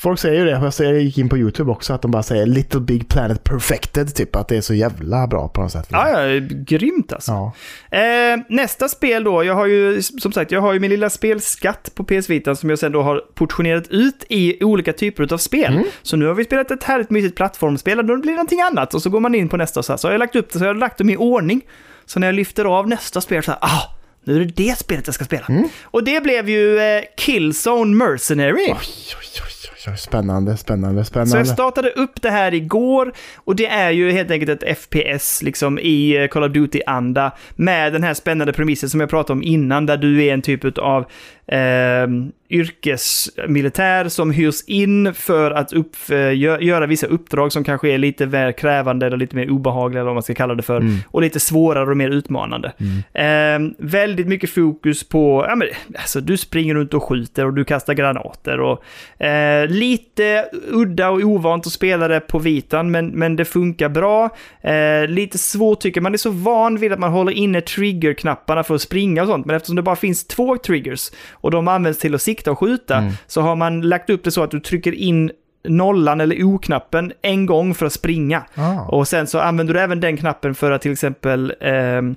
folk 0.03 0.19
säger 0.21 0.39
ju 0.39 0.45
det. 0.45 0.51
Jag 0.51 0.75
ser- 0.75 0.85
Jag 0.93 1.01
gick 1.03 1.19
in 1.19 1.29
på 1.29 1.39
YouTube 1.39 1.71
också, 1.73 1.93
att 1.93 2.03
de 2.03 2.11
bara 2.11 2.23
säger 2.23 2.47
Little 2.47 2.81
Big 2.81 3.09
Planet 3.09 3.45
Perfected, 3.45 4.15
typ. 4.15 4.37
Att 4.37 4.49
det 4.49 4.57
är 4.57 4.61
så 4.61 4.75
jävla 4.75 5.27
bra 5.27 5.49
på 5.49 5.61
något 5.63 5.73
sätt. 5.73 5.87
Ja, 5.91 6.25
ja, 6.27 6.41
grymt 6.67 7.13
alltså. 7.13 7.33
Ja. 7.33 7.53
Eh, 7.99 8.39
nästa 8.49 8.89
spel 8.89 9.25
då, 9.25 9.45
jag 9.45 9.55
har 9.55 9.67
ju 9.67 10.03
som 10.03 10.33
sagt, 10.33 10.53
jag 10.53 10.61
har 10.61 10.73
ju 10.73 10.81
min 10.81 10.91
lilla 10.91 11.11
spelskatt 11.11 11.91
på 11.95 12.05
PS 12.05 12.31
Vita 12.31 12.55
som 12.55 12.71
jag 12.71 12.79
sen 12.79 12.93
då 12.93 13.03
har 13.03 13.23
portionerat 13.35 13.89
ut 13.91 14.25
i 14.29 14.65
olika 14.65 14.93
typer 14.93 15.33
av 15.33 15.39
spel. 15.39 15.73
Så 16.03 16.17
nu 16.17 16.27
har 16.27 16.35
vi 16.35 16.45
spelat 16.45 16.71
ett 16.71 16.85
härligt 16.85 17.11
mysigt 17.11 17.37
plattformsspel 17.37 17.99
och 17.99 18.05
då 18.05 18.17
blir 18.17 18.31
det 18.33 18.37
någonting 18.37 18.61
annat 18.61 18.95
och 18.95 19.03
så 19.03 19.11
går 19.11 19.21
man 19.21 19.35
in 19.35 19.49
på 19.49 19.57
nästa 19.57 19.81
och 19.81 19.85
så 19.85 19.93
här. 19.93 19.97
Så 19.97 20.09
har 20.09 20.13
jag 20.13 20.19
lagt 20.19 20.37
upp 20.37 20.53
det, 20.53 20.59
så 20.59 20.65
jag 20.65 20.71
har 20.71 20.75
lagt 20.75 20.99
dem 20.99 21.11
i 21.11 21.17
ordning. 21.17 21.61
Så 22.09 22.21
när 22.21 22.27
jag 22.27 22.35
lyfter 22.35 22.65
av 22.65 22.89
nästa 22.89 23.21
spel 23.21 23.43
så 23.43 23.51
här, 23.51 23.59
ah, 23.63 23.95
nu 24.25 24.37
är 24.37 24.39
det 24.45 24.53
det 24.57 24.79
spelet 24.79 25.07
jag 25.07 25.15
ska 25.15 25.25
spela. 25.25 25.47
Och 25.83 26.05
det 26.05 26.23
blev 26.23 26.49
ju 26.49 26.79
eh, 26.79 27.03
Killzone 27.17 27.97
Mercenary. 27.97 28.65
Oj, 28.67 28.71
oj, 28.71 28.77
oj, 29.19 29.43
oj, 29.43 29.91
oj. 29.91 29.97
Spännande, 29.99 30.57
spännande, 30.57 31.05
Så 31.05 31.19
jag 31.19 31.29
spännande. 31.29 31.53
startade 31.53 31.91
upp 31.91 32.23
det 32.23 32.31
här 32.31 32.55
igår 32.55 33.13
och 33.37 33.57
det 33.57 33.67
är 33.67 33.91
ju 33.91 34.11
helt 34.11 34.31
enkelt 34.31 34.63
ett 34.63 34.79
FPS 34.79 35.43
liksom 35.43 35.79
i 35.79 36.17
eh, 36.17 36.29
Call 36.29 36.45
of 36.45 36.53
Duty-anda 36.53 37.33
med 37.57 37.93
den 37.93 38.03
här 38.03 38.15
spännande 38.15 38.53
premissen 38.53 38.91
som 38.91 39.01
jag 39.01 39.11
pratade 39.11 39.33
om 39.33 39.43
innan 39.43 39.87
där 39.87 39.97
du 39.97 40.25
är 40.25 40.35
en 40.35 40.43
typ 40.43 40.79
av 40.79 41.05
eh, 41.49 42.09
yrkesmilitär 42.51 44.09
som 44.09 44.31
hyrs 44.31 44.65
in 44.67 45.15
för 45.15 45.51
att 45.51 45.73
upp, 45.73 45.97
eh, 46.11 46.15
gö- 46.15 46.61
göra 46.61 46.87
vissa 46.87 47.07
uppdrag 47.07 47.53
som 47.53 47.65
kanske 47.65 47.89
är 47.89 47.99
lite 47.99 48.27
mer 48.27 48.53
krävande 48.53 49.07
eller 49.07 49.17
lite 49.17 49.37
mer 49.37 49.51
obehagliga 49.51 50.01
eller 50.01 50.07
vad 50.09 50.15
man 50.17 50.23
ska 50.23 50.35
kalla 50.35 50.55
det 50.55 50.63
för. 50.63 50.83
Och 51.09 51.23
lite 51.23 51.41
svårare 51.41 51.91
och 51.91 51.97
mer 51.97 52.11
utmanande. 52.11 52.73
Eh, 53.15 53.71
väldigt 53.79 54.29
mycket 54.29 54.51
fokus 54.51 55.09
på, 55.09 55.47
ja 55.49 55.57
men 55.57 55.69
alltså 55.97 56.21
du 56.21 56.37
springer 56.37 56.75
runt 56.75 56.95
och 56.95 57.03
skjuter 57.03 57.45
och 57.47 57.55
du 57.55 57.65
kastar 57.65 57.95
granater 57.95 58.61
och 58.61 58.85
eh, 59.25 59.69
lite 59.69 60.45
udda 60.71 61.11
och 61.11 61.21
ovant 61.21 61.67
att 61.67 61.73
spela 61.73 62.09
det 62.09 62.21
på 62.21 62.39
vitan 62.39 62.91
men, 62.91 63.07
men 63.09 63.37
det 63.37 63.45
funkar 63.45 63.89
bra. 63.89 64.31
Eh, 64.61 65.09
lite 65.09 65.39
svårt 65.39 65.81
tycker 65.81 66.01
man 66.01 66.15
är 66.15 66.19
så 66.19 66.31
van 66.31 66.77
vid 66.77 66.93
att 66.93 66.99
man 66.99 67.13
håller 67.13 67.33
inne 67.33 67.61
triggerknapparna 67.61 68.63
för 68.65 68.75
att 68.75 68.83
springa 68.83 69.23
och 69.23 69.29
sånt 69.29 69.47
men 69.47 69.57
eftersom 69.57 69.77
det 69.77 69.83
bara 69.83 69.97
finns 69.97 70.27
två 70.27 70.57
triggers 70.57 71.11
och 71.41 71.51
de 71.51 71.69
används 71.69 71.99
till 71.99 72.15
att 72.15 72.23
sikta 72.23 72.51
och 72.51 72.59
skjuta 72.59 73.03
så 73.27 73.41
har 73.41 73.57
man 73.57 73.81
lagt 73.81 74.11
upp 74.11 74.25
det 74.25 74.31
så 74.31 74.43
att 74.43 74.51
du 74.51 74.61
trycker 74.61 74.93
in 74.93 75.31
nollan 75.65 76.21
eller 76.21 76.45
O-knappen 76.45 77.13
en 77.23 77.47
gång 77.47 77.75
för 77.75 77.87
att 77.87 77.93
springa. 77.93 78.45
Ah. 78.55 78.81
Och 78.81 79.09
sen 79.09 79.27
så 79.27 79.39
använder 79.39 79.75
du 79.75 79.81
även 79.81 80.01
den 80.01 80.17
knappen 80.17 80.55
för 80.55 80.71
att 80.71 80.83
till 80.83 80.93
exempel 80.93 81.55
ehm, 81.61 82.17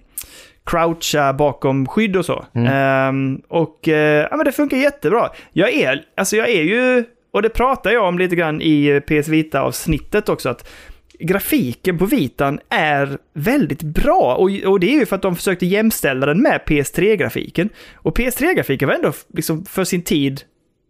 croucha 0.65 1.33
bakom 1.33 1.87
skydd 1.87 2.15
och 2.15 2.25
så. 2.25 2.45
Ehm, 2.53 3.41
och 3.47 3.87
eh, 3.87 4.27
ja, 4.31 4.37
men 4.37 4.45
det 4.45 4.51
funkar 4.51 4.77
jättebra. 4.77 5.29
Jag 5.53 5.73
är, 5.73 6.01
alltså 6.17 6.35
jag 6.35 6.49
är 6.49 6.63
ju, 6.63 7.03
och 7.33 7.41
det 7.41 7.49
pratar 7.49 7.91
jag 7.91 8.05
om 8.05 8.19
lite 8.19 8.35
grann 8.35 8.61
i 8.61 8.85
eh, 8.85 8.99
PS 8.99 9.27
Vita-avsnittet 9.27 10.29
också, 10.29 10.49
att 10.49 10.69
grafiken 11.21 11.97
på 11.97 12.05
Vitan 12.05 12.59
är 12.69 13.17
väldigt 13.33 13.83
bra. 13.83 14.35
Och, 14.35 14.49
och 14.65 14.79
det 14.79 14.93
är 14.93 14.99
ju 14.99 15.05
för 15.05 15.15
att 15.15 15.21
de 15.21 15.35
försökte 15.35 15.65
jämställa 15.65 16.25
den 16.25 16.41
med 16.41 16.61
PS3-grafiken. 16.65 17.69
Och 17.95 18.17
PS3-grafiken 18.17 18.87
var 18.87 18.95
ändå 18.95 19.13
liksom 19.33 19.65
för 19.65 19.83
sin 19.83 20.01
tid 20.01 20.41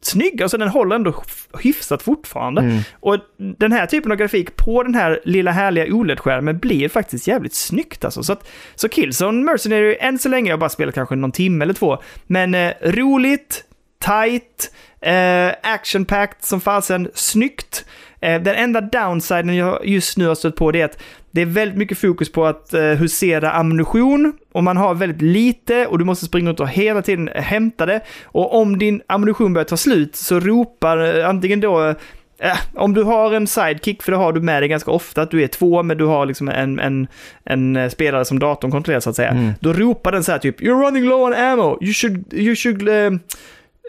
snygg, 0.02 0.42
alltså 0.42 0.58
den 0.58 0.68
håller 0.68 0.96
ändå 0.96 1.24
hyfsat 1.64 2.02
fortfarande. 2.02 2.84
Och 3.00 3.18
den 3.38 3.72
här 3.72 3.86
typen 3.86 4.12
av 4.12 4.18
grafik 4.18 4.56
på 4.56 4.84
den 4.84 4.96
här 4.96 5.22
lilla 5.24 5.52
härliga 5.52 5.86
OLED-skärmen 5.86 6.60
blir 6.60 6.90
faktiskt 6.90 7.28
jävligt 7.28 7.54
snyggt 7.54 8.06
alltså. 8.06 8.24
Så, 8.24 8.34
att, 8.34 8.50
så 8.76 8.90
Killzone 8.90 9.44
Mercenary, 9.44 9.98
än 10.00 10.20
så 10.20 10.30
länge, 10.30 10.50
jag 10.50 10.60
bara 10.60 10.70
spelat 10.70 10.96
kanske 10.96 11.16
någon 11.16 11.32
timme 11.32 11.64
eller 11.64 11.74
två, 11.74 11.98
men 12.28 12.56
eh, 12.56 12.72
roligt, 12.82 13.64
tight, 14.00 14.72
eh, 15.02 15.54
action-packed 15.64 16.36
som 16.40 16.62
fasen, 16.62 17.10
snyggt. 17.14 17.86
Eh, 18.20 18.42
den 18.42 18.56
enda 18.56 18.82
downsiden 18.82 19.56
jag 19.56 19.86
just 19.86 20.18
nu 20.18 20.28
har 20.28 20.36
stött 20.36 20.56
på 20.56 20.72
det 20.72 20.82
är 20.82 20.86
att 20.86 20.98
det 21.32 21.42
är 21.42 21.46
väldigt 21.46 21.78
mycket 21.78 21.98
fokus 21.98 22.32
på 22.32 22.46
att 22.46 22.74
eh, 22.74 22.82
husera 22.82 23.52
ammunition 23.52 24.34
och 24.52 24.64
man 24.64 24.78
har 24.78 24.94
väldigt 24.94 25.22
lite 25.22 25.88
och 25.88 26.00
du 26.00 26.06
måste 26.06 26.26
springa 26.26 26.50
runt 26.50 26.60
och 26.60 26.70
hela 26.70 27.02
tiden 27.02 27.30
hämta 27.36 27.86
det. 27.86 28.02
Och 28.24 28.62
om 28.62 28.80
din 28.80 29.02
ammunition 29.08 29.54
börjar 29.54 29.66
ta 29.66 29.78
slut 29.78 30.16
så 30.16 30.40
ropar 30.40 31.20
eh, 31.20 31.30
antingen 31.30 31.60
då 31.60 31.96
Eh, 32.44 32.58
om 32.74 32.94
du 32.94 33.04
har 33.04 33.32
en 33.34 33.48
sidekick, 33.48 34.04
för 34.04 34.12
det 34.12 34.18
har 34.18 34.34
du 34.34 34.42
med 34.42 34.62
dig 34.62 34.70
ganska 34.70 34.92
ofta, 34.92 35.22
att 35.22 35.32
du 35.32 35.44
är 35.44 35.48
två, 35.48 35.84
men 35.84 35.98
du 35.98 36.06
har 36.06 36.26
liksom 36.26 36.50
en, 36.50 36.80
en, 36.80 37.08
en 37.44 37.76
eh, 37.76 37.90
spelare 37.90 38.26
som 38.26 38.40
datorn 38.40 38.72
kontrollerar 38.72 39.00
så 39.00 39.10
att 39.10 39.16
säga. 39.16 39.54
Då 39.60 39.74
ropar 39.74 40.12
den 40.12 40.24
så 40.24 40.32
här 40.32 40.40
typ 40.40 40.62
“You're 40.62 40.86
running 40.86 41.04
low 41.04 41.22
on 41.22 41.34
ammo, 41.34 41.78
you 41.82 41.94
should, 41.94 42.34
you 42.34 42.56
should, 42.56 42.88
eh, 42.88 42.96
eh, 42.96 43.12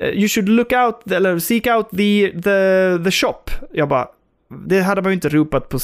Eh, 0.01 0.09
you 0.09 0.29
should 0.29 0.49
look 0.49 0.73
out, 0.73 1.11
eller 1.13 1.39
seek 1.39 1.67
out 1.67 1.91
the, 1.91 2.33
the, 2.43 2.99
the 3.05 3.11
shop”. 3.11 3.51
Jag 3.73 3.89
bara, 3.89 4.09
det 4.67 4.81
hade 4.81 5.03
man 5.03 5.13
ju 5.13 5.15
inte 5.15 5.29
ropat 5.29 5.69
på, 5.69 5.79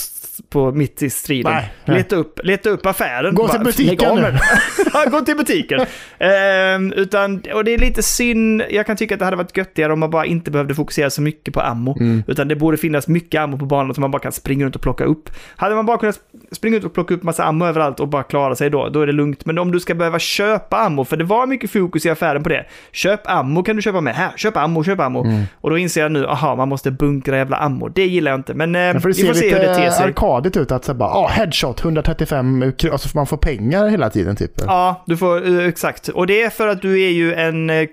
på 0.50 0.72
mitt 0.72 1.02
i 1.02 1.10
striden. 1.10 1.52
Nej, 1.52 1.72
nej. 1.84 1.96
Leta, 1.96 2.16
upp, 2.16 2.40
leta 2.44 2.70
upp 2.70 2.86
affären. 2.86 3.34
Gå 3.34 3.48
till 3.48 3.60
butiken 3.60 4.14
nu. 4.14 4.38
Ja, 4.94 5.04
Gå 5.10 5.20
till 5.20 5.36
butiken. 5.36 5.80
Ehm, 6.18 6.92
utan, 6.92 7.42
och 7.54 7.64
det 7.64 7.74
är 7.74 7.78
lite 7.78 8.02
synd. 8.02 8.62
Jag 8.70 8.86
kan 8.86 8.96
tycka 8.96 9.14
att 9.14 9.18
det 9.18 9.24
hade 9.24 9.36
varit 9.36 9.56
göttigare 9.56 9.92
om 9.92 10.00
man 10.00 10.10
bara 10.10 10.26
inte 10.26 10.50
behövde 10.50 10.74
fokusera 10.74 11.10
så 11.10 11.22
mycket 11.22 11.54
på 11.54 11.60
ammo. 11.60 11.96
Mm. 12.00 12.22
Utan 12.26 12.48
det 12.48 12.56
borde 12.56 12.76
finnas 12.76 13.08
mycket 13.08 13.40
ammo 13.40 13.58
på 13.58 13.64
banan 13.66 13.94
som 13.94 14.00
man 14.00 14.10
bara 14.10 14.22
kan 14.22 14.32
springa 14.32 14.64
runt 14.64 14.76
och 14.76 14.82
plocka 14.82 15.04
upp. 15.04 15.30
Hade 15.56 15.74
man 15.74 15.86
bara 15.86 15.98
kunnat 15.98 16.14
sp- 16.16 16.54
springa 16.54 16.76
ut 16.76 16.84
och 16.84 16.94
plocka 16.94 17.14
upp 17.14 17.22
massa 17.22 17.44
ammo 17.44 17.66
överallt 17.66 18.00
och 18.00 18.08
bara 18.08 18.22
klara 18.22 18.54
sig 18.56 18.70
då, 18.70 18.88
då 18.88 19.00
är 19.00 19.06
det 19.06 19.12
lugnt. 19.12 19.44
Men 19.46 19.58
om 19.58 19.72
du 19.72 19.80
ska 19.80 19.94
behöva 19.94 20.18
köpa 20.18 20.76
ammo, 20.78 21.04
för 21.04 21.16
det 21.16 21.24
var 21.24 21.46
mycket 21.46 21.70
fokus 21.70 22.06
i 22.06 22.10
affären 22.10 22.42
på 22.42 22.48
det. 22.48 22.66
Köp 22.92 23.20
ammo 23.30 23.62
kan 23.62 23.76
du 23.76 23.82
köpa 23.82 24.00
med. 24.00 24.14
Här, 24.14 24.30
köp 24.36 24.56
ammo, 24.56 24.84
köp 24.84 25.00
ammo. 25.00 25.24
Mm. 25.24 25.42
Och 25.60 25.70
då 25.70 25.78
inser 25.78 26.00
jag 26.02 26.12
nu, 26.12 26.26
aha, 26.26 26.56
man 26.56 26.68
måste 26.68 26.90
bunkra 26.90 27.36
jävla 27.36 27.56
ammo. 27.56 27.88
Det 27.88 28.06
gillar 28.06 28.30
jag 28.30 28.38
inte. 28.38 28.54
Men 28.54 28.76
eh, 28.76 28.94
vi 28.94 29.00
får 29.00 29.12
se 29.12 29.48
hur 29.54 29.58
det 29.60 29.74
ter 29.74 29.90
sig. 29.90 30.06
Arkadigt 30.28 30.56
ut 30.56 30.72
att 30.72 30.84
så 30.84 30.94
bara, 30.94 31.10
ah, 31.10 31.28
headshot 31.28 31.80
135, 31.84 32.64
kr- 32.64 32.90
alltså 32.92 33.08
man 33.14 33.26
får 33.26 33.36
pengar 33.36 33.88
hela 33.88 34.10
tiden 34.10 34.36
typ. 34.36 34.52
Ja, 34.66 35.02
du 35.06 35.16
får, 35.16 35.48
eh, 35.60 35.66
exakt. 35.66 36.08
Och 36.08 36.26
det 36.26 36.42
är 36.42 36.50
för 36.50 36.68
att 36.68 36.82
du 36.82 37.02
är 37.02 37.10
ju 37.10 37.34
en, 37.34 37.70
eh, 37.70 37.86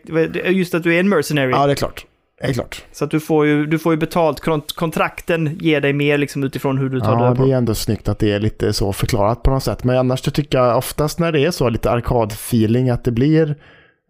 just 0.46 0.74
att 0.76 0.84
du 0.84 0.96
är 0.96 1.00
en 1.00 1.10
mercenary. 1.10 1.52
Ja, 1.52 1.66
det 1.66 1.72
är 1.74 1.76
klart. 1.76 2.06
Det 2.42 2.48
är 2.48 2.54
klart. 2.54 2.84
Så 2.92 3.06
att 3.06 3.12
du 3.12 3.20
får 3.20 3.46
ju, 3.46 3.66
du 3.66 3.80
får 3.80 3.94
ju 3.94 3.98
betalt, 4.00 4.42
kont- 4.44 4.76
kontrakten 4.76 5.58
ger 5.62 5.82
dig 5.82 5.94
mer 5.94 6.18
liksom 6.18 6.44
utifrån 6.44 6.78
hur 6.78 6.90
du 6.90 7.00
tar 7.00 7.14
Ja, 7.14 7.20
död 7.28 7.38
på 7.38 7.46
det 7.46 7.52
är 7.52 7.58
ändå 7.58 7.76
snyggt 7.76 8.08
att 8.10 8.20
det 8.20 8.32
är 8.32 8.40
lite 8.40 8.74
så 8.74 8.94
förklarat 8.94 9.44
på 9.44 9.52
något 9.52 9.64
sätt. 9.64 9.84
Men 9.84 9.98
annars 9.98 10.22
tycker 10.22 10.58
jag 10.58 10.78
oftast 10.78 11.20
när 11.20 11.32
det 11.32 11.40
är 11.46 11.52
så 11.52 11.70
lite 11.70 11.92
arkadfeeling 11.92 12.90
att 12.90 13.04
det 13.04 13.12
blir 13.12 13.56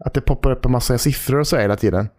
att 0.05 0.13
det 0.13 0.21
poppar 0.21 0.51
upp 0.51 0.65
en 0.65 0.71
massa 0.71 0.97
siffror 0.97 1.39
och 1.39 1.47
så 1.47 1.57
hela 1.57 1.75
tiden. 1.75 2.09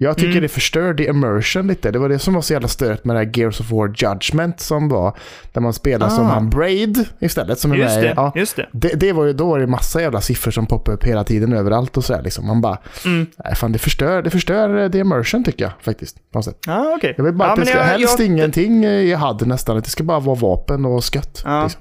Jag 0.00 0.16
tycker 0.16 0.30
Mm. 0.30 0.42
det 0.42 0.48
förstör 0.48 0.94
the 0.94 1.04
immersion 1.08 1.66
lite. 1.66 1.90
Det 1.90 1.98
var 1.98 2.08
det 2.08 2.18
som 2.18 2.34
var 2.34 2.40
så 2.40 2.52
jävla 2.52 2.68
stört 2.68 3.04
med 3.04 3.16
det 3.16 3.20
här 3.24 3.30
Gears 3.34 3.60
of 3.60 3.70
War 3.70 3.94
Judgment 3.96 4.60
som 4.60 4.88
var. 4.88 5.16
Där 5.52 5.60
man 5.60 5.72
spelar 5.72 6.08
som 6.08 6.26
Ah. 6.26 6.28
han 6.30 6.50
Braid 6.50 7.04
istället. 7.20 7.58
Som 7.58 7.72
är 7.72 7.76
Just 7.76 7.94
med, 7.96 8.04
i- 8.04 8.06
det, 8.06 8.12
Ja, 8.16 8.32
just 8.36 8.56
det. 8.56 8.66
det, 8.72 8.88
det 8.88 9.12
var 9.12 9.24
ju, 9.24 9.32
då 9.32 9.56
det 9.56 9.66
massa 9.66 10.00
jävla 10.02 10.20
siffror 10.20 10.50
som 10.52 10.66
poppade 10.66 10.94
upp 10.96 11.04
hela 11.04 11.24
tiden 11.24 11.52
överallt 11.52 11.96
och 11.96 12.04
sådär 12.04 12.22
liksom. 12.22 12.46
Man 12.46 12.60
bara, 12.60 12.78
Mm. 13.04 13.26
nej 13.44 13.54
fan 13.56 13.72
det 13.72 13.78
förstör, 13.78 14.22
det 14.22 14.30
förstör 14.30 14.82
eh, 14.84 14.90
the 14.90 14.98
immersion 14.98 15.44
tycker 15.44 15.64
jag 15.64 15.72
faktiskt. 15.82 16.16
På 16.32 16.38
något 16.38 16.44
sätt. 16.44 16.58
Ja, 16.66 16.94
okej. 16.96 17.14
Jag 17.16 17.24
vill 17.24 17.34
bara 17.34 17.48
ja, 17.48 17.52
att 17.52 17.60
det 17.60 17.66
ska, 17.66 17.76
jag- 17.78 17.84
helst 17.84 18.18
jag- 18.18 18.26
ingenting 18.26 18.84
i 18.84 19.14
HUD 19.14 19.46
nästan. 19.46 19.76
Det 19.76 19.84
ska 19.90 20.04
bara 20.04 20.20
vara 20.20 20.36
vapen 20.36 20.84
och 20.84 21.04
skött. 21.14 21.42
Ja. 21.44 21.62
Liksom. 21.62 21.80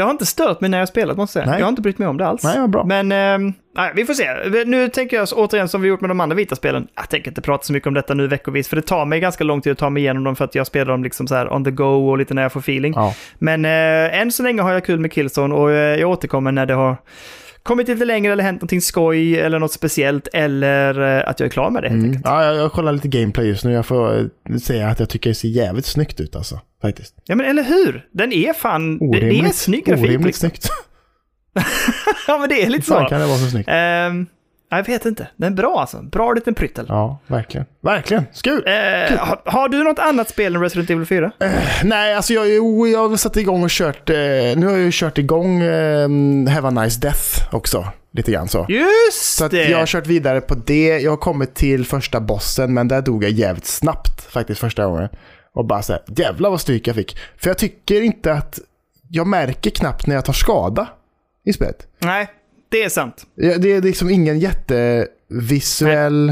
Det 0.00 0.04
har 0.04 0.10
inte 0.10 0.26
stört 0.26 0.60
mig 0.60 0.70
när 0.70 0.78
jag 0.78 0.88
spelat, 0.88 1.16
måste 1.16 1.38
jag 1.38 1.44
säga. 1.44 1.50
Nej. 1.50 1.60
Jag 1.60 1.66
har 1.66 1.70
inte 1.70 1.82
brytt 1.82 1.98
mig 1.98 2.08
om 2.08 2.16
det 2.16 2.26
alls. 2.26 2.44
Nej, 2.44 2.68
bra. 2.68 2.84
Men, 2.84 3.08
nej, 3.76 3.92
vi 3.94 4.04
får 4.04 4.14
se. 4.14 4.64
Nu 4.64 4.88
tänker 4.88 5.16
jag 5.16 5.28
återigen 5.32 5.68
som 5.68 5.82
vi 5.82 5.88
gjort 5.88 6.00
med 6.00 6.10
de 6.10 6.20
andra 6.20 6.36
vita 6.36 6.56
spelen. 6.56 6.88
Jag 6.96 7.08
tänker 7.08 7.30
inte 7.30 7.40
prata 7.40 7.64
så 7.64 7.72
mycket 7.72 7.86
om 7.86 7.94
detta 7.94 8.14
nu 8.14 8.26
veckovis, 8.26 8.68
för 8.68 8.76
det 8.76 8.82
tar 8.82 9.04
mig 9.04 9.20
ganska 9.20 9.44
lång 9.44 9.60
tid 9.60 9.72
att 9.72 9.78
ta 9.78 9.90
mig 9.90 10.02
igenom 10.02 10.24
dem 10.24 10.36
för 10.36 10.44
att 10.44 10.54
jag 10.54 10.66
spelar 10.66 10.92
dem 10.92 11.04
liksom 11.04 11.26
så 11.26 11.34
här 11.34 11.52
on 11.52 11.64
the 11.64 11.70
go 11.70 12.10
och 12.10 12.18
lite 12.18 12.34
när 12.34 12.42
jag 12.42 12.52
får 12.52 12.60
feeling. 12.60 12.92
Ja. 12.96 13.14
Men 13.38 13.64
eh, 13.64 14.20
än 14.20 14.32
så 14.32 14.42
länge 14.42 14.62
har 14.62 14.72
jag 14.72 14.84
kul 14.84 15.00
med 15.00 15.12
Killzone 15.12 15.54
och 15.54 15.70
eh, 15.70 16.00
jag 16.00 16.10
återkommer 16.10 16.52
när 16.52 16.66
det 16.66 16.74
har 16.74 16.96
kommit 17.62 17.88
lite 17.88 18.04
längre 18.04 18.32
eller 18.32 18.44
hänt 18.44 18.60
någonting 18.60 18.80
skoj 18.80 19.38
eller 19.40 19.58
något 19.58 19.72
speciellt 19.72 20.28
eller 20.32 21.18
eh, 21.18 21.28
att 21.28 21.40
jag 21.40 21.46
är 21.46 21.50
klar 21.50 21.70
med 21.70 21.82
det 21.82 21.88
helt 21.88 22.04
Mm. 22.04 22.20
Ja, 22.24 22.44
jag, 22.44 22.56
jag 22.56 22.72
kollar 22.72 22.92
lite 22.92 23.08
gameplay 23.08 23.46
just 23.48 23.64
nu. 23.64 23.72
Jag 23.72 23.86
får 23.86 24.18
eh, 24.50 24.56
säga 24.56 24.88
att 24.88 25.00
jag 25.00 25.08
tycker 25.08 25.30
det 25.30 25.34
ser 25.34 25.48
jävligt 25.48 25.86
snyggt 25.86 26.20
ut 26.20 26.36
alltså. 26.36 26.60
Faktiskt. 26.82 27.14
Ja 27.24 27.34
men 27.34 27.46
eller 27.46 27.62
hur? 27.62 28.06
Den 28.12 28.32
är 28.32 28.52
fan, 28.52 28.98
det, 28.98 29.06
det 29.10 29.16
är 29.18 29.30
Orimligt, 29.30 29.54
snygg 29.56 29.84
grafik. 29.84 30.04
orimligt 30.04 30.26
Liksom. 30.26 30.50
snyggt. 30.50 30.68
ja 32.26 32.38
men 32.38 32.48
det 32.48 32.62
är 32.62 32.68
lite 32.70 32.82
Fan 32.84 33.02
så. 33.04 33.08
kan 33.08 33.20
det 33.20 33.26
vara 33.26 33.38
så 33.38 33.50
snyggt? 33.50 33.68
Ehm, 33.72 34.26
jag 34.76 34.84
vet 34.86 35.04
inte. 35.06 35.28
Den 35.36 35.52
är 35.52 35.56
bra 35.56 35.80
alltså. 35.80 36.02
Bra 36.02 36.32
liten 36.32 36.54
pryttel. 36.54 36.86
Ja, 36.88 37.18
verkligen. 37.26 37.66
Verkligen. 37.82 38.24
Skul! 38.32 38.62
Eh, 38.66 39.18
har, 39.18 39.42
har 39.44 39.68
du 39.68 39.84
något 39.84 39.98
annat 39.98 40.28
spel 40.28 40.56
än 40.56 40.62
Resident 40.62 40.90
Evil 40.90 41.06
4? 41.06 41.32
Nej, 41.84 42.14
alltså 42.14 42.32
jag, 42.32 42.48
jo, 42.48 42.86
jag 42.86 43.08
har 43.08 43.16
satt 43.16 43.36
igång 43.36 43.62
och 43.64 43.70
kört, 43.70 44.10
eh, 44.10 44.16
nu 44.16 44.62
har 44.66 44.72
jag 44.72 44.80
ju 44.80 44.90
kört 44.92 45.18
igång 45.18 45.62
eh, 45.62 46.08
Have 46.48 46.68
a 46.68 46.70
Nice 46.70 47.00
Death 47.00 47.54
också. 47.54 47.86
Lite 48.12 48.32
grann 48.32 48.48
så. 48.48 48.66
Just 48.68 49.36
Så 49.36 49.44
att 49.44 49.50
det! 49.50 49.68
jag 49.68 49.78
har 49.78 49.86
kört 49.86 50.06
vidare 50.06 50.40
på 50.40 50.54
det. 50.54 50.98
Jag 50.98 51.12
har 51.12 51.16
kommit 51.16 51.54
till 51.54 51.86
första 51.86 52.20
bossen, 52.20 52.74
men 52.74 52.88
där 52.88 53.02
dog 53.02 53.24
jag 53.24 53.30
jävligt 53.30 53.66
snabbt 53.66 54.32
faktiskt 54.32 54.60
första 54.60 54.86
gången. 54.86 55.08
Och 55.54 55.64
bara 55.64 55.82
såhär, 55.82 56.02
jävlar 56.06 56.50
vad 56.50 56.60
stryk 56.60 56.86
jag 56.86 56.96
fick. 56.96 57.18
För 57.36 57.50
jag 57.50 57.58
tycker 57.58 58.02
inte 58.02 58.32
att, 58.32 58.58
jag 59.08 59.26
märker 59.26 59.70
knappt 59.70 60.06
när 60.06 60.14
jag 60.14 60.24
tar 60.24 60.32
skada 60.32 60.88
i 61.44 61.52
spelet. 61.52 61.86
Nej, 61.98 62.28
det 62.70 62.82
är 62.82 62.88
sant. 62.88 63.26
Ja, 63.34 63.58
Det 63.58 63.72
är 63.72 63.82
liksom 63.82 64.10
ingen 64.10 64.38
jättevisuell 64.38 66.28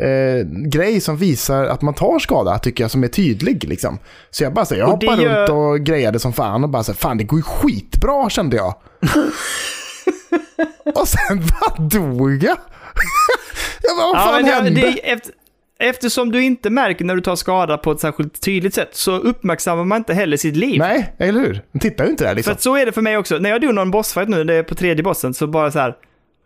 eh, 0.00 0.46
grej 0.68 1.00
som 1.00 1.16
visar 1.16 1.64
att 1.64 1.82
man 1.82 1.94
tar 1.94 2.18
skada, 2.18 2.58
tycker 2.58 2.84
jag, 2.84 2.90
som 2.90 3.04
är 3.04 3.08
tydlig. 3.08 3.64
Liksom. 3.68 3.98
Så 4.30 4.44
jag 4.44 4.52
bara 4.54 4.64
säger, 4.64 4.82
jag 4.82 4.88
hoppade 4.88 5.22
gör- 5.22 5.40
runt 5.40 5.50
och 5.50 5.86
grejade 5.86 6.18
som 6.18 6.32
fan 6.32 6.64
och 6.64 6.70
bara 6.70 6.82
så 6.82 6.94
fan 6.94 7.18
det 7.18 7.24
går 7.24 7.38
ju 7.38 7.42
skitbra 7.42 8.30
kände 8.30 8.56
jag. 8.56 8.74
och 10.94 11.08
sen 11.08 11.42
bara 11.60 11.84
dog 11.88 12.42
jag. 12.44 12.56
jag 13.82 13.96
bara, 13.96 14.06
vad 14.06 14.16
Ja, 14.16 14.24
fan 14.24 14.42
men 14.42 14.52
hände? 14.52 14.70
det, 14.70 14.80
det, 14.90 15.10
efter, 15.10 15.32
eftersom 15.80 16.32
du 16.32 16.42
inte 16.42 16.70
märker 16.70 17.04
när 17.04 17.14
du 17.14 17.20
tar 17.20 17.36
skada 17.36 17.78
på 17.78 17.92
ett 17.92 18.00
särskilt 18.00 18.40
tydligt 18.40 18.74
sätt 18.74 18.88
så 18.92 19.12
uppmärksammar 19.16 19.84
man 19.84 19.98
inte 19.98 20.14
heller 20.14 20.36
sitt 20.36 20.56
liv. 20.56 20.78
Nej, 20.78 21.14
eller 21.18 21.40
hur? 21.40 21.62
Man 21.72 21.80
tittar 21.80 22.04
ju 22.04 22.10
inte 22.10 22.24
där 22.24 22.28
För 22.30 22.36
liksom. 22.36 22.52
att 22.52 22.62
så 22.62 22.76
är 22.76 22.86
det 22.86 22.92
för 22.92 23.02
mig 23.02 23.16
också. 23.16 23.38
När 23.38 23.50
jag 23.50 23.60
dog 23.60 23.74
någon 23.74 23.90
bossfight 23.90 24.28
nu, 24.28 24.44
det 24.44 24.54
är 24.54 24.62
på 24.62 24.74
tredje 24.74 25.02
bossen, 25.02 25.34
så 25.34 25.46
bara 25.46 25.70
så 25.70 25.78
här. 25.78 25.96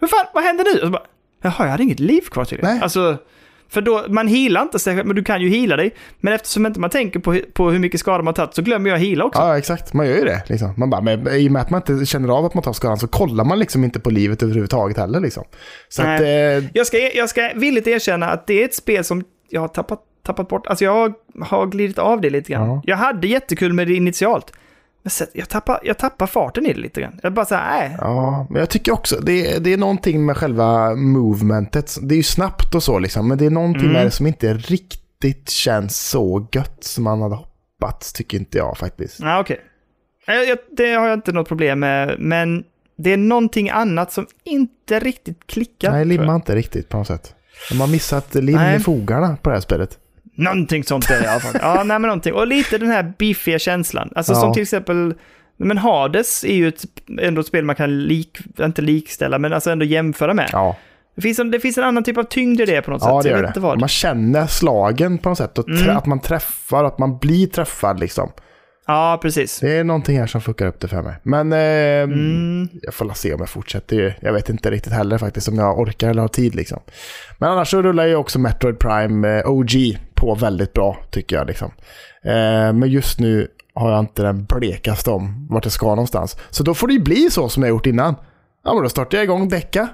Hur 0.00 0.08
fan, 0.08 0.26
vad 0.34 0.44
händer 0.44 0.64
nu? 0.64 0.70
Och 0.70 0.86
så 0.86 0.90
bara, 0.90 1.02
Jaha, 1.42 1.54
jag 1.58 1.68
hade 1.68 1.82
inget 1.82 2.00
liv 2.00 2.20
kvar 2.20 2.44
tydligen. 2.44 2.74
Nej. 2.74 2.82
Alltså, 2.82 3.16
för 3.68 3.80
då, 3.80 4.04
man 4.08 4.28
healar 4.28 4.62
inte 4.62 4.78
sig, 4.78 5.04
men 5.04 5.16
du 5.16 5.24
kan 5.24 5.42
ju 5.42 5.48
heala 5.48 5.76
dig. 5.76 5.94
Men 6.20 6.32
eftersom 6.32 6.66
inte 6.66 6.80
man 6.80 6.90
tänker 6.90 7.20
på, 7.20 7.38
på 7.52 7.70
hur 7.70 7.78
mycket 7.78 8.00
skada 8.00 8.22
man 8.22 8.34
tagit 8.34 8.54
så 8.54 8.62
glömmer 8.62 8.90
jag 8.90 8.98
heala 8.98 9.24
också. 9.24 9.40
Ja, 9.40 9.58
exakt. 9.58 9.92
Man 9.92 10.06
gör 10.06 10.16
ju 10.16 10.24
det. 10.24 10.42
Liksom. 10.46 10.74
Man 10.76 10.90
bara, 10.90 11.00
men, 11.00 11.28
I 11.28 11.48
och 11.48 11.52
med 11.52 11.62
att 11.62 11.70
man 11.70 11.82
inte 11.88 12.06
känner 12.06 12.28
av 12.28 12.44
att 12.44 12.54
man 12.54 12.62
tar 12.62 12.72
skadan 12.72 12.98
så 12.98 13.08
kollar 13.08 13.44
man 13.44 13.58
liksom 13.58 13.84
inte 13.84 14.00
på 14.00 14.10
livet 14.10 14.42
överhuvudtaget 14.42 14.96
heller. 14.96 15.20
Liksom. 15.20 15.44
Så 15.88 16.02
att, 16.02 16.20
eh, 16.20 16.26
Jag 16.72 16.86
ska, 16.86 16.98
jag 16.98 17.28
ska 17.28 17.50
villigt 17.54 17.86
erkänna 17.86 18.26
att 18.26 18.46
det 18.46 18.60
är 18.60 18.64
ett 18.64 18.74
spel 18.74 19.04
som 19.04 19.24
jag 19.48 19.60
har 19.60 19.68
tappat, 19.68 20.00
tappat 20.26 20.48
bort. 20.48 20.66
Alltså 20.66 20.84
jag 20.84 20.92
har, 20.92 21.12
har 21.44 21.66
glidit 21.66 21.98
av 21.98 22.20
det 22.20 22.30
lite 22.30 22.52
grann. 22.52 22.68
Ja. 22.68 22.82
Jag 22.84 22.96
hade 22.96 23.26
jättekul 23.28 23.72
med 23.72 23.86
det 23.86 23.94
initialt. 23.94 24.52
Jag, 25.32 25.48
tappar, 25.48 25.80
jag 25.82 25.98
tappar 25.98 26.26
farten 26.26 26.66
i 26.66 26.72
det 26.72 26.80
lite 26.80 27.00
grann. 27.00 27.20
Jag 27.22 27.32
bara 27.32 27.44
såhär, 27.46 27.88
nej. 27.88 27.96
Ja, 28.00 28.46
men 28.50 28.58
jag 28.60 28.70
tycker 28.70 28.92
också 28.92 29.20
det, 29.20 29.58
det 29.64 29.72
är 29.72 29.76
någonting 29.76 30.26
med 30.26 30.36
själva 30.36 30.94
movementet. 30.94 31.96
Det 32.02 32.14
är 32.14 32.16
ju 32.16 32.22
snabbt 32.22 32.74
och 32.74 32.82
så 32.82 32.98
liksom, 32.98 33.28
men 33.28 33.38
det 33.38 33.46
är 33.46 33.50
någonting 33.50 33.82
Mm. 33.82 33.92
med 33.92 34.06
det 34.06 34.10
som 34.10 34.26
inte 34.26 34.54
riktigt 34.54 35.50
känns 35.50 36.08
så 36.08 36.46
gött 36.52 36.84
som 36.84 37.04
man 37.04 37.22
hade 37.22 37.34
hoppats, 37.34 38.12
tycker 38.12 38.38
inte 38.38 38.58
jag 38.58 38.76
faktiskt. 38.78 39.20
Nej, 39.20 39.40
okej. 39.40 39.60
Jag- 40.26 40.58
Det 40.76 40.92
har 40.94 41.06
jag 41.08 41.14
inte 41.16 41.32
något 41.32 41.48
problem 41.48 41.78
med, 41.80 42.16
men 42.18 42.64
det 42.96 43.12
är 43.12 43.16
någonting 43.16 43.70
annat 43.70 44.12
som 44.12 44.26
inte 44.44 44.98
riktigt 45.00 45.46
klickar. 45.46 45.90
Nej, 45.92 46.04
tror 46.04 46.12
jag. 46.12 46.20
limma 46.20 46.34
inte 46.34 46.54
riktigt 46.54 46.88
på 46.88 46.96
något 46.96 47.06
sätt. 47.06 47.34
De 47.70 47.80
har 47.80 47.86
missat 47.88 48.34
lim 48.34 48.58
i 48.76 48.78
fogarna 48.80 49.36
på 49.42 49.50
det 49.50 49.56
här 49.56 49.60
spelet. 49.60 49.98
Någonting 50.34 50.84
sånt 50.84 51.10
är 51.10 51.18
det 51.18 51.24
i 51.24 51.28
alla 51.28 51.40
fall. 51.40 51.60
Ja, 51.62 51.74
nej 51.84 51.98
men 51.98 52.02
någonting. 52.02 52.32
Och 52.34 52.46
lite 52.46 52.78
den 52.78 52.88
här 52.88 53.12
biffiga 53.18 53.58
känslan. 53.58 54.10
Alltså 54.16 54.32
Ja. 54.32 54.40
som 54.40 54.52
till 54.52 54.62
exempel, 54.62 55.14
men 55.56 55.78
Hades 55.78 56.44
är 56.44 56.54
ju 56.54 56.68
ett, 56.68 56.84
ändå 57.20 57.40
ett 57.40 57.46
spel 57.46 57.64
man 57.64 57.76
kan 57.76 58.02
lik, 58.04 58.38
inte 58.60 58.82
likställa, 58.82 59.38
men 59.38 59.52
alltså 59.52 59.70
ändå 59.70 59.84
jämföra 59.84 60.34
med. 60.34 60.48
Ja, 60.52 60.76
Det, 61.16 61.22
finns 61.22 61.38
en, 61.38 61.50
det 61.50 61.60
finns 61.60 61.78
en 61.78 61.84
annan 61.84 62.02
typ 62.04 62.18
av 62.18 62.22
tyngd 62.22 62.60
i 62.60 62.64
det 62.64 62.82
på 62.82 62.90
något 62.90 63.02
ja 63.04 63.22
sätt. 63.22 63.32
det 63.32 63.38
gör 63.60 63.70
det. 63.72 63.80
Man 63.80 63.88
känner 63.88 64.46
slagen 64.46 65.18
på 65.18 65.28
något 65.28 65.38
sätt. 65.38 65.58
Och 65.58 65.68
Mm. 65.68 65.96
Att 65.96 66.06
man 66.06 66.20
träffar, 66.20 66.84
att 66.84 66.98
man 66.98 67.18
blir 67.18 67.46
träffad 67.46 68.00
liksom. 68.00 68.30
Ja, 68.86 69.18
precis. 69.22 69.60
Det 69.60 69.72
är 69.78 69.84
någonting 69.84 70.18
här 70.18 70.26
som 70.26 70.40
fuckar 70.40 70.66
upp 70.66 70.80
det 70.80 70.88
för 70.88 71.02
mig. 71.02 71.14
Men 71.22 71.52
eh, 71.52 71.58
Mm. 72.02 72.68
jag 72.82 72.94
får 72.94 73.10
se 73.14 73.34
om 73.34 73.40
jag 73.40 73.48
fortsätter. 73.48 74.18
Jag 74.20 74.32
vet 74.32 74.48
inte 74.48 74.70
riktigt 74.70 74.92
heller 74.92 75.18
faktiskt 75.18 75.48
om 75.48 75.58
jag 75.58 75.78
orkar 75.78 76.10
eller 76.10 76.20
har 76.20 76.28
tid 76.28 76.54
liksom. 76.54 76.78
Men 77.38 77.50
annars 77.50 77.70
så 77.70 77.82
rullar 77.82 78.06
ju 78.06 78.16
också 78.16 78.38
Metroid 78.38 78.78
Prime 78.78 79.38
eh, 79.38 79.50
OG 79.50 79.70
på 80.14 80.34
väldigt 80.34 80.72
bra 80.72 80.96
tycker 81.10 81.36
jag. 81.36 81.46
Liksom. 81.46 81.70
Eh, 82.24 82.72
men 82.72 82.88
just 82.88 83.20
nu 83.20 83.48
har 83.74 83.90
jag 83.90 84.00
inte 84.00 84.22
den 84.22 84.44
blekaste 84.44 85.10
om 85.10 85.46
vart 85.50 85.64
jag 85.64 85.72
ska 85.72 85.86
någonstans. 85.86 86.36
Så 86.50 86.62
då 86.62 86.74
får 86.74 86.86
det 86.88 86.94
ju 86.94 87.00
bli 87.00 87.30
så 87.30 87.48
som 87.48 87.62
jag 87.62 87.70
gjort 87.70 87.86
innan. 87.86 88.14
Ja, 88.64 88.74
men 88.74 88.82
då 88.82 88.88
startar 88.88 89.18
jag 89.18 89.24
igång 89.24 89.48
Däcka, 89.48 89.88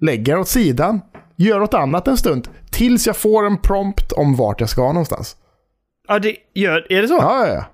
lägger 0.00 0.32
den 0.32 0.40
åt 0.40 0.48
sidan, 0.48 1.00
gör 1.36 1.60
något 1.60 1.74
annat 1.74 2.08
en 2.08 2.16
stund. 2.16 2.48
Tills 2.70 3.06
jag 3.06 3.16
får 3.16 3.46
en 3.46 3.58
prompt 3.58 4.12
om 4.12 4.36
vart 4.36 4.60
jag 4.60 4.68
ska 4.68 4.82
någonstans. 4.82 5.36
Ja, 6.08 6.18
det 6.18 6.36
gör, 6.54 6.86
är 6.92 7.02
det 7.02 7.08
så? 7.08 7.14
Ja, 7.14 7.46
ja, 7.46 7.54
ja. 7.54 7.64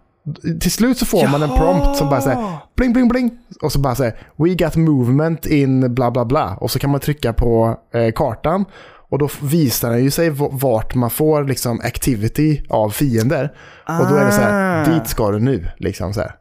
Till 0.60 0.70
slut 0.72 0.98
så 0.98 1.06
får 1.06 1.28
man 1.28 1.42
en 1.42 1.56
prompt 1.56 1.96
som 1.96 2.08
bara 2.10 2.20
säger 2.20 2.56
bling, 2.76 2.92
bling, 2.92 3.08
bling. 3.08 3.30
Och 3.62 3.72
så 3.72 3.78
bara 3.78 3.94
säger 3.94 4.14
we 4.36 4.54
got 4.54 4.76
movement 4.76 5.46
in 5.46 5.94
bla, 5.94 6.10
bla, 6.10 6.24
bla. 6.24 6.56
Och 6.60 6.70
så 6.70 6.78
kan 6.78 6.90
man 6.90 7.00
trycka 7.00 7.32
på 7.32 7.76
eh, 7.94 8.12
kartan. 8.14 8.64
Och 9.10 9.18
då 9.18 9.28
visar 9.42 9.90
den 9.90 10.04
ju 10.04 10.10
sig 10.10 10.30
vart 10.50 10.94
man 10.94 11.10
får 11.10 11.44
liksom 11.44 11.80
activity 11.80 12.62
av 12.68 12.90
fiender. 12.90 13.52
Och 14.00 14.08
då 14.10 14.14
är 14.16 14.24
det 14.24 14.32
så 14.32 14.40
här, 14.40 14.82
Ah. 14.82 14.92
dit 14.94 15.06
ska 15.08 15.30
du 15.30 15.38
nu. 15.40 15.66
Liksom 15.76 16.14
så 16.14 16.20
här. 16.20 16.32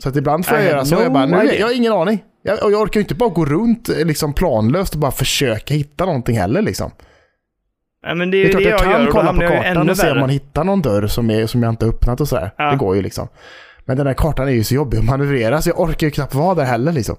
Så 0.00 0.08
att 0.08 0.16
ibland 0.16 0.46
får 0.46 0.58
I 0.58 0.60
jag 0.60 0.64
had 0.64 0.72
göra 0.72 0.84
så. 0.84 0.94
no 0.94 1.02
Jag, 1.02 1.12
bara, 1.12 1.26
nu, 1.26 1.42
idea. 1.44 1.58
jag 1.60 1.66
har 1.66 1.74
ingen 1.74 1.92
aning. 1.92 2.22
Jag, 2.42 2.62
och 2.64 2.72
jag 2.72 2.80
orkar 2.80 3.00
ju 3.00 3.02
inte 3.04 3.14
bara 3.14 3.30
gå 3.30 3.44
runt 3.44 3.88
eh, 3.88 4.04
liksom 4.06 4.32
planlöst 4.32 4.94
och 4.94 5.00
bara 5.00 5.10
försöka 5.10 5.74
hitta 5.74 6.04
någonting 6.06 6.38
heller. 6.38 6.62
Liksom. 6.62 6.90
Ja, 8.06 8.14
men 8.14 8.30
det 8.30 8.36
är 8.36 8.42
Det 8.42 8.48
är 8.48 8.50
klart 8.50 8.62
det 8.62 8.68
jag 8.68 8.80
jag 8.80 8.86
gör 8.86 8.96
kan 8.96 9.04
då 9.04 9.10
kolla 9.10 9.32
på 9.32 9.40
kartan 9.40 9.90
och 9.90 9.96
se 9.96 10.10
om 10.10 10.18
man 10.20 10.30
hittar 10.30 10.64
någon 10.64 10.82
dörr 10.82 11.06
som, 11.06 11.30
är, 11.30 11.46
som 11.46 11.62
jag 11.62 11.70
inte 11.70 11.86
har 11.86 11.92
öppnat 11.92 12.20
och 12.20 12.28
sådär. 12.28 12.50
Ja. 12.56 12.70
Det 12.70 12.76
går 12.76 12.96
ju 12.96 13.02
liksom. 13.02 13.28
Men 13.84 13.96
den 13.96 14.06
här 14.06 14.14
kartan 14.14 14.48
är 14.48 14.52
ju 14.52 14.64
så 14.64 14.74
jobbig 14.74 14.98
att 14.98 15.04
manövrera 15.04 15.62
så 15.62 15.68
jag 15.68 15.80
orkar 15.80 16.06
ju 16.06 16.10
knappt 16.10 16.34
vara 16.34 16.54
där 16.54 16.64
heller 16.64 16.92
liksom. 16.92 17.16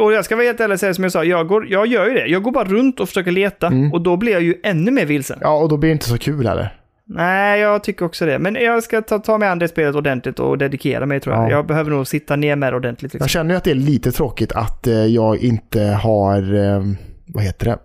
Och 0.00 0.12
jag 0.12 0.24
ska 0.24 0.36
vara 0.36 0.46
helt 0.46 0.60
ärlig 0.60 0.74
och 0.74 0.80
säga 0.80 0.94
som 0.94 1.04
jag 1.04 1.12
sa, 1.12 1.24
jag, 1.24 1.48
går, 1.48 1.66
jag 1.68 1.86
gör 1.86 2.08
ju 2.08 2.14
det. 2.14 2.26
Jag 2.26 2.42
går 2.42 2.52
bara 2.52 2.64
runt 2.64 3.00
och 3.00 3.08
försöker 3.08 3.30
leta 3.30 3.72
och 3.92 4.00
då 4.00 4.16
blir 4.16 4.32
jag 4.32 4.42
ju 4.42 4.54
ännu 4.62 4.90
mer 4.90 5.06
vilsen. 5.06 5.38
Ja, 5.40 5.56
och 5.56 5.68
då 5.68 5.76
blir 5.76 5.90
det 5.90 5.92
inte 5.92 6.08
så 6.08 6.18
kul 6.18 6.46
heller. 6.46 6.74
Nej, 7.06 7.60
jag 7.60 7.84
tycker 7.84 8.04
också 8.04 8.26
det. 8.26 8.38
Men 8.38 8.54
jag 8.54 8.82
ska 8.82 9.02
ta, 9.02 9.18
ta 9.18 9.38
mig 9.38 9.48
an 9.48 9.58
det 9.58 9.68
spelet 9.68 9.94
ordentligt 9.94 10.38
och 10.38 10.58
dedikera 10.58 11.06
mig 11.06 11.20
tror 11.20 11.34
jag. 11.34 11.44
Ja. 11.44 11.50
Jag 11.50 11.66
behöver 11.66 11.90
nog 11.90 12.06
sitta 12.06 12.36
ner 12.36 12.56
med 12.56 12.72
det 12.72 12.76
ordentligt. 12.76 13.12
Liksom. 13.12 13.24
Jag 13.24 13.30
känner 13.30 13.50
ju 13.54 13.56
att 13.56 13.64
det 13.64 13.70
är 13.70 13.74
lite 13.74 14.12
tråkigt 14.12 14.52
att 14.52 14.86
eh, 14.86 14.94
jag 14.94 15.36
inte 15.36 15.82
har, 15.82 16.54
eh, 16.54 16.82
vad 17.26 17.44
heter 17.44 17.66
det? 17.66 17.78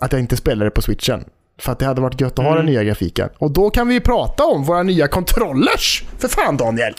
Att 0.00 0.12
jag 0.12 0.20
inte 0.20 0.36
spelar 0.36 0.64
det 0.64 0.70
på 0.70 0.82
switchen. 0.82 1.24
För 1.58 1.72
att 1.72 1.78
det 1.78 1.86
hade 1.86 2.00
varit 2.00 2.20
gött 2.20 2.38
att 2.38 2.44
ha 2.44 2.52
Mm. 2.52 2.56
den 2.56 2.66
nya 2.74 2.84
grafiken. 2.84 3.28
Och 3.38 3.50
då 3.50 3.70
kan 3.70 3.88
vi 3.88 3.94
ju 3.94 4.00
prata 4.00 4.44
om 4.44 4.64
våra 4.64 4.82
nya 4.82 5.08
controllers! 5.08 6.04
För 6.18 6.28
fan 6.28 6.56
Daniel! 6.56 6.94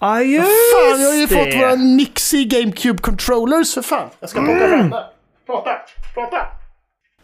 Ja, 0.00 0.20
just 0.22 0.46
Fan, 0.46 1.00
jag 1.00 1.08
har 1.08 1.14
ju 1.14 1.26
det. 1.26 1.34
fått 1.34 1.54
våra 1.62 1.74
Nixie 1.74 2.44
GameCube 2.44 2.98
controllers 3.02 3.74
för 3.74 3.82
fan! 3.82 4.08
Jag 4.20 4.30
ska 4.30 4.40
plocka 4.42 4.68
fram 4.68 4.90
det. 4.90 5.04
Prata, 5.46 5.70
prata! 6.14 6.36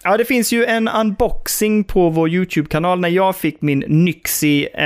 Ja, 0.02 0.16
det 0.16 0.24
finns 0.24 0.52
ju 0.52 0.64
en 0.64 0.88
unboxing 0.88 1.84
på 1.84 2.10
vår 2.10 2.28
YouTube-kanal 2.28 3.00
när 3.00 3.08
jag 3.08 3.36
fick 3.36 3.62
min 3.62 3.78
Nyxi 3.78 4.68
eh, 4.74 4.82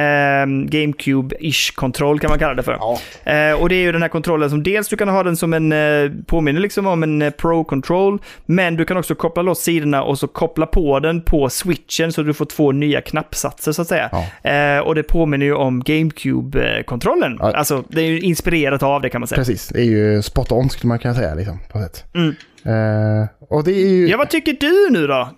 GameCube-ish 0.46 1.74
kontroll 1.74 2.20
kan 2.20 2.30
man 2.30 2.38
kalla 2.38 2.54
det 2.54 2.62
för. 2.62 2.78
Ja. 2.80 2.98
Eh, 3.32 3.60
och 3.60 3.68
det 3.68 3.74
är 3.74 3.80
ju 3.80 3.92
den 3.92 4.02
här 4.02 4.08
kontrollen 4.08 4.50
som 4.50 4.62
dels 4.62 4.88
du 4.88 4.96
kan 4.96 5.08
ha 5.08 5.22
den 5.22 5.36
som 5.36 5.52
en, 5.52 5.72
eh, 5.72 6.10
påminner 6.26 6.60
liksom 6.60 6.86
om 6.86 7.02
en 7.02 7.22
eh, 7.22 7.30
Pro-control, 7.30 8.18
men 8.46 8.76
du 8.76 8.84
kan 8.84 8.96
också 8.96 9.14
koppla 9.14 9.42
loss 9.42 9.62
sidorna 9.62 10.02
och 10.02 10.18
så 10.18 10.28
koppla 10.28 10.66
på 10.66 11.00
den 11.00 11.22
på 11.22 11.48
switchen 11.48 12.12
så 12.12 12.22
du 12.22 12.34
får 12.34 12.44
två 12.44 12.72
nya 12.72 13.00
knappsatser 13.00 13.72
så 13.72 13.82
att 13.82 13.88
säga. 13.88 14.10
Eh, 14.42 14.80
och 14.80 14.94
det 14.94 15.02
påminner 15.02 15.46
ju 15.46 15.54
om 15.54 15.82
GameCube-kontrollen. 15.82 17.36
Ja. 17.40 17.52
Alltså, 17.52 17.84
det 17.88 18.00
är 18.00 18.06
ju 18.06 18.20
inspirerat 18.20 18.82
av 18.82 19.02
det 19.02 19.08
kan 19.08 19.20
man 19.20 19.28
säga. 19.28 19.36
Precis, 19.36 19.68
det 19.68 19.80
är 19.80 19.84
ju 19.84 20.22
spot 20.22 20.52
on 20.52 20.70
skulle 20.70 20.88
man 20.88 20.98
kunna 20.98 21.14
säga 21.14 21.34
liksom, 21.34 21.58
på 21.72 21.78
sätt. 21.78 22.04
Mm. 22.14 22.34
Eh, 22.64 23.26
och 23.48 23.64
det 23.64 23.72
är 23.72 23.88
ju... 23.88 24.08
Ja, 24.08 24.16
vad 24.18 24.30
tycker 24.30 24.52
du 24.52 24.88
nu 24.90 25.06
då? 25.06 25.28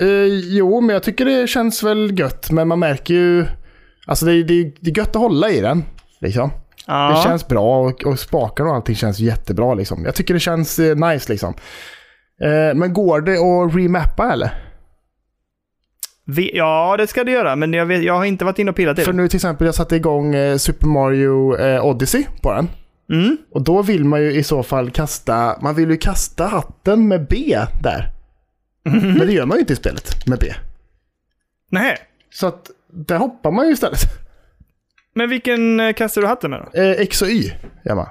Eh, 0.00 0.26
jo, 0.26 0.80
men 0.80 0.94
jag 0.94 1.02
tycker 1.02 1.24
det 1.24 1.46
känns 1.46 1.82
väl 1.82 2.18
gött, 2.18 2.50
men 2.50 2.68
man 2.68 2.78
märker 2.78 3.14
ju... 3.14 3.46
Alltså 4.06 4.26
det, 4.26 4.42
det, 4.42 4.72
det 4.80 4.90
är 4.90 4.98
gött 4.98 5.16
att 5.16 5.22
hålla 5.22 5.50
i 5.50 5.60
den, 5.60 5.84
liksom. 6.20 6.50
Ja. 6.86 7.10
Det 7.10 7.28
känns 7.28 7.48
bra 7.48 7.80
och, 7.80 8.04
och 8.04 8.18
spakarna 8.18 8.70
och 8.70 8.76
allting 8.76 8.96
känns 8.96 9.18
jättebra 9.18 9.74
liksom. 9.74 10.04
Jag 10.04 10.14
tycker 10.14 10.34
det 10.34 10.40
känns 10.40 10.78
eh, 10.78 10.96
nice 10.96 11.32
liksom. 11.32 11.54
Men 12.74 12.92
går 12.92 13.20
det 13.20 13.32
att 13.32 13.76
remappa 13.76 14.32
eller? 14.32 14.50
Ja, 16.52 16.96
det 16.98 17.06
ska 17.06 17.24
det 17.24 17.32
göra, 17.32 17.56
men 17.56 17.72
jag, 17.72 17.86
vet, 17.86 18.02
jag 18.02 18.14
har 18.14 18.24
inte 18.24 18.44
varit 18.44 18.58
inne 18.58 18.70
och 18.70 18.76
pillat 18.76 18.98
i 18.98 19.02
För 19.02 19.12
det. 19.12 19.16
nu 19.16 19.28
till 19.28 19.36
exempel, 19.36 19.64
jag 19.64 19.74
satte 19.74 19.96
igång 19.96 20.34
Super 20.58 20.86
Mario 20.86 21.56
Odyssey 21.80 22.26
på 22.42 22.52
den. 22.52 22.68
Mm. 23.10 23.36
Och 23.50 23.62
då 23.62 23.82
vill 23.82 24.04
man 24.04 24.22
ju 24.22 24.32
i 24.32 24.42
så 24.42 24.62
fall 24.62 24.90
kasta, 24.90 25.58
man 25.62 25.74
vill 25.74 25.90
ju 25.90 25.96
kasta 25.96 26.46
hatten 26.46 27.08
med 27.08 27.26
B 27.26 27.58
där. 27.82 28.10
Mhm. 28.84 29.12
Men 29.14 29.26
det 29.26 29.32
gör 29.32 29.46
man 29.46 29.56
ju 29.56 29.60
inte 29.60 29.72
i 29.72 29.76
spelet 29.76 30.26
med 30.26 30.38
B. 30.38 30.46
Nej. 31.70 31.98
Så 32.30 32.46
att 32.46 32.70
där 32.92 33.18
hoppar 33.18 33.50
man 33.50 33.66
ju 33.66 33.72
istället. 33.72 34.00
Men 35.14 35.30
vilken 35.30 35.80
eh, 35.80 35.92
kastar 35.92 36.20
du 36.20 36.26
hatten 36.26 36.50
med 36.50 36.60
då? 36.72 36.80
Eh, 36.80 36.90
X 36.90 37.22
och 37.22 37.28
Y 37.28 37.52
gör 37.84 37.94
man. 37.94 38.06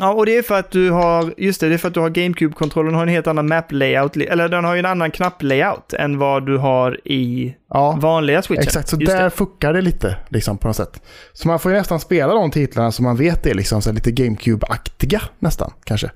Ja, 0.00 0.12
och 0.12 0.26
det 0.26 0.36
är 0.38 0.42
för 0.42 0.58
att 0.58 0.70
du 0.70 0.90
har, 0.90 1.34
just 1.36 1.60
det, 1.60 1.68
det 1.68 1.74
är 1.74 1.78
för 1.78 1.88
att 1.88 1.94
du 1.94 2.00
har 2.00 2.10
GameCube-kontrollen 2.10 2.94
har 2.94 3.02
en 3.02 3.08
helt 3.08 3.26
annan 3.26 3.52
map-layout, 3.52 4.16
eller 4.30 4.48
den 4.48 4.64
har 4.64 4.74
ju 4.74 4.78
en 4.78 4.86
annan 4.86 5.10
knapp-layout 5.10 5.94
än 5.98 6.18
vad 6.18 6.46
du 6.46 6.58
har 6.58 7.00
i 7.08 7.54
Ja, 7.70 7.98
vanliga 8.00 8.42
switchen. 8.42 8.62
exakt. 8.62 8.88
Så 8.88 8.96
Just 8.96 9.12
där 9.12 9.24
det. 9.24 9.30
fuckar 9.30 9.72
det 9.72 9.80
lite 9.80 10.16
liksom 10.28 10.58
på 10.58 10.66
något 10.68 10.76
sätt. 10.76 11.02
Så 11.32 11.48
man 11.48 11.58
får 11.58 11.72
ju 11.72 11.78
nästan 11.78 12.00
spela 12.00 12.34
de 12.34 12.50
titlarna 12.50 12.92
som 12.92 13.04
man 13.04 13.16
vet 13.16 13.46
är 13.46 13.54
liksom 13.54 13.82
så 13.82 13.92
lite 13.92 14.10
GameCube-aktiga 14.10 15.20
nästan 15.38 15.72
kanske. 15.84 16.10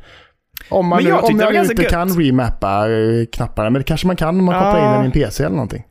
Om 0.68 0.86
man, 0.86 0.96
Men 0.96 1.04
nu, 1.04 1.10
jag 1.10 1.24
om 1.24 1.36
nu 1.36 1.42
ganska 1.52 1.72
inte 1.72 1.82
gött. 1.82 1.90
kan 1.92 2.08
remappa 2.20 2.84
knapparna, 3.32 3.70
men 3.70 3.80
det 3.80 3.84
kanske 3.84 4.06
man 4.06 4.16
kan 4.16 4.28
om 4.38 4.44
man 4.44 4.54
kopplar 4.54 4.86
in 4.86 4.92
den 4.92 5.02
i 5.02 5.06
en 5.06 5.12
PC 5.12 5.44
eller 5.44 5.56
någonting. 5.56 5.82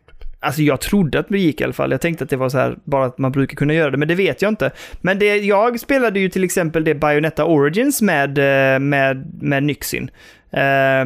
Alltså 0.41 0.61
jag 0.61 0.81
trodde 0.81 1.19
att 1.19 1.29
det 1.29 1.39
gick 1.39 1.61
i 1.61 1.63
alla 1.63 1.73
fall. 1.73 1.91
Jag 1.91 2.01
tänkte 2.01 2.23
att 2.23 2.29
det 2.29 2.35
var 2.37 2.49
så 2.49 2.57
här, 2.57 2.77
bara 2.83 3.05
att 3.05 3.17
man 3.17 3.31
brukar 3.31 3.55
kunna 3.55 3.73
göra 3.73 3.91
det, 3.91 3.97
men 3.97 4.07
det 4.07 4.15
vet 4.15 4.41
jag 4.41 4.51
inte. 4.51 4.71
Men 5.01 5.19
det, 5.19 5.37
jag 5.37 5.79
spelade 5.79 6.19
ju 6.19 6.29
till 6.29 6.43
exempel 6.43 6.83
det 6.83 6.95
Bayonetta 6.95 7.45
Origins 7.45 8.01
med, 8.01 8.37
eh, 8.37 8.79
med, 8.79 9.31
med 9.41 9.63
Nyxin. 9.63 10.09
Eh, 10.51 11.05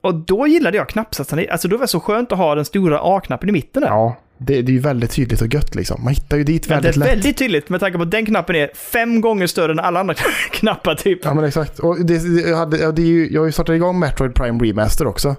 och 0.00 0.14
då 0.14 0.46
gillade 0.46 0.76
jag 0.76 0.88
knappsatserna. 0.88 1.42
Alltså 1.50 1.68
då 1.68 1.76
var 1.76 1.84
det 1.84 1.88
så 1.88 2.00
skönt 2.00 2.32
att 2.32 2.38
ha 2.38 2.54
den 2.54 2.64
stora 2.64 2.98
A-knappen 3.02 3.48
i 3.48 3.52
mitten 3.52 3.82
där. 3.82 3.88
Ja, 3.88 4.16
det, 4.38 4.62
det 4.62 4.72
är 4.72 4.74
ju 4.74 4.80
väldigt 4.80 5.10
tydligt 5.10 5.40
och 5.40 5.54
gött 5.54 5.74
liksom. 5.74 6.04
Man 6.04 6.12
hittar 6.12 6.36
ju 6.36 6.44
dit 6.44 6.68
Men 6.68 6.76
det 6.76 6.82
väldigt 6.88 6.96
är 6.96 7.00
lätt. 7.00 7.08
väldigt 7.16 7.36
tydligt 7.38 7.68
med 7.68 7.80
tanke 7.80 7.98
på 7.98 8.02
att 8.02 8.10
den 8.10 8.26
knappen 8.26 8.56
är 8.56 8.70
fem 8.74 9.20
gånger 9.20 9.46
större 9.46 9.72
än 9.72 9.80
alla 9.80 10.00
andra 10.00 10.14
knappar 10.52 10.94
typ. 10.94 11.20
Ja 11.24 11.34
men 11.34 11.44
exakt. 11.44 11.78
Och 11.78 12.06
det, 12.06 12.34
det, 12.36 12.48
jag, 12.50 12.56
hade, 12.56 12.76
ja, 12.78 12.92
det 12.92 13.02
är 13.02 13.06
ju, 13.06 13.32
jag 13.32 13.40
har 13.40 13.46
ju 13.46 13.52
startat 13.52 13.74
igång 13.74 13.98
Metroid 13.98 14.34
Prime 14.34 14.64
Remaster 14.64 15.06
också. 15.06 15.36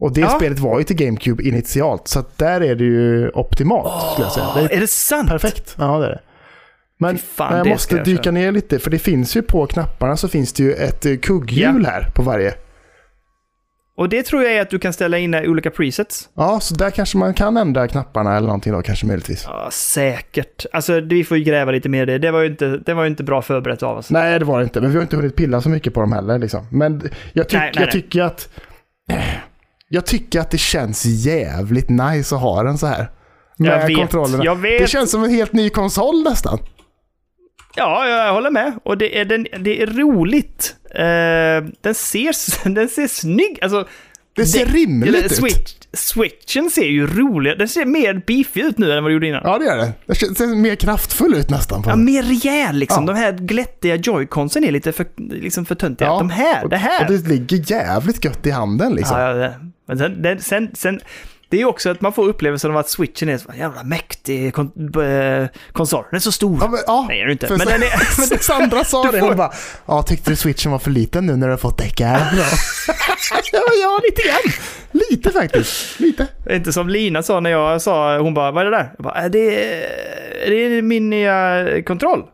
Och 0.00 0.12
det 0.12 0.20
Ja. 0.20 0.28
spelet 0.28 0.58
var 0.58 0.78
ju 0.78 0.84
till 0.84 0.96
GameCube 0.96 1.42
initialt, 1.42 2.08
så 2.08 2.18
att 2.18 2.38
där 2.38 2.60
är 2.60 2.74
det 2.74 2.84
ju 2.84 3.28
optimalt 3.28 4.12
skulle 4.12 4.26
jag 4.26 4.32
säga. 4.32 4.46
Det 4.54 4.60
är 4.60 4.76
Är 4.76 4.80
det 4.80 4.86
sant? 4.90 5.28
perfekt. 5.30 5.74
Ja 5.78 5.98
det 5.98 6.06
är 6.06 6.10
det. 6.10 6.20
Men 6.98 7.18
fan, 7.18 7.48
men 7.50 7.58
jag 7.58 7.68
måste 7.68 7.96
jag 7.96 8.04
dyka 8.04 8.22
köra. 8.22 8.32
ner 8.32 8.52
lite, 8.52 8.78
för 8.78 8.90
det 8.90 8.98
finns 8.98 9.36
ju 9.36 9.42
på 9.42 9.66
knapparna 9.66 10.16
så 10.16 10.28
finns 10.28 10.52
det 10.52 10.62
ju 10.62 10.72
ett 10.72 11.06
eh, 11.06 11.16
kugghjul 11.16 11.86
här 11.86 12.08
på 12.14 12.22
varje. 12.22 12.54
Och 13.96 14.08
det 14.08 14.22
tror 14.22 14.42
jag 14.42 14.52
är 14.52 14.62
att 14.62 14.70
du 14.70 14.78
kan 14.78 14.92
ställa 14.92 15.18
in 15.18 15.34
i 15.34 15.48
olika 15.48 15.70
presets. 15.70 16.28
Ja, 16.36 16.60
så 16.60 16.74
där 16.74 16.90
kanske 16.90 17.18
man 17.18 17.34
kan 17.34 17.56
ändra 17.56 17.88
knapparna 17.88 18.36
eller 18.36 18.46
någonting 18.46 18.72
då 18.72 18.82
kanske 18.82 19.06
möjligtvis. 19.06 19.44
Ja, 19.46 19.68
säkert. 19.72 20.66
Alltså, 20.72 21.00
vi 21.00 21.24
får 21.24 21.36
ju 21.36 21.44
gräva 21.44 21.72
lite 21.72 21.88
mer 21.88 22.02
i 22.02 22.06
det. 22.06 22.18
Det 22.18 22.30
var 22.30 22.40
ju 22.40 22.46
inte, 22.46 22.66
det 22.86 22.94
var 22.94 23.06
inte 23.06 23.22
bra 23.24 23.42
förberett 23.42 23.82
av 23.82 23.96
oss. 23.98 24.10
Nej, 24.10 24.38
det 24.38 24.44
var 24.44 24.58
det 24.58 24.64
inte. 24.64 24.80
Men 24.80 24.90
vi 24.90 24.96
har 24.96 25.02
inte 25.02 25.16
hunnit 25.16 25.36
pilla 25.36 25.60
så 25.60 25.68
mycket 25.68 25.94
på 25.94 26.00
dem 26.00 26.12
heller. 26.12 26.38
Liksom. 26.38 26.66
Men 26.70 27.02
jag, 27.32 27.48
tyck, 27.48 27.58
Nej, 27.58 27.70
nej, 27.74 27.82
jag 27.82 27.82
nej. 27.82 27.92
tycker 27.92 28.22
att... 28.22 28.48
Jag 29.92 30.06
tycker 30.06 30.40
att 30.40 30.50
det 30.50 30.58
känns 30.58 31.04
jävligt 31.04 31.88
nice 31.88 32.34
att 32.34 32.40
ha 32.40 32.62
den 32.62 32.78
så 32.78 32.86
här. 32.86 33.10
Med 33.58 33.70
Jag 33.70 33.86
vet, 33.86 33.96
kontrollerna. 33.96 34.44
jag 34.44 34.56
vet. 34.56 34.78
Det 34.80 34.86
känns 34.88 35.10
som 35.10 35.24
en 35.24 35.30
helt 35.30 35.52
ny 35.52 35.70
konsol 35.70 36.22
nästan. 36.24 36.58
Ja, 37.76 38.06
jag 38.08 38.32
håller 38.34 38.50
med. 38.50 38.72
Och 38.84 38.98
det 38.98 39.18
är, 39.20 39.24
den, 39.24 39.46
det 39.60 39.82
är 39.82 39.86
roligt. 39.86 40.76
Eh, 40.94 41.70
den, 41.80 41.94
ser, 41.94 42.68
den 42.74 42.88
ser 42.88 43.06
snygg 43.06 43.58
Alltså, 43.62 43.88
Det 44.36 44.46
ser 44.46 44.62
eller 44.62 44.72
rimligt 44.72 45.24
ut. 45.24 45.32
switch, 45.36 45.74
Switchen 45.92 46.70
ser 46.70 46.84
ju 46.84 47.06
rolig 47.06 47.58
Den 47.58 47.68
ser 47.68 47.84
mer 47.84 48.22
beefig 48.26 48.60
ut 48.64 48.78
nu 48.78 48.92
än 48.92 49.02
vad 49.02 49.10
den 49.10 49.12
gjorde 49.14 49.26
innan. 49.28 49.40
Ja, 49.44 49.52
Ja, 49.52 49.58
det 49.58 49.64
gör 49.64 49.76
det. 49.76 49.92
Det 50.06 50.14
känns- 50.14 50.38
ser 50.38 50.46
mer 50.46 50.74
kraftfull 50.74 51.34
ut 51.34 51.50
nästan. 51.50 51.82
Den. 51.82 52.04
mer 52.04 52.22
rejäl 52.22 52.76
liksom. 52.76 53.06
Ja. 53.08 53.12
De 53.14 53.18
här 53.18 53.32
glättiga 53.32 53.96
joyconsen 53.96 54.64
är 54.64 54.70
lite 54.72 54.92
för, 54.92 55.06
liksom 55.16 55.66
för 55.66 55.74
töntiga. 55.74 56.08
Ja, 56.08 56.18
De 56.18 56.30
här, 56.30 56.64
och, 56.64 56.70
det 56.70 56.76
här. 56.76 57.06
Och 57.06 57.12
det 57.12 57.28
ligger 57.28 57.70
jävligt 57.72 58.24
gött 58.24 58.46
i 58.46 58.50
handen 58.50 58.92
liksom. 58.94 59.18
Ja, 59.20 59.28
ja, 59.28 59.34
det. 59.34 59.54
Men 59.90 59.98
sen, 59.98 60.22
den, 60.22 60.40
sen, 60.40 60.70
sen, 60.74 61.00
det 61.48 61.56
är 61.56 61.60
ju 61.60 61.66
också 61.66 61.90
att 61.90 62.00
man 62.00 62.12
får 62.12 62.28
upplevelsen 62.28 62.70
av 62.70 62.76
att 62.76 62.88
switchen 62.88 63.28
är 63.28 63.38
så 63.38 63.52
jävla 63.58 63.82
mäktig 63.82 64.54
kon 64.54 64.66
eh, 65.04 65.46
konsol. 65.72 66.04
Den 66.10 66.16
är 66.16 66.20
så 66.20 66.32
stor. 66.32 66.58
Ja, 66.60 66.68
men, 66.68 66.80
ja, 66.86 67.04
Nej, 67.08 67.20
är 67.20 67.26
det 67.26 67.32
inte. 67.32 67.48
Men 67.50 67.58
så- 67.60 67.68
den 67.70 67.82
är... 67.82 67.90
Men 68.30 68.38
Sandra 68.38 68.84
sa 68.84 69.10
det, 69.12 69.20
hon 69.20 69.36
bara 69.36 69.52
ja, 69.86 70.02
tyckte 70.02 70.30
du 70.30 70.36
switchen 70.36 70.72
var 70.72 70.78
för 70.78 70.90
liten 70.90 71.26
nu 71.26 71.36
när 71.36 71.46
du 71.46 71.52
har 71.52 71.58
fått 71.58 71.78
däck 71.78 72.00
här? 72.00 72.32
ja, 73.52 73.60
ja, 73.82 74.00
lite 74.04 74.22
grann. 74.28 74.52
Lite 75.10 75.30
faktiskt. 75.30 76.00
Lite. 76.00 76.26
Inte 76.50 76.72
som 76.72 76.88
Lina 76.88 77.22
sa 77.22 77.40
när 77.40 77.50
jag 77.50 77.82
sa, 77.82 78.18
hon 78.18 78.34
bara, 78.34 78.50
vad 78.50 78.66
är 78.66 78.70
det 78.70 78.76
där? 78.76 78.92
Jag 78.98 79.04
bara, 79.04 79.24
"Äh, 79.24 79.30
det 79.30 79.64
är, 79.74 80.50
det 80.50 80.54
är 80.56 80.82
min 80.82 81.10
nya 81.10 81.64
kontroll. 81.82 82.24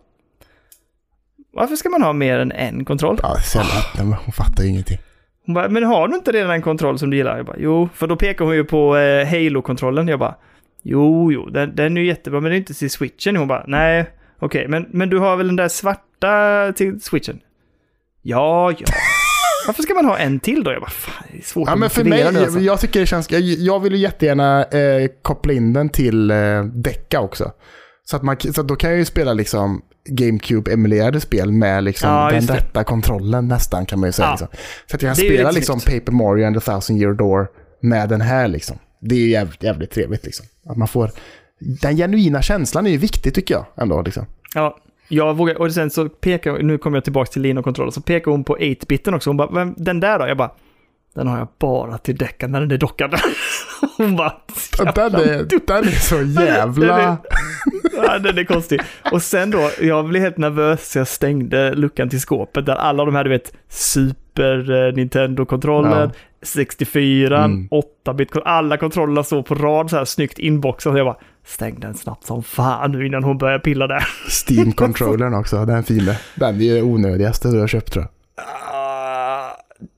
Varför 1.53 1.77
ska 1.77 1.89
man 1.89 2.03
ha 2.03 2.13
mer 2.13 2.39
än 2.39 2.53
en 2.53 2.85
kontroll? 2.85 3.21
Ja, 3.23 3.37
sällan. 3.41 3.67
Nej, 3.97 4.05
men 4.07 4.13
Hon 4.13 4.33
fattar 4.33 4.63
ju 4.65 4.69
ingenting. 4.71 4.99
Hon 5.47 5.55
bara, 5.55 5.69
men 5.69 5.83
har 5.85 6.09
du 6.09 6.15
inte 6.15 6.33
redan 6.33 6.51
en 6.51 6.63
kontroll 6.63 6.99
som 6.99 7.11
du 7.11 7.17
gillar? 7.17 7.37
Jag 7.37 7.47
bara, 7.47 7.57
jo, 7.59 7.89
för 7.95 8.07
då 8.07 8.17
pekar 8.17 8.45
hon 8.45 8.55
ju 8.55 8.65
på 8.65 8.97
eh, 8.97 9.27
Halo-kontrollen. 9.27 10.09
Jag 10.09 10.19
bara, 10.19 10.35
jo, 10.83 11.33
jo, 11.33 11.49
den, 11.49 11.75
den 11.77 11.97
är 11.97 12.01
ju 12.01 12.07
jättebra, 12.07 12.41
men 12.41 12.51
det 12.51 12.57
är 12.57 12.59
inte 12.59 12.75
till 12.75 12.91
switchen. 12.91 13.37
Hon 13.37 13.49
bara, 13.49 13.65
nej, 13.67 14.11
okej, 14.39 14.69
men, 14.69 14.87
men 14.91 15.11
du 15.11 15.19
har 15.19 15.37
väl 15.37 15.47
den 15.47 15.57
där 15.57 15.69
svarta 15.69 16.73
till 16.77 17.01
switchen? 17.01 17.41
Ja, 18.23 18.73
ja. 18.79 18.87
Varför 19.67 19.83
ska 19.83 19.95
man 19.95 20.05
ha 20.05 20.19
en 20.19 20.41
till 20.41 20.65
då? 20.65 20.73
Jag 20.73 20.81
bara, 20.81 20.91
fan, 20.91 21.25
det 21.33 21.39
är 21.39 21.43
svårt 21.43 21.69
Ja, 21.69 21.73
att 21.73 21.79
men 21.79 21.91
för 21.91 22.05
mig, 22.05 22.19
det, 22.33 22.39
alltså. 22.41 22.59
jag 22.61 22.81
tycker 22.81 23.01
det 23.01 23.07
känns, 23.07 23.31
jag, 23.31 23.41
jag 23.41 23.81
vill 23.81 23.93
ju 23.93 23.99
jättegärna 23.99 24.65
eh, 24.65 25.09
koppla 25.23 25.53
in 25.53 25.73
den 25.73 25.89
till 25.89 26.31
eh, 26.31 26.65
Decca 26.65 27.21
också. 27.21 27.53
Så 28.11 28.17
att, 28.17 28.23
man, 28.23 28.37
så 28.41 28.61
att 28.61 28.69
då 28.69 28.77
kan 28.77 28.91
jag 28.91 28.99
ju 28.99 29.05
spela 29.05 29.33
liksom 29.33 29.83
GameCube-emulerade 30.09 31.21
spel 31.21 31.53
med 31.53 31.85
liksom 31.85 32.11
Ja, 32.11 32.31
den 32.31 32.47
rätta 32.47 32.85
kontrollen 32.85 33.49
nästan 33.49 33.87
kan 33.87 34.01
man 34.01 34.09
ju 34.09 34.13
säga. 34.13 34.27
Ja. 34.27 34.33
Liksom. 34.33 34.49
Så 34.91 34.97
att 34.97 35.03
jag 35.03 35.09
kan 35.09 35.17
spela 35.17 35.51
liksom 35.51 35.81
snyggt. 35.81 36.07
Paper 36.07 36.13
Mario 36.13 36.47
and 36.47 36.57
the 36.57 36.71
Thousand 36.71 37.01
Year 37.03 37.13
Door 37.15 37.49
med 37.81 38.09
den 38.09 38.21
här 38.21 38.49
liksom. 38.49 38.79
Det 39.01 39.15
är 39.15 39.19
ju 39.19 39.29
jävligt, 39.31 39.63
jävligt 39.63 39.91
trevligt 39.91 40.25
liksom. 40.25 40.47
Att 40.69 40.77
man 40.77 40.89
får, 40.89 41.11
den 41.83 41.97
genuina 41.97 42.43
känslan 42.43 42.87
är 42.87 42.91
ju 42.91 42.97
viktig 42.97 43.35
tycker 43.35 43.55
jag 43.55 43.67
ändå 43.77 44.03
liksom. 44.03 44.27
Ja, 44.55 44.77
jag 45.09 45.35
vågar, 45.37 45.61
och 45.61 45.73
sen 45.73 45.91
så 45.91 46.09
pekar, 46.09 46.59
nu 46.59 46.79
kommer 46.79 46.97
jag 46.97 47.05
tillbaka 47.05 47.31
till 47.33 47.43
Lina 47.43 47.63
kontrollen, 47.63 47.93
så 47.93 48.01
pekar 48.01 48.31
hon 48.31 48.45
på 48.45 48.57
8-biten 48.57 49.15
också. 49.15 49.31
Hon 49.31 49.37
bara, 49.37 49.51
"Vem- 49.51 49.75
den 49.77 50.01
där 50.01 50.19
då? 50.19 50.27
Jag 50.29 50.37
bara, 50.37 50.51
den 51.17 51.27
har 51.27 51.39
jag 51.39 51.49
bara 51.59 51.99
till 51.99 52.17
däcken 52.17 52.53
när 52.53 52.61
den 52.61 52.71
är 52.71 52.79
dockad. 52.79 53.15
Hon 53.97 54.17
bara, 54.17 54.33
Den 54.79 55.15
är, 55.15 55.67
den 55.67 55.85
är 55.85 56.01
så 56.01 56.23
jävla... 56.43 56.87
Den 56.87 57.01
är, 57.01 57.17
ja, 58.07 58.19
den 58.19 58.39
är 58.39 58.45
konstig. 58.45 58.81
Och 59.13 59.23
sen 59.23 59.51
då, 59.51 59.71
jag 59.81 60.07
blev 60.09 60.23
helt 60.23 60.37
nervös 60.39 60.91
så 60.91 60.99
jag 60.99 61.09
stängde 61.09 61.75
luckan 61.75 62.09
till 62.09 62.21
skåpet 62.21 62.67
där 62.67 62.75
alla 62.75 63.05
de 63.05 63.15
här, 63.15 63.25
du 63.25 63.31
vet, 63.31 63.53
Super 63.69 64.87
eh, 64.89 64.95
Nintendo-kontrollen, 64.95 66.11
64, 66.43 67.45
Mm. 67.45 67.69
8-bit, 68.07 68.31
alla 68.45 68.77
kontrollerna 68.77 69.23
står 69.23 69.43
på 69.43 69.55
rad 69.55 69.91
så 69.91 69.97
här 69.97 70.05
snyggt 70.05 70.39
inboxade. 70.39 70.95
Så 70.95 70.99
jag 70.99 71.07
bara, 71.07 71.19
stäng 71.45 71.81
den 71.81 71.95
snabbt 71.95 72.27
som 72.27 72.43
fan 72.43 72.93
nu 72.93 73.07
innan 73.07 73.25
hon 73.25 73.39
börjar 73.39 73.59
pilla 73.59 73.87
där. 73.87 74.05
Steam-controllern 74.29 75.35
också, 75.41 75.65
den 75.65 75.85
fina. 75.85 76.13
Den 76.35 76.57
är 76.57 76.65
ju 76.65 76.83
onödigaste 76.83 77.49
du 77.49 77.61
har 77.61 77.67
köpt 77.67 77.93
tror 77.93 78.05
jag. 78.05 78.11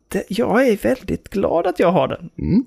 Det, 0.08 0.24
jag 0.28 0.68
är 0.68 0.76
väldigt 0.76 1.28
glad 1.30 1.66
att 1.66 1.78
jag 1.78 1.92
har 1.92 2.08
den. 2.08 2.30
Mm. 2.38 2.64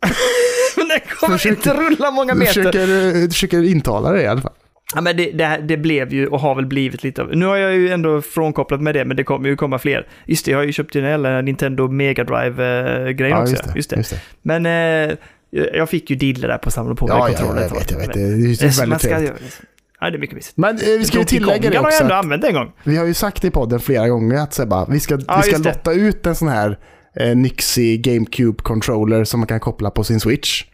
Men 0.76 0.88
den 0.88 1.00
kommer 1.20 1.38
Försöker- 1.38 1.56
inte 1.56 1.74
rulla 1.74 2.10
många 2.10 2.34
meter. 2.34 2.52
försöker, 2.52 2.86
du 3.14 3.28
försöker 3.30 3.62
intala 3.64 4.12
det 4.12 4.22
i 4.22 4.26
alla 4.26 4.40
fall. 4.40 4.52
Ja, 4.94 5.00
men 5.00 5.16
det, 5.16 5.30
det, 5.32 5.60
det 5.68 5.76
blev 5.76 6.12
ju 6.12 6.26
och 6.26 6.40
har 6.40 6.54
väl 6.54 6.66
blivit 6.66 7.02
lite 7.02 7.22
av... 7.22 7.36
Nu 7.36 7.46
har 7.46 7.56
jag 7.56 7.74
ju 7.74 7.88
ändå 7.90 8.22
frånkopplat 8.22 8.80
med 8.82 8.94
det, 8.94 9.04
men 9.04 9.16
det 9.16 9.24
kommer 9.24 9.48
ju 9.48 9.56
komma 9.56 9.78
fler. 9.78 10.06
Just 10.26 10.44
det, 10.44 10.50
jag 10.50 10.58
har 10.58 10.64
ju 10.64 10.72
köpt 10.72 10.92
den 10.92 11.04
hela 11.04 11.40
Nintendo 11.40 11.88
Mega 11.88 12.24
Drive-grejen 12.24 13.36
Ja, 13.36 13.42
också. 13.42 13.52
just 13.54 13.64
det. 13.64 13.72
Just 13.76 13.90
det. 13.90 13.96
Just. 13.96 14.14
Men 14.42 14.66
eh, 14.66 15.16
jag 15.50 15.88
fick 15.90 16.10
ju 16.10 16.16
dille 16.16 16.46
där 16.46 16.58
på 16.58 16.68
att 16.68 16.74
samla 16.74 16.94
på 16.94 17.06
mig 17.06 17.16
Ja, 17.18 17.28
ja, 17.30 17.36
kontroller. 17.36 17.62
jag 17.62 17.70
vet, 17.78 17.90
jag 17.90 17.98
vet. 17.98 18.12
Det 18.12 18.20
är 18.22 18.26
ju 18.26 18.54
Det 18.54 18.64
är 18.66 18.80
väldigt 18.80 19.00
trevligt. 19.00 19.60
Ja, 20.00 20.10
det 20.10 20.16
är 20.16 20.18
mycket 20.18 20.36
mysigt. 20.36 20.56
Men 20.58 20.76
eh, 20.76 20.82
vi 20.98 21.04
ska 21.04 21.18
ju 21.18 21.24
tillägga 21.24 21.70
det 21.70 21.76
har 21.76 21.84
jag 21.84 21.86
också. 21.86 22.02
ändå 22.02 22.14
använt 22.14 22.44
en 22.44 22.54
gång. 22.54 22.72
Vi 22.84 22.96
har 22.96 23.04
ju 23.06 23.14
sagt 23.14 23.44
i 23.44 23.50
podden 23.50 23.80
flera 23.80 24.08
gånger 24.08 24.36
att 24.42 24.54
så 24.54 24.66
bara, 24.66 24.84
vi 24.84 25.00
ska, 25.00 25.18
Ja, 25.28 25.36
vi 25.44 25.50
ska 25.52 25.58
det. 25.58 25.68
lotta 25.68 25.92
ut 25.92 26.26
en 26.26 26.34
sån 26.34 26.48
här 26.48 26.78
eh, 27.20 27.36
Nixie 27.36 27.96
GameCube-controller 27.98 29.24
som 29.24 29.40
man 29.40 29.46
kan 29.46 29.60
koppla 29.60 29.90
på 29.90 30.04
sin 30.04 30.20
Switch. 30.20 30.64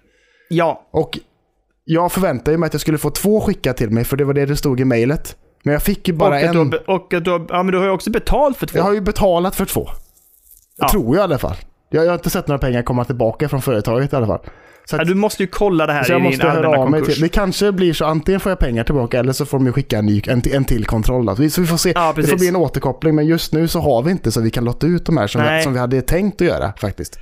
Ja, 0.48 0.88
Och 0.92 1.18
jag 1.84 2.12
förväntade 2.12 2.58
mig 2.58 2.66
att 2.66 2.74
jag 2.74 2.80
skulle 2.80 2.98
få 2.98 3.10
två 3.10 3.40
skickat 3.40 3.76
till 3.76 3.90
mig, 3.90 4.04
för 4.04 4.16
det 4.16 4.24
var 4.24 4.34
det 4.34 4.46
det 4.46 4.56
stod 4.56 4.80
i 4.80 4.84
mejlet. 4.84 5.36
Men 5.62 5.72
jag 5.72 5.82
fick 5.82 6.08
ju 6.08 6.14
bara 6.14 6.28
och, 6.34 6.40
en. 6.40 6.70
du 6.70 6.76
har, 6.86 6.90
och 6.96 7.14
att 7.14 7.24
du 7.24 7.30
har, 7.30 7.46
ja, 7.48 7.62
men 7.62 7.72
du 7.72 7.78
har 7.78 7.84
ju 7.84 7.90
också 7.90 8.10
betalt 8.10 8.56
för 8.56 8.66
två. 8.66 8.78
Jag 8.78 8.84
har 8.84 8.92
ju 8.92 9.00
betalat 9.00 9.56
för 9.56 9.64
två. 9.64 9.88
Ja. 10.76 10.88
Tror 10.88 11.16
jag 11.16 11.22
i 11.22 11.24
alla 11.24 11.38
fall. 11.38 11.56
Jag, 11.90 12.04
jag 12.04 12.10
har 12.10 12.14
inte 12.14 12.30
sett 12.30 12.48
några 12.48 12.58
pengar 12.58 12.82
komma 12.82 13.04
tillbaka 13.04 13.48
från 13.48 13.62
företaget 13.62 14.12
i 14.12 14.16
alla 14.16 14.26
fall. 14.26 14.40
Så, 14.84 14.96
Ja, 14.96 15.02
att, 15.02 15.08
du 15.08 15.14
måste 15.14 15.42
ju 15.42 15.46
kolla 15.46 15.86
det 15.86 15.92
här 15.92 16.02
så 16.04 16.12
i 16.12 16.14
jag 16.14 16.20
din 16.22 16.24
måste 16.30 16.46
höra 16.46 16.56
allmänna 16.66 16.82
av 16.82 16.90
mig 16.90 17.02
till. 17.04 17.20
Det 17.20 17.28
kanske 17.28 17.72
blir 17.72 17.92
så, 17.92 18.04
antingen 18.04 18.40
får 18.40 18.50
jag 18.52 18.58
pengar 18.58 18.84
tillbaka 18.84 19.18
eller 19.18 19.32
så 19.32 19.46
får 19.46 19.58
de 19.58 19.66
ju 19.66 19.72
skicka 19.72 19.98
en, 19.98 20.06
ny, 20.06 20.22
en, 20.26 20.42
till- 20.42 20.54
en 20.54 20.64
till 20.64 20.84
kontroll. 20.86 21.26
Då. 21.26 21.36
Så 21.36 21.60
vi- 21.60 21.66
får 21.66 21.76
se. 21.76 21.92
Ja, 21.94 22.12
det 22.16 22.22
får 22.26 22.38
bli 22.38 22.48
en 22.48 22.56
återkoppling, 22.56 23.14
men 23.14 23.26
just 23.26 23.52
nu 23.52 23.68
så 23.68 23.80
har 23.80 24.02
vi 24.02 24.10
inte 24.10 24.32
så 24.32 24.40
vi 24.40 24.50
kan 24.50 24.64
lotta 24.64 24.86
ut 24.86 25.06
de 25.06 25.16
här 25.16 25.26
som, 25.26 25.42
vi, 25.56 25.62
som 25.62 25.72
vi 25.72 25.78
hade 25.78 26.02
tänkt 26.02 26.40
att 26.40 26.46
göra 26.46 26.72
faktiskt. 26.80 27.18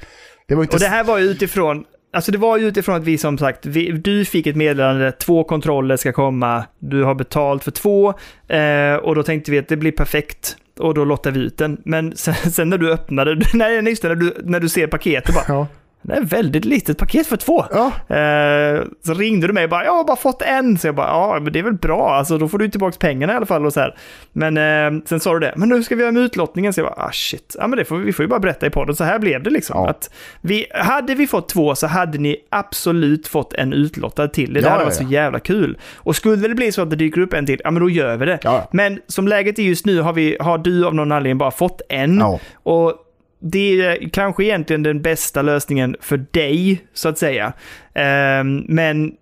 Det 0.49 0.55
var 0.55 0.63
inte... 0.63 0.77
Och 0.77 0.81
det 0.81 0.87
här 0.89 1.05
var 1.05 1.19
ju 1.19 1.25
utifrån, 1.25 1.85
alltså 2.13 2.33
det 2.33 2.39
var 2.39 2.57
ju 2.59 2.67
utifrån 2.67 2.95
att 2.97 3.05
vi 3.05 3.19
som 3.19 3.39
sagt, 3.39 3.67
vi, 3.67 3.93
du 3.93 4.25
fick 4.25 4.47
ett 4.47 4.57
meddelande, 4.57 5.13
två 5.13 5.45
kontroller 5.45 5.97
ska 5.97 6.13
komma, 6.13 6.65
du 6.79 7.05
har 7.05 7.15
betalt 7.15 7.65
för 7.65 7.71
två, 7.71 8.09
eh, 8.49 8.95
och 9.03 9.15
då 9.15 9.23
tänkte 9.23 9.51
vi 9.51 9.59
att 9.59 9.69
det 9.69 9.77
blir 9.77 9.93
perfekt. 9.93 10.57
Och 10.79 10.95
då 10.95 11.05
lottar 11.05 11.31
vi 11.31 11.41
ut 11.41 11.59
den. 11.59 11.81
Men 11.85 12.17
sen, 12.17 12.35
sen 12.53 12.69
när 12.69 12.79
du 12.79 12.93
öppnade, 12.93 13.41
nej 13.55 13.85
just 13.89 14.03
det, 14.03 14.09
när 14.09 14.15
du, 14.15 14.35
när 14.45 14.61
du 14.61 14.69
ser 14.69 14.87
paketet 14.87 15.35
bara, 15.35 15.45
Ja. 15.49 15.67
Det 16.03 16.13
är 16.15 16.23
ett 16.23 16.33
väldigt 16.33 16.65
litet 16.65 16.99
paket 16.99 17.27
för 17.27 17.37
två. 17.37 17.65
ja, 17.71 17.93
Eh, 18.17 18.83
så 19.07 19.15
ringde 19.15 19.47
du 19.47 19.53
mig 19.53 19.65
och 19.65 19.71
bara, 19.71 19.85
jag 19.85 19.93
har 19.93 20.05
bara 20.05 20.17
fått 20.17 20.43
en. 20.43 20.79
Så 20.79 20.87
jag 20.89 20.95
bara, 20.95 21.07
ja 21.07 21.39
men 21.43 21.53
det 21.53 21.59
är 21.59 21.63
väl 21.63 21.75
bra, 21.75 22.11
alltså 22.15 22.39
då 22.39 22.49
får 22.49 22.59
du 22.59 22.69
tillbaka 22.69 22.97
pengarna 23.01 23.33
i 23.33 23.37
alla 23.37 23.47
fall 23.47 23.67
och 23.67 23.73
så 23.73 23.81
här. 23.81 23.97
Men 24.33 24.57
eh, 24.97 25.03
sen 25.07 25.21
sa 25.21 25.33
du 25.33 25.39
det, 25.39 25.55
men 25.57 25.69
nu 25.69 25.83
ska 25.83 25.95
vi 25.95 26.01
göra 26.03 26.13
med 26.13 26.23
utlottningen. 26.23 26.73
Så 26.73 26.81
jag 26.81 26.87
bara, 26.87 27.05
ah 27.07 27.13
shit, 27.13 27.57
ja 27.59 27.67
men 27.67 27.77
det 27.79 27.85
får, 27.85 27.97
vi 27.97 28.13
får 28.13 28.23
ju 28.23 28.29
bara 28.29 28.41
berätta 28.41 28.67
i 28.67 28.71
podden, 28.71 28.97
så 28.97 29.05
här 29.05 29.19
blev 29.19 29.43
det 29.43 29.51
liksom. 29.51 29.77
Ja. 29.83 29.89
Att 29.91 30.11
vi, 30.41 30.67
hade 30.75 31.15
vi 31.15 31.27
fått 31.27 31.49
två 31.49 31.75
så 31.75 31.87
hade 31.87 32.19
ni 32.19 32.37
absolut 32.51 33.29
fått 33.29 33.53
en 33.55 33.73
utlottad 33.73 34.29
till. 34.29 34.53
Det 34.53 34.61
Ja, 34.61 34.69
hade 34.71 34.85
varit 34.85 34.95
så 34.95 35.05
jävla 35.05 35.39
kul. 35.41 35.79
Och 35.97 36.17
skulle 36.17 36.49
det 36.49 36.55
bli 36.55 36.73
så 36.73 36.83
att 36.83 36.91
det 36.91 36.97
dyker 36.97 37.21
upp 37.21 37.33
en 37.35 37.47
till, 37.47 37.61
ja 37.65 37.71
men 37.71 37.83
då 37.83 37.91
gör 37.91 38.17
vi 38.17 38.27
det. 38.27 38.39
Men 38.73 39.01
som 39.07 39.29
läget 39.29 39.59
är 39.59 39.63
just 39.63 39.87
nu 39.87 40.01
har, 40.01 40.13
vi, 40.13 40.37
har 40.41 40.59
du 40.59 40.87
av 40.87 40.95
någon 40.95 41.13
anledning 41.13 41.39
bara 41.39 41.51
fått 41.51 41.83
en. 41.89 42.19
Och 42.63 42.95
det 43.41 43.81
är 43.81 44.09
kanske 44.13 44.45
egentligen 44.45 44.83
den 44.83 45.03
bästa 45.03 45.43
lösningen 45.43 45.97
för 46.01 46.25
dig, 46.31 46.85
så 46.95 47.09
att 47.09 47.19
säga. 47.19 47.53
Ehm, 47.95 48.65
men 48.69 49.13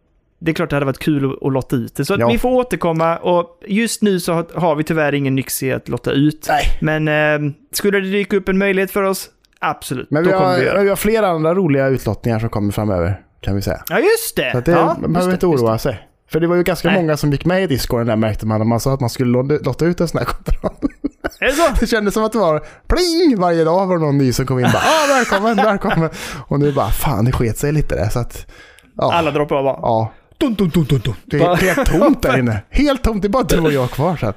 det 0.40 0.50
är 0.50 0.54
klart 0.54 0.70
det 0.70 0.76
hade 0.76 0.86
varit 0.86 0.98
kul 0.98 1.32
att, 1.42 1.52
lotta 1.52 1.76
ut 1.76 1.96
det. 1.96 2.04
Så 2.04 2.16
Ja. 2.18 2.28
vi 2.28 2.38
får 2.38 2.50
återkomma 2.50 3.16
och 3.16 3.60
just 3.66 4.02
nu 4.02 4.20
så 4.20 4.32
har, 4.32 4.46
har 4.54 4.74
vi 4.76 4.84
tyvärr 4.84 5.14
ingen 5.14 5.34
Nyxie 5.34 5.76
att 5.76 5.88
lotta 5.88 6.10
ut. 6.12 6.46
Nej. 6.48 6.62
Men 6.80 7.08
ehm, 7.08 7.54
skulle 7.72 8.00
det 8.00 8.10
dyka 8.10 8.36
upp 8.36 8.48
en 8.48 8.58
möjlighet 8.58 8.90
för 8.90 9.02
oss, 9.02 9.30
absolut. 9.58 10.10
Men 10.10 10.24
vi 10.24 10.32
kommer 10.32 10.44
vi 10.48 10.54
har, 10.54 10.62
göra. 10.74 10.82
vi 10.82 10.88
har 10.88 10.96
flera 10.96 11.26
andra 11.28 11.54
roliga 11.54 11.86
utlottningar 11.88 12.38
som 12.38 12.48
kommer 12.48 12.72
framöver, 12.72 13.20
kan 13.40 13.56
vi 13.56 13.62
säga. 13.62 13.82
Ja, 13.88 13.98
just 13.98 14.36
det! 14.36 14.52
Så 14.52 14.60
det, 14.60 14.70
ja, 14.70 14.96
man 15.00 15.12
behöver 15.12 15.32
inte 15.32 15.46
oroa 15.46 15.78
sig. 15.78 16.04
För 16.30 16.40
det 16.40 16.46
var 16.46 16.56
ju 16.56 16.62
ganska 16.62 16.88
Nej. 16.88 16.96
många 17.00 17.16
som 17.16 17.32
gick 17.32 17.44
med 17.44 17.62
i 17.62 17.66
Discorden 17.66 18.06
där 18.06 18.16
märkte 18.16 18.46
man. 18.46 18.58
när 18.60 18.64
Man 18.64 18.80
sa 18.80 18.94
att 18.94 19.00
man 19.00 19.10
skulle 19.10 19.30
lo- 19.30 19.58
lotta 19.64 19.84
ut 19.86 20.00
en 20.00 20.08
sån 20.08 20.18
här 20.18 20.24
kontroll. 20.26 20.90
Är 21.40 21.46
det 21.46 21.52
så? 21.52 21.62
Det 21.80 21.86
kändes 21.86 22.14
som 22.14 22.24
att 22.24 22.32
det 22.32 22.38
var 22.38 22.62
pling 22.86 23.40
varje 23.40 23.64
dag 23.64 23.86
var 23.86 23.98
det 23.98 24.04
någon 24.04 24.18
ny 24.18 24.32
som 24.32 24.46
kom 24.46 24.58
in 24.58 24.64
och 24.64 24.70
bara 24.72 24.82
ah, 24.82 25.06
välkommen, 25.14 25.56
välkommen. 25.66 26.10
Och 26.46 26.60
nu 26.60 26.72
bara 26.72 26.90
fan 26.90 27.24
det 27.24 27.32
sket 27.32 27.58
sig 27.58 27.72
lite 27.72 27.94
där 27.96 28.08
så 28.08 28.18
att 28.18 28.46
ja, 28.96 29.12
Alla 29.14 29.30
droppar 29.30 29.56
av 29.56 29.64
bara. 29.64 29.78
ja. 29.82 30.12
Dun, 30.38 30.54
dun, 30.54 30.68
dun, 30.68 30.84
dun, 30.84 31.00
dun. 31.00 31.14
Det 31.24 31.36
är 31.40 31.56
helt 31.56 31.84
tomt 31.92 32.22
där 32.22 32.38
inne. 32.38 32.62
Helt 32.70 33.02
tomt, 33.02 33.22
det 33.22 33.26
är 33.28 33.30
bara 33.30 33.42
du 33.42 33.58
och 33.60 33.72
jag 33.72 33.90
kvar 33.90 34.16
sen. 34.16 34.32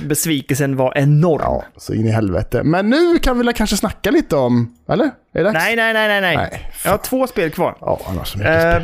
Besvikelsen 0.00 0.76
var 0.76 0.92
enorm. 0.98 1.40
Ja, 1.42 1.64
så 1.76 1.94
in 1.94 2.06
i 2.06 2.10
helvete. 2.10 2.62
Men 2.62 2.90
nu 2.90 3.18
kan 3.18 3.38
vi 3.38 3.44
väl 3.44 3.54
kanske 3.54 3.76
snacka 3.76 4.10
lite 4.10 4.36
om, 4.36 4.74
eller? 4.88 5.10
Är 5.34 5.44
det? 5.44 5.52
Nej, 5.52 5.76
nej, 5.76 5.92
nej, 5.92 6.08
nej, 6.08 6.20
nej. 6.20 6.36
Nej, 6.36 6.70
Jag 6.84 6.90
har 6.90 6.98
två 6.98 7.26
spel 7.26 7.50
kvar. 7.50 7.76
Ja, 7.80 8.00
annars 8.08 8.28
så 8.32 8.38
mycket 8.38 8.52
Eh, 8.64 8.70
spel. 8.72 8.82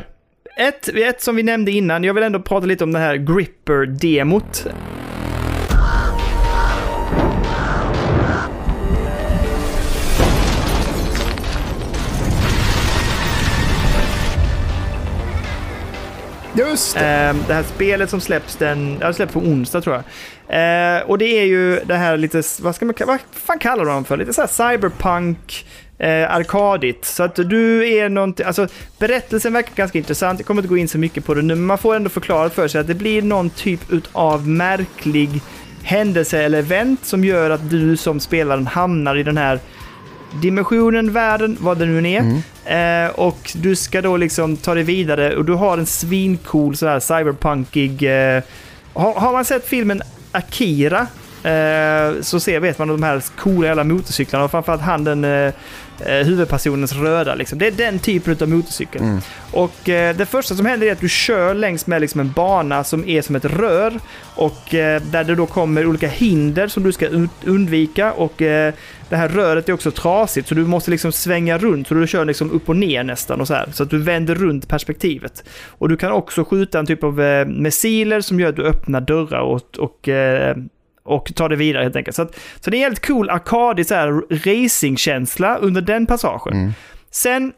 ett, 0.59 0.89
ett 0.89 1.23
som 1.23 1.37
vi 1.37 1.43
nämnde 1.43 1.71
innan, 1.71 2.05
jag 2.05 2.15
vill 2.15 2.23
ändå 2.25 2.41
prata 2.41 2.67
lite 2.67 2.85
om 2.85 2.93
det 2.93 2.99
här 2.99 3.15
Gripper-demot. 3.17 4.67
Just 16.57 16.95
det. 16.95 17.01
Eh, 17.01 17.37
det 17.49 17.55
här 17.55 17.63
spelet 17.63 18.11
som 18.11 18.21
släpps 18.21 18.57
den, 18.57 18.97
ja, 19.01 19.07
det 19.07 19.15
släpps 19.15 19.33
på 19.33 19.41
onsdag 19.41 19.81
tror 19.81 19.95
jag. 19.95 20.05
Eh, 20.49 21.03
och 21.03 21.19
det 21.19 21.25
är 21.27 21.45
ju 21.45 21.81
det 21.85 21.95
här 21.95 22.17
lite, 22.17 22.43
vad 22.61 22.75
ska 22.75 22.85
man 22.85 22.95
vad 23.07 23.19
fan 23.33 23.59
kallar 23.59 23.85
de 23.85 24.05
för? 24.05 24.17
Lite 24.17 24.33
så 24.33 24.41
här 24.41 24.73
cyberpunk, 24.73 25.67
eh, 25.99 26.35
arkadigt. 26.35 27.05
Så 27.05 27.23
att 27.23 27.35
du 27.35 27.93
är 27.93 28.09
någonting, 28.09 28.47
alltså 28.47 28.69
berättelsen 28.99 29.53
verkar 29.53 29.75
ganska 29.75 29.99
intressant. 29.99 30.39
Jag 30.39 30.47
kommer 30.47 30.63
inte 30.63 30.69
gå 30.69 30.77
in 30.77 30.89
så 30.89 30.99
mycket 30.99 31.25
på 31.25 31.35
det 31.35 31.43
nu, 31.43 31.55
men 31.55 31.67
man 31.67 31.79
får 31.79 31.97
ändå 31.97 32.11
förklarat 32.11 32.55
för 32.55 32.69
sig 32.69 32.81
att 32.81 32.87
det 32.87 32.95
blir 32.95 33.23
någon 33.23 33.51
typ 33.51 33.81
av 34.13 34.49
märklig 34.49 35.41
händelse 35.83 36.43
eller 36.43 36.59
event 36.59 37.05
som 37.05 37.25
gör 37.25 37.51
att 37.51 37.71
du 37.71 37.97
som 37.97 38.21
spelaren 38.21 38.67
hamnar 38.67 39.17
i 39.17 39.23
den 39.23 39.37
här 39.37 39.61
dimensionen, 40.43 41.13
världen, 41.13 41.57
vad 41.61 41.79
det 41.79 41.87
nu 41.87 42.11
är. 42.11 43.07
eh, 43.07 43.11
och 43.11 43.53
du 43.55 43.77
ska 43.77 44.03
då 44.03 44.17
liksom 44.17 44.57
ta 44.57 44.75
dig 44.75 44.83
vidare 44.83 45.37
och 45.37 45.45
du 45.45 45.53
har 45.53 45.79
en 45.79 45.87
svincool 45.87 46.77
sådär 46.77 47.01
cyberpunkig... 47.01 48.03
Eh, 48.03 48.43
har, 48.93 49.13
har 49.13 49.33
man 49.33 49.45
sett 49.45 49.69
filmen 49.69 50.03
Akira 50.33 51.07
eh, 51.47 52.21
så 52.21 52.41
ser, 52.41 52.61
vet 52.61 52.79
man 52.79 52.89
de 52.89 53.03
här 53.03 53.23
coola 53.37 53.67
jävla 53.67 53.85
motorcyklarna 53.85 54.45
och 54.45 54.51
framförallt 54.51 54.83
han 54.83 55.05
den 55.05 55.25
eh, 55.25 55.53
eh, 56.01 56.27
huvudpersonens 56.27 56.93
röda. 56.93 57.35
Liksom. 57.35 57.59
Det 57.59 57.67
är 57.67 57.71
den 57.71 57.99
typen 57.99 58.37
av 58.41 58.49
motorcykel. 58.49 59.03
Mm. 59.03 59.19
Och 59.53 59.89
eh, 59.89 60.17
det 60.17 60.27
första 60.27 60.55
som 60.55 60.67
händer 60.67 60.87
är 60.87 60.93
att 60.93 61.01
du 61.01 61.09
kör 61.09 61.55
längs 61.55 61.87
med 61.87 62.01
liksom 62.01 62.21
en 62.21 62.33
bana 62.33 62.85
som 62.85 63.09
är 63.09 63.23
som 63.23 63.37
ett 63.37 63.45
rör 63.45 64.01
och 64.35 64.75
eh, 64.75 65.03
där 65.03 65.25
det 65.25 65.35
då 65.35 65.47
kommer 65.47 65.87
olika 65.87 66.09
hinder 66.09 66.69
som 66.69 66.83
du 66.83 66.93
ska 66.93 67.09
undvika 67.45 68.13
och 68.13 68.43
eh, 68.43 68.75
det 69.09 69.17
här 69.17 69.29
röret 69.29 69.69
är 69.69 69.73
också 69.73 69.91
trasigt 69.91 70.49
så 70.49 70.55
du 70.55 70.67
måste 70.67 70.91
liksom 70.91 71.13
svänga 71.13 71.59
runt 71.59 71.89
så 71.89 71.95
du 71.95 72.07
kör 72.07 72.25
liksom 72.25 72.51
upp 72.51 72.69
och 72.69 72.77
ner 72.77 73.05
nästan 73.05 73.41
och 73.41 73.47
så 73.47 73.55
här 73.55 73.69
så 73.73 73.83
att 73.83 73.91
du 73.91 73.99
vänder 73.99 74.35
runt 74.35 74.69
perspektivet. 74.69 75.45
Och 75.69 75.89
du 75.89 75.97
kan 75.97 76.13
också 76.13 76.45
skjuta 76.45 76.79
en 76.79 76.87
typ 76.87 77.05
av 77.05 77.21
missiler 77.47 78.21
som 78.21 78.41
gör 78.41 78.49
att 78.49 78.57
du 78.57 78.65
öppnar 78.65 79.01
dörrar 79.01 79.41
och, 79.41 79.79
och 79.79 80.09
och 81.07 81.35
tar 81.35 81.49
det 81.49 81.57
vidare 81.57 81.83
helt 81.83 81.97
enkelt. 81.97 82.17
Så, 82.17 82.23
att, 82.23 82.39
så 82.61 82.71
det 82.71 82.77
är 82.77 82.79
en 82.79 82.85
helt 82.85 83.07
cool 83.07 83.31
arkadig 83.31 83.87
racingkänsla 84.47 85.59
under 85.59 85.81
den 85.81 86.07
passagen. 86.07 86.53
Mm. 86.53 86.73
Sen 87.11 87.53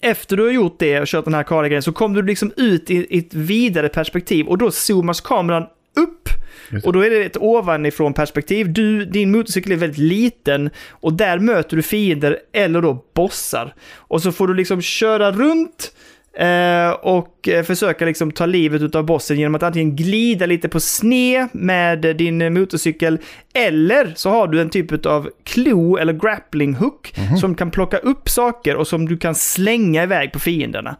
efter 0.00 0.36
du 0.36 0.44
har 0.44 0.50
gjort 0.50 0.78
det 0.78 1.00
och 1.00 1.06
kört 1.06 1.24
den 1.24 1.34
här 1.34 1.40
arkadgrejen 1.40 1.82
så 1.82 1.92
kommer 1.92 2.22
du 2.22 2.28
liksom 2.28 2.52
ut 2.56 2.90
i, 2.90 3.06
i 3.10 3.18
ett 3.18 3.34
vidare 3.34 3.88
perspektiv 3.88 4.46
och 4.46 4.58
då 4.58 4.70
zoomas 4.70 5.20
kameran 5.20 5.62
upp. 5.96 6.28
Och 6.84 6.92
då 6.92 7.00
är 7.00 7.10
det 7.10 7.24
ett 7.24 7.36
ovanifrån 7.36 8.12
perspektiv. 8.12 8.72
Du, 8.72 9.04
din 9.04 9.30
motorcykel 9.30 9.72
är 9.72 9.76
väldigt 9.76 9.98
liten 9.98 10.70
och 10.90 11.12
där 11.12 11.38
möter 11.38 11.76
du 11.76 11.82
fiender 11.82 12.38
eller 12.52 12.82
då 12.82 13.04
bossar. 13.14 13.74
Och 13.94 14.22
så 14.22 14.32
får 14.32 14.48
du 14.48 14.54
liksom 14.54 14.82
köra 14.82 15.32
runt 15.32 15.92
och 17.00 17.48
eh, 17.48 17.62
försöka 17.62 18.04
liksom 18.04 18.32
ta 18.32 18.46
livet 18.46 18.94
av 18.94 19.04
bossen 19.04 19.38
genom 19.38 19.54
att 19.54 19.62
antingen 19.62 19.96
glida 19.96 20.46
lite 20.46 20.68
på 20.68 20.80
sned 20.80 21.48
med 21.52 22.16
din 22.16 22.54
motorcykel 22.54 23.18
eller 23.54 24.12
så 24.16 24.30
har 24.30 24.48
du 24.48 24.60
en 24.60 24.70
typ 24.70 25.06
av 25.06 25.30
klo 25.44 25.96
eller 25.96 26.12
grappling 26.12 26.74
hook 26.74 27.14
som 27.40 27.54
kan 27.54 27.70
plocka 27.70 27.96
upp 27.96 28.28
saker 28.28 28.76
och 28.76 28.86
som 28.86 29.08
du 29.08 29.16
kan 29.16 29.34
slänga 29.34 30.02
iväg 30.02 30.32
på 30.32 30.38
fienderna. 30.38 30.96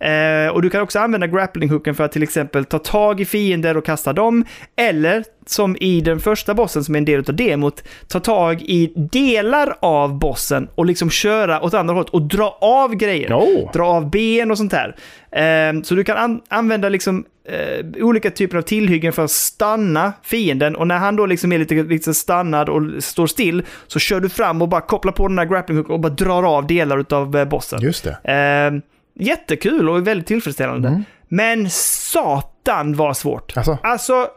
Eh, 0.00 0.48
och 0.52 0.62
du 0.62 0.70
kan 0.70 0.80
också 0.80 0.98
använda 0.98 1.26
grappling 1.26 1.70
hooken 1.70 1.94
för 1.94 2.04
att 2.04 2.12
till 2.12 2.22
exempel 2.22 2.64
ta 2.64 2.78
tag 2.78 3.20
i 3.20 3.24
fiender 3.24 3.76
och 3.76 3.84
kasta 3.84 4.12
dem. 4.12 4.44
Eller 4.76 5.24
som 5.46 5.76
i 5.80 6.00
den 6.00 6.20
första 6.20 6.54
bossen 6.54 6.84
som 6.84 6.94
är 6.94 6.98
en 6.98 7.04
del 7.04 7.24
av 7.28 7.34
demot, 7.34 7.82
ta 8.08 8.20
tag 8.20 8.62
i 8.62 8.92
delar 9.12 9.76
av 9.80 10.18
bossen 10.18 10.68
och 10.74 10.86
liksom 10.86 11.10
köra 11.10 11.60
åt 11.62 11.74
andra 11.74 11.94
hållet 11.94 12.10
och 12.10 12.22
dra 12.22 12.58
av 12.60 12.94
grejer. 12.94 13.32
Oh. 13.34 13.72
Dra 13.72 13.86
av 13.86 14.10
ben 14.10 14.50
och 14.50 14.58
sånt 14.58 14.70
där. 14.70 14.96
Eh, 15.30 15.82
så 15.82 15.94
du 15.94 16.04
kan 16.04 16.16
an- 16.16 16.40
använda 16.48 16.88
liksom 16.88 17.24
eh, 17.48 18.04
olika 18.04 18.30
typer 18.30 18.58
av 18.58 18.62
tillhyggen 18.62 19.12
för 19.12 19.24
att 19.24 19.30
stanna 19.30 20.12
fienden 20.22 20.76
och 20.76 20.86
när 20.86 20.98
han 20.98 21.16
då 21.16 21.26
liksom 21.26 21.52
är 21.52 21.58
lite, 21.58 21.74
lite 21.74 22.14
stannad 22.14 22.68
och 22.68 22.82
står 23.04 23.26
still 23.26 23.62
så 23.86 23.98
kör 23.98 24.20
du 24.20 24.28
fram 24.28 24.62
och 24.62 24.68
bara 24.68 24.80
kopplar 24.80 25.12
på 25.12 25.28
den 25.28 25.38
här 25.38 25.44
grappling 25.46 25.76
hooken 25.78 25.94
och 25.94 26.00
bara 26.00 26.12
drar 26.12 26.56
av 26.56 26.66
delar 26.66 27.04
av 27.10 27.36
eh, 27.36 27.44
bossen. 27.44 27.80
Just 27.82 28.04
det. 28.04 28.32
Eh, 28.32 28.80
jättekul 29.18 29.88
och 29.88 30.06
väldigt 30.06 30.26
tillfredsställande. 30.26 30.88
Mm. 30.88 31.04
Men 31.28 31.70
satan 31.70 32.96
var 32.96 33.14
svårt. 33.14 33.56
Alltså, 33.56 33.78
Alltså, 33.82 34.28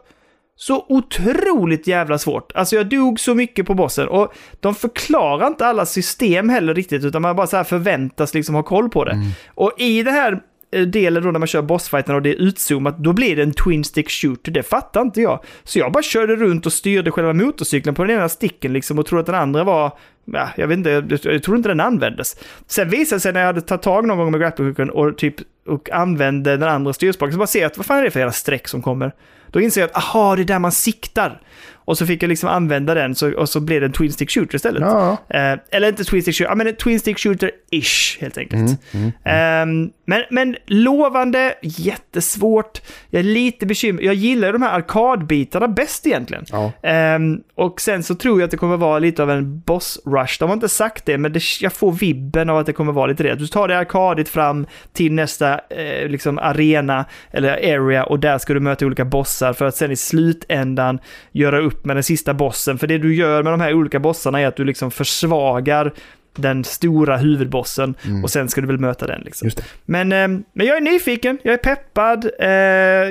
så 0.56 0.86
otroligt 0.88 1.86
jävla 1.86 2.18
svårt. 2.18 2.52
Alltså 2.54 2.76
jag 2.76 2.86
dog 2.86 3.20
så 3.20 3.34
mycket 3.34 3.66
på 3.66 3.74
bossen 3.74 4.08
och 4.08 4.32
de 4.60 4.74
förklarar 4.74 5.46
inte 5.46 5.66
alla 5.66 5.86
system 5.86 6.48
heller 6.48 6.74
riktigt 6.74 7.04
utan 7.04 7.22
man 7.22 7.36
bara 7.36 7.46
så 7.46 7.56
här 7.56 7.64
förväntas 7.64 8.34
liksom 8.34 8.54
ha 8.54 8.62
koll 8.62 8.88
på 8.88 9.04
det. 9.04 9.12
Mm. 9.12 9.28
Och 9.54 9.72
i 9.78 10.02
det 10.02 10.10
här 10.10 10.40
Eh, 10.72 10.82
delen 10.82 11.22
då 11.22 11.30
när 11.30 11.38
man 11.38 11.48
kör 11.48 11.62
bossfighten 11.62 12.14
och 12.14 12.22
det 12.22 12.30
är 12.30 12.34
utzoomat, 12.34 12.98
då 12.98 13.12
blir 13.12 13.36
det 13.36 13.42
en 13.42 13.52
twin 13.52 13.84
stick 13.84 14.10
shooter. 14.10 14.52
Det 14.52 14.62
fattar 14.62 15.00
inte 15.00 15.20
jag. 15.20 15.40
Så 15.64 15.78
jag 15.78 15.92
bara 15.92 16.02
körde 16.02 16.36
runt 16.36 16.66
och 16.66 16.72
styrde 16.72 17.10
själva 17.10 17.32
motorcykeln 17.32 17.94
på 17.94 18.04
den 18.04 18.16
ena 18.16 18.28
sticken 18.28 18.72
liksom 18.72 18.98
och 18.98 19.06
trodde 19.06 19.20
att 19.20 19.26
den 19.26 19.34
andra 19.34 19.64
var, 19.64 19.92
ja, 20.24 20.48
jag 20.56 20.68
vet 20.68 20.78
inte, 20.78 20.90
jag, 20.90 21.18
jag 21.22 21.42
tror 21.42 21.56
inte 21.56 21.68
den 21.68 21.80
användes. 21.80 22.36
Sen 22.66 22.88
visade 22.88 23.16
det 23.16 23.20
sig 23.20 23.32
när 23.32 23.40
jag 23.40 23.46
hade 23.46 23.60
tagit 23.60 23.82
tag 23.82 24.06
någon 24.06 24.18
gång 24.18 24.30
med 24.30 24.40
grapplehooken 24.40 24.90
och 24.90 25.18
typ 25.18 25.34
och 25.66 25.90
använde 25.90 26.56
den 26.56 26.68
andra 26.68 26.92
styrspaken 26.92 27.32
så 27.32 27.38
bara 27.38 27.46
ser 27.46 27.60
jag 27.60 27.66
att 27.66 27.76
vad 27.76 27.86
fan 27.86 27.98
är 27.98 28.02
det 28.02 28.10
för 28.10 28.20
jävla 28.20 28.32
streck 28.32 28.68
som 28.68 28.82
kommer? 28.82 29.12
Då 29.50 29.60
inser 29.60 29.80
jag 29.80 29.90
att 29.90 29.96
aha, 29.96 30.36
det 30.36 30.42
är 30.42 30.44
där 30.44 30.58
man 30.58 30.72
siktar. 30.72 31.40
Och 31.84 31.98
så 31.98 32.06
fick 32.06 32.22
jag 32.22 32.28
liksom 32.28 32.48
använda 32.48 32.94
den 32.94 33.14
så, 33.14 33.32
och 33.32 33.48
så 33.48 33.60
blev 33.60 33.80
det 33.80 33.86
en 33.86 33.92
twin 33.92 34.12
stick 34.12 34.30
shooter 34.30 34.54
istället. 34.56 34.82
ja. 34.82 35.16
Eh, 35.28 35.58
eller 35.70 35.88
inte 35.88 36.04
twin 36.04 36.22
stick 36.22 36.36
shooter, 36.36 36.54
men 36.54 36.66
en 36.66 36.76
twin 36.76 37.00
stick 37.00 37.16
shooter-ish 37.18 38.20
helt 38.20 38.38
enkelt. 38.38 38.78
Mm, 38.94 39.12
Ehm, 39.24 39.90
men, 40.04 40.22
men 40.30 40.56
lovande, 40.66 41.54
jättesvårt. 41.62 42.80
Jag 43.10 43.20
är 43.20 43.24
lite 43.24 43.66
bekymrad. 43.66 44.04
Jag 44.04 44.14
gillar 44.14 44.52
de 44.52 44.62
här 44.62 44.72
arkadbitarna 44.76 45.68
bäst 45.68 46.06
egentligen. 46.06 46.44
Ja. 46.52 46.72
Ehm, 46.82 47.40
och 47.54 47.80
sen 47.80 48.02
så 48.02 48.14
tror 48.14 48.40
jag 48.40 48.44
att 48.44 48.50
det 48.50 48.56
kommer 48.56 48.76
vara 48.76 48.98
lite 48.98 49.22
av 49.22 49.30
en 49.30 49.60
boss 49.60 49.98
rush. 50.06 50.36
De 50.38 50.48
har 50.48 50.54
inte 50.54 50.68
sagt 50.68 51.06
det, 51.06 51.18
men 51.18 51.32
det, 51.32 51.42
jag 51.60 51.72
får 51.72 51.92
vibben 51.92 52.50
av 52.50 52.58
att 52.58 52.66
det 52.66 52.72
kommer 52.72 52.92
vara 52.92 53.06
lite 53.06 53.22
det. 53.22 53.34
Du 53.34 53.46
tar 53.46 53.68
det 53.68 53.78
arkadigt 53.78 54.28
fram 54.28 54.66
till 54.92 55.12
nästa 55.12 55.60
eh, 55.70 56.08
liksom 56.08 56.38
arena 56.38 57.04
eller 57.30 57.52
area 57.76 58.04
och 58.04 58.20
där 58.20 58.38
ska 58.38 58.54
du 58.54 58.60
möta 58.60 58.86
olika 58.86 59.04
bossar 59.04 59.52
för 59.52 59.64
att 59.64 59.76
sen 59.76 59.90
i 59.90 59.96
slutändan 59.96 60.98
göra 61.32 61.58
upp 61.60 61.71
med 61.82 61.96
den 61.96 62.02
sista 62.02 62.34
bossen. 62.34 62.78
För 62.78 62.86
det 62.86 62.98
du 62.98 63.14
gör 63.14 63.42
med 63.42 63.52
de 63.52 63.60
här 63.60 63.74
olika 63.74 64.00
bossarna 64.00 64.40
är 64.40 64.46
att 64.46 64.56
du 64.56 64.64
liksom 64.64 64.90
försvagar 64.90 65.92
den 66.36 66.64
stora 66.64 67.16
huvudbossen 67.16 67.94
och 68.22 68.30
sen 68.30 68.48
ska 68.48 68.60
du 68.60 68.66
väl 68.66 68.78
möta 68.78 69.06
den. 69.06 69.20
Liksom. 69.20 69.50
Men, 69.84 70.12
eh, 70.12 70.28
men 70.52 70.66
jag 70.66 70.76
är 70.76 70.80
nyfiken, 70.80 71.38
jag 71.42 71.54
är 71.54 71.58
peppad. 71.58 72.30
Eh, 72.40 72.48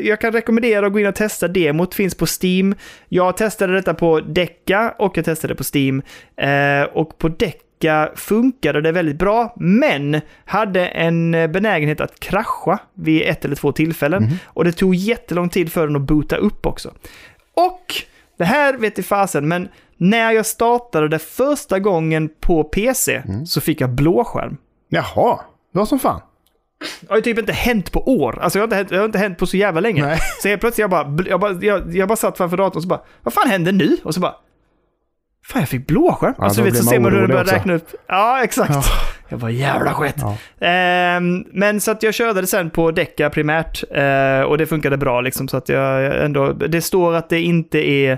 jag 0.07 0.21
kan 0.21 0.33
rekommendera 0.33 0.87
att 0.87 0.93
gå 0.93 0.99
in 0.99 1.07
och 1.07 1.15
testa 1.15 1.47
demot, 1.47 1.93
finns 1.93 2.15
på 2.15 2.25
Steam. 2.41 2.75
Jag 3.09 3.37
testade 3.37 3.73
detta 3.73 3.93
på 3.93 4.19
Decca 4.19 4.93
och 4.99 5.17
jag 5.17 5.25
testade 5.25 5.55
på 5.55 5.63
Steam. 5.75 6.01
Eh, 6.37 6.83
och 6.93 7.17
på 7.17 7.27
Decca 7.27 8.11
funkade 8.15 8.81
det 8.81 8.91
väldigt 8.91 9.15
bra, 9.15 9.53
men 9.57 10.21
hade 10.45 10.87
en 10.87 11.31
benägenhet 11.31 12.01
att 12.01 12.19
krascha 12.19 12.79
vid 12.93 13.21
ett 13.21 13.45
eller 13.45 13.55
två 13.55 13.71
tillfällen. 13.71 14.29
Och 14.45 14.63
det 14.63 14.71
tog 14.71 14.95
jättelång 14.95 15.49
tid 15.49 15.71
för 15.71 15.87
den 15.87 15.95
att 15.95 16.01
boota 16.01 16.35
upp 16.35 16.65
också. 16.65 16.93
Och 17.53 17.95
det 18.41 18.45
här 18.45 18.73
vet 18.77 18.99
i 18.99 19.03
fasen, 19.03 19.47
men 19.47 19.69
när 19.97 20.31
jag 20.31 20.45
startade 20.45 21.07
det 21.07 21.19
första 21.19 21.79
gången 21.79 22.29
på 22.39 22.63
PC 22.63 23.23
så 23.45 23.61
fick 23.61 23.81
jag 23.81 23.89
blåskärm. 23.89 24.57
Jaha, 24.89 25.39
det 25.73 25.79
var 25.79 25.85
som 25.85 25.99
fan. 25.99 26.21
Det 27.01 27.09
har 27.09 27.15
ju 27.15 27.21
typ 27.21 27.39
inte 27.39 27.53
hänt 27.53 27.91
på 27.91 28.03
år. 28.21 28.39
Alltså 28.41 28.59
det 28.59 28.61
har 28.61 28.63
inte 28.63 28.75
hänt, 28.75 28.91
har 28.91 29.05
inte 29.05 29.17
hänt 29.17 29.37
på 29.37 29.45
så 29.47 29.57
jävla 29.57 29.81
länge. 29.81 30.05
Nej. 30.05 30.19
Så 30.41 30.47
helt 30.47 30.61
plötsligt 30.61 30.79
jag 30.79 30.89
bara, 30.89 31.17
jag 31.27 31.39
bara, 31.39 31.51
jag, 31.61 31.95
jag 31.95 32.07
bara 32.07 32.15
satt 32.15 32.37
framför 32.37 32.57
datorn 32.57 32.77
och 32.77 32.83
så 32.83 32.87
bara, 32.87 33.01
vad 33.23 33.33
fan 33.33 33.49
händer 33.49 33.71
nu? 33.71 33.97
Och 34.03 34.13
så 34.13 34.19
bara, 34.19 34.35
fan 35.45 35.61
jag 35.61 35.69
fick 35.69 35.87
blåskärm. 35.87 36.33
Ja, 36.37 36.43
alltså 36.43 36.61
då 36.61 36.65
vet, 36.65 36.77
så 36.77 36.83
ser 36.83 36.99
man 36.99 37.13
hur 37.13 37.21
det 37.21 37.27
börjar 37.27 37.43
räkna 37.43 37.73
upp. 37.73 37.87
Ja, 38.07 38.43
exakt. 38.43 38.73
Ja. 38.73 38.83
Jag 39.31 39.37
var 39.37 39.49
jävla 39.49 39.93
skit. 39.93 40.15
Ja. 40.17 40.37
Ehm, 40.67 41.43
men 41.53 41.79
så 41.81 41.91
att 41.91 42.03
jag 42.03 42.13
körde 42.13 42.41
det 42.41 42.47
sen 42.47 42.69
på 42.69 42.91
Decca 42.91 43.29
primärt 43.29 43.83
eh, 43.91 44.41
och 44.41 44.57
det 44.57 44.65
funkade 44.65 44.97
bra 44.97 45.21
liksom 45.21 45.47
så 45.47 45.57
att 45.57 45.69
jag 45.69 46.23
ändå, 46.25 46.53
det 46.53 46.81
står 46.81 47.15
att 47.15 47.29
det 47.29 47.41
inte 47.41 47.89
är, 47.89 48.17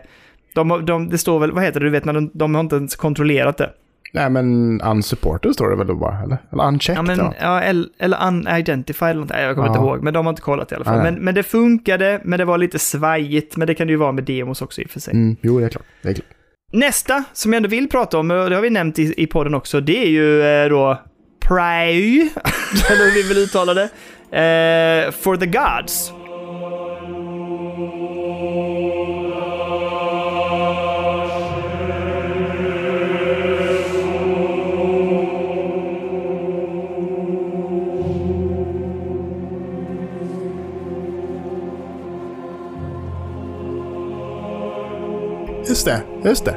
de, 0.56 0.86
de, 0.86 1.10
det 1.10 1.18
står 1.18 1.40
väl, 1.40 1.52
vad 1.52 1.64
heter 1.64 1.80
det, 1.80 1.86
du 1.86 1.90
vet 1.90 2.06
när 2.06 2.14
de, 2.14 2.32
de 2.34 2.56
har 2.56 2.62
inte 2.62 2.76
ens 2.76 2.96
kontrollerat 2.96 3.58
det. 3.58 3.70
Nej, 4.16 4.30
men 4.30 4.82
unsupported 4.82 5.54
står 5.54 5.70
det 5.70 5.76
väl 5.76 5.88
då 5.88 5.96
bara? 5.96 6.20
Eller, 6.24 6.38
eller 6.52 6.68
unchecked? 6.68 6.98
Ja, 6.98 7.02
men, 7.02 7.34
ja, 7.42 7.62
eller, 7.62 7.88
eller 8.00 8.28
unidentified 8.28 9.10
eller 9.10 9.20
något. 9.22 9.30
Nej, 9.30 9.44
jag 9.44 9.56
kommer 9.56 9.68
Ja. 9.68 9.74
inte 9.74 9.86
ihåg. 9.86 10.04
Men 10.04 10.14
de 10.14 10.26
har 10.26 10.32
inte 10.32 10.42
kollat 10.42 10.72
i 10.72 10.76
alla 10.76 10.86
fall. 10.86 10.94
Nej, 10.94 11.04
nej. 11.04 11.12
Men, 11.14 11.24
men 11.24 11.36
det 11.36 11.44
funkade, 11.44 12.22
men 12.24 12.40
det 12.40 12.46
var 12.46 12.58
lite 12.58 12.80
svajigt. 12.80 13.58
Men 13.58 13.68
det 13.68 13.74
kan 13.74 13.88
det 13.88 13.92
ju 13.92 13.98
vara 13.98 14.12
med 14.12 14.24
demos 14.24 14.62
också 14.62 14.82
i 14.82 14.86
och 14.86 14.90
för 14.90 15.00
sig. 15.00 15.14
Mm, 15.14 15.36
jo, 15.42 15.60
det 15.60 15.66
är 15.66 15.70
klart. 15.70 15.86
Det 16.02 16.10
är 16.10 16.14
klart. 16.14 16.28
Nästa 16.74 17.24
som 17.34 17.54
jag 17.54 17.58
ändå 17.58 17.70
vill 17.70 17.90
prata 17.90 18.18
om, 18.18 18.32
och 18.32 18.50
det 18.50 18.56
har 18.56 18.62
vi 18.62 18.70
nämnt 18.70 19.00
i, 19.00 19.14
i 19.18 19.28
podden 19.28 19.54
också, 19.54 19.82
det 19.82 20.04
är 20.04 20.10
ju 20.10 20.44
eh, 20.44 20.70
då 20.70 21.02
Pray, 21.40 22.20
eller 22.90 23.06
hur 23.06 23.14
vi 23.14 23.28
vill 23.28 23.38
uttala 23.38 23.74
det. 23.74 23.84
Eh, 24.38 25.12
for 25.12 25.38
the 25.38 25.46
Gods. 25.46 26.23
Just 45.74 45.86
det, 45.86 46.02
just 46.26 46.46
det. 46.46 46.56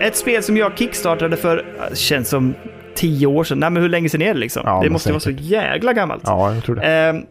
Ett 0.00 0.16
spel 0.16 0.42
som 0.42 0.56
jag 0.56 0.78
kickstartade 0.78 1.36
för, 1.36 1.56
eh, 1.58 1.94
känns 1.94 2.28
som 2.28 2.54
tio 2.94 3.26
år 3.26 3.44
sedan. 3.44 3.58
Nej 3.58 3.70
men 3.70 3.82
hur 3.82 3.88
länge 3.88 4.08
sedan 4.08 4.22
är 4.22 4.34
det 4.34 4.40
liksom? 4.40 4.62
Ja, 4.64 4.80
det 4.84 4.90
måste 4.90 5.08
vara 5.10 5.20
så 5.20 5.30
säkert. 5.30 5.40
jäkla 5.44 5.92
gammalt. 5.92 6.22
Ja, 6.26 6.54
jag 6.54 6.64
tror 6.64 6.76
det. 6.76 6.82
Ehm, 6.82 7.22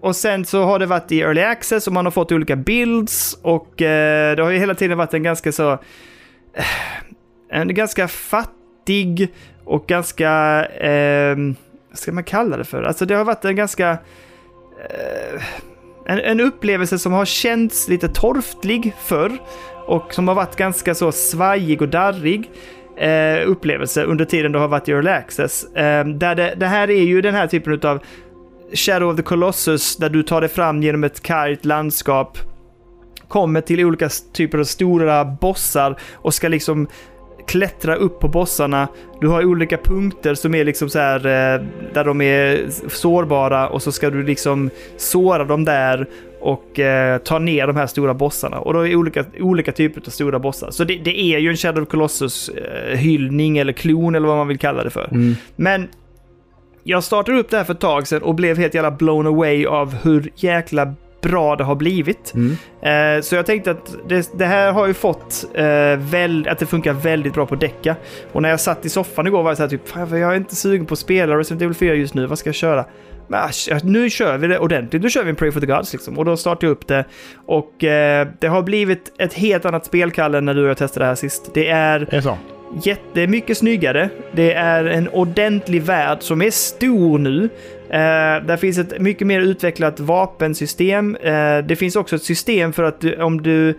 och 0.00 0.16
sen 0.16 0.44
så 0.44 0.62
har 0.62 0.78
det 0.78 0.86
varit 0.86 1.12
i 1.12 1.20
early 1.20 1.40
access 1.42 1.86
och 1.86 1.92
man 1.92 2.06
har 2.06 2.10
fått 2.10 2.32
olika 2.32 2.56
builds 2.56 3.38
och 3.42 3.82
eh, 3.82 4.36
det 4.36 4.42
har 4.42 4.50
ju 4.50 4.58
hela 4.58 4.74
tiden 4.74 4.98
varit 4.98 5.14
en 5.14 5.22
ganska 5.22 5.52
så... 5.52 5.72
eh, 6.54 6.64
en 7.50 7.74
ganska 7.74 8.08
fattig 8.08 9.28
och 9.64 9.86
ganska... 9.86 10.30
ehm, 10.64 11.56
vad 11.90 11.98
ska 11.98 12.12
man 12.12 12.24
kalla 12.24 12.56
det 12.56 12.64
för? 12.64 12.82
Alltså 12.82 13.06
det 13.06 13.14
har 13.14 13.24
varit 13.24 13.44
en 13.44 13.56
ganska... 13.56 13.90
Eh, 14.90 15.42
en, 16.06 16.18
en 16.18 16.40
upplevelse 16.40 16.98
som 16.98 17.12
har 17.12 17.24
känts 17.24 17.88
lite 17.88 18.08
torftlig 18.08 18.94
förr 19.04 19.38
och 19.90 20.14
som 20.14 20.28
har 20.28 20.34
varit 20.34 20.56
ganska 20.56 20.94
så 20.94 21.12
svajig 21.12 21.82
och 21.82 21.88
darrig 21.88 22.50
eh, 22.96 23.50
upplevelse 23.50 24.04
under 24.04 24.24
tiden 24.24 24.52
du 24.52 24.58
har 24.58 24.68
varit 24.68 24.88
i 24.88 24.92
Early 24.92 25.10
Access. 25.10 25.64
Eh, 25.64 26.06
där 26.06 26.34
det, 26.34 26.54
det, 26.56 26.66
här 26.66 26.90
är 26.90 27.02
ju 27.02 27.20
den 27.20 27.34
här 27.34 27.46
typen 27.46 27.80
av 27.82 28.02
Shadow 28.72 29.10
of 29.10 29.16
the 29.16 29.22
Colossus 29.22 29.96
där 29.96 30.08
du 30.08 30.22
tar 30.22 30.40
dig 30.40 30.50
fram 30.50 30.82
genom 30.82 31.04
ett 31.04 31.22
kargt 31.22 31.64
landskap 31.64 32.38
kommer 33.28 33.60
till 33.60 33.84
olika 33.84 34.08
typer 34.32 34.58
av 34.58 34.64
stora 34.64 35.24
bossar 35.24 35.98
och 36.14 36.34
ska 36.34 36.48
liksom 36.48 36.88
klättra 37.46 37.94
upp 37.94 38.20
på 38.20 38.28
bossarna. 38.28 38.88
Du 39.20 39.28
har 39.28 39.44
olika 39.44 39.76
punkter 39.76 40.34
som 40.34 40.54
är 40.54 40.64
liksom 40.64 40.90
så 40.90 40.98
här 40.98 41.26
eh, 41.26 41.62
där 41.94 42.04
de 42.04 42.20
är 42.20 42.68
sårbara 42.88 43.68
och 43.68 43.82
så 43.82 43.92
ska 43.92 44.10
du 44.10 44.22
liksom 44.22 44.70
såra 44.96 45.44
dem 45.44 45.64
där 45.64 46.06
och 46.40 46.80
eh, 46.80 47.18
ta 47.18 47.38
ner 47.38 47.66
de 47.66 47.76
här 47.76 47.86
stora 47.86 48.14
bossarna. 48.14 48.58
Och 48.58 48.72
då 48.72 48.80
är 48.80 48.88
det 48.88 48.96
olika, 48.96 49.24
olika 49.40 49.72
typer 49.72 50.00
av 50.06 50.10
stora 50.10 50.38
bossar. 50.38 50.70
Så 50.70 50.84
det, 50.84 50.96
det 50.96 51.20
är 51.20 51.38
ju 51.38 51.50
en 51.50 51.56
Shadow 51.56 51.82
of 51.82 51.88
Colossus-hyllning 51.88 53.56
eh, 53.56 53.60
eller 53.60 53.72
klon 53.72 54.14
eller 54.14 54.28
vad 54.28 54.36
man 54.36 54.48
vill 54.48 54.58
kalla 54.58 54.84
det 54.84 54.90
för. 54.90 55.08
Mm. 55.10 55.34
Men 55.56 55.88
jag 56.84 57.04
startade 57.04 57.38
upp 57.38 57.50
det 57.50 57.56
här 57.56 57.64
för 57.64 57.74
ett 57.74 57.80
tag 57.80 58.06
sedan 58.06 58.22
och 58.22 58.34
blev 58.34 58.58
helt 58.58 58.74
jävla 58.74 58.90
blown 58.90 59.26
away 59.26 59.66
av 59.66 59.94
hur 59.94 60.30
jäkla 60.36 60.94
bra 61.22 61.56
det 61.56 61.64
har 61.64 61.74
blivit. 61.74 62.34
Mm. 62.34 62.56
Eh, 62.82 63.22
så 63.22 63.34
jag 63.34 63.46
tänkte 63.46 63.70
att 63.70 63.96
det, 64.08 64.38
det 64.38 64.46
här 64.46 64.72
har 64.72 64.86
ju 64.86 64.94
fått 64.94 65.44
eh, 65.54 65.64
väl, 65.96 66.48
att 66.48 66.58
det 66.58 66.66
funkar 66.66 66.92
väldigt 66.92 67.34
bra 67.34 67.46
på 67.46 67.54
däcka. 67.54 67.96
Och 68.32 68.42
när 68.42 68.48
jag 68.48 68.60
satt 68.60 68.84
i 68.84 68.88
soffan 68.88 69.26
igår 69.26 69.42
var 69.42 69.50
jag 69.50 69.56
så 69.56 69.62
här 69.62 69.70
typ, 69.70 69.82
jag 69.94 70.12
är 70.20 70.36
inte 70.36 70.56
sugen 70.56 70.86
på 70.86 70.92
att 70.92 70.98
spela 70.98 71.38
Resident 71.38 71.62
Evil 71.62 71.74
4 71.74 71.94
just 71.94 72.14
nu, 72.14 72.26
vad 72.26 72.38
ska 72.38 72.48
jag 72.48 72.54
köra? 72.54 72.84
Asch, 73.32 73.68
nu 73.84 74.10
kör 74.10 74.38
vi 74.38 74.46
det 74.46 74.58
ordentligt, 74.58 75.02
nu 75.02 75.10
kör 75.10 75.24
vi 75.24 75.30
en 75.30 75.36
Pray 75.36 75.50
for 75.52 75.60
the 75.60 75.66
Gods 75.66 75.92
liksom. 75.92 76.18
Och 76.18 76.24
då 76.24 76.36
startade 76.36 76.66
jag 76.66 76.72
upp 76.72 76.86
det. 76.86 77.04
Och 77.46 77.84
eh, 77.84 78.28
det 78.38 78.46
har 78.46 78.62
blivit 78.62 79.12
ett 79.18 79.34
helt 79.34 79.64
annat 79.64 79.86
spelkalle 79.86 80.40
när 80.40 80.54
du 80.54 80.62
och 80.64 80.70
jag 80.70 80.76
testade 80.76 81.04
det 81.04 81.08
här 81.08 81.14
sist. 81.14 81.50
Det 81.54 81.68
är 81.68 82.00
Är 82.00 82.06
det 82.10 82.22
så? 82.22 82.38
jättemycket 82.82 83.58
snyggare. 83.58 84.08
Det 84.32 84.52
är 84.52 84.84
en 84.84 85.08
ordentlig 85.08 85.82
värld 85.82 86.18
som 86.20 86.42
är 86.42 86.50
stor 86.50 87.18
nu. 87.18 87.44
Eh, 87.90 88.46
där 88.46 88.56
finns 88.56 88.78
ett 88.78 89.00
mycket 89.00 89.26
mer 89.26 89.40
utvecklat 89.40 90.00
vapensystem. 90.00 91.16
Eh, 91.16 91.58
det 91.58 91.76
finns 91.78 91.96
också 91.96 92.16
ett 92.16 92.22
system 92.22 92.72
för 92.72 92.82
att 92.82 93.00
du, 93.00 93.22
om 93.22 93.42
du 93.42 93.74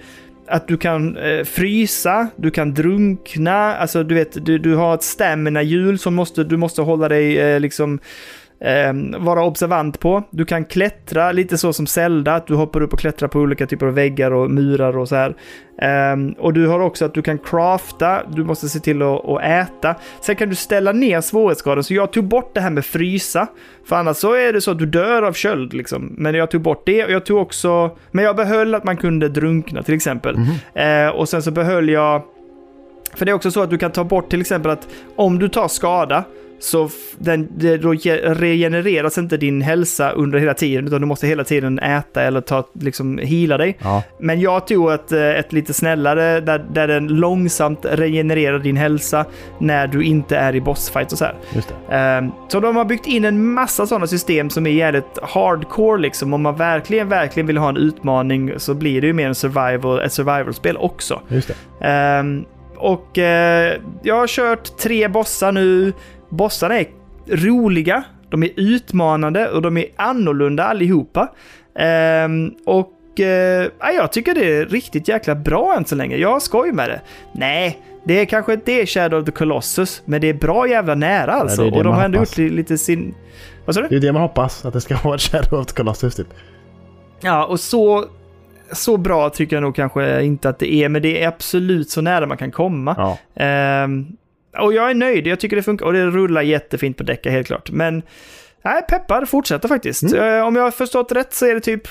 att 0.47 0.67
du 0.67 0.77
kan 0.77 1.17
eh, 1.17 1.43
frysa, 1.43 2.27
du 2.35 2.51
kan 2.51 2.73
drunkna, 2.73 3.75
alltså 3.75 4.03
du 4.03 4.15
vet, 4.15 4.45
du, 4.45 4.57
du 4.57 4.75
har 4.75 4.93
ett 4.93 5.03
stamina-hjul 5.03 5.99
som 5.99 6.15
måste, 6.15 6.43
du 6.43 6.57
måste 6.57 6.81
hålla 6.81 7.09
dig 7.09 7.39
eh, 7.39 7.59
liksom 7.59 7.99
eh, 8.61 9.19
vara 9.19 9.43
observant 9.43 9.99
på. 9.99 10.23
Du 10.29 10.45
kan 10.45 10.65
klättra, 10.65 11.31
lite 11.31 11.57
så 11.57 11.73
som 11.73 11.87
Zelda, 11.87 12.35
att 12.35 12.47
du 12.47 12.55
hoppar 12.55 12.81
upp 12.81 12.93
och 12.93 12.99
klättrar 12.99 13.27
på 13.27 13.39
olika 13.39 13.67
typer 13.67 13.85
av 13.85 13.93
väggar 13.93 14.31
och 14.31 14.51
murar 14.51 14.97
och 14.97 15.09
så 15.09 15.15
här. 15.15 15.35
Eh, 15.81 16.35
och 16.37 16.53
du 16.53 16.67
har 16.67 16.79
också 16.79 17.05
att 17.05 17.13
du 17.13 17.21
kan 17.21 17.37
crafta, 17.37 18.21
du 18.27 18.43
måste 18.43 18.69
se 18.69 18.79
till 18.79 19.01
att, 19.01 19.29
att 19.29 19.41
äta. 19.43 19.95
Sen 20.21 20.35
kan 20.35 20.49
du 20.49 20.55
ställa 20.55 20.91
ner 20.91 21.21
svårighetsgraden, 21.21 21.83
så 21.83 21.93
jag 21.93 22.13
tog 22.13 22.23
bort 22.23 22.51
det 22.53 22.61
här 22.61 22.69
med 22.69 22.85
frysa. 22.85 23.47
För 23.85 23.95
annars 23.95 24.17
så 24.17 24.33
är 24.33 24.53
det 24.53 24.61
så 24.61 24.71
att 24.71 24.79
du 24.79 24.85
dör 24.85 25.21
av 25.21 25.33
köld 25.33 25.73
liksom. 25.73 26.15
Men 26.17 26.35
jag 26.35 26.51
tog 26.51 26.61
bort 26.61 26.83
det 26.85 27.05
och 27.05 27.11
jag 27.11 27.25
tog 27.25 27.41
också, 27.41 27.97
men 28.11 28.25
jag 28.25 28.35
behöll 28.35 28.75
att 28.75 28.83
man 28.83 28.97
kunde 28.97 29.29
drunkna 29.29 29.83
till 29.83 29.95
exempel. 29.95 30.35
Eh, 30.73 31.07
och 31.07 31.29
sen 31.29 31.43
så 31.43 31.51
behöll 31.51 31.89
jag 31.89 32.21
för 33.13 33.25
det 33.25 33.31
är 33.31 33.33
också 33.33 33.51
så 33.51 33.61
att 33.61 33.69
du 33.69 33.77
kan 33.77 33.91
ta 33.91 34.03
bort 34.03 34.29
till 34.29 34.41
exempel 34.41 34.71
att 34.71 34.87
om 35.15 35.39
du 35.39 35.49
tar 35.49 35.67
skada 35.67 36.23
så 36.63 36.89
den, 37.17 37.47
det, 37.57 37.77
då 37.77 37.93
ge- 37.93 38.21
regenereras 38.33 39.17
inte 39.17 39.37
din 39.37 39.61
hälsa 39.61 40.11
under 40.11 40.39
hela 40.39 40.53
tiden 40.53 40.87
utan 40.87 41.01
du 41.01 41.07
måste 41.07 41.27
hela 41.27 41.43
tiden 41.43 41.79
äta 41.79 42.23
eller 42.23 42.41
ta, 42.41 42.67
liksom 42.73 43.17
hila 43.17 43.57
dig. 43.57 43.77
Ja. 43.83 44.03
Men 44.19 44.41
jag 44.41 44.67
tog 44.67 44.91
ett, 44.91 45.11
eh, 45.11 45.29
ett 45.29 45.53
lite 45.53 45.73
snällare 45.73 46.39
där, 46.39 46.65
där 46.73 46.87
den 46.87 47.07
långsamt 47.07 47.79
regenererar 47.91 48.59
din 48.59 48.77
hälsa 48.77 49.25
när 49.59 49.87
du 49.87 50.03
inte 50.03 50.37
är 50.37 50.55
i 50.55 50.61
bossfight 50.61 51.11
och 51.11 51.17
så 51.17 51.25
här. 51.25 51.35
Ehm, 51.91 52.31
Så 52.47 52.59
de 52.59 52.75
har 52.75 52.85
byggt 52.85 53.07
in 53.07 53.25
en 53.25 53.53
massa 53.53 53.87
sådana 53.87 54.07
system 54.07 54.49
som 54.49 54.67
är 54.67 54.71
jävligt 54.71 55.19
hardcore 55.21 56.01
liksom. 56.01 56.33
Om 56.33 56.41
man 56.41 56.55
verkligen, 56.55 57.09
verkligen 57.09 57.47
vill 57.47 57.57
ha 57.57 57.69
en 57.69 57.77
utmaning 57.77 58.53
så 58.57 58.73
blir 58.73 59.01
det 59.01 59.07
ju 59.07 59.13
mer 59.13 59.27
en 59.27 59.35
survival, 59.35 59.99
ett 59.99 60.13
survival-spel 60.13 60.77
också. 60.77 61.21
Just 61.27 61.47
det. 61.79 61.87
Ehm, 61.87 62.45
och 62.77 63.17
eh, 63.17 63.73
jag 64.03 64.15
har 64.15 64.27
kört 64.27 64.77
tre 64.77 65.07
bossar 65.07 65.51
nu. 65.51 65.93
Bossarna 66.31 66.79
är 66.79 66.85
roliga, 67.27 68.03
de 68.29 68.43
är 68.43 68.49
utmanande 68.55 69.49
och 69.49 69.61
de 69.61 69.77
är 69.77 69.85
annorlunda 69.95 70.63
allihopa. 70.63 71.31
Ehm, 71.75 72.51
och 72.65 72.93
ja, 73.79 73.91
jag 73.91 74.11
tycker 74.11 74.33
det 74.33 74.57
är 74.57 74.65
riktigt 74.65 75.07
jäkla 75.07 75.35
bra 75.35 75.75
än 75.77 75.85
så 75.85 75.95
länge. 75.95 76.15
Jag 76.15 76.31
har 76.31 76.39
skoj 76.39 76.71
med 76.71 76.89
det. 76.89 77.01
Nej, 77.33 77.79
det 78.03 78.19
är 78.19 78.25
kanske 78.25 78.53
inte 78.53 78.71
är 78.71 78.85
Shadow 78.85 79.19
of 79.19 79.25
the 79.25 79.31
Colossus, 79.31 80.01
men 80.05 80.21
det 80.21 80.29
är 80.29 80.33
bra 80.33 80.67
jävla 80.67 80.95
nära 80.95 81.31
alltså. 81.33 81.61
det 81.61 81.67
är 81.67 81.71
det 81.71 81.77
och 81.77 81.83
de 81.83 81.93
har 81.93 82.03
ändå 82.03 82.19
gjort 82.19 82.37
li- 82.37 82.49
lite 82.49 82.77
sin... 82.77 83.15
Vad 83.65 83.75
sa 83.75 83.81
du? 83.81 83.87
Det 83.87 83.95
är 83.95 83.99
det 83.99 84.11
man 84.11 84.21
hoppas, 84.21 84.65
att 84.65 84.73
det 84.73 84.81
ska 84.81 84.97
vara 85.03 85.17
Shadow 85.17 85.59
of 85.59 85.65
the 85.67 85.73
Colossus 85.73 86.15
typ. 86.15 86.27
Ja, 87.21 87.45
och 87.45 87.59
så, 87.59 88.05
så 88.71 88.97
bra 88.97 89.29
tycker 89.29 89.55
jag 89.55 89.61
nog 89.63 89.75
kanske 89.75 90.23
inte 90.23 90.49
att 90.49 90.59
det 90.59 90.73
är, 90.73 90.89
men 90.89 91.01
det 91.01 91.23
är 91.23 91.27
absolut 91.27 91.89
så 91.89 92.01
nära 92.01 92.25
man 92.25 92.37
kan 92.37 92.51
komma. 92.51 92.95
Ja. 92.97 93.43
Ehm, 93.43 94.07
och 94.59 94.73
jag 94.73 94.89
är 94.89 94.93
nöjd, 94.93 95.27
jag 95.27 95.39
tycker 95.39 95.55
det 95.55 95.63
funkar 95.63 95.85
och 95.85 95.93
det 95.93 96.05
rullar 96.05 96.41
jättefint 96.41 96.97
på 96.97 97.03
däcka 97.03 97.31
helt 97.31 97.47
klart. 97.47 97.71
Men 97.71 98.03
nej, 98.63 98.81
peppar 98.89 99.25
fortsätter 99.25 99.67
faktiskt. 99.67 100.13
Eh, 100.13 100.39
om 100.39 100.55
jag 100.55 100.63
har 100.63 100.71
förstått 100.71 101.11
rätt 101.11 101.33
så 101.33 101.45
är 101.45 101.53
det 101.53 101.61
typ 101.61 101.87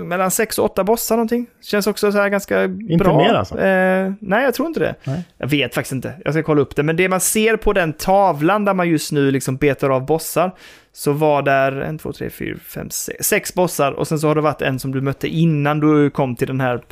mellan 0.00 0.30
sex 0.30 0.58
och 0.58 0.64
åtta 0.64 0.84
bossar 0.84 1.16
någonting. 1.16 1.46
Känns 1.62 1.86
också 1.86 2.12
så 2.12 2.18
här 2.18 2.28
ganska 2.28 2.68
bra. 2.98 3.16
mer 3.16 3.34
alltså? 3.34 3.58
Eh, 3.58 4.12
nej, 4.20 4.44
jag 4.44 4.54
tror 4.54 4.68
inte 4.68 4.80
det. 4.80 4.94
Nej. 5.04 5.24
Jag 5.38 5.46
vet 5.48 5.74
faktiskt 5.74 5.92
inte. 5.92 6.14
Jag 6.24 6.34
ska 6.34 6.42
kolla 6.42 6.60
upp 6.60 6.76
det. 6.76 6.82
Men 6.82 6.96
det 6.96 7.08
man 7.08 7.20
ser 7.20 7.56
på 7.56 7.72
den 7.72 7.92
tavlan 7.92 8.64
där 8.64 8.74
man 8.74 8.88
just 8.88 9.12
nu 9.12 9.30
liksom 9.30 9.56
betar 9.56 9.90
av 9.90 10.06
bossar. 10.06 10.54
Så 10.92 11.12
var 11.12 11.42
där 11.42 11.72
en, 11.72 11.98
två, 11.98 12.12
tre, 12.12 12.30
fyra, 12.30 12.58
fem, 12.58 12.90
sex, 12.90 13.28
sex 13.28 13.54
bossar. 13.54 13.92
Och 13.92 14.08
sen 14.08 14.18
så 14.18 14.28
har 14.28 14.34
det 14.34 14.40
varit 14.40 14.62
en 14.62 14.78
som 14.78 14.92
du 14.92 15.00
mötte 15.00 15.28
innan 15.28 15.80
du 15.80 16.10
kom 16.10 16.36
till 16.36 16.46
den 16.46 16.60
här 16.60 16.82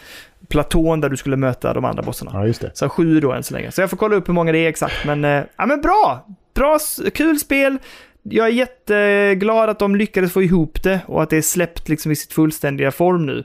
platån 0.48 1.00
där 1.00 1.08
du 1.08 1.16
skulle 1.16 1.36
möta 1.36 1.74
de 1.74 1.84
andra 1.84 2.02
bossarna. 2.02 2.30
ja, 2.34 2.46
just 2.46 2.60
det. 2.60 2.70
Så 2.74 2.88
sju 2.88 3.20
då 3.20 3.32
än 3.32 3.42
så 3.42 3.54
länge. 3.54 3.70
Så 3.70 3.80
jag 3.80 3.90
får 3.90 3.96
kolla 3.96 4.16
upp 4.16 4.28
hur 4.28 4.34
många 4.34 4.52
det 4.52 4.58
är 4.58 4.68
exakt. 4.68 5.04
Men, 5.06 5.24
eh, 5.24 5.42
ja, 5.56 5.66
men 5.66 5.80
bra! 5.80 6.26
Bra, 6.54 6.78
kul 7.14 7.38
spel. 7.38 7.78
Jag 8.22 8.46
är 8.46 8.50
jätteglad 8.50 9.68
att 9.70 9.78
de 9.78 9.96
lyckades 9.96 10.32
få 10.32 10.42
ihop 10.42 10.82
det 10.82 11.00
och 11.06 11.22
att 11.22 11.30
det 11.30 11.36
är 11.36 11.42
släppt 11.42 11.88
liksom 11.88 12.12
i 12.12 12.16
sitt 12.16 12.32
fullständiga 12.32 12.90
form 12.90 13.26
nu. 13.26 13.44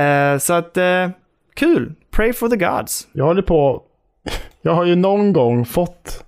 Eh, 0.00 0.38
så 0.38 0.52
att, 0.54 0.76
eh, 0.76 1.08
kul! 1.54 1.94
Pray 2.10 2.32
for 2.32 2.48
the 2.48 2.56
gods. 2.56 3.08
Jag 3.12 3.24
håller 3.24 3.42
på... 3.42 3.82
Jag 4.62 4.72
har 4.72 4.84
ju 4.84 4.94
någon 4.96 5.32
gång 5.32 5.64
fått 5.64 6.24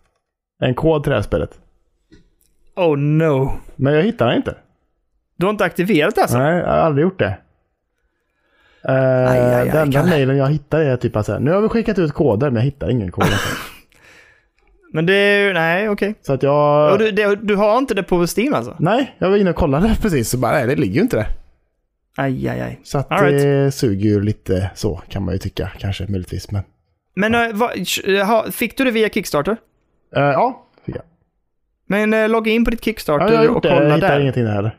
en 0.63 0.75
kod 0.75 1.03
till 1.03 1.11
det 1.11 1.17
här 1.17 1.23
spelet. 1.23 1.51
Oh 2.77 2.97
no! 2.97 3.53
Men 3.77 3.95
jag 3.95 4.03
hittar 4.03 4.27
den 4.27 4.37
inte. 4.37 4.55
Du 5.37 5.47
har 5.47 5.51
inte 5.51 5.65
aktiverat 5.65 6.15
det 6.15 6.21
alltså? 6.23 6.39
Nej, 6.39 6.59
jag 6.59 6.67
har 6.67 6.77
aldrig 6.77 7.03
gjort 7.03 7.19
det. 7.19 7.39
Uh, 8.89 8.95
Aj, 9.31 9.39
aj, 9.39 9.55
aj, 9.55 9.69
den 9.69 9.83
enda 9.83 10.05
mejlen 10.05 10.37
jag 10.37 10.47
hittar 10.51 10.81
är 10.81 10.97
typ 10.97 11.17
att 11.17 11.27
säga, 11.27 11.39
nu 11.39 11.51
har 11.51 11.61
vi 11.61 11.69
skickat 11.69 11.99
ut 11.99 12.13
koder 12.13 12.47
men 12.51 12.55
jag 12.57 12.63
hittar 12.63 12.91
ingen 12.91 13.11
kod. 13.11 13.25
Men 14.93 15.07
det 15.07 15.13
är 15.15 15.47
ju, 15.47 15.53
nej 15.53 15.89
okej. 15.89 16.15
så 16.23 16.33
att 16.33 16.43
jag... 16.43 16.93
Och 16.93 16.99
du, 16.99 17.11
det, 17.11 17.37
du 17.37 17.57
har 17.57 17.79
inte 17.79 17.95
det 17.95 18.03
på 18.03 18.27
Steam 18.37 18.55
alltså? 18.55 18.77
Nej, 18.79 19.15
jag 19.19 19.31
var 19.31 19.37
inne 19.37 19.51
och 19.51 19.57
kollade 19.57 19.97
precis 20.03 20.31
så 20.31 20.39
bara, 20.39 20.53
nej 20.53 20.67
det 20.67 20.77
ligger 20.77 20.95
ju 20.95 21.01
inte 21.01 21.17
där. 21.17 21.27
Aj, 22.17 22.49
aj, 22.49 22.61
aj. 22.61 22.81
Så 22.85 22.99
att 22.99 23.13
All 23.13 23.25
right. 23.25 23.43
det 23.43 23.73
suger 23.73 24.09
ju 24.11 24.21
lite 24.23 24.71
så 24.75 25.03
kan 25.09 25.25
man 25.25 25.35
ju 25.35 25.39
tycka 25.39 25.71
kanske 25.79 26.07
möjligtvis. 26.09 26.51
Men 26.51 26.63
Men 27.15 27.35
eh, 27.35 27.41
vad, 27.53 28.55
fick 28.55 28.79
du 28.79 28.85
det 28.85 28.91
via 28.91 29.09
Kickstarter? 29.09 29.57
Eh, 30.17 30.23
ja, 30.23 30.67
fick 30.87 30.97
jag. 30.97 31.05
Men 31.87 32.15
eh, 32.15 32.29
logga 32.29 32.53
in 32.53 32.65
på 32.65 32.71
ditt 32.71 32.81
Ja, 32.81 32.85
Kickstarter 32.85 33.27
jag 33.33 33.39
har 33.39 33.49
och 33.49 33.55
gjort 33.55 33.63
det. 33.63 33.69
Jag 33.69 33.79
kolla 33.79 33.95
hittar 33.95 34.09
där. 34.09 34.21
ingenting 34.21 34.45
där 34.45 34.53
heller. 34.53 34.77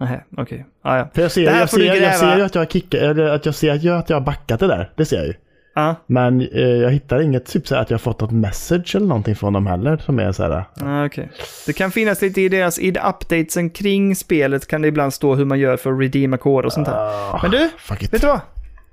Nähä, 0.00 0.20
okej. 0.36 0.66
Ah, 0.82 0.96
ja. 0.98 1.08
För 1.14 1.22
jag 1.22 1.30
ser, 1.30 1.42
jag 1.42 1.70
ser, 1.70 1.80
jag 2.02 2.16
ser 2.16 2.36
ju 2.36 2.42
att 2.42 2.54
jag 2.54 2.94
eller 2.94 3.28
att 3.28 3.46
jag 3.46 3.54
ser 3.54 3.74
ju 3.74 3.90
att 3.90 4.10
jag 4.10 4.16
har 4.16 4.20
backat 4.20 4.60
det 4.60 4.66
där. 4.66 4.90
Det 4.96 5.04
ser 5.04 5.16
jag 5.16 5.26
ju. 5.26 5.34
Ja, 5.74 5.94
Men 6.06 6.40
eh, 6.40 6.60
jag 6.60 6.90
hittar 6.90 7.20
inget 7.20 7.46
typ 7.46 7.68
så 7.68 7.76
att 7.76 7.90
jag 7.90 7.94
har 7.94 8.00
fått 8.00 8.20
något 8.20 8.30
message 8.30 8.96
eller 8.96 9.06
någonting 9.06 9.36
från 9.36 9.52
dem 9.52 9.66
heller 9.66 9.96
som 9.96 10.18
är 10.18 10.32
så 10.32 10.42
här. 10.42 10.64
ah, 10.80 11.04
okej. 11.06 11.30
Det 11.66 11.72
kan 11.72 11.90
finnas 11.90 12.22
lite 12.22 12.40
i 12.40 12.48
deras 12.48 12.78
i 12.78 12.90
updatesen 12.90 13.70
kring 13.70 14.16
spelet 14.16 14.66
kan 14.66 14.82
det 14.82 14.88
ibland 14.88 15.14
stå 15.14 15.34
hur 15.34 15.44
man 15.44 15.58
gör 15.58 15.76
för 15.76 15.92
att 15.92 16.00
redeema 16.00 16.36
koder 16.36 16.66
och 16.66 16.72
sånt 16.72 16.88
här. 16.88 16.94
ah, 16.96 17.38
Men 17.42 17.50
du, 17.50 17.70
vet 18.10 18.20
du 18.20 18.26
vad? 18.26 18.40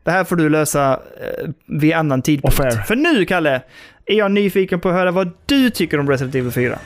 Det 0.03 0.11
här 0.11 0.23
får 0.23 0.35
du 0.35 0.49
lösa 0.49 0.91
eh, 1.21 1.49
vid 1.65 1.93
annan 1.93 2.21
tidpunkt. 2.21 2.88
För 2.88 2.95
nu, 2.95 3.25
Kalle, 3.25 3.61
är 4.05 4.15
jag 4.15 4.31
nyfiken 4.31 4.79
på 4.79 4.89
att 4.89 4.95
höra 4.95 5.11
vad 5.11 5.31
du 5.45 5.69
tycker 5.69 5.99
om 5.99 6.09
Resident 6.09 6.35
Evil 6.35 6.51
4. 6.51 6.79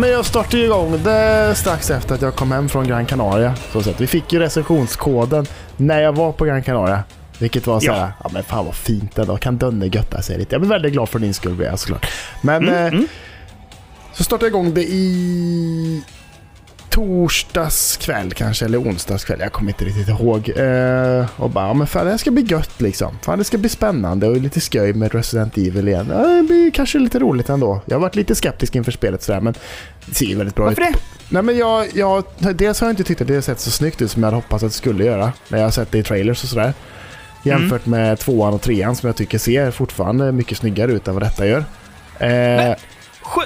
Men 0.00 0.10
jag 0.10 0.26
startade 0.26 0.56
ju 0.58 0.64
igång 0.64 1.00
det 1.04 1.54
strax 1.56 1.90
efter 1.90 2.14
att 2.14 2.22
jag 2.22 2.34
kom 2.36 2.52
hem 2.52 2.68
från 2.68 2.86
Gran 2.88 3.06
Canaria. 3.06 3.54
Så 3.72 3.82
sett. 3.82 4.00
Vi 4.00 4.06
fick 4.06 4.32
ju 4.32 4.38
recensionskoden 4.38 5.46
när 5.76 6.00
jag 6.00 6.12
var 6.12 6.32
på 6.32 6.44
Gran 6.44 6.62
Canaria. 6.62 7.02
Vilket 7.38 7.66
var 7.66 7.80
så 7.80 7.86
Ja. 7.86 8.12
ja 8.24 8.30
men 8.32 8.42
fan 8.44 8.64
vad 8.64 8.74
fint 8.74 9.18
ändå. 9.18 9.36
Kan 9.36 9.56
Dönne 9.56 9.86
götta 9.86 10.22
sig 10.22 10.38
lite. 10.38 10.54
Jag 10.54 10.60
blir 10.60 10.70
väldigt 10.70 10.92
glad 10.92 11.08
för 11.08 11.18
din 11.18 11.34
skull 11.34 11.54
blir 11.54 11.66
jag 11.66 11.78
såklart. 11.78 12.06
Men 12.42 12.62
Mm, 12.62 12.74
eh, 12.74 12.86
mm. 12.86 13.06
så 14.12 14.24
startade 14.24 14.44
jag 14.46 14.50
igång 14.50 14.74
det 14.74 14.82
i 14.82 16.02
torsdags 16.90 17.96
kväll 17.96 18.32
kanske, 18.34 18.64
eller 18.64 18.80
onsdags 18.80 19.24
kväll. 19.24 19.40
Jag 19.40 19.52
kommer 19.52 19.70
inte 19.70 19.84
riktigt 19.84 20.08
ihåg. 20.08 20.48
Eh, 20.48 21.26
och 21.36 21.50
bara, 21.50 21.66
ja, 21.66 21.74
men 21.74 21.86
fan 21.86 22.04
det 22.04 22.10
här 22.10 22.18
ska 22.18 22.30
bli 22.30 22.42
gött 22.42 22.80
liksom. 22.80 23.18
Fan 23.22 23.38
det 23.38 23.44
ska 23.44 23.58
bli 23.58 23.68
spännande 23.68 24.28
och 24.28 24.36
lite 24.36 24.60
skoj 24.60 24.92
med 24.92 25.14
Resident 25.14 25.56
Evil 25.58 25.88
igen. 25.88 26.06
Ja, 26.12 26.26
det 26.26 26.42
blir 26.42 26.70
kanske 26.70 26.98
lite 26.98 27.18
roligt 27.18 27.48
ändå. 27.48 27.80
Jag 27.86 27.94
har 27.96 28.00
varit 28.00 28.16
lite 28.16 28.34
skeptisk 28.34 28.74
inför 28.74 28.92
spelet 28.92 29.22
sådär, 29.22 29.40
men 29.40 29.54
det 30.06 30.14
ser 30.14 30.26
ju 30.26 30.36
väldigt 30.36 30.54
bra 30.54 30.64
Varför 30.64 30.82
ut. 30.82 30.88
det? 30.92 30.98
Nej 31.28 31.42
men 31.42 31.56
jag, 31.58 31.86
jag, 31.94 32.24
dels 32.38 32.80
har 32.80 32.88
jag 32.88 32.92
inte 32.92 33.04
tyckt 33.04 33.20
att 33.20 33.28
det 33.28 33.34
har 33.34 33.40
sett 33.40 33.60
så 33.60 33.70
snyggt 33.70 34.02
ut 34.02 34.10
som 34.10 34.22
jag 34.22 34.26
hade 34.26 34.36
hoppats 34.36 34.64
att 34.64 34.70
det 34.70 34.76
skulle 34.76 35.04
göra. 35.04 35.32
När 35.48 35.58
jag 35.58 35.66
har 35.66 35.70
sett 35.70 35.92
det 35.92 35.98
i 35.98 36.02
trailers 36.02 36.42
och 36.42 36.48
sådär. 36.48 36.72
Jämfört 37.42 37.86
med 37.86 38.18
tvåan 38.18 38.54
och 38.54 38.62
trean 38.62 38.96
som 38.96 39.06
jag 39.06 39.16
tycker 39.16 39.38
ser 39.38 39.70
fortfarande 39.70 40.32
mycket 40.32 40.58
snyggare 40.58 40.92
ut 40.92 41.08
än 41.08 41.14
vad 41.14 41.22
detta 41.22 41.46
gör. 41.46 41.64
Eh, 42.18 42.74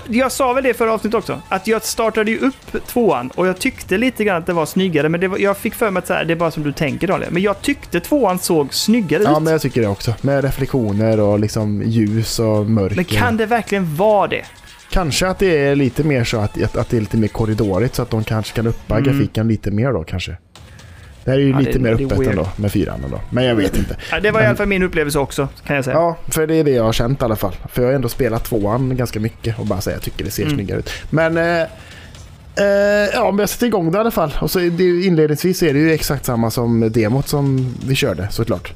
Jag 0.09 0.33
sa 0.33 0.53
väl 0.53 0.65
det 0.65 0.71
i 0.71 0.75
förra 0.75 0.93
avsnittet 0.93 1.19
också, 1.19 1.41
att 1.49 1.67
jag 1.67 1.85
startade 1.85 2.31
ju 2.31 2.39
upp 2.39 2.87
tvåan 2.87 3.31
och 3.35 3.47
jag 3.47 3.59
tyckte 3.59 3.99
lite 3.99 4.25
grann 4.25 4.37
att 4.37 4.47
det 4.47 4.53
var 4.53 4.67
snyggare, 4.67 5.09
men 5.09 5.31
var, 5.31 5.39
jag 5.39 5.57
fick 5.57 5.75
för 5.75 5.91
mig 5.91 5.99
att 6.01 6.07
så 6.07 6.15
här, 6.15 6.25
det 6.25 6.33
är 6.33 6.37
bara 6.37 6.51
som 6.51 6.63
du 6.63 6.73
tänker 6.73 7.07
Daniel. 7.07 7.33
Men 7.33 7.43
jag 7.43 7.63
tyckte 7.63 8.01
tvåan 8.01 8.39
såg 8.39 8.75
snyggare 8.75 9.23
ja 9.23 9.37
ut. 9.37 9.43
men 9.43 9.53
jag 9.53 9.63
tycker 9.63 9.81
det 9.81 9.89
också. 9.89 10.15
Med 10.21 10.45
reflektioner 10.45 11.21
och 11.21 11.39
liksom 11.39 11.83
ljus 11.87 12.39
och 12.39 12.67
mörker. 12.67 12.97
Men 12.97 13.05
kan 13.05 13.37
det 13.37 13.47
verkligen 13.47 13.97
vara 13.97 14.29
det? 14.29 14.45
Kanske 14.91 15.27
att 15.29 15.39
det 15.39 15.59
är 15.67 15.77
lite 15.77 16.05
mer 16.05 16.25
så 16.25 16.39
att, 16.39 16.63
att, 16.63 16.77
att 16.77 16.89
det 16.89 16.97
är 16.97 17.01
lite 17.01 17.17
mer 17.17 17.29
korridorigt 17.29 17.95
så 17.95 18.03
att 18.03 18.11
de 18.11 18.25
kanske 18.25 18.55
kan 18.57 18.67
uppa 18.67 18.99
Mm. 18.99 19.05
grafiken 19.13 19.49
lite 19.49 19.71
mer 19.71 19.93
då 19.93 20.05
kanske. 20.05 20.37
Det 21.25 21.31
här 21.31 21.39
är 21.39 21.43
ju 21.43 21.51
Ja, 21.51 21.59
lite 21.59 21.79
mer 21.79 21.95
det 21.95 22.03
är 22.03 22.07
öppet 22.07 22.19
weird. 22.19 22.31
ändå 22.31 22.49
med 22.57 22.73
fyran 22.73 23.05
ändå. 23.05 23.21
Men 23.31 23.45
jag 23.45 23.55
vet 23.55 23.77
inte. 23.77 23.97
Ja, 24.11 24.21
Det 24.21 24.31
var 24.31 24.41
i 24.41 24.43
Men- 24.43 24.49
alla 24.49 24.57
fall 24.57 24.67
min 24.67 24.83
upplevelse 24.83 25.19
också, 25.19 25.49
kan 25.67 25.77
jag 25.77 25.85
säga. 25.85 25.97
Ja, 25.97 26.17
för 26.29 26.47
det 26.47 26.55
är 26.55 26.65
det 26.65 26.71
jag 26.71 26.85
har 26.85 26.93
känt 26.93 27.23
i 27.23 27.25
alla 27.25 27.37
fall. 27.37 27.57
För 27.73 27.83
jag 27.83 27.89
har 27.89 27.95
ändå 27.95 28.09
spelat 28.09 28.45
tvåan 28.45 28.97
ganska 28.97 29.21
mycket 29.21 29.59
och 29.59 29.67
bara 29.67 29.81
säga 29.81 29.97
jag 29.97 30.03
tycker 30.03 30.25
det 30.25 30.31
ser 30.31 30.43
Mm. 30.43 30.55
snyggare 30.55 30.79
ut. 30.79 30.91
Men 31.11 31.37
eh, 31.39 31.63
eh, 32.57 32.67
ja, 33.15 33.31
men 33.31 33.39
jag 33.39 33.49
sätter 33.49 33.67
igång 33.67 33.91
det 33.93 33.97
i 33.97 34.01
alla 34.01 34.11
fall. 34.11 34.35
Och 34.41 34.51
så 34.51 34.61
är 34.61 34.71
det 34.71 34.85
inledningsvis 35.05 35.63
är 35.63 35.73
det 35.75 35.79
ju 35.81 35.93
exakt 35.93 36.25
samma 36.25 36.51
som 36.51 36.93
demot 36.93 37.29
som 37.29 37.75
vi 37.87 37.95
körde 37.95 38.29
såklart. 38.31 38.73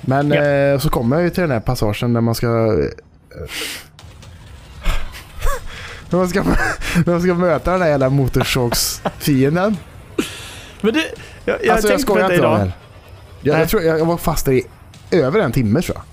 Men 0.00 0.30
Ja. 0.30 0.42
eh, 0.44 0.78
så 0.78 0.88
kommer 0.88 1.16
jag 1.16 1.22
ju 1.24 1.30
till 1.30 1.40
den 1.42 1.50
här 1.50 1.60
passagen 1.60 2.12
där 2.12 2.20
man 2.20 2.34
ska... 2.34 2.46
Eh, 2.46 2.52
när, 6.10 6.18
man 6.18 6.28
ska 6.28 6.42
när 7.06 7.12
man 7.12 7.20
ska 7.22 7.34
möta 7.34 7.70
den 7.70 7.80
där 7.80 7.86
jävla 7.88 8.08
motorsågsfienden. 8.08 9.76
Men 10.80 10.94
det, 10.94 11.04
jag, 11.44 11.58
jag 11.64 11.72
alltså 11.72 11.90
jag 11.90 12.00
skojar 12.00 12.24
inte 12.24 12.34
idag. 12.36 12.70
Jag, 13.40 13.60
jag, 13.60 13.68
tror, 13.68 13.82
jag, 13.82 14.04
var 14.04 14.16
fast 14.16 14.46
där 14.46 14.52
i 14.52 14.64
över 15.10 15.40
en 15.40 15.52
timme 15.52 15.82
tror 15.82 15.96
jag. 15.96 16.04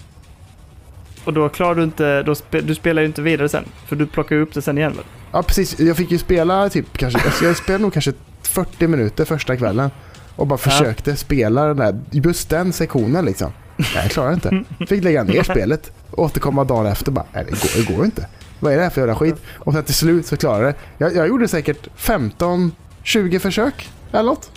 Och 1.25 1.33
då 1.33 1.49
klarar 1.49 1.75
du 1.75 1.83
inte, 1.83 2.23
då 2.23 2.35
spe, 2.35 2.61
du 2.61 2.75
spelar 2.75 3.01
ju 3.01 3.07
inte 3.07 3.21
vidare 3.21 3.49
sen. 3.49 3.65
För 3.87 3.95
du 3.95 4.05
plockar 4.05 4.35
ju 4.35 4.41
upp 4.41 4.53
det 4.53 4.61
sen 4.61 4.77
igen 4.77 4.93
väl? 4.95 5.05
Ja 5.31 5.43
precis, 5.43 5.79
jag 5.79 5.97
fick 5.97 6.11
ju 6.11 6.17
spela 6.17 6.69
typ 6.69 6.97
kanske, 6.97 7.19
alltså, 7.25 7.45
jag 7.45 7.57
spelade 7.57 7.81
nog 7.81 7.93
kanske 7.93 8.13
40 8.41 8.87
minuter 8.87 9.25
första 9.25 9.57
kvällen. 9.57 9.91
Och 10.35 10.47
bara 10.47 10.59
Ja. 10.65 10.71
försökte 10.71 11.15
spela 11.15 11.65
den 11.65 11.77
där, 11.77 11.99
just 12.11 12.49
den 12.49 12.73
sektionen 12.73 13.25
liksom. 13.25 13.51
Nej, 13.77 13.87
jag 13.95 14.11
klarar 14.11 14.33
inte. 14.33 14.63
Fick 14.87 15.03
lägga 15.03 15.23
ner 15.23 15.43
spelet, 15.53 15.91
återkomma 16.11 16.63
dagen 16.63 16.85
efter 16.85 17.11
bara, 17.11 17.25
nej 17.33 17.45
det 17.49 17.51
går, 17.51 17.85
det 17.85 17.95
går 17.95 18.05
inte. 18.05 18.27
Vad 18.59 18.73
är 18.73 18.77
det 18.77 18.83
här 18.83 18.89
för 18.89 19.01
jävla 19.01 19.15
skit? 19.15 19.35
Och 19.55 19.73
sen 19.73 19.83
till 19.83 19.93
slut 19.93 20.25
så 20.25 20.37
klarade 20.37 20.63
jag 20.65 20.73
det. 20.73 20.77
Jag, 20.97 21.15
jag 21.15 21.27
gjorde 21.27 21.47
säkert 21.47 21.87
15-20 21.97 23.39
försök 23.39 23.89
eller 24.13 24.23
något. 24.29 24.51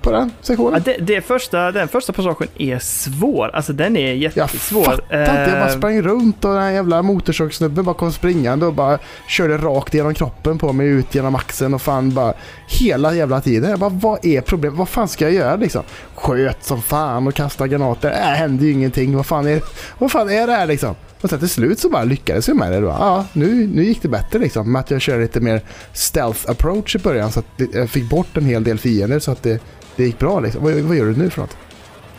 På 0.00 0.10
den 0.12 0.28
Ja, 0.38 0.44
sektionen. 0.46 0.82
det, 0.84 0.96
det 1.00 1.20
första, 1.20 1.72
den 1.72 1.88
första 1.88 2.12
passagen 2.12 2.48
är 2.58 2.78
svår. 2.78 3.50
Alltså 3.54 3.72
den 3.72 3.96
är 3.96 4.06
Jag 4.14 4.16
jättesvår. 4.36 4.84
fattar 4.84 5.02
inte, 5.02 5.16
jag 5.50 5.50
bara 5.60 5.68
Eh, 5.70 5.76
sprang 5.76 6.02
runt 6.02 6.44
och 6.44 6.52
den 6.54 6.62
här 6.62 6.70
jävla 6.70 7.02
motorsågssnubben 7.02 7.84
bara 7.84 7.94
kom 7.94 8.12
springande 8.12 8.66
och 8.66 8.72
bara 8.74 8.98
körde 9.28 9.56
rakt 9.56 9.94
genom 9.94 10.14
kroppen 10.14 10.58
på 10.58 10.72
mig 10.72 10.86
ut 10.86 11.14
genom 11.14 11.34
axeln 11.34 11.74
och 11.74 11.82
fan 11.82 12.10
bara 12.14 12.34
hela 12.68 13.14
jävla 13.14 13.40
tiden. 13.40 13.70
Jag 13.70 13.78
bara, 13.78 13.90
vad 13.90 14.24
är 14.26 14.40
problemet? 14.40 14.78
Vad 14.78 14.88
fan 14.88 15.08
ska 15.08 15.24
jag 15.24 15.34
göra 15.34 15.56
liksom? 15.56 15.82
Sköt 16.14 16.64
som 16.64 16.82
fan 16.82 17.26
och 17.26 17.34
kastade 17.34 17.68
granater. 17.70 18.10
Äh, 18.10 18.16
hände 18.16 18.64
ju 18.64 18.72
ingenting. 18.72 19.16
Vad 19.16 19.26
fan 19.26 19.46
är, 19.48 19.62
vad 19.98 20.10
fan 20.12 20.30
är 20.30 20.46
det 20.46 20.52
här 20.52 20.66
liksom? 20.66 20.94
Och 21.22 21.30
sen 21.30 21.38
till 21.38 21.48
slut 21.48 21.78
så 21.78 21.88
bara 21.88 22.04
lyckades 22.04 22.48
jag 22.48 22.56
med 22.56 22.72
det 22.72 22.80
då. 22.80 22.86
Ja, 22.86 23.26
nu, 23.32 23.66
nu 23.66 23.84
gick 23.84 24.02
det 24.02 24.08
bättre 24.08 24.38
liksom. 24.38 24.72
Med 24.72 24.80
att 24.80 24.90
jag 24.90 25.00
körde 25.00 25.22
lite 25.22 25.40
mer 25.40 25.62
stealth 25.92 26.50
approach 26.50 26.96
i 26.96 26.98
början 26.98 27.32
så 27.32 27.40
att 27.40 27.46
jag 27.72 27.90
fick 27.90 28.10
bort 28.10 28.36
en 28.36 28.44
hel 28.44 28.64
del 28.64 28.78
fiender 28.78 29.18
så 29.18 29.30
att 29.30 29.42
det, 29.42 29.62
det 29.96 30.04
gick 30.04 30.18
bra 30.18 30.40
liksom. 30.40 30.64
Vad, 30.64 30.74
vad 30.74 30.96
gör 30.96 31.04
du 31.04 31.16
nu 31.16 31.30
för 31.30 31.40
något? 31.40 31.56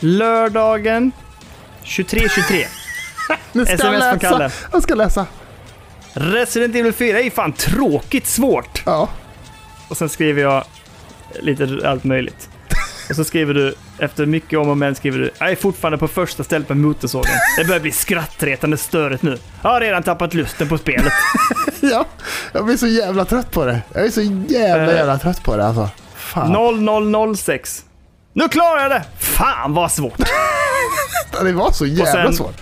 lördagen 0.03 1.11
23.23. 1.83 2.65
Nu 3.51 3.65
ska 3.65 3.73
SMS 3.73 4.03
från 4.03 4.19
Kalle. 4.19 4.51
Jag 4.71 4.83
ska 4.83 4.95
läsa. 4.95 5.25
Resident 6.13 6.75
Evil 6.75 6.93
4 6.93 7.19
är 7.21 7.29
fan 7.29 7.53
tråkigt 7.53 8.27
svårt. 8.27 8.83
Ja. 8.85 9.09
Och 9.87 9.97
sen 9.97 10.09
skriver 10.09 10.41
jag 10.41 10.63
lite 11.39 11.79
allt 11.85 12.03
möjligt. 12.03 12.49
Och 13.09 13.15
så 13.15 13.23
skriver 13.23 13.53
du, 13.53 13.75
efter 13.99 14.25
mycket 14.25 14.59
om 14.59 14.69
och 14.69 14.77
men, 14.77 14.95
skriver 14.95 15.19
du 15.19 15.31
Jag 15.39 15.49
är 15.51 15.55
fortfarande 15.55 15.97
på 15.97 16.07
första 16.07 16.43
stället 16.43 16.69
med 16.69 16.77
motorsågen. 16.77 17.31
Det 17.57 17.65
börjar 17.65 17.79
bli 17.81 17.91
skrattretande 17.91 18.77
störigt 18.77 19.23
nu. 19.23 19.37
Jag 19.61 19.69
har 19.69 19.81
redan 19.81 20.03
tappat 20.03 20.33
lusten 20.33 20.67
på 20.69 20.77
spelet. 20.77 21.13
Ja, 21.81 22.05
jag 22.51 22.65
blir 22.65 22.77
så 22.77 22.87
jävla 22.87 23.25
trött 23.25 23.51
på 23.51 23.65
det. 23.65 23.81
Jag 23.93 24.05
är 24.05 24.09
så 24.09 24.21
jävla 24.21 24.91
Eh. 24.91 24.97
jävla 24.97 25.17
trött 25.17 25.43
på 25.43 25.57
det 25.57 25.65
alltså. 25.65 25.89
Fan. 26.15 27.35
0006. 27.35 27.83
Nu 28.33 28.49
klarar 28.49 28.81
jag 28.81 28.91
det! 28.91 29.03
Fan 29.19 29.73
vad 29.73 29.91
svårt! 29.91 30.17
Det 31.43 31.51
var 31.53 31.71
så 31.71 31.85
jävla 31.85 32.11
sen- 32.11 32.33
svårt. 32.33 32.55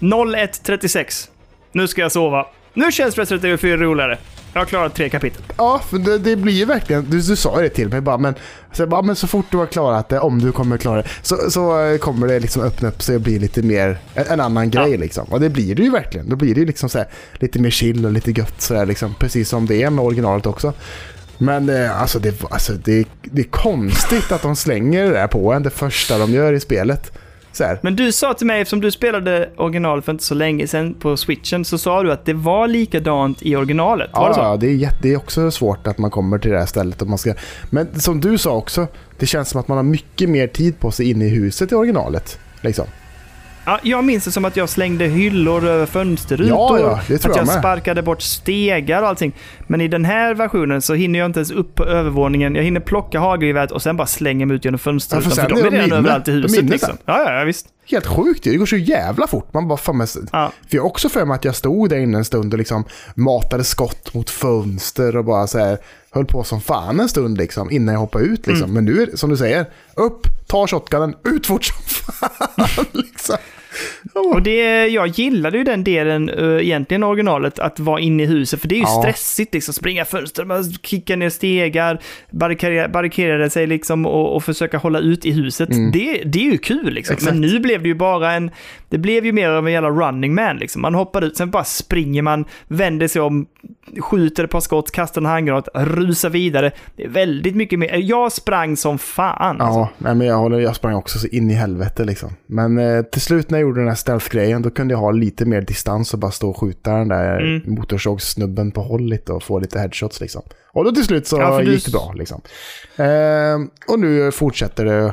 0136. 0.00 1.28
Nu 1.72 1.88
ska 1.88 2.00
jag 2.00 2.12
sova. 2.12 2.46
Nu 2.74 2.92
känns 2.92 3.18
Resident 3.18 3.44
Evil 3.44 3.58
4 3.58 3.76
roligare. 3.76 4.18
Jag 4.52 4.60
har 4.60 4.66
klarat 4.66 4.94
tre 4.94 5.08
kapitel. 5.08 5.42
Ja, 5.56 5.80
för 5.90 5.98
det, 5.98 6.18
det 6.18 6.36
blir 6.36 6.52
ju 6.52 6.64
verkligen, 6.64 7.10
du, 7.10 7.20
du 7.20 7.36
sa 7.36 7.60
det 7.60 7.68
till 7.68 7.88
mig 7.88 8.00
bara, 8.00 8.18
men 8.18 8.34
så, 8.72 8.86
bara, 8.86 9.02
men 9.02 9.16
så 9.16 9.26
fort 9.26 9.46
du 9.50 9.56
har 9.56 9.66
klarat 9.66 10.08
det, 10.08 10.20
om 10.20 10.38
du 10.38 10.52
kommer 10.52 10.78
klara 10.78 11.02
det, 11.02 11.08
så, 11.22 11.50
så 11.50 11.84
eh, 11.84 11.98
kommer 11.98 12.26
det 12.28 12.40
liksom 12.40 12.62
öppna 12.62 12.88
upp 12.88 13.02
sig 13.02 13.14
och 13.14 13.20
bli 13.20 13.38
lite 13.38 13.62
mer, 13.62 13.98
en, 14.14 14.26
en 14.26 14.40
annan 14.40 14.70
grej 14.70 14.96
liksom. 14.96 15.24
Och 15.24 15.40
det 15.40 15.48
blir 15.48 15.74
det 15.74 15.82
ju 15.82 15.90
verkligen. 15.90 16.28
Då 16.28 16.36
blir 16.36 16.54
det 16.54 16.60
ju 16.60 16.66
liksom 16.66 16.88
så 16.88 16.98
här, 16.98 17.08
lite 17.34 17.58
mer 17.58 17.70
chill 17.70 18.06
och 18.06 18.12
lite 18.12 18.30
gött 18.30 18.60
sådär 18.60 18.86
liksom, 18.86 19.14
precis 19.14 19.48
som 19.48 19.66
det 19.66 19.82
är 19.82 19.90
med 19.90 20.04
originalet 20.04 20.46
också. 20.46 20.72
Men 21.38 21.68
eh, 21.68 22.00
alltså, 22.00 22.18
det, 22.18 22.44
alltså 22.50 22.72
det, 22.72 23.08
det 23.22 23.42
är 23.42 23.50
konstigt 23.50 24.32
att 24.32 24.42
de 24.42 24.56
slänger 24.56 25.04
det 25.04 25.10
där 25.10 25.26
på 25.26 25.52
en, 25.52 25.62
det 25.62 25.70
första 25.70 26.18
de 26.18 26.32
gör 26.32 26.52
i 26.52 26.60
spelet. 26.60 27.12
Men 27.82 27.96
du 27.96 28.12
sa 28.12 28.34
till 28.34 28.46
mig, 28.46 28.60
eftersom 28.60 28.80
du 28.80 28.90
spelade 28.90 29.50
original 29.56 30.02
för 30.02 30.12
inte 30.12 30.24
så 30.24 30.34
länge 30.34 30.66
sedan 30.66 30.94
på 30.94 31.16
switchen, 31.16 31.64
så 31.64 31.78
sa 31.78 32.02
du 32.02 32.12
att 32.12 32.24
det 32.24 32.34
var 32.34 32.68
likadant 32.68 33.42
i 33.42 33.56
originalet. 33.56 34.10
Var 34.12 34.28
det 34.28 34.34
så? 34.34 34.40
Ja, 34.40 34.56
det 34.56 34.66
är, 34.66 34.74
jätte, 34.74 34.96
det 35.02 35.12
är 35.12 35.16
också 35.16 35.50
svårt 35.50 35.86
att 35.86 35.98
man 35.98 36.10
kommer 36.10 36.38
till 36.38 36.50
det 36.50 36.58
här 36.58 36.66
stället. 36.66 37.02
Och 37.02 37.08
man 37.08 37.18
ska, 37.18 37.34
men 37.70 38.00
som 38.00 38.20
du 38.20 38.38
sa 38.38 38.56
också, 38.56 38.86
det 39.18 39.26
känns 39.26 39.48
som 39.48 39.60
att 39.60 39.68
man 39.68 39.76
har 39.76 39.84
mycket 39.84 40.28
mer 40.28 40.46
tid 40.46 40.80
på 40.80 40.90
sig 40.90 41.10
inne 41.10 41.24
i 41.24 41.28
huset 41.28 41.72
i 41.72 41.74
originalet. 41.74 42.38
Liksom. 42.60 42.86
Ja, 43.64 43.78
jag 43.82 44.04
minns 44.04 44.24
det 44.24 44.32
som 44.32 44.44
att 44.44 44.56
jag 44.56 44.68
slängde 44.68 45.04
hyllor 45.04 45.64
över 45.66 45.86
fönsterrutor. 45.86 46.78
Ja, 46.78 46.78
ja, 46.80 47.00
det 47.08 47.18
tror 47.18 47.32
att 47.32 47.36
jag 47.36 47.46
jag 47.46 47.58
sparkade 47.58 48.02
bort 48.02 48.22
stegar 48.22 49.02
och 49.02 49.08
allting. 49.08 49.32
Men 49.66 49.80
i 49.80 49.88
den 49.88 50.04
här 50.04 50.34
versionen 50.34 50.82
så 50.82 50.94
hinner 50.94 51.18
jag 51.18 51.26
inte 51.26 51.38
ens 51.38 51.50
upp 51.50 51.74
på 51.74 51.84
övervåningen. 51.84 52.54
Jag 52.54 52.62
hinner 52.62 52.80
plocka 52.80 53.18
hagelgeväret 53.20 53.70
och 53.72 53.82
sen 53.82 53.96
bara 53.96 54.06
slänga 54.06 54.46
mig 54.46 54.56
ut 54.56 54.64
genom 54.64 54.78
fönsterrutan. 54.78 55.30
Ja, 55.30 55.36
för 55.36 55.56
för 55.56 55.70
de 55.70 55.76
är 55.76 55.82
redan 55.82 55.98
överallt 55.98 56.28
i 56.28 56.32
huset 56.32 56.64
liksom. 56.64 56.96
Ja, 57.04 57.38
ja, 57.38 57.44
visst. 57.44 57.66
Helt 57.90 58.06
sjukt 58.06 58.46
ju. 58.46 58.50
Det 58.50 58.56
går 58.56 58.66
så 58.66 58.76
jävla 58.76 59.26
fort. 59.26 59.54
Man 59.54 59.68
bara, 59.68 59.78
fan, 59.78 59.96
men, 59.96 60.06
för 60.06 60.20
Ja. 60.32 60.52
jag 60.68 60.82
har 60.82 60.86
också 60.88 61.08
för 61.08 61.24
mig 61.24 61.34
att 61.34 61.44
jag 61.44 61.54
stod 61.54 61.88
där 61.90 61.96
inne 61.98 62.18
en 62.18 62.24
stund 62.24 62.52
och 62.54 62.58
liksom 62.58 62.84
matade 63.14 63.64
skott 63.64 64.14
mot 64.14 64.30
fönster 64.30 65.16
och 65.16 65.24
bara 65.24 65.46
så 65.46 65.58
här, 65.58 65.78
höll 66.10 66.24
på 66.24 66.44
som 66.44 66.60
fan 66.60 67.00
en 67.00 67.08
stund 67.08 67.38
liksom 67.38 67.70
innan 67.70 67.94
jag 67.94 68.00
hoppade 68.00 68.24
ut 68.24 68.46
liksom. 68.46 68.70
Mm. 68.70 68.74
Men 68.74 68.84
nu 68.84 69.16
som 69.16 69.30
du 69.30 69.36
säger, 69.36 69.66
upp, 69.94 70.26
ta 70.46 70.66
shotgunen, 70.66 71.14
ut 71.24 71.46
fort 71.46 71.64
som 71.64 71.76
fan 71.86 72.86
liksom. 72.92 73.36
Och 74.14 74.42
det, 74.42 74.86
jag 74.86 75.06
gillade 75.06 75.58
ju 75.58 75.64
den 75.64 75.84
delen 75.84 76.30
uh, 76.30 76.62
egentligen 76.62 77.02
originalet, 77.02 77.58
att 77.58 77.78
vara 77.80 78.00
inne 78.00 78.22
i 78.22 78.26
huset. 78.26 78.60
För 78.60 78.68
det 78.68 78.74
är 78.74 78.76
ju 78.76 78.82
Ja. 78.82 79.02
stressigt 79.02 79.54
liksom. 79.54 79.74
Springa 79.74 80.04
fönster, 80.04 80.86
kicka 80.86 81.16
ner 81.16 81.30
stegar, 81.30 82.00
barrikera, 82.30 82.88
barrikera 82.88 83.50
sig 83.50 83.66
liksom 83.66 84.06
och, 84.06 84.36
och 84.36 84.44
försöka 84.44 84.78
hålla 84.78 84.98
ut 84.98 85.26
i 85.26 85.30
huset. 85.32 85.68
Det, 85.92 86.22
det 86.24 86.38
är 86.46 86.52
ju 86.52 86.58
kul 86.58 86.92
liksom. 86.92 87.12
Mm. 87.12 87.16
Exakt. 87.16 87.22
Men 87.22 87.40
nu 87.40 87.58
blev 87.60 87.82
det 87.82 87.88
ju 87.88 87.94
bara 87.94 88.32
en... 88.32 88.50
Det 88.88 88.98
blev 88.98 89.26
ju 89.26 89.32
mer 89.32 89.48
av 89.50 89.66
en 89.66 89.72
jävla 89.72 89.90
running 89.90 90.34
man 90.34 90.56
liksom. 90.56 90.82
Man 90.82 90.94
hoppar 90.94 91.22
ut, 91.24 91.36
sen 91.36 91.50
bara 91.50 91.64
springer 91.64 92.22
man, 92.22 92.44
vänder 92.68 93.08
sig 93.08 93.22
om, 93.22 93.46
skjuter 94.00 94.44
ett 94.44 94.50
par 94.50 94.60
skott, 94.60 94.90
kastar 94.90 95.20
en 95.20 95.26
handgranat, 95.26 95.68
rusar 95.74 96.30
vidare. 96.30 96.70
Det 96.96 97.04
är 97.04 97.08
väldigt 97.08 97.56
mycket 97.56 97.78
mer. 97.78 97.96
Jag 97.96 98.32
sprang 98.32 98.76
som 98.76 98.98
fan. 98.98 99.60
alltså. 99.60 99.78
Ja, 99.80 99.88
nej, 99.98 100.14
men 100.14 100.26
jag, 100.26 100.36
håller, 100.38 100.58
jag 100.60 100.76
sprang 100.76 100.94
också 100.94 101.18
så 101.18 101.26
in 101.26 101.50
i 101.50 101.54
helvete 101.54 102.04
liksom. 102.04 102.30
Men 102.46 102.78
eh, 102.78 103.02
till 103.02 103.20
slut 103.20 103.50
när 103.50 103.58
jag 103.58 103.68
gjorde 103.70 103.80
den 103.80 103.88
här 103.88 103.94
stealth-grejen, 103.94 104.62
då 104.62 104.70
kunde 104.70 104.94
jag 104.94 104.98
ha 104.98 105.10
lite 105.10 105.44
mer 105.44 105.60
distans 105.60 106.12
och 106.14 106.18
bara 106.20 106.30
stå 106.30 106.50
och 106.50 106.60
skjuta 106.60 106.92
den 106.92 107.08
där 107.08 107.40
Mm. 107.40 107.74
motorsågssnubben 107.74 108.70
på 108.70 108.82
håll 108.82 109.02
lite 109.08 109.32
och 109.32 109.42
få 109.42 109.58
lite 109.58 109.78
headshots 109.78 110.20
liksom. 110.20 110.42
Och 110.72 110.84
då 110.84 110.92
till 110.92 111.04
slut 111.04 111.26
så 111.26 111.36
Ja, 111.38 111.62
gick 111.62 111.84
det 111.84 111.90
bra 111.92 112.12
liksom. 112.16 112.40
Ehm, 112.96 113.70
och 113.88 113.98
nu 114.00 114.32
fortsätter 114.32 114.84
det 114.84 115.06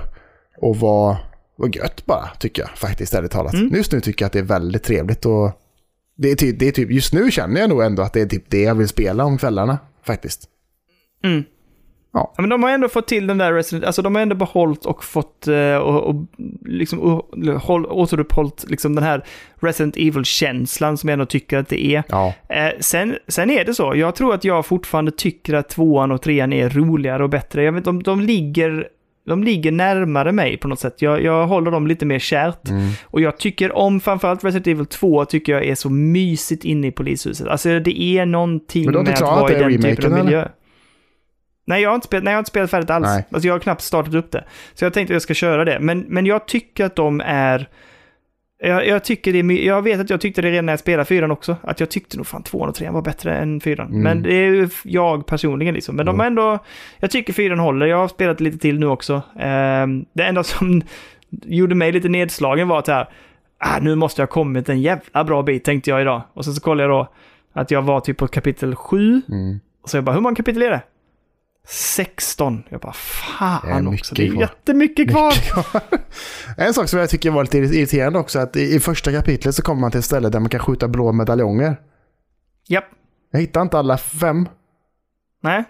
att 0.61 0.77
vara, 0.81 1.17
vara 1.57 1.69
gött 1.69 2.05
bara, 2.05 2.27
tycker 2.39 2.61
jag 2.61 2.69
faktiskt, 2.77 3.13
ärligt 3.13 3.31
talat. 3.31 3.53
Mm. 3.53 3.75
Just 3.75 3.91
nu 3.91 4.01
tycker 4.01 4.23
jag 4.23 4.27
att 4.27 4.33
det 4.33 4.39
är 4.39 4.43
väldigt 4.43 4.83
trevligt 4.83 5.25
och 5.25 5.51
det 6.17 6.31
är, 6.31 6.35
typ, 6.35 6.59
det 6.59 6.67
är 6.67 6.71
typ, 6.71 6.91
just 6.91 7.13
nu 7.13 7.31
känner 7.31 7.61
jag 7.61 7.69
nog 7.69 7.83
ändå 7.83 8.01
att 8.03 8.13
det 8.13 8.21
är 8.21 8.25
typ 8.25 8.43
det 8.49 8.61
jag 8.61 8.75
vill 8.75 8.87
spela 8.87 9.25
om 9.25 9.37
kvällarna, 9.37 9.77
faktiskt. 10.05 10.43
Mm. 11.23 11.43
Ja. 12.17 12.33
Men 12.37 12.49
de 12.49 12.63
har 12.63 12.69
ändå 12.69 12.89
fått 12.89 13.07
till 13.07 13.27
den 13.27 13.37
där 13.37 13.53
Resident, 13.53 13.85
alltså 13.85 14.01
de 14.01 14.15
har 14.15 14.21
ändå 14.21 14.35
behållit 14.35 14.85
och 14.85 15.03
fått 15.03 15.47
eh, 15.47 15.75
och, 15.75 16.03
och 16.09 16.15
liksom 16.65 16.99
och, 16.99 17.35
håll, 17.61 17.85
återuppehållit 17.85 18.65
liksom 18.67 18.95
den 18.95 19.03
här 19.03 19.23
Resident 19.59 19.97
Evil-känslan 19.97 20.97
som 20.97 21.09
jag 21.09 21.13
ändå 21.13 21.25
tycker 21.25 21.57
att 21.57 21.69
det 21.69 21.85
är. 21.85 22.03
Ja, 22.09 22.33
Eh, 22.49 22.71
sen, 22.79 23.15
sen 23.27 23.49
är 23.49 23.65
det 23.65 23.73
så, 23.73 23.93
jag 23.95 24.15
tror 24.15 24.33
att 24.33 24.43
jag 24.43 24.65
fortfarande 24.65 25.11
tycker 25.11 25.53
att 25.53 25.69
tvåan 25.69 26.11
och 26.11 26.21
trean 26.21 26.53
är 26.53 26.69
roligare 26.69 27.23
och 27.23 27.29
bättre. 27.29 27.63
Jag 27.63 27.71
vet, 27.71 27.85
de, 27.85 28.03
de, 28.03 28.21
ligger, 28.21 28.87
de 29.25 29.43
ligger 29.43 29.71
närmare 29.71 30.31
mig 30.31 30.57
på 30.57 30.67
något 30.67 30.79
sätt. 30.79 31.01
Jag, 31.01 31.23
jag 31.23 31.47
håller 31.47 31.71
dem 31.71 31.87
lite 31.87 32.05
mer 32.05 32.19
kärt. 32.19 32.69
mm. 32.69 32.89
Och 33.03 33.21
jag 33.21 33.37
tycker 33.37 33.77
om 33.77 33.99
framförallt 33.99 34.43
Resident 34.43 34.67
Evil 34.67 34.85
2 34.85 35.25
tycker 35.25 35.53
jag 35.53 35.65
är 35.65 35.75
så 35.75 35.89
mysigt 35.89 36.65
inne 36.65 36.87
i 36.87 36.91
polishuset. 36.91 37.47
Alltså 37.47 37.79
det 37.79 38.01
är 38.01 38.25
någonting 38.25 38.91
med 38.91 39.09
att 39.09 39.21
vara 39.21 39.51
i 39.51 39.59
den 39.59 39.71
typen 39.81 39.95
remaken, 39.95 40.13
av 40.13 40.27
eller? 40.27 40.51
Nej 41.67 41.81
jag, 41.81 41.89
har 41.89 41.95
inte 41.95 42.07
spelat, 42.07 42.23
nej, 42.23 42.31
jag 42.31 42.37
har 42.37 42.41
inte 42.41 42.49
spelat 42.49 42.71
färdigt 42.71 42.89
alls. 42.89 43.07
Nej. 43.07 43.25
Alltså 43.31 43.47
jag 43.47 43.53
har 43.53 43.59
knappt 43.59 43.81
startat 43.81 44.13
upp 44.13 44.31
det. 44.31 44.43
Så 44.73 44.85
jag 44.85 44.93
tänkte 44.93 45.11
att 45.11 45.15
jag 45.15 45.21
ska 45.21 45.33
köra 45.33 45.65
det. 45.65 45.79
Men, 45.79 45.99
men 45.99 46.25
jag 46.25 46.45
tycker 46.47 46.85
att 46.85 46.95
de 46.95 47.21
är... 47.25 47.69
Jag, 48.59 48.87
jag, 48.87 49.03
tycker 49.03 49.33
det 49.33 49.39
är, 49.39 49.65
jag 49.65 49.81
vet 49.81 49.99
att 49.99 50.09
jag 50.09 50.21
tyckte 50.21 50.41
det 50.41 50.51
redan 50.51 50.65
när 50.65 50.73
jag 50.73 50.79
spelade 50.79 51.05
fyran 51.05 51.31
också. 51.31 51.55
Att 51.61 51.79
jag 51.79 51.89
tyckte 51.89 52.17
nog 52.17 52.27
fan 52.27 52.43
tvåan 52.43 52.69
och 52.69 52.75
trean 52.75 52.93
var 52.93 53.01
bättre 53.01 53.37
än 53.37 53.59
fyran. 53.61 53.87
Mm. 53.87 54.01
Men 54.01 54.21
det 54.23 54.33
är 54.33 54.51
ju 54.51 54.69
jag 54.83 55.25
personligen 55.25 55.73
liksom. 55.73 55.95
Men 55.95 56.05
de 56.05 56.09
Mm. 56.15 56.19
har 56.19 56.27
ändå... 56.27 56.59
Jag 56.99 57.11
tycker 57.11 57.33
fyran 57.33 57.59
håller. 57.59 57.85
Jag 57.85 57.97
har 57.97 58.07
spelat 58.07 58.39
lite 58.39 58.57
till 58.57 58.79
nu 58.79 58.87
också. 58.87 59.21
Ehm, 59.39 60.05
det 60.13 60.23
enda 60.23 60.43
som 60.43 60.81
gjorde 61.29 61.75
mig 61.75 61.91
lite 61.91 62.09
nedslagen 62.09 62.67
var 62.67 62.79
att 62.79 62.87
här... 62.87 63.09
Ah, 63.59 63.79
nu 63.81 63.95
måste 63.95 64.21
jag 64.21 64.27
ha 64.27 64.33
kommit 64.33 64.69
en 64.69 64.81
jävla 64.81 65.23
bra 65.23 65.43
bit 65.43 65.63
tänkte 65.63 65.89
jag 65.89 66.01
idag. 66.01 66.21
Och 66.33 66.45
sen 66.45 66.53
så 66.53 66.61
kollade 66.61 66.89
jag 66.89 66.91
då 66.99 67.07
att 67.53 67.71
jag 67.71 67.81
var 67.81 67.99
typ 67.99 68.17
på 68.17 68.27
kapitel 68.27 68.75
7. 68.75 69.21
Mm. 69.29 69.59
Och 69.83 69.89
så 69.89 69.97
jag 69.97 70.03
bara, 70.03 70.11
hur 70.11 70.21
många 70.21 70.35
kapitel 70.35 70.61
är 70.61 70.69
det? 70.69 70.81
16. 71.69 72.63
Jag 72.69 72.81
bara, 72.81 72.93
fan 72.93 73.87
också. 73.87 74.15
Det 74.15 74.27
är 74.27 74.31
kvar. 74.31 74.41
jättemycket 74.41 75.09
kvar. 75.09 75.33
En 76.57 76.73
sak 76.73 76.89
som 76.89 76.99
jag 76.99 77.09
tycker 77.09 77.31
var 77.31 77.43
lite 77.43 77.57
irriterande 77.57 78.19
också, 78.19 78.39
att 78.39 78.55
i, 78.55 78.75
i 78.75 78.79
första 78.79 79.11
kapitlet 79.11 79.55
så 79.55 79.61
kommer 79.61 79.81
man 79.81 79.91
till 79.91 79.99
ett 79.99 80.05
ställe 80.05 80.29
där 80.29 80.39
man 80.39 80.49
kan 80.49 80.59
skjuta 80.59 80.87
blå 80.87 81.11
medaljonger. 81.11 81.81
Japp. 82.67 82.85
Jag 83.31 83.39
hittar 83.39 83.61
inte 83.61 83.77
alla 83.77 83.97
fem. 83.97 84.49
Nej. 85.43 85.63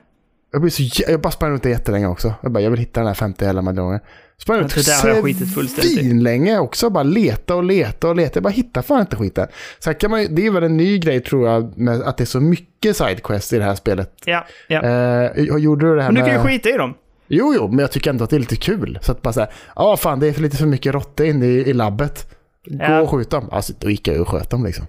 Jag, 0.52 0.62
blir 0.62 0.72
så, 0.72 1.04
jag 1.12 1.22
bara 1.22 1.32
sprang 1.32 1.52
runt 1.52 1.64
det 1.64 1.70
jättelänge 1.70 2.08
också. 2.08 2.34
Jag 2.42 2.52
bara, 2.52 2.60
jag 2.64 2.70
vill 2.72 2.80
hitta 2.80 3.00
den 3.00 3.08
här 3.08 3.14
femte 3.14 3.46
hela 3.46 3.62
medaljongen. 3.62 4.00
Sprang 4.38 4.60
runt 4.60 4.76
det 4.76 4.86
där 4.86 5.02
har 5.02 5.10
jag 5.16 5.24
skitit 5.24 5.54
fullständigt 5.54 6.00
i. 6.00 6.14
länge 6.14 6.60
också. 6.60 6.90
Bara 6.90 7.04
leta 7.04 7.56
och 7.56 7.64
leta 7.64 8.08
och 8.10 8.16
leta. 8.16 8.32
Jag 8.38 8.44
bara 8.44 8.50
hittar 8.50 8.82
fan 8.82 9.00
inte 9.02 9.16
skiten. 9.16 9.48
Sen 9.80 9.96
kan 9.96 10.12
man 10.12 10.36
det 10.36 10.46
är 10.46 10.52
väl 10.52 10.64
en 10.64 10.78
ny 10.78 11.00
grej 11.00 11.20
tror 11.22 11.48
jag, 11.50 11.78
med 11.78 12.02
att 12.02 12.18
det 12.18 12.24
är 12.24 12.26
så 12.26 12.40
mycket 12.40 12.98
sidequests 12.98 13.54
i 13.54 13.58
det 13.58 13.64
här 13.64 13.76
spelet. 13.76 14.12
Ja, 14.26 14.46
ja. 14.68 14.82
Eh, 14.84 15.44
gjorde 15.58 15.86
du 15.90 15.96
det 15.96 16.02
här 16.04 16.12
Men 16.12 16.24
du 16.24 16.30
kan 16.32 16.40
ju 16.44 16.48
skita 16.50 16.70
i 16.70 16.78
dem. 16.78 16.94
Jo, 17.28 17.54
jo, 17.56 17.68
men 17.68 17.80
jag 17.80 17.92
tycker 17.92 18.10
ändå 18.10 18.24
att 18.24 18.30
det 18.30 18.36
är 18.36 18.40
lite 18.40 18.56
kul. 18.56 19.00
Så 19.02 19.12
att 19.12 19.22
bara 19.22 19.34
säga, 19.34 19.48
ja 19.76 19.98
fan 19.98 20.20
det 20.20 20.28
är 20.28 20.34
för 20.34 20.42
lite 20.42 20.58
för 20.58 20.66
mycket 20.66 20.94
råttor 20.94 21.26
inne 21.26 21.46
i, 21.46 21.70
i 21.70 21.74
labbet. 21.74 22.34
Gå 22.66 22.78
Ja. 22.84 23.02
och 23.02 23.10
skjut 23.10 23.30
dem. 23.30 23.50
Alltså 23.52 23.74
då 23.80 23.90
gick 23.90 24.08
jag 24.08 24.22
och 24.22 24.28
sköt 24.28 24.50
dem 24.50 24.66
liksom. 24.66 24.86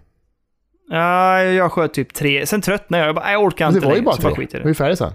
Ja, 0.90 1.42
jag 1.42 1.72
sköt 1.72 1.94
typ 1.94 2.14
tre. 2.14 2.46
Sen 2.46 2.60
tröttnade 2.60 3.00
jag. 3.02 3.08
Jag 3.08 3.14
bara, 3.14 3.32
jag 3.32 3.42
orkar 3.42 3.68
inte 3.68 3.80
det 3.80 3.86
var 3.86 3.96
ju 3.96 4.02
bara 4.02 4.16
tre. 4.16 4.34
skiter 4.34 4.58
Det 4.58 4.58
i 4.58 4.62
var 4.62 4.64
det. 4.64 4.68
ju 4.70 4.74
färdigt 4.74 4.98
sen. 4.98 5.12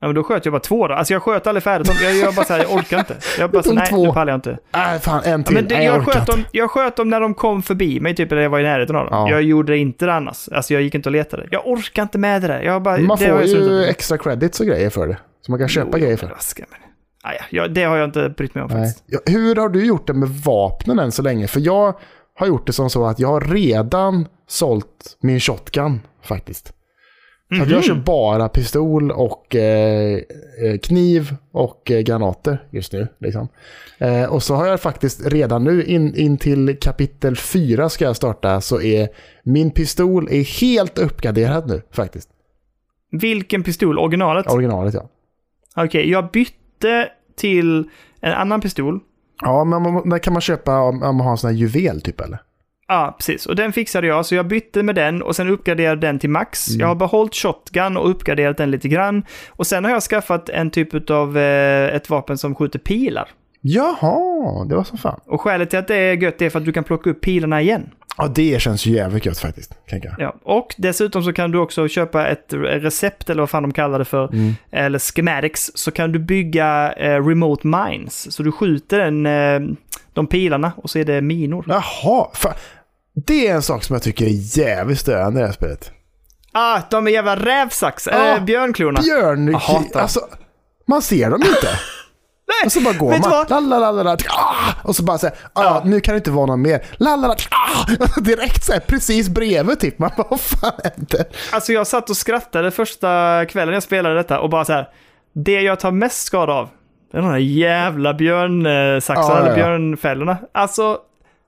Ja, 0.00 0.06
men 0.06 0.14
då 0.14 0.22
sköt 0.24 0.44
jag 0.44 0.52
bara 0.52 0.60
två 0.60 0.88
då. 0.88 0.94
Alltså 0.94 1.12
jag 1.12 1.22
sköt 1.22 1.46
aldrig 1.46 1.62
färdigt. 1.62 1.92
Jag 2.02 2.14
gör 2.16 2.32
bara 2.32 2.44
så 2.46 2.52
här, 2.52 2.60
jag 2.60 2.72
orkar 2.72 2.98
inte. 2.98 3.16
Jag 3.38 3.50
bara 3.50 3.62
så, 3.62 3.72
nej, 3.72 3.86
två. 3.86 4.06
nu 4.06 4.12
pallar 4.12 4.32
jag 4.32 4.36
inte. 4.38 4.58
Nej, 4.74 4.98
fan 5.00 5.22
en 5.24 5.40
Ja, 5.40 5.44
till. 5.46 5.54
men 5.54 5.68
det, 5.68 5.74
Nej, 5.74 5.84
jag, 5.86 5.96
orkar 6.00 6.12
sköt 6.12 6.26
dem, 6.26 6.44
jag 6.52 6.70
sköt 6.70 6.96
dem 6.96 7.08
när 7.08 7.20
de 7.20 7.34
kom 7.34 7.62
förbi 7.62 8.00
mig, 8.00 8.14
typ, 8.16 8.32
eller 8.32 8.42
jag 8.42 8.50
var 8.50 8.60
i 8.60 8.62
närheten 8.62 8.96
av 8.96 9.04
dem. 9.10 9.14
Ja. 9.14 9.30
Jag 9.30 9.42
gjorde 9.42 9.72
det 9.72 9.78
inte 9.78 10.06
det 10.06 10.14
annars. 10.14 10.48
Alltså 10.52 10.72
jag 10.74 10.82
gick 10.82 10.94
inte 10.94 11.08
och 11.08 11.12
letade. 11.12 11.46
Jag 11.50 11.66
orkar 11.66 12.02
inte 12.02 12.18
med 12.18 12.42
det 12.42 12.48
där. 12.48 12.62
Jag 12.62 12.82
bara, 12.82 12.98
Man 12.98 13.18
får 13.18 13.26
jag 13.26 13.46
ju 13.46 13.84
extra 13.84 14.18
credits 14.18 14.60
och 14.60 14.66
grejer 14.66 14.90
för 14.90 15.08
det. 15.08 15.16
Så 15.46 15.52
man 15.52 15.58
kan 15.58 15.68
köpa 15.68 15.88
Jo, 15.92 15.98
grejer 15.98 16.08
men 16.08 16.18
för. 16.18 16.26
vad 16.26 16.42
ska 16.42 16.62
man- 16.70 16.80
Ah, 17.22 17.32
ja, 17.38 17.44
ja, 17.50 17.68
det 17.68 17.82
har 17.84 17.96
jag 17.96 18.08
inte 18.08 18.28
brytt 18.28 18.54
mig 18.54 18.64
om 18.64 18.70
Nej. 18.70 18.78
faktiskt. 18.86 19.04
Ja, 19.06 19.18
hur 19.26 19.56
har 19.56 19.68
du 19.68 19.86
gjort 19.86 20.06
det 20.06 20.12
med 20.12 20.28
vapnen 20.28 20.98
än 20.98 21.12
så 21.12 21.22
länge? 21.22 21.46
För 21.48 21.60
jag 21.60 21.94
har 22.38 22.46
gjort 22.46 22.66
det 22.66 22.72
som 22.72 22.90
så 22.90 23.06
att 23.06 23.18
jag 23.18 23.28
har 23.28 23.40
redan 23.40 24.26
sålt 24.48 25.16
min 25.20 25.40
shotgun 25.40 26.00
faktiskt. 26.24 26.72
Så 27.56 27.62
att 27.62 27.68
jag 27.70 27.76
Mhm. 27.76 27.82
kör 27.82 27.94
bara 27.94 28.48
pistol 28.48 29.10
och 29.10 29.56
eh, 29.56 30.18
eh, 30.64 30.78
kniv 30.82 31.34
och 31.52 31.90
eh, 31.90 32.00
granater 32.00 32.62
just 32.70 32.92
nu. 32.92 33.08
Liksom. 33.18 33.48
Eh, 33.98 34.24
och 34.24 34.42
så 34.42 34.54
har 34.54 34.66
jag 34.66 34.80
faktiskt 34.80 35.26
redan 35.26 35.64
nu, 35.64 35.84
in, 35.84 36.14
in 36.16 36.36
till 36.38 36.76
kapitel 36.80 37.36
4 37.36 37.88
ska 37.88 38.04
jag 38.04 38.16
starta, 38.16 38.60
så 38.60 38.80
är 38.80 39.08
min 39.42 39.70
pistol 39.70 40.28
är 40.30 40.60
helt 40.60 40.98
uppgraderad 40.98 41.68
nu 41.68 41.82
faktiskt. 41.92 42.28
Vilken 43.12 43.62
pistol? 43.62 43.98
Originalet? 43.98 44.46
Originalet 44.52 44.94
ja. 44.94 45.08
Okej, 45.76 46.10
jag 46.10 46.30
bytte 46.30 47.08
till 47.36 47.84
en 48.20 48.32
annan 48.32 48.60
pistol. 48.60 49.00
Ja, 49.42 49.64
men 49.64 50.10
där 50.10 50.18
kan 50.18 50.32
man 50.32 50.42
köpa 50.42 50.78
om, 50.80 51.02
om 51.02 51.16
man 51.16 51.20
har 51.26 51.30
en 51.30 51.38
sån 51.38 51.50
här 51.50 51.56
juvel 51.56 52.00
typ 52.00 52.20
eller? 52.20 52.38
Ja, 52.92 53.14
precis. 53.18 53.46
Och 53.46 53.56
den 53.56 53.72
fixade 53.72 54.06
jag, 54.06 54.26
så 54.26 54.34
jag 54.34 54.46
bytte 54.46 54.82
med 54.82 54.94
den 54.94 55.22
och 55.22 55.36
sen 55.36 55.48
uppgraderade 55.48 56.06
den 56.06 56.18
till 56.18 56.30
max. 56.30 56.68
Jag 56.70 56.86
har 56.86 56.94
behållit 56.94 57.34
shotgun 57.34 57.96
och 57.96 58.10
uppgraderat 58.10 58.56
den 58.56 58.70
lite 58.70 58.88
grann. 58.88 59.22
Och 59.50 59.66
sen 59.66 59.84
har 59.84 59.90
jag 59.92 60.02
skaffat 60.02 60.48
en 60.48 60.70
typ 60.70 61.10
av 61.10 61.38
eh, 61.38 61.94
ett 61.94 62.10
vapen 62.10 62.38
som 62.38 62.54
skjuter 62.54 62.78
pilar. 62.78 63.28
Jaha, 63.60 64.64
det 64.64 64.74
var 64.76 64.84
så 64.84 64.96
fan. 64.96 65.20
Och 65.26 65.40
skälet 65.40 65.70
till 65.70 65.78
att 65.78 65.88
det 65.88 65.96
är 65.96 66.16
gött 66.22 66.42
är 66.42 66.50
för 66.50 66.58
att 66.58 66.64
du 66.64 66.72
kan 66.72 66.84
plocka 66.84 67.10
upp 67.10 67.20
pilarna 67.20 67.62
igen. 67.62 67.90
Ja, 68.16 68.26
det 68.34 68.62
känns 68.62 68.86
ju 68.86 68.92
jävligt 68.92 69.26
gött 69.26 69.38
faktiskt. 69.38 69.74
Ja. 70.18 70.34
Och 70.42 70.74
dessutom 70.78 71.22
så 71.22 71.32
kan 71.32 71.50
du 71.50 71.58
också 71.58 71.88
köpa 71.88 72.28
ett 72.28 72.46
recept, 72.52 73.30
eller 73.30 73.42
vad 73.42 73.50
fan 73.50 73.62
de 73.62 73.72
kallar 73.72 73.98
det 73.98 74.04
för, 74.04 74.24
Mm. 74.32 74.52
eller 74.70 74.98
schematics, 74.98 75.70
så 75.74 75.90
kan 75.90 76.12
du 76.12 76.18
bygga 76.18 76.92
eh, 76.92 77.26
remote 77.26 77.66
mines. 77.66 78.32
Så 78.32 78.42
du 78.42 78.52
skjuter 78.52 78.98
den, 78.98 79.26
eh, 79.26 79.76
de 80.12 80.26
pilarna 80.26 80.72
och 80.76 80.90
så 80.90 80.98
är 80.98 81.04
det 81.04 81.20
minor. 81.20 81.64
Jaha, 81.68 82.28
fan. 82.34 82.54
Det 83.26 83.48
är 83.48 83.54
en 83.54 83.62
sak 83.62 83.84
som 83.84 83.94
jag 83.94 84.02
tycker 84.02 84.24
är 84.24 84.58
jävligt 84.58 84.98
störande 85.00 85.38
i 85.38 85.42
det 85.42 85.46
här 85.46 85.54
spelet. 85.54 85.92
Ah, 86.52 86.80
de 86.90 87.06
är 87.06 87.10
jävla 87.10 87.36
rävsax, 87.36 88.08
Ja, 88.12 88.36
äh, 88.36 88.44
björnklorna. 88.44 89.00
Björn... 89.00 89.48
Jag 89.48 89.58
hatar. 89.58 90.00
Alltså, 90.00 90.20
man 90.88 91.02
ser 91.02 91.30
dem 91.30 91.42
inte. 91.42 91.68
Nej, 92.48 92.66
Och 92.66 92.72
så 92.72 92.80
bara 92.80 92.94
går 92.94 93.10
man. 93.50 93.68
Lalalala, 93.70 94.16
ah, 94.28 94.54
och 94.84 94.96
så 94.96 95.02
bara 95.02 95.18
säger 95.18 95.36
ah, 95.52 95.62
Ja. 95.62 95.82
nu 95.84 96.00
kan 96.00 96.14
det 96.14 96.16
inte 96.16 96.30
vara 96.30 96.46
någon 96.46 96.62
mer. 96.62 96.84
Lalala, 96.96 97.34
ah, 97.50 98.20
direkt 98.20 98.64
så 98.64 98.72
här, 98.72 98.80
precis 98.80 99.28
bredvid 99.28 99.80
typ. 99.80 99.98
Man 99.98 100.10
bara, 100.16 100.26
vad 100.30 100.40
fan 100.40 100.72
hände? 100.84 101.24
Alltså 101.52 101.72
jag 101.72 101.86
satt 101.86 102.10
och 102.10 102.16
skrattade 102.16 102.70
första 102.70 103.44
kvällen 103.48 103.74
jag 103.74 103.82
spelade 103.82 104.14
detta 104.14 104.40
och 104.40 104.50
bara 104.50 104.64
så 104.64 104.72
här. 104.72 104.88
Det 105.34 105.60
jag 105.60 105.80
tar 105.80 105.90
mest 105.90 106.24
skada 106.24 106.52
av, 106.52 106.68
det 107.12 107.18
är 107.18 107.22
de 107.22 107.30
här 107.30 107.38
jävla 107.38 108.14
björnsaxarna, 108.14 109.28
Ja, 109.28 109.34
ja, 109.34 109.46
eller 109.46 109.54
björnfällorna. 109.54 110.36
Alltså, 110.54 110.98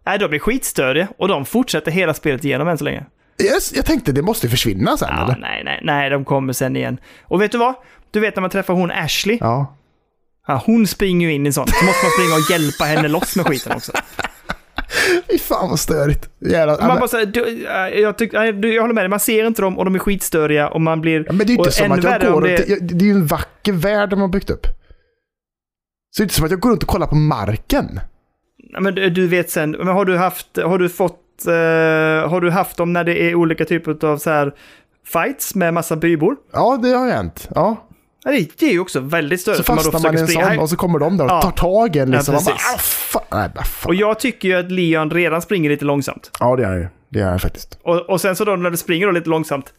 nej, 0.05 0.19
de 0.19 0.35
är 0.35 0.39
skitstöriga 0.39 1.09
och 1.19 1.29
de 1.29 1.45
fortsätter 1.45 1.91
hela 1.91 2.15
spelet 2.15 2.45
igenom 2.45 2.69
än 2.69 2.79
så 2.79 2.85
länge. 2.85 3.05
Yes, 3.43 3.73
jag 3.77 3.85
tänkte 3.87 4.13
det 4.13 4.23
måste 4.23 4.49
försvinna 4.49 4.97
sen 4.97 5.09
Ja, 5.13 5.25
eller? 5.25 5.37
nej, 5.41 5.63
nej, 5.65 5.81
nej, 5.83 6.11
de 6.11 6.25
kommer 6.25 6.53
sen 6.53 6.77
igen. 6.77 6.99
Och 7.25 7.43
vet 7.43 7.53
du 7.53 7.59
vad? 7.59 7.75
Du 8.11 8.21
vet 8.21 8.37
när 8.37 8.41
man 8.41 8.51
träffar 8.51 8.75
hon 8.75 8.91
Ashley? 8.91 9.39
Ja. 9.41 9.77
Ja, 10.47 10.63
hon 10.67 10.87
springer 10.87 11.29
ju 11.29 11.35
in 11.35 11.47
i 11.47 11.53
sånt. 11.53 11.71
Så 11.71 11.85
måste 11.85 12.05
man 12.05 12.11
springa 12.13 12.35
och 12.35 12.51
hjälpa 12.51 12.85
henne 12.85 13.09
loss 13.09 13.37
med 13.37 13.47
skiten 13.47 13.73
också. 13.73 13.93
Fy 15.31 15.39
fan 15.39 15.71
vad 15.71 15.79
störigt. 15.81 16.31
Jävla, 16.41 16.87
Man 16.87 17.01
bara 17.01 17.25
du, 17.25 17.67
äh, 17.67 18.01
jag, 18.01 18.19
tyck, 18.19 18.35
äh, 18.35 18.41
jag 18.45 18.81
håller 18.83 18.95
med 18.95 19.05
dig, 19.05 19.09
man 19.09 19.21
ser 19.21 19.47
inte 19.47 19.63
dem 19.63 19.79
och 19.79 19.85
de 19.85 19.95
är 19.95 19.99
skitstöriga 19.99 20.69
och 20.69 20.81
man 20.81 21.01
blir... 21.01 21.25
Ja, 21.27 21.33
men 21.33 21.47
det 21.47 21.53
är 21.53 21.55
ju 21.55 21.59
och 21.59 21.67
inte 21.67 21.77
som 21.79 21.93
att 21.93 22.05
jag 22.05 22.21
går 22.33 22.41
det- 22.43 22.57
runt, 22.57 22.67
det... 22.69 22.95
det 22.95 23.05
är 23.05 23.07
ju 23.07 23.13
en 23.13 23.27
vacker 23.27 23.73
värld 23.73 24.11
de 24.11 24.21
har 24.21 24.29
byggt 24.29 24.51
upp. 24.51 24.67
Så 24.67 24.73
det 26.17 26.21
är 26.23 26.25
inte 26.25 26.35
som 26.35 26.45
att 26.45 26.51
jag 26.51 26.61
går 26.61 26.71
runt 26.71 26.83
och 26.83 26.89
kollar 26.89 27.07
på 27.07 27.15
marken. 27.15 28.01
Men 28.81 28.95
du, 28.95 29.27
vet 29.27 29.51
sen, 29.51 29.71
men 29.71 29.87
har 29.87 30.05
du 30.05 30.17
haft, 30.17 30.47
har 30.65 30.79
du 30.79 30.89
fått, 30.89 31.47
eh, 31.47 31.53
har 32.31 32.41
du 32.41 32.51
haft 32.51 32.77
dem 32.77 32.93
när 32.93 33.05
det 33.05 33.23
är 33.23 33.35
olika 33.35 33.65
typer 33.65 34.07
av 34.07 34.19
så 34.19 34.31
här 34.31 34.53
fights 35.13 35.55
med 35.55 35.75
massa 35.75 35.97
bybor? 35.97 36.37
Ja, 36.53 36.79
det 36.83 36.89
har 36.89 37.11
hänt. 37.11 37.49
Ja. 37.55 37.89
Ja, 38.25 38.31
det, 38.31 38.63
är 38.67 38.73
ju 38.73 38.81
också 38.81 39.01
väldigt 39.01 39.41
Så 39.41 39.43
störigt. 39.43 39.67
för 39.67 39.75
man 39.75 39.85
fastnar 39.85 40.01
man 40.13 40.19
i 40.19 40.21
en 40.21 40.29
sån 40.29 40.59
och 40.59 40.71
så 40.71 40.77
kommer 40.77 40.99
de 40.99 41.17
där 41.17 41.25
och 41.25 41.31
Ja. 41.31 41.43
tar 41.43 41.51
tag 41.51 41.97
i 41.97 41.99
en 41.99 42.11
liksom. 42.11 42.35
Ja, 42.35 42.41
man 42.41 42.45
bara, 42.45 43.21
ah. 43.35 43.39
Nej, 43.41 43.51
bara, 43.55 43.65
fan. 43.65 43.89
Och 43.89 43.95
jag 43.95 44.19
tycker 44.21 44.49
ju 44.49 44.55
att 44.55 44.71
Leon 44.73 45.11
redan 45.11 45.43
springer 45.43 45.71
lite 45.71 45.85
långsamt. 45.85 46.31
Ja, 46.41 46.57
det 46.57 46.65
är 46.65 46.77
det. 46.79 46.89
Det 47.09 47.21
är 47.21 47.39
faktiskt. 47.39 47.79
Och, 47.83 47.97
och 48.11 48.21
sen 48.21 48.37
så 48.37 48.45
då 48.45 48.57
när 48.57 48.71
du 48.71 48.77
springer 48.77 49.07
då 49.07 49.13
lite 49.13 49.29
långsamt 49.31 49.73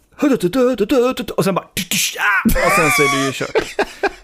och 1.37 1.43
sen 1.45 1.55
bara... 1.55 1.65
Och 2.45 2.71
sen 2.75 2.89
så 2.91 3.01
är 3.03 3.19
det 3.19 3.25
ju 3.25 3.31
kört. 3.31 3.75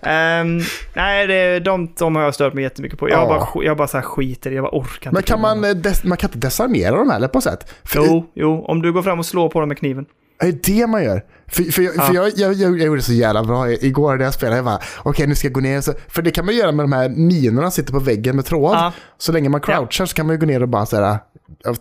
Um, 0.01 0.61
nej, 0.95 1.27
det, 1.27 1.59
de, 1.59 1.93
de 1.97 2.15
har 2.15 2.23
jag 2.23 2.35
stört 2.35 2.53
mig 2.53 2.63
jättemycket 2.63 2.99
på. 2.99 3.09
Jag, 3.09 3.19
Ja. 3.19 3.49
bara, 3.53 3.63
jag 3.65 3.77
bara 3.77 3.87
så 3.87 3.97
här 3.97 4.03
skiter 4.03 4.51
i 4.51 4.55
jag 4.55 4.63
bara 4.63 4.77
orkar 4.79 4.95
inte. 4.95 5.09
Men 5.11 5.23
kan 5.23 5.41
man, 5.41 5.81
des, 5.81 6.03
man 6.03 6.17
kan 6.17 6.27
inte 6.29 6.37
desarmera 6.47 6.95
dem 6.97 7.09
heller 7.09 7.27
på 7.27 7.37
något 7.37 7.43
sätt? 7.43 7.73
För 7.83 7.99
Jo, 8.05 8.31
jo, 8.33 8.65
om 8.67 8.81
du 8.81 8.93
går 8.93 9.01
fram 9.01 9.19
och 9.19 9.25
slår 9.25 9.49
på 9.49 9.59
dem 9.59 9.69
med 9.69 9.77
kniven. 9.77 10.05
Det 10.39 10.47
är 10.47 10.51
det 10.51 10.87
man 10.87 11.03
gör. 11.03 11.23
För, 11.47 11.63
för, 11.63 11.81
jag, 11.81 11.95
för 12.07 12.13
jag, 12.13 12.31
jag, 12.35 12.53
jag, 12.53 12.79
jag 12.79 12.87
gjorde 12.87 13.01
så 13.01 13.13
jävla 13.13 13.43
bra 13.43 13.69
igår 13.71 14.15
när 14.17 14.23
jag 14.23 14.33
spelade. 14.33 14.55
Jag 14.55 14.65
bara, 14.65 14.79
okej 14.97 15.27
nu 15.27 15.35
ska 15.35 15.47
jag 15.47 15.53
gå 15.53 15.59
ner. 15.59 15.81
Så, 15.81 15.93
för 16.07 16.21
det 16.21 16.31
kan 16.31 16.45
man 16.45 16.55
göra 16.55 16.71
med 16.71 16.83
de 16.83 16.91
här 16.93 17.09
minorna 17.09 17.61
som 17.61 17.71
sitter 17.71 17.93
på 17.93 17.99
väggen 17.99 18.35
med 18.35 18.45
tråd. 18.45 18.75
Ja. 18.75 18.91
Så 19.17 19.31
länge 19.31 19.49
man 19.49 19.61
crouchar 19.61 20.05
så 20.05 20.15
kan 20.15 20.25
man 20.25 20.35
ju 20.35 20.39
gå 20.39 20.45
ner 20.45 20.61
och 20.61 20.69
bara 20.69 20.85
så 20.85 21.01
här, 21.03 21.17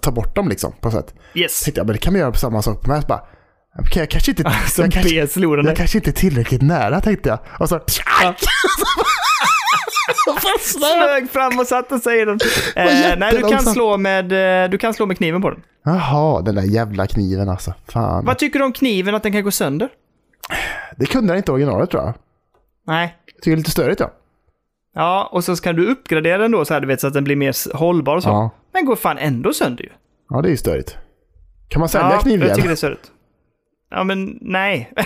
ta 0.00 0.10
bort 0.10 0.36
dem 0.36 0.48
liksom 0.48 0.72
på 0.80 0.88
något 0.88 0.94
sätt. 0.94 1.14
Yes. 1.34 1.62
Tänkte 1.62 1.80
jag, 1.80 1.86
men 1.86 1.92
det 1.92 1.98
kan 1.98 2.12
man 2.12 2.20
göra 2.20 2.32
på 2.32 2.38
samma 2.38 2.62
sak 2.62 2.82
på 2.82 2.90
mig. 2.90 3.00
Så 3.02 3.06
bara, 3.06 3.20
okej 3.78 4.00
jag 4.02 4.10
kanske 4.10 4.30
inte, 4.30 4.42
Som 4.68 4.84
jag 4.84 4.92
kanske, 4.92 5.14
jag 5.14 5.76
kanske 5.76 5.98
inte 5.98 6.10
är 6.10 6.12
tillräckligt 6.12 6.62
nära 6.62 7.00
tänkte 7.00 7.28
jag. 7.28 7.38
Och 7.58 7.68
så, 7.68 7.80
Ja. 8.22 8.34
Flög 10.60 11.30
fram 11.30 11.58
och 11.58 11.66
satte 11.66 11.98
sig 11.98 12.20
i 12.20 12.24
den. 12.24 12.38
Eh, 12.76 12.84
nej, 12.84 13.14
du 13.14 13.18
kan, 13.18 13.28
jättelångsamt. 13.32 13.72
slå 13.74 13.96
med, 13.96 14.64
eh, 14.64 14.70
du 14.70 14.78
kan 14.78 14.94
slå 14.94 15.06
med 15.06 15.16
kniven 15.16 15.42
på 15.42 15.50
den. 15.50 15.62
Jaha, 15.84 16.42
den 16.42 16.54
där 16.54 16.62
jävla 16.62 17.06
kniven 17.06 17.48
alltså. 17.48 17.74
Fan. 17.88 18.24
Vad 18.24 18.38
tycker 18.38 18.58
du 18.58 18.64
om 18.64 18.72
kniven, 18.72 19.14
att 19.14 19.22
den 19.22 19.32
kan 19.32 19.44
gå 19.44 19.50
sönder? 19.50 19.88
Det 20.96 21.06
kunde 21.06 21.28
den 21.32 21.36
inte 21.36 21.52
originalet 21.52 21.90
tror 21.90 22.02
jag. 22.02 22.14
Nej. 22.86 23.16
Tycker 23.26 23.50
det 23.50 23.54
är 23.54 23.56
lite 23.56 23.70
störigt 23.70 24.00
ja. 24.00 24.10
Ja, 24.94 25.28
och 25.32 25.44
så 25.44 25.56
kan 25.56 25.76
du 25.76 25.86
uppgradera 25.90 26.38
den 26.38 26.50
då 26.50 26.64
så 26.64 26.74
här, 26.74 26.80
du 26.80 26.86
vet, 26.86 27.00
så 27.00 27.06
att 27.06 27.12
den 27.14 27.24
blir 27.24 27.36
mer 27.36 27.76
hållbar 27.76 28.16
och 28.16 28.22
så. 28.22 28.28
Ja, 28.28 28.50
Men 28.72 28.84
går 28.84 28.96
fan 28.96 29.18
ändå 29.18 29.52
sönder 29.52 29.84
ju. 29.84 29.90
ja 30.30 30.42
det 30.42 30.48
är 30.48 30.50
ju 30.50 30.56
störigt. 30.56 30.96
Kan 31.68 31.80
man 31.80 31.88
sälja 31.88 32.10
ja, 32.12 32.18
knivjävel? 32.18 32.48
jag 32.48 32.56
tycker 32.56 32.68
det 32.68 32.74
är 32.74 32.76
störigt. 32.76 33.10
Ja, 33.90 34.04
men 34.04 34.38
nej. 34.40 34.92
men, 34.96 35.04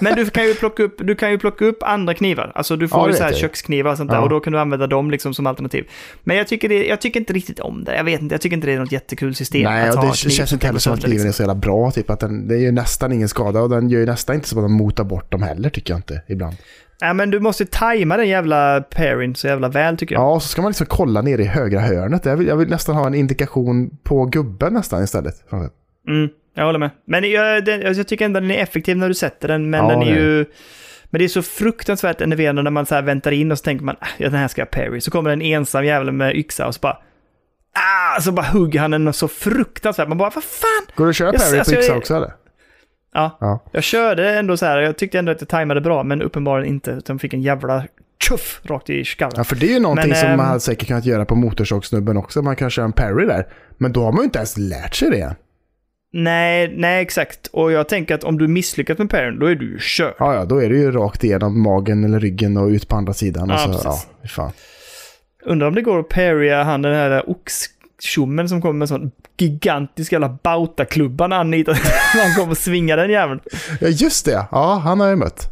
men 0.00 0.14
du 0.14 0.30
kan 0.30 0.44
ju 0.44 0.54
plocka 0.54 0.82
upp, 0.82 0.94
du 0.98 1.14
kan 1.14 1.30
ju 1.30 1.38
plocka 1.38 1.64
upp 1.64 1.82
andra 1.82 2.14
knivar. 2.14 2.52
Alltså 2.54 2.76
du 2.76 2.84
Ja, 2.84 2.88
får 2.88 3.06
det 3.06 3.12
ju 3.12 3.16
så 3.16 3.24
här 3.24 3.32
köksknivar 3.32 3.90
och 3.90 3.96
sånt 3.96 4.10
där 4.10 4.16
Ja. 4.16 4.22
och 4.22 4.28
då 4.28 4.40
kan 4.40 4.52
du 4.52 4.58
använda 4.58 4.86
dem 4.86 5.10
liksom 5.10 5.34
som 5.34 5.46
alternativ. 5.46 5.88
Men 6.24 6.36
jag 6.36 6.48
tycker, 6.48 6.68
det, 6.68 6.86
jag 6.86 7.00
tycker 7.00 7.20
inte 7.20 7.32
riktigt 7.32 7.60
om 7.60 7.84
det. 7.84 7.96
Jag 7.96 8.04
vet 8.04 8.20
inte, 8.20 8.34
jag 8.34 8.40
tycker 8.40 8.56
inte 8.56 8.66
det 8.66 8.72
är 8.72 8.78
något 8.78 8.92
jättekul 8.92 9.34
system. 9.34 9.62
Nej, 9.62 9.88
att 9.88 9.96
och 9.96 10.04
det 10.06 10.14
känns 10.30 10.52
inte 10.52 10.66
heller 10.66 10.80
som 10.80 10.92
att 10.92 11.00
kniven 11.00 11.20
är 11.20 11.24
liksom. 11.24 11.32
så 11.32 11.42
jävla 11.42 11.54
bra. 11.54 11.90
Typ 11.90 12.10
att 12.10 12.20
den, 12.20 12.48
det 12.48 12.54
är 12.54 12.58
ju 12.60 12.72
nästan 12.72 13.12
ingen 13.12 13.28
skada 13.28 13.60
och 13.60 13.70
den 13.70 13.88
gör 13.88 14.00
ju 14.00 14.06
nästan 14.06 14.34
inte 14.36 14.48
så 14.48 14.58
att 14.58 14.64
den 14.64 14.72
motar 14.72 15.04
bort 15.04 15.32
dem 15.32 15.42
heller 15.42 15.70
tycker 15.70 15.92
jag 15.92 15.98
inte 15.98 16.22
ibland. 16.28 16.56
Nej, 17.02 17.14
men 17.14 17.30
du 17.30 17.40
måste 17.40 17.66
tajma 17.66 18.16
den 18.16 18.28
jävla 18.28 18.80
pairing 18.80 19.36
så 19.36 19.46
jävla 19.46 19.68
väl 19.68 19.96
tycker 19.96 20.14
jag. 20.14 20.22
Ja, 20.22 20.34
och 20.34 20.42
så 20.42 20.48
ska 20.48 20.62
man 20.62 20.70
liksom 20.70 20.86
kolla 20.86 21.22
ner 21.22 21.38
i 21.38 21.44
högra 21.44 21.80
hörnet. 21.80 22.24
Jag 22.24 22.36
vill, 22.36 22.46
jag 22.46 22.56
vill 22.56 22.68
nästan 22.68 22.94
ha 22.94 23.06
en 23.06 23.14
indikation 23.14 23.90
på 24.02 24.24
gubben 24.26 24.72
nästan 24.74 25.04
istället. 25.04 25.34
Mm, 26.08 26.28
jag 26.60 26.66
håller 26.66 26.78
med. 26.78 26.90
Men 27.04 27.30
jag, 27.30 27.64
den, 27.64 27.80
jag 27.80 28.08
tycker 28.08 28.24
ändå 28.24 28.40
den 28.40 28.50
är 28.50 28.62
effektiv 28.62 28.96
när 28.96 29.08
du 29.08 29.14
sätter 29.14 29.48
den, 29.48 29.70
men 29.70 29.84
Ja, 29.84 29.90
den 29.90 30.02
är 30.02 30.06
det 30.14 30.20
ju... 30.20 30.44
Men 31.12 31.18
det 31.18 31.24
är 31.24 31.28
så 31.28 31.42
fruktansvärt 31.42 32.20
enerverande 32.20 32.62
när 32.62 32.70
man 32.70 32.86
så 32.86 32.94
här 32.94 33.02
väntar 33.02 33.30
in 33.32 33.52
och 33.52 33.58
så 33.58 33.64
tänker 33.64 33.84
man 33.84 33.96
"Ah, 34.00 34.06
ja, 34.18 34.28
den 34.28 34.38
här 34.40 34.48
ska 34.48 34.60
jag 34.60 34.70
parry. 34.70 35.00
Så 35.00 35.10
kommer 35.10 35.30
en 35.30 35.42
ensam 35.42 35.84
jävel 35.84 36.12
med 36.12 36.36
yxa 36.36 36.66
och 36.66 36.74
så 36.74 36.78
bara... 36.80 36.96
Ah! 37.74 38.20
Så 38.20 38.32
bara 38.32 38.46
hugger 38.46 38.80
han 38.80 38.90
den 38.90 39.12
så 39.12 39.28
fruktansvärt. 39.28 40.08
Man 40.08 40.18
bara, 40.18 40.30
vad 40.34 40.44
fan? 40.44 40.94
Går 40.96 41.04
det 41.04 41.10
att 41.10 41.16
köra 41.16 41.32
parry 41.32 41.58
alltså, 41.58 41.74
på 41.74 41.78
yxa 41.80 41.88
jag- 41.92 41.98
också 41.98 42.14
eller? 42.16 42.32
Ja, 43.14 43.36
Ja. 43.40 43.64
jag 43.72 43.82
körde 43.82 44.30
ändå 44.38 44.56
så 44.56 44.66
här. 44.66 44.78
Jag 44.78 44.96
tyckte 44.98 45.18
ändå 45.18 45.32
att 45.32 45.40
jag 45.40 45.48
tajmade 45.48 45.80
bra, 45.80 46.02
men 46.02 46.22
uppenbarligen 46.22 46.74
inte. 46.74 46.90
Utan 46.90 47.18
fick 47.18 47.34
en 47.34 47.42
jävla 47.42 47.84
tjuff 48.28 48.60
rakt 48.64 48.90
i 48.90 49.04
skallen. 49.04 49.34
ja, 49.36 49.44
för 49.44 49.56
det 49.56 49.66
är 49.66 49.72
ju 49.74 49.80
någonting 49.80 50.08
Men, 50.08 50.18
som 50.20 50.28
ehm, 50.28 50.36
man 50.36 50.46
hade 50.46 50.60
säkert 50.60 50.88
kunnat 50.88 51.04
göra 51.04 51.24
på 51.24 51.34
motorsågssnubben 51.34 52.16
också. 52.16 52.42
Man 52.42 52.56
kan 52.56 52.70
köra 52.70 52.84
en 52.84 52.92
parry 52.92 53.26
där. 53.26 53.46
Men 53.78 53.92
då 53.92 54.02
har 54.04 54.12
man 54.12 54.18
ju 54.20 54.24
inte 54.24 54.38
ens 54.38 54.56
lärt 54.56 54.94
sig 54.94 55.10
det. 55.10 55.36
Nej, 56.12 56.74
nej 56.76 57.02
exakt. 57.02 57.46
Och 57.46 57.72
jag 57.72 57.88
tänker 57.88 58.14
att 58.14 58.24
om 58.24 58.38
du 58.38 58.48
misslyckas 58.48 58.98
med 58.98 59.10
parryn, 59.10 59.38
då 59.38 59.46
är 59.46 59.54
du 59.54 59.72
ju 59.72 59.78
körd. 59.78 60.14
Ja, 60.18 60.34
ja, 60.34 60.44
då 60.44 60.62
är 60.62 60.68
det 60.70 60.76
ju 60.76 60.90
rakt 60.92 61.24
igenom 61.24 61.62
magen 61.62 62.04
eller 62.04 62.20
ryggen 62.20 62.56
och 62.56 62.68
ut 62.68 62.88
på 62.88 62.96
andra 62.96 63.12
sidan. 63.12 63.48
Ja, 63.48 63.54
och 63.54 63.60
så, 63.60 63.66
precis. 63.88 64.08
ja, 64.22 64.28
fan. 64.28 64.52
Undrar 65.44 65.68
om 65.68 65.74
det 65.74 65.82
går 65.82 65.98
att 66.00 66.08
parrya 66.08 66.62
han 66.62 66.82
den 66.82 66.94
här 66.94 67.30
oxtjommen 67.30 68.48
som 68.48 68.62
kommer 68.62 68.78
med 68.78 68.88
sån 68.88 69.10
gigantisk 69.38 70.12
jävla 70.12 70.38
bautaklubba 70.42 71.26
när 71.26 71.36
han 71.36 71.50
nitar. 71.50 71.74
han 72.22 72.34
kommer 72.34 72.50
och 72.50 72.58
svingar 72.58 72.96
den 72.96 73.10
jäveln. 73.10 73.40
Ja, 73.80 73.88
just 73.88 74.24
det. 74.24 74.46
Ja, 74.50 74.80
han 74.84 75.00
har 75.00 75.08
jag 75.08 75.18
mött. 75.18 75.50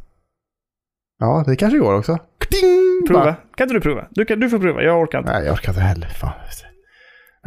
Ja, 1.21 1.45
det 1.47 1.57
kanske 1.57 1.79
går 1.79 1.95
också. 1.95 2.19
Ding! 2.51 3.07
Prova. 3.09 3.25
Bara- 3.25 3.35
Kan 3.57 3.65
inte 3.65 3.75
du 3.75 3.81
prova? 3.81 4.07
Du, 4.11 4.25
kan, 4.25 4.41
du 4.41 4.51
får 4.51 4.59
prova, 4.59 4.83
jag 4.83 5.01
orkar 5.03 5.19
inte. 5.19 5.33
Nej, 5.33 5.45
jag 5.45 5.53
orkar 5.53 5.73
inte 5.73 5.81
heller. 5.83 6.07
Fan. 6.09 6.33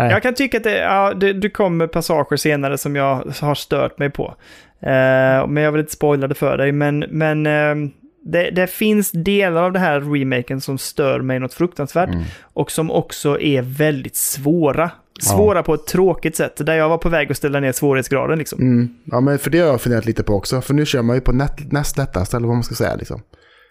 Nej. 0.01 0.11
Jag 0.11 0.23
kan 0.23 0.33
tycka 0.33 0.57
att 0.57 0.63
det, 0.63 0.77
ja, 0.77 1.13
det, 1.13 1.33
det 1.33 1.49
kommer 1.49 1.87
passager 1.87 2.37
senare 2.37 2.77
som 2.77 2.95
jag 2.95 3.23
har 3.41 3.55
stört 3.55 3.99
mig 3.99 4.09
på. 4.09 4.35
Eh, 4.81 5.47
men 5.47 5.57
jag 5.57 5.71
vill 5.71 5.81
inte 5.81 5.93
spoila 5.93 6.27
det 6.27 6.35
för 6.35 6.57
dig. 6.57 6.71
Men, 6.71 6.99
men 6.99 7.45
eh, 7.45 7.91
det, 8.23 8.49
det 8.49 8.67
finns 8.67 9.11
delar 9.11 9.63
av 9.63 9.71
det 9.71 9.79
här 9.79 10.01
remaken 10.01 10.61
som 10.61 10.77
stör 10.77 11.19
mig 11.19 11.39
något 11.39 11.53
fruktansvärt. 11.53 12.09
Mm. 12.09 12.23
Och 12.53 12.71
som 12.71 12.91
också 12.91 13.39
är 13.39 13.61
väldigt 13.61 14.15
svåra. 14.15 14.91
Svåra 15.21 15.63
på 15.63 15.73
ett 15.73 15.87
tråkigt 15.87 16.35
sätt. 16.35 16.65
Där 16.65 16.73
jag 16.73 16.89
var 16.89 16.97
på 16.97 17.09
väg 17.09 17.31
att 17.31 17.37
ställa 17.37 17.59
ner 17.59 17.71
svårighetsgraden 17.71 18.37
liksom. 18.37 18.59
Mm. 18.61 18.95
Ja, 19.05 19.21
men 19.21 19.39
för 19.39 19.49
det 19.49 19.59
har 19.59 19.67
jag 19.67 19.81
funderat 19.81 20.05
lite 20.05 20.23
på 20.23 20.33
också. 20.33 20.61
För 20.61 20.73
nu 20.73 20.85
kör 20.85 21.01
man 21.01 21.15
ju 21.15 21.21
på 21.21 21.31
nät, 21.31 21.71
näst 21.71 21.97
lättast, 21.97 22.33
eller 22.33 22.47
vad 22.47 22.55
man 22.55 22.63
ska 22.63 22.75
säga 22.75 22.95
liksom. 22.95 23.21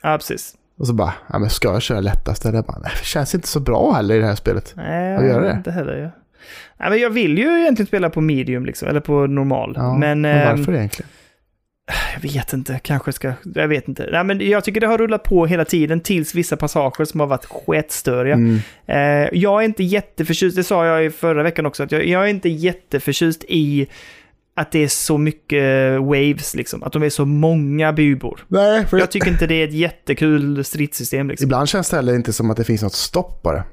Ja, 0.03 0.17
precis. 0.17 0.55
Och 0.79 0.87
så 0.87 0.93
bara, 0.93 1.15
ja 1.33 1.39
men 1.39 1.51
ska 1.51 1.69
jag 1.69 1.83
köra 1.83 2.01
lättast? 2.01 2.45
Eller 2.47 2.63
bara, 2.63 2.79
nej, 2.79 2.93
det 2.99 3.05
känns 3.05 3.35
inte 3.35 3.49
så 3.49 3.61
bra 3.61 3.93
heller 3.93 4.15
i 4.15 4.19
det 4.19 4.27
här 4.27 4.35
spelet. 4.35 4.73
Nej, 4.77 5.17
Vad 5.17 5.27
gör 5.27 5.41
det? 5.41 5.53
inte 5.53 5.71
heller. 5.71 5.97
Ja. 5.97 6.11
Nej, 6.77 6.91
men 6.91 6.99
jag 6.99 7.11
vill 7.11 7.39
ju 7.39 7.61
egentligen 7.61 7.87
spela 7.87 8.11
på 8.11 8.21
medium 8.21 8.67
liksom, 8.67 8.89
eller 8.89 9.01
på 9.01 9.27
normal. 9.27 9.73
Ja, 9.77 9.97
men 9.97 10.21
men 10.21 10.25
ehm, 10.25 10.59
varför 10.59 10.75
egentligen? 10.75 11.09
jag 12.15 12.21
vet 12.33 12.53
inte, 12.53 12.81
kanske 12.83 13.13
ska, 13.13 13.33
jag 13.55 13.69
vet 13.69 13.89
inte. 13.89 14.09
Nej, 14.13 14.25
men 14.25 14.49
jag 14.49 14.65
tycker 14.65 14.81
det 14.81 14.87
har 14.87 14.99
rullat 14.99 15.23
på 15.23 15.47
hela 15.47 15.65
tiden 15.65 16.01
tills 16.01 16.35
vissa 16.35 16.57
passager 16.57 17.05
som 17.05 17.21
har 17.21 17.27
varit 17.27 17.45
sketstöriga. 17.45 18.35
Mm. 18.35 18.59
Eh, 18.87 19.29
jag 19.33 19.61
är 19.61 19.65
inte 19.65 19.83
jätteförtjust, 19.83 20.57
det 20.57 20.65
sa 20.65 20.87
jag 20.87 21.05
i 21.05 21.11
förra 21.11 21.43
veckan 21.43 21.67
också, 21.67 21.83
att 21.83 21.93
jag, 21.93 22.07
jag 22.07 22.25
är 22.25 22.29
inte 22.29 22.49
jätteförtjust 22.49 23.45
i 23.49 23.87
att 24.55 24.73
det 24.73 24.79
är 24.79 24.89
så 24.89 25.19
mycket 25.19 26.01
waves, 26.01 26.55
liksom. 26.55 26.83
Att 26.83 26.93
de 26.93 27.03
är 27.03 27.11
så 27.11 27.25
många 27.25 27.93
bubor. 27.93 28.45
Nej, 28.49 28.87
för 28.87 28.99
Jag 28.99 29.11
tycker 29.11 29.29
inte 29.29 29.47
det 29.47 29.55
är 29.55 29.69
ett 29.69 29.75
jättekul 29.75 30.65
stridssystem, 30.65 31.29
liksom. 31.29 31.45
ibland 31.45 31.69
känns 31.69 31.91
det 31.91 31.97
heller 31.97 32.15
inte 32.15 32.33
som 32.33 32.51
att 32.51 32.57
det 32.57 32.65
finns 32.65 32.83
något 32.83 32.95
stopp 32.95 33.43
bara. 33.43 33.65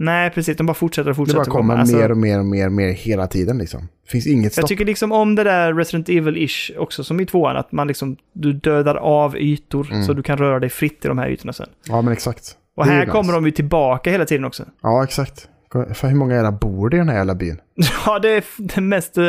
Nej, 0.00 0.30
precis. 0.30 0.56
De 0.56 0.66
bara 0.66 0.74
fortsätter 0.74 1.10
och 1.10 1.14
Det 1.14 1.16
fortsätter. 1.16 1.38
bara 1.38 1.50
kommer 1.50 1.76
Alltså, 1.76 1.96
mer 1.96 2.10
och 2.10 2.16
mer 2.16 2.38
och 2.38 2.44
mer 2.46 2.66
och 2.66 2.72
mer 2.72 2.88
hela 2.92 3.26
tiden 3.26 3.58
liksom. 3.58 3.88
Det 4.04 4.10
finns 4.10 4.26
inget 4.26 4.44
Jag 4.44 4.52
stopp. 4.52 4.68
tycker 4.68 4.84
liksom 4.84 5.12
om 5.12 5.34
det 5.34 5.44
där 5.44 5.74
Resident 5.74 6.08
Evil-ish 6.08 6.76
också 6.78 7.04
som 7.04 7.20
i 7.20 7.26
tvåan, 7.26 7.56
att 7.56 7.72
man 7.72 7.88
liksom, 7.88 8.16
du 8.32 8.52
dödar 8.52 8.94
av 8.94 9.36
ytor 9.36 9.88
Mm. 9.92 10.04
så 10.04 10.12
du 10.12 10.22
kan 10.22 10.38
röra 10.38 10.60
dig 10.60 10.70
fritt 10.70 11.04
i 11.04 11.08
de 11.08 11.18
här 11.18 11.28
ytorna 11.28 11.52
sen. 11.52 11.68
Ja, 11.88 12.02
men 12.02 12.12
exakt. 12.12 12.56
Och 12.76 12.86
Det 12.86 12.92
är 12.92 12.96
här 12.96 13.06
kommer 13.06 13.22
nice. 13.22 13.32
de 13.34 13.44
ju 13.46 13.50
tillbaka 13.50 14.10
hela 14.10 14.24
tiden 14.24 14.44
också. 14.44 14.64
Ja, 14.82 15.04
exakt. 15.04 15.48
För 15.94 16.08
hur 16.08 16.14
många 16.16 16.34
jävla 16.34 16.52
bor 16.52 16.90
det 16.90 16.96
i 16.96 16.98
den 16.98 17.08
här 17.08 17.16
jävla 17.16 17.34
byn? 17.34 17.60
Ja, 18.06 18.18
det 18.18 18.28
är 18.30 18.44
den 18.74 18.88
mest 18.88 19.18
eh, 19.18 19.24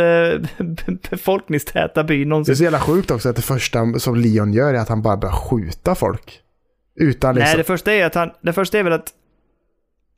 befolkningstäta 1.12 2.04
byn 2.04 2.18
Det 2.20 2.24
är 2.24 2.26
någonsin. 2.26 2.56
så 2.56 2.64
jävla 2.64 2.80
sjukt 2.80 3.12
också 3.12 3.30
att 3.30 3.36
det 3.36 3.42
första 3.42 4.00
som 4.00 4.16
Leon 4.16 4.54
gör 4.54 4.74
är 4.74 4.78
att 4.80 4.90
han 4.90 5.02
bara 5.02 5.18
börjar 5.18 5.34
skjuta 5.36 5.96
folk. 5.96 6.40
Utan 7.00 7.36
liksom... 7.36 7.48
Nej, 7.50 7.58
det 7.58 7.64
första 7.64 7.94
är 7.94 8.06
att 8.06 8.16
han, 8.16 8.30
det 8.42 8.54
första 8.54 8.80
är 8.80 8.84
väl 8.84 8.94
att 8.94 9.08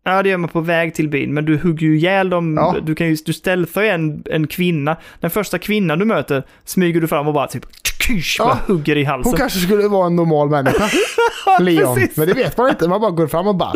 Ja, 0.03 0.23
det 0.23 0.29
gör 0.29 0.37
man 0.37 0.49
på 0.49 0.61
väg 0.61 0.93
till 0.93 1.09
byn, 1.09 1.33
men 1.33 1.45
du 1.45 1.57
hugger 1.57 1.87
ju 1.87 1.97
ihjäl 1.97 2.29
dem. 2.29 2.57
Ja. 2.57 2.75
Du, 2.83 2.95
kan 2.95 3.07
ju, 3.07 3.15
du 3.25 3.33
stealthar 3.33 3.81
ju 3.81 3.87
en, 3.87 4.23
en 4.25 4.47
kvinna. 4.47 4.97
Den 5.19 5.29
första 5.29 5.57
kvinnan 5.59 5.99
du 5.99 6.05
möter 6.05 6.43
smyger 6.65 7.01
du 7.01 7.07
fram 7.07 7.27
och 7.27 7.33
bara 7.33 7.47
typ 7.47 7.65
kysch, 8.01 8.35
Ja. 8.39 8.57
hugger 8.67 8.95
i 8.97 9.03
halsen. 9.03 9.29
Hon 9.31 9.37
kanske 9.39 9.59
skulle 9.59 9.87
vara 9.87 10.07
en 10.07 10.15
normal 10.15 10.49
människa. 10.49 10.83
Leon. 11.59 11.95
precis. 11.95 12.17
Men 12.17 12.27
det 12.27 12.33
vet 12.33 12.57
man 12.57 12.69
inte. 12.69 12.87
Man 12.87 13.01
bara 13.01 13.11
går 13.11 13.27
fram 13.27 13.47
och 13.47 13.55
bara 13.55 13.73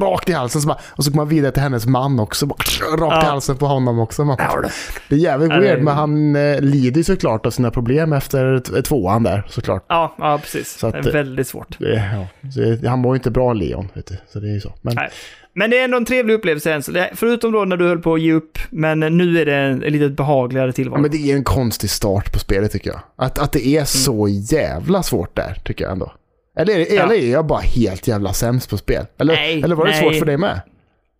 rakt 0.00 0.28
i 0.28 0.32
halsen. 0.32 0.60
Så 0.60 0.68
bara, 0.68 0.78
och 0.90 1.04
så 1.04 1.10
går 1.10 1.16
man 1.16 1.28
vidare 1.28 1.52
till 1.52 1.62
hennes 1.62 1.86
man 1.86 2.20
också. 2.20 2.46
Bara, 2.46 2.56
rakt 2.96 3.24
i 3.24 3.26
Ja. 3.26 3.30
halsen 3.30 3.56
på 3.56 3.66
honom 3.66 3.98
också. 3.98 4.24
Man, 4.24 4.36
Ja, 4.38 4.62
det- 5.08 5.14
är 5.14 5.18
jävligt 5.18 5.50
Ja, 5.50 5.60
weird. 5.60 5.82
Men 5.82 5.94
han 5.94 6.36
eh, 6.36 6.60
lider 6.60 6.96
ju 6.98 7.04
såklart 7.04 7.46
av 7.46 7.50
sina 7.50 7.70
problem 7.70 8.12
efter 8.12 8.58
t- 8.58 8.82
tvåan 8.82 9.22
där 9.22 9.46
såklart. 9.48 9.84
Ja, 9.88 10.14
ja 10.18 10.38
precis. 10.38 10.78
Så 10.78 10.86
att- 10.86 10.92
det 11.02 11.08
är 11.08 11.12
väldigt 11.12 11.48
svårt. 11.48 11.78
Det, 11.78 12.26
ja, 12.82 12.88
han 12.88 12.98
mår 12.98 13.14
ju 13.14 13.18
inte 13.18 13.30
bra 13.30 13.52
Leon. 13.52 13.88
Vet 13.94 14.06
du. 14.06 14.16
Så 14.32 14.40
det 14.40 14.48
är 14.48 14.54
ju 14.54 14.60
så. 14.60 14.72
Men, 14.82 14.94
Nej. 14.94 15.08
Men 15.56 15.70
det 15.70 15.78
är 15.78 15.84
ändå 15.84 15.96
en 15.96 16.04
trevlig 16.04 16.34
upplevelse 16.34 16.72
än 16.72 16.82
så 16.82 17.04
Förutom 17.14 17.52
då 17.52 17.64
när 17.64 17.76
du 17.76 17.88
höll 17.88 17.98
på 17.98 18.14
att 18.14 18.20
ge 18.20 18.32
upp. 18.32 18.58
Men 18.70 19.00
nu 19.00 19.40
är 19.40 19.46
det 19.46 19.54
en, 19.56 19.82
en 19.82 19.92
lite 19.92 20.08
behagligare 20.08 20.68
ja, 20.68 20.72
tillvaro. 20.72 21.00
men 21.00 21.10
det 21.10 21.30
är 21.30 21.36
en 21.36 21.44
konstig 21.44 21.90
start 21.90 22.32
på 22.32 22.38
spelet 22.38 22.72
tycker 22.72 22.90
jag. 22.90 23.00
Att, 23.16 23.38
att 23.38 23.52
det 23.54 23.66
är 23.76 23.84
så 23.84 24.28
jävla 24.28 25.02
svårt 25.02 25.36
där 25.36 25.54
tycker 25.64 25.84
jag 25.84 25.92
ändå. 25.92 26.12
Eller, 26.58 26.74
det- 26.74 26.94
Ja. 26.94 27.02
eller 27.02 27.14
är 27.14 27.30
jag 27.32 27.46
bara 27.46 27.60
helt 27.60 28.08
jävla 28.08 28.32
sämst 28.32 28.70
på 28.70 28.76
spel? 28.76 29.06
Eller, 29.18 29.34
Nej, 29.34 29.62
eller 29.62 29.74
var 29.76 29.84
det 29.84 29.90
nej. 29.90 30.00
svårt 30.00 30.14
för 30.18 30.26
dig 30.26 30.36
med? 30.36 30.60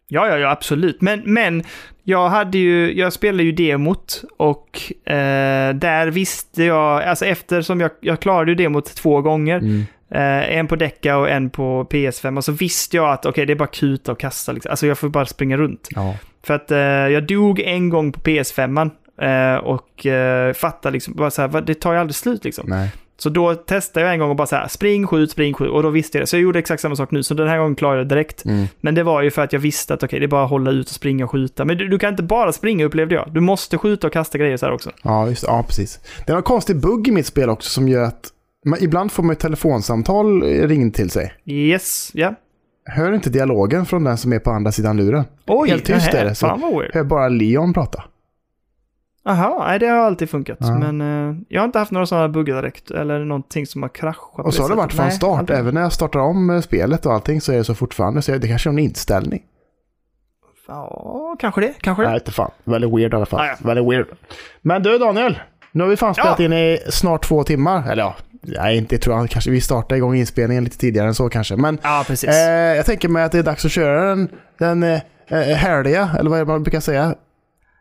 Ja, 0.09 0.29
ja, 0.29 0.39
ja, 0.39 0.51
absolut. 0.51 1.01
Men, 1.01 1.23
men 1.25 1.63
jag 2.05 2.29
hade 2.29 2.59
ju, 2.59 2.99
jag 2.99 3.13
spelade 3.13 3.43
ju 3.43 3.53
demot 3.53 4.23
och 4.37 4.93
eh, 5.13 5.75
där 5.75 6.07
visste 6.07 6.65
jag, 6.65 7.03
alltså 7.03 7.25
eftersom 7.25 7.81
jag, 7.81 7.91
jag 8.01 8.21
klarade 8.21 8.51
ju 8.51 8.55
demot 8.55 8.95
två 8.95 9.21
gånger, 9.21 9.59
Mm. 9.59 9.81
eh, 10.11 10.57
en 10.59 10.67
på 10.67 10.77
Deca 10.77 11.17
och 11.17 11.31
en 11.31 11.51
på 11.51 11.87
PS5, 11.91 12.37
och 12.37 12.45
så 12.45 12.53
visste 12.53 12.97
jag 12.97 13.11
att 13.13 13.27
okej, 13.27 13.47
det 13.47 13.53
är 13.53 13.57
bara 13.57 13.69
kuta 13.69 14.13
och 14.13 14.21
kasta 14.21 14.53
liksom. 14.53 14.71
Alltså 14.71 14.87
jag 14.87 14.99
får 14.99 15.09
bara 15.09 15.27
springa 15.27 15.57
runt. 15.57 15.89
Ja. 15.95 16.17
För 16.47 16.55
att 16.55 16.71
eh, 16.71 16.79
jag 16.79 17.27
dog 17.27 17.61
en 17.61 17.89
gång 17.89 18.13
på 18.13 18.21
PS5, 18.21 18.91
Eh, 19.21 19.57
och 19.57 20.07
eh, 20.07 20.53
fattar 20.53 20.91
liksom, 20.91 21.15
bara 21.15 21.31
så 21.31 21.43
här, 21.43 21.61
det 21.61 21.75
tar 21.75 21.93
ju 21.93 21.99
aldrig 21.99 22.15
slut 22.15 22.45
liksom. 22.45 22.65
Nej. 22.69 22.91
Så 23.17 23.29
då 23.29 23.55
testade 23.55 24.07
jag 24.07 24.13
en 24.13 24.21
gång 24.21 24.31
och 24.31 24.37
bara 24.37 24.47
så 24.47 24.57
här, 24.57 24.69
spring, 24.69 25.07
skjut, 25.07 25.31
spring, 25.31 25.55
skjut. 25.55 25.71
Och 25.71 25.83
då 25.83 25.91
visste 25.91 26.19
jag 26.19 26.23
det. 26.23 26.27
Så 26.27 26.37
jag 26.37 26.43
gjorde 26.43 26.59
exakt 26.59 26.83
samma 26.83 26.97
sak 26.97 27.11
nu. 27.11 27.23
Så 27.23 27.35
den 27.35 27.49
här 27.49 27.59
gången 27.59 27.75
klarade 27.75 28.01
jag 28.01 28.09
det 28.09 28.15
direkt. 28.15 28.45
Mm. 28.45 28.67
Men 28.81 28.95
det 28.95 29.03
var 29.03 29.23
ju 29.23 29.31
för 29.31 29.43
att 29.43 29.53
jag 29.53 29.61
visste 29.61 29.95
att 29.95 30.03
okej, 30.03 30.21
det 30.21 30.27
är 30.27 30.29
bara 30.29 30.45
att 30.45 30.51
hålla 30.51 30.71
ut 30.71 30.87
och 30.87 30.95
springa 30.95 31.25
och 31.25 31.31
skjuta. 31.31 31.65
Men 31.65 31.79
du, 31.79 31.89
du 31.89 31.99
kan 31.99 32.11
inte 32.11 32.23
bara 32.23 32.53
springa 32.53 32.85
upplevde 32.85 33.15
jag. 33.15 33.29
Du 33.33 33.41
måste 33.41 33.79
skjuta 33.79 34.07
och 34.07 34.13
kasta 34.13 34.39
grejer 34.39 34.57
så 34.57 34.67
här 34.67 34.73
också. 34.73 34.91
Ja, 35.03 35.29
just, 35.29 35.45
ja, 35.47 35.65
precis. 35.67 36.01
Det 36.27 36.33
är 36.33 36.37
en 36.37 36.43
konstig 36.43 36.77
bugg 36.77 37.09
i 37.09 37.11
mitt 37.11 37.27
spel 37.27 37.51
också 37.51 37.71
som 37.71 37.89
gör 37.89 38.03
att 38.03 38.31
man, 38.67 38.79
ibland 38.83 39.13
får 39.13 39.23
man 39.23 39.33
ett 39.33 39.41
telefonsamtal 39.41 40.43
ringd 40.43 40.95
till 40.95 41.11
sig. 41.11 41.35
Yes, 41.45 42.11
ja. 42.15 42.35
Hör 42.87 43.13
inte 43.13 43.31
dialogen 43.31 43.87
från 43.87 44.05
den 44.05 44.17
som 44.17 44.33
är 44.33 44.39
på 44.39 44.51
andra 44.51 44.73
sidan 44.73 44.97
luren. 44.97 45.25
Oj, 45.47 45.69
Helt 45.69 45.85
tyst 45.85 46.15
är 46.15 46.25
det. 46.25 46.35
Så 46.35 46.47
hör 46.93 47.05
bara 47.05 47.29
Leon 47.29 47.73
prata. 47.73 48.05
Jaha, 49.25 49.67
nej 49.69 49.79
det 49.79 49.87
har 49.87 49.97
alltid 49.99 50.31
funkat. 50.31 50.59
Ja. 50.61 50.79
Men 50.79 51.01
eh, 51.31 51.37
jag 51.49 51.61
har 51.61 51.65
inte 51.67 51.79
haft 51.79 51.91
några 51.93 52.07
sådana 52.07 52.29
buggar 52.29 52.55
direkt. 52.63 52.91
Eller 52.91 53.25
någonting 53.25 53.67
som 53.67 53.83
har 53.83 53.89
kraschat. 53.89 54.47
Och 54.47 54.55
så 54.55 54.63
har 54.63 54.69
det 54.69 54.75
varit 54.75 54.93
från 54.93 55.07
Nej, 55.07 55.15
start. 55.15 55.39
aldrig. 55.39 55.59
Även 55.59 55.75
när 55.75 55.81
jag 55.81 55.93
startar 55.93 56.21
om 56.21 56.51
eh, 56.51 56.61
spelet 56.61 57.07
och 57.07 57.13
allting 57.13 57.41
så 57.41 57.53
är 57.53 57.57
det 57.57 57.65
så 57.65 57.75
fortfarande. 57.75 58.23
Så 58.23 58.33
det 58.33 58.49
kanske 58.49 58.69
är 58.69 58.73
en 58.73 58.79
inställning. 58.79 59.43
Ja, 60.69 61.37
kanske 61.41 61.61
det. 61.61 61.75
Kanske 61.81 62.03
det. 62.03 62.09
Nej, 62.09 62.17
inte 62.19 62.33
fan. 62.33 62.51
Väldigt 62.65 62.91
weird 62.91 63.13
i 63.13 63.17
alla 63.17 63.27
fall. 63.27 63.41
Ah, 63.41 63.47
ja. 63.47 63.55
Väldigt 63.59 63.85
weird. 63.91 64.07
Men 64.63 64.83
du 64.83 64.99
Daniel. 64.99 65.39
Nu 65.73 65.83
har 65.83 65.91
vi 65.91 65.97
fan 65.97 66.15
spelat 66.15 66.39
Ja. 66.39 66.45
in 66.45 66.53
i 66.53 66.79
snart 66.89 67.25
två 67.25 67.45
timmar. 67.45 67.91
Eller 67.91 68.03
ja, 68.03 68.15
nej, 68.43 68.77
inte 68.77 68.99
tror 68.99 69.17
jag. 69.17 69.31
Kanske 69.31 69.51
vi 69.51 69.61
startar 69.61 69.97
igång 69.97 70.15
inspelningen 70.17 70.65
lite 70.65 70.79
tidigare 70.79 71.07
än 71.09 71.15
så 71.15 71.29
kanske. 71.29 71.57
Men 71.57 71.79
Ja, 71.83 72.05
precis. 72.07 72.31
eh, 72.31 72.77
jag 72.77 72.87
tänker 72.87 73.09
mig 73.09 73.25
att 73.25 73.33
det 73.33 73.39
är 73.39 73.43
dags 73.43 73.65
att 73.65 73.71
köra 73.71 74.09
den, 74.09 74.29
den 74.59 74.83
eh, 74.83 75.01
eh, 75.29 75.39
härliga, 75.57 76.11
eller 76.19 76.31
vad 76.31 76.47
man 76.49 76.63
brukar 76.63 76.81
säga? 76.81 77.15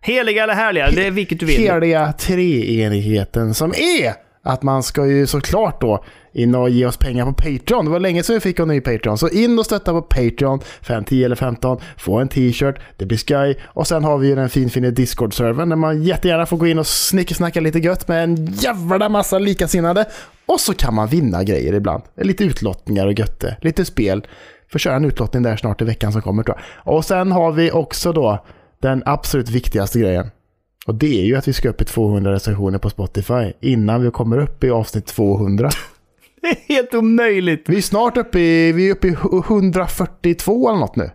Heliga 0.05 0.43
eller 0.43 0.53
härliga, 0.53 0.91
det 0.91 1.07
är 1.07 1.11
vilket 1.11 1.39
du 1.39 1.45
vill. 1.45 1.57
Heliga 1.57 2.13
treenigheten 2.13 3.53
som 3.53 3.71
är 3.71 4.13
att 4.43 4.63
man 4.63 4.84
ska 4.84 5.05
ju 5.05 5.27
såklart 5.27 5.81
då 5.81 6.03
in 6.34 6.55
och 6.55 6.69
ge 6.69 6.85
oss 6.85 6.97
pengar 6.97 7.25
på 7.25 7.34
Patreon. 7.34 7.85
Det 7.85 7.91
var 7.91 7.99
länge 7.99 8.23
sedan 8.23 8.34
vi 8.34 8.39
fick 8.39 8.59
en 8.59 8.67
ny 8.67 8.81
Patreon. 8.81 9.17
Så 9.17 9.30
in 9.30 9.59
och 9.59 9.65
stötta 9.65 9.91
på 9.91 10.01
Patreon, 10.01 10.59
5, 10.81 11.03
10 11.03 11.25
eller 11.25 11.35
15. 11.35 11.80
Få 11.97 12.19
en 12.19 12.27
t-shirt, 12.27 12.75
det 12.97 13.05
blir 13.05 13.17
sky. 13.17 13.59
Och 13.65 13.88
sen 13.88 14.03
har 14.03 14.17
vi 14.17 14.27
ju 14.27 14.35
den 14.35 14.49
finfina 14.49 14.88
Discord-servern 14.88 15.69
där 15.69 15.75
man 15.75 16.03
jättegärna 16.03 16.45
får 16.45 16.57
gå 16.57 16.67
in 16.67 16.80
och 16.80 16.88
snickesnacka 16.88 17.61
lite 17.61 17.80
gött 17.80 18.07
med 18.07 18.23
en 18.23 18.45
jävla 18.45 19.09
massa 19.09 19.39
likasinnade. 19.39 20.05
Och 20.45 20.59
så 20.59 20.73
kan 20.73 20.93
man 20.93 21.07
vinna 21.07 21.43
grejer 21.43 21.73
ibland. 21.73 22.03
Lite 22.21 22.43
utlottningar 22.43 23.07
och 23.07 23.19
götte, 23.19 23.57
lite 23.61 23.85
spel. 23.85 24.27
Får 24.71 24.80
köra 24.80 24.95
en 24.95 25.05
utlottning 25.05 25.43
där 25.43 25.55
snart 25.55 25.81
i 25.81 25.85
veckan 25.85 26.11
som 26.11 26.21
kommer 26.21 26.43
tror 26.43 26.57
jag. 26.57 26.95
Och 26.95 27.05
sen 27.05 27.31
har 27.31 27.51
vi 27.51 27.71
också 27.71 28.13
då 28.13 28.45
den 28.84 29.03
absolut 29.05 29.49
viktigaste 29.49 29.99
grejen. 29.99 30.31
Och 30.85 30.95
det 30.95 31.22
är 31.22 31.26
ju 31.26 31.35
att 31.35 31.47
vi 31.47 31.53
ska 31.53 31.69
upp 31.69 31.81
i 31.81 31.85
200 31.85 32.31
recensioner 32.31 32.80
på 32.80 32.89
Spotify 32.89 33.53
innan 33.60 34.03
vi 34.03 34.11
kommer 34.11 34.38
upp 34.38 34.64
i 34.64 34.69
avsnitt 34.69 35.05
200. 35.05 35.69
Det 36.41 36.47
är 36.49 36.76
helt 36.76 36.93
omöjligt. 36.93 37.69
Vi 37.69 37.77
är 37.77 37.81
snart 37.81 38.18
uppe 38.18 38.39
i, 38.39 38.72
vi 38.72 38.89
är 38.89 38.91
uppe 38.91 39.07
i 39.07 39.11
142 39.11 40.69
eller 40.69 40.80
något 40.80 40.95
nu. 40.95 41.11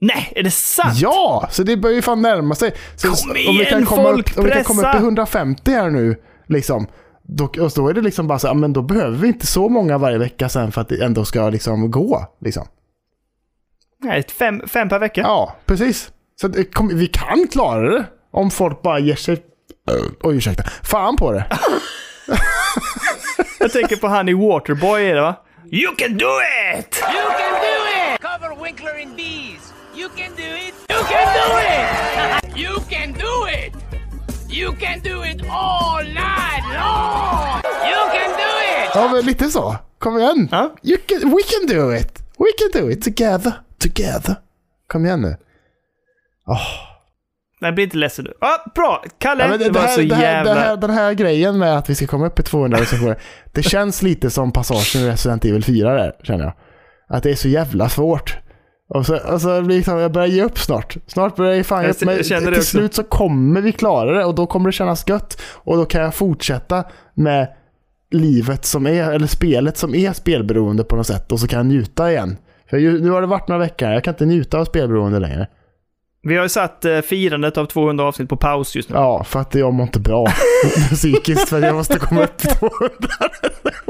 Nej, 0.00 0.32
är 0.36 0.42
det 0.42 0.50
sant? 0.50 0.98
Ja, 1.00 1.48
så 1.50 1.62
det 1.62 1.76
börjar 1.76 1.96
ju 1.96 2.02
fan 2.02 2.22
närma 2.22 2.54
sig. 2.54 2.72
Så 2.96 3.08
Kom 3.08 3.30
om 3.30 3.34
vi 3.34 3.44
kan 3.44 3.54
igen, 3.54 3.86
komma 3.86 4.02
folk, 4.02 4.30
upp, 4.30 4.38
om 4.38 4.44
vi 4.44 4.50
kan 4.50 4.64
komma 4.64 4.80
upp 4.80 4.86
i 4.86 4.90
pressa! 4.92 5.04
150 5.04 5.70
här 5.70 5.90
nu, 5.90 6.16
liksom. 6.46 6.86
Då, 7.22 7.44
och 7.44 7.72
då 7.76 7.88
är 7.88 7.94
det 7.94 8.00
liksom 8.00 8.26
bara 8.26 8.38
så, 8.38 8.54
men 8.54 8.72
då 8.72 8.82
behöver 8.82 9.18
vi 9.18 9.28
inte 9.28 9.46
så 9.46 9.68
många 9.68 9.98
varje 9.98 10.18
vecka 10.18 10.48
sen 10.48 10.72
för 10.72 10.80
att 10.80 10.88
det 10.88 11.04
ändå 11.04 11.24
ska 11.24 11.50
liksom 11.50 11.90
gå. 11.90 12.26
Liksom. 12.40 12.66
Nej, 14.02 14.22
fem, 14.22 14.62
fem 14.66 14.88
per 14.88 14.98
vecka. 14.98 15.20
Ja, 15.20 15.56
precis. 15.66 16.12
Så 16.40 16.64
kom, 16.72 16.98
vi 16.98 17.06
kan 17.06 17.48
klara 17.48 17.88
det 17.88 18.04
om 18.30 18.50
folk 18.50 18.82
bara 18.82 18.98
ger 18.98 19.14
sig, 19.14 19.42
oj 20.22 20.36
ursäkta, 20.36 20.62
fan 20.82 21.16
på 21.16 21.32
det. 21.32 21.44
Jag 23.60 23.72
tänker 23.72 23.96
på 23.96 24.06
han 24.08 24.28
i 24.28 24.34
Waterboy, 24.34 25.04
är 25.04 25.14
det 25.14 25.20
va? 25.20 25.36
You 25.72 25.94
can 25.96 26.18
do 26.18 26.26
it! 26.78 27.02
You 27.14 27.26
can 27.38 27.52
do 27.66 27.76
it! 27.96 28.20
Cover 28.20 28.64
Winkler 28.64 28.98
in 29.02 29.16
bees. 29.16 29.72
You 29.96 30.08
can 30.16 30.30
do 30.36 30.42
it. 30.42 30.74
You 30.88 31.04
can 31.10 31.26
do 31.34 31.58
it! 31.58 32.56
you 32.62 32.80
can 32.90 33.12
do 33.12 33.46
it! 33.48 33.72
You 34.50 34.72
can 34.72 35.00
do 35.00 35.24
it 35.24 35.42
all 35.50 36.04
night 36.04 36.64
long! 36.74 37.62
You 37.90 38.02
can 38.12 38.30
do 38.30 38.50
it! 38.84 38.90
Ja, 38.94 39.08
men 39.12 39.26
lite 39.26 39.50
så. 39.50 39.76
Kom 39.98 40.18
igen. 40.18 40.48
Ja. 40.52 40.74
You 40.82 40.98
can, 41.06 41.30
we 41.30 41.42
can 41.42 41.76
do 41.76 41.94
it. 41.96 42.22
We 42.38 42.46
can 42.58 42.82
do 42.82 42.90
it 42.90 43.02
together. 43.02 43.52
Together. 43.78 44.36
Kom 44.86 45.04
igen 45.06 45.20
nu. 45.20 45.36
Nej, 47.60 47.72
bli 47.72 47.84
inte 47.84 47.96
ledsen 47.96 48.24
nu. 48.24 48.32
Ah, 48.40 48.70
bra! 48.74 49.04
Kalle, 49.18 49.44
Ja, 49.44 49.56
det, 49.56 49.64
det, 49.64 49.70
var 49.70 49.80
här, 49.80 49.88
så 49.88 50.00
det, 50.00 50.14
här, 50.14 50.22
jävla... 50.22 50.54
det 50.54 50.60
här, 50.60 50.76
den 50.76 50.90
här 50.90 51.12
grejen 51.12 51.58
med 51.58 51.78
att 51.78 51.90
vi 51.90 51.94
ska 51.94 52.06
komma 52.06 52.26
upp 52.26 52.38
i 52.38 52.42
200 52.42 52.80
recensioner. 52.80 53.18
det 53.52 53.62
känns 53.62 54.02
lite 54.02 54.30
som 54.30 54.52
passagen 54.52 55.02
i 55.02 55.10
Resident 55.10 55.44
Evil 55.44 55.64
4 55.64 55.94
där, 55.94 56.12
känner 56.22 56.44
jag. 56.44 56.52
Att 57.08 57.22
det 57.22 57.30
är 57.30 57.34
så 57.34 57.48
jävla 57.48 57.88
svårt. 57.88 58.38
Och 58.88 59.06
så, 59.06 59.32
och 59.32 59.40
så 59.40 59.62
blir 59.62 59.68
det 59.68 59.76
liksom, 59.76 59.98
jag 59.98 60.12
börjar 60.12 60.28
ge 60.28 60.42
upp 60.42 60.58
snart. 60.58 60.96
Snart 61.06 61.36
börjar 61.36 61.54
jag 61.54 61.66
fan 61.66 61.82
Jag 61.82 61.90
upp. 61.90 62.04
Men 62.04 62.22
till 62.22 62.48
också. 62.48 62.62
slut 62.62 62.94
så 62.94 63.02
kommer 63.02 63.60
vi 63.60 63.72
klara 63.72 64.18
det 64.18 64.24
och 64.24 64.34
då 64.34 64.46
kommer 64.46 64.68
det 64.68 64.72
kännas 64.72 65.08
gött. 65.08 65.42
Och 65.54 65.76
då 65.76 65.84
kan 65.84 66.00
jag 66.00 66.14
fortsätta 66.14 66.84
med 67.14 67.48
livet 68.10 68.64
som 68.64 68.86
är, 68.86 69.12
eller 69.12 69.26
spelet 69.26 69.76
som 69.76 69.94
är 69.94 70.12
spelberoende 70.12 70.84
på 70.84 70.96
något 70.96 71.06
sätt. 71.06 71.32
Och 71.32 71.40
så 71.40 71.48
kan 71.48 71.56
jag 71.56 71.66
njuta 71.66 72.10
igen. 72.10 72.36
För 72.70 72.76
nu 72.78 73.10
har 73.10 73.20
det 73.20 73.26
varit 73.26 73.48
några 73.48 73.60
veckor, 73.60 73.88
jag 73.88 74.04
kan 74.04 74.14
inte 74.14 74.26
njuta 74.26 74.58
av 74.58 74.64
spelberoende 74.64 75.18
längre. 75.18 75.48
Vi 76.26 76.36
har 76.36 76.42
ju 76.42 76.48
satt 76.48 76.84
eh, 76.84 77.00
firandet 77.00 77.58
av 77.58 77.66
200 77.66 78.04
avsnitt 78.04 78.28
på 78.28 78.36
paus 78.36 78.76
just 78.76 78.88
nu. 78.88 78.94
Ja, 78.96 79.24
för 79.24 79.40
att 79.40 79.54
jag 79.54 79.74
mår 79.74 79.86
inte 79.86 80.00
bra 80.00 80.26
psykiskt 80.92 81.48
för 81.48 81.60
jag 81.62 81.74
måste 81.74 81.98
komma 81.98 82.22
upp 82.22 82.44
i 82.44 82.46
200. 82.48 82.70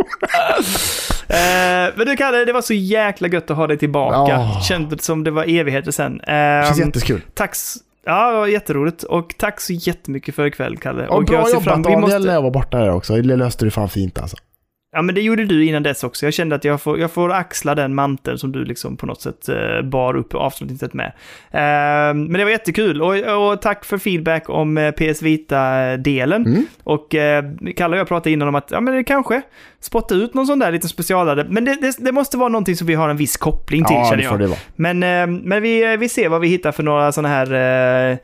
Eh, 1.29 1.93
men 1.97 2.07
du 2.07 2.17
Kalle, 2.17 2.45
det 2.45 2.53
var 2.53 2.63
så 2.63 2.75
jäkla 2.75 3.29
gött 3.29 3.51
att 3.51 3.57
ha 3.57 3.67
dig 3.67 3.79
tillbaka. 3.79 4.33
Ja. 4.33 4.61
Kändes 4.69 5.05
som 5.05 5.25
det 5.25 5.31
var 5.31 5.45
evigheter 5.49 5.91
sen. 5.91 6.19
Det 6.19 6.63
känns 6.67 6.81
Um, 6.81 6.87
jättekul. 6.87 7.21
tack, 7.35 7.57
ja, 8.07 8.31
det 8.33 8.39
var 8.39 8.47
jätteroligt. 8.47 9.03
Och 9.03 9.35
tack 9.39 9.61
så 9.61 9.73
jättemycket 9.73 10.35
för 10.35 10.47
ikväll, 10.47 10.77
Kalle. 10.77 11.07
Och 11.07 11.25
bra 11.25 11.35
jag 11.37 11.47
ser 11.47 11.55
jobbat 11.55 11.65
fram- 11.65 11.83
Daniel 11.83 12.01
måste- 12.01 12.19
när 12.19 12.35
jag 12.35 12.43
var 12.43 12.51
borta 12.51 12.79
där 12.79 12.91
också. 12.91 13.17
Det 13.17 13.37
löste 13.37 13.65
du 13.65 13.71
fan 13.71 13.89
fint 13.89 14.19
alltså. 14.19 14.37
Ja, 14.93 15.03
men 15.03 15.15
det 15.15 15.21
gjorde 15.21 15.45
du 15.45 15.65
innan 15.65 15.83
dess 15.83 16.05
också. 16.05 16.27
Jag 16.27 16.35
kände 16.35 16.57
att 16.57 16.65
jag 16.65 16.83
får, 16.83 16.99
jag 16.99 17.11
får 17.11 17.33
axla 17.33 17.75
den 17.75 17.95
manteln 17.95 18.39
som 18.39 18.53
du 18.53 18.65
liksom 18.65 18.97
på 18.97 19.07
något 19.07 19.21
sätt 19.23 19.49
eh, 19.49 19.83
bar 19.83 20.17
upp 20.17 20.35
avslutningsvis 20.35 20.93
med. 20.93 21.07
Eh, 21.51 22.15
men 22.15 22.33
det 22.33 22.45
var 22.45 22.51
jättekul 22.51 23.03
och, 23.03 23.51
och 23.53 23.63
tack 23.63 23.85
för 23.85 23.99
feedback 23.99 24.49
om 24.49 24.79
eh, 24.79 24.91
PS 24.91 25.23
Vita-delen. 25.23 26.47
Mm. 26.47 26.67
Och 26.85 27.15
eh, 27.15 27.45
Kalle 27.77 27.97
och 27.97 28.01
jag 28.01 28.09
pratade 28.09 28.31
innan 28.31 28.49
om 28.49 28.55
att 28.55 28.71
ja, 28.71 28.81
men 28.81 28.95
det 28.95 29.05
kanske 29.05 29.43
spotta 29.81 30.15
ut 30.15 30.35
någon 30.35 30.47
sån 30.47 30.59
där 30.59 30.73
liten 30.73 30.89
specialare. 30.89 31.47
Men 31.49 31.65
det, 31.65 31.75
det, 31.81 31.97
det 31.99 32.13
måste 32.13 32.37
vara 32.37 32.49
någonting 32.49 32.77
som 32.77 32.87
vi 32.87 32.95
har 32.95 33.09
en 33.09 33.17
viss 33.17 33.37
koppling 33.37 33.85
till, 33.85 33.97
Ja, 33.97 34.05
känner 34.05 34.17
det 34.17 34.23
jag. 34.23 34.33
får 34.33 34.39
det 34.39 34.47
vara. 34.47 34.59
Men, 34.77 35.03
eh, 35.03 35.27
men 35.27 35.63
vi, 35.63 35.97
vi 35.97 36.09
ser 36.09 36.29
vad 36.29 36.41
vi 36.41 36.49
hittar 36.49 36.73
för 36.73 36.83
några 36.83 37.13
sådana 37.13 37.29
här 37.29 38.11
eh, 38.13 38.17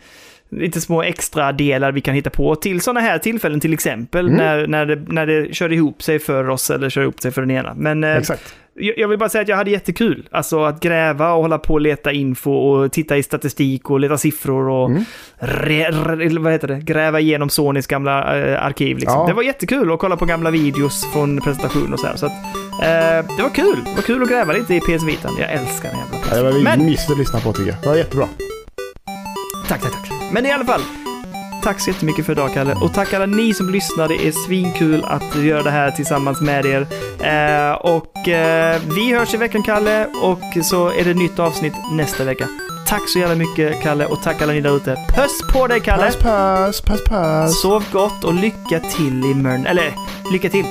lite 0.53 0.81
små 0.81 1.03
extra 1.03 1.53
delar 1.53 1.93
vi 1.93 2.01
kan 2.01 2.15
hitta 2.15 2.31
på 2.31 2.55
till 2.55 2.81
sådana 2.81 3.01
här 3.01 3.19
tillfällen 3.19 3.61
till 3.61 3.73
exempel 3.73 4.27
Mm. 4.27 4.37
när, 4.39 4.67
när, 4.67 4.87
det, 4.87 5.13
när 5.13 5.27
det 5.27 5.55
kör 5.55 5.73
ihop 5.73 6.03
sig 6.03 6.19
för 6.19 6.49
oss 6.49 6.71
eller 6.71 6.91
kör 6.91 7.03
ihop 7.03 7.21
sig 7.21 7.31
för 7.33 7.41
den 7.41 7.51
ena. 7.51 7.75
Men 7.77 8.05
eh, 8.05 8.17
Exakt. 8.17 8.55
jag, 8.75 8.99
jag 8.99 9.09
vill 9.09 9.19
bara 9.19 9.29
säga 9.29 9.43
att 9.43 9.49
jag 9.49 9.57
hade 9.57 9.71
jättekul. 9.71 10.29
Alltså 10.31 10.65
att 10.65 10.81
gräva 10.81 11.33
och 11.33 11.43
hålla 11.43 11.59
på 11.59 11.75
och 11.75 11.81
leta 11.81 12.13
info 12.13 12.53
och 12.53 12.93
titta 12.93 13.17
i 13.17 13.23
statistik 13.23 13.91
och 13.91 14.01
leta 14.01 14.19
siffror 14.19 14.69
och 14.69 14.91
Mm. 14.91 15.05
re, 15.39 15.91
re, 15.91 16.39
vad 16.39 16.53
heter 16.53 16.69
det? 16.69 16.79
gräva 16.81 17.21
igenom 17.21 17.49
Sonys 17.49 17.87
gamla 17.87 18.39
eh, 18.47 18.65
arkiv. 18.65 18.99
Liksom. 18.99 19.21
Ja. 19.21 19.27
Det 19.27 19.33
var 19.33 19.43
jättekul 19.43 19.93
att 19.93 19.99
kolla 19.99 20.17
på 20.17 20.25
gamla 20.25 20.51
videos 20.51 21.13
från 21.13 21.41
presentation 21.41 21.93
och 21.93 22.01
så 22.01 22.07
här. 22.07 22.17
Så 22.17 22.27
att, 22.27 22.33
eh, 22.33 23.37
det 23.37 23.43
var 23.43 23.55
kul. 23.55 23.77
Det 23.85 23.95
var 23.97 24.03
kul 24.03 24.23
att 24.23 24.29
gräva 24.29 24.53
lite 24.53 24.75
i 24.75 24.81
PS 24.81 25.05
Vita. 25.09 25.29
Jag 25.41 25.53
älskar 25.53 25.89
den 25.89 25.99
jävla 25.99 26.19
PS 26.19 26.29
Ja, 26.31 26.37
det 26.37 26.43
var 26.43 26.77
mysigt 26.85 27.11
att 27.11 27.19
lyssna 27.19 27.41
på 27.41 27.53
tycker 27.53 27.71
jag. 27.71 27.81
Det 27.83 27.89
var 27.89 27.97
jättebra. 27.97 28.29
Tack, 29.69 29.81
tack, 29.83 29.93
tack. 29.93 30.12
Men 30.33 30.47
i 30.47 30.53
alla 30.53 30.65
fall, 30.65 30.81
tack 31.63 31.81
så 31.81 31.91
jättemycket 31.91 32.27
för 32.27 32.33
idag, 32.33 32.55
Kalle. 32.55 32.75
Och 32.75 32.95
tack 32.95 33.13
alla 33.13 33.27
ni 33.27 33.55
som 33.55 33.71
lyssnar. 33.71 34.09
Det 34.09 34.27
är 34.29 34.33
svinkul 34.47 35.05
att 35.05 35.37
göra 35.45 35.63
det 35.63 35.71
här 35.71 35.91
tillsammans 35.91 36.41
med 36.41 36.67
er. 36.67 36.87
Eh, 37.21 37.73
och 37.75 38.29
eh, 38.29 38.81
vi 38.97 39.15
hörs 39.15 39.35
i 39.35 39.37
veckan, 39.37 39.63
Kalle. 39.63 40.07
Och 40.23 40.65
så 40.65 40.89
är 40.89 41.05
det 41.05 41.15
nytt 41.15 41.39
avsnitt 41.39 41.75
nästa 41.93 42.25
vecka. 42.25 42.49
Tack 42.89 43.09
så 43.09 43.19
jävla 43.19 43.35
mycket, 43.35 43.83
Kalle. 43.83 44.07
Och 44.07 44.23
tack 44.23 44.43
alla 44.43 44.53
ni 44.53 44.61
där 44.61 44.77
ute. 44.77 44.97
Puss 45.17 45.43
på 45.53 45.67
dig, 45.67 45.81
Kalle! 45.81 46.07
Puss, 46.07 46.17
puss, 46.17 46.81
puss, 46.81 47.05
puss. 47.09 47.63
Sov 47.63 47.85
gott 47.93 48.25
och 48.25 48.35
lycka 48.35 48.81
till 48.97 49.25
imorgon. 49.25 49.67
Eller, 49.67 49.93
lycka 50.33 50.49
till. 50.49 50.65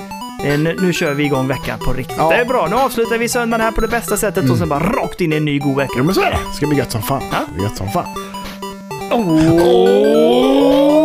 Eh, 0.45 0.59
Nu, 0.59 0.77
nu 0.81 0.93
kör 0.93 1.13
vi 1.13 1.23
igång 1.23 1.47
veckan 1.47 1.79
på 1.79 1.93
riktigt. 1.93 2.17
Ja. 2.17 2.29
Det 2.29 2.35
är 2.35 2.45
bra. 2.45 2.67
Nu 2.69 2.75
avslutar 2.75 3.17
vi 3.17 3.29
söndagen 3.29 3.61
här 3.61 3.71
på 3.71 3.81
det 3.81 3.87
bästa 3.87 4.17
sättet 4.17 4.49
och 4.49 4.57
sen 4.57 4.69
bara 4.69 4.79
rakt 4.79 5.21
in 5.21 5.33
i 5.33 5.35
en 5.35 5.45
ny 5.45 5.59
god 5.59 5.75
vecka. 5.77 5.93
Jo 5.97 6.03
men 6.03 6.15
så 6.15 6.21
är 6.21 6.31
det. 6.31 6.37
Det 6.49 6.55
ska 6.55 6.67
bli 6.67 6.77
gött 6.77 6.91
som 6.91 7.01
fan. 7.01 7.21
Ja. 7.31 7.63
Gött 7.63 7.77
som 7.77 7.89
fan. 7.91 8.05
Oh. 9.13 9.25
oh. 9.59 11.00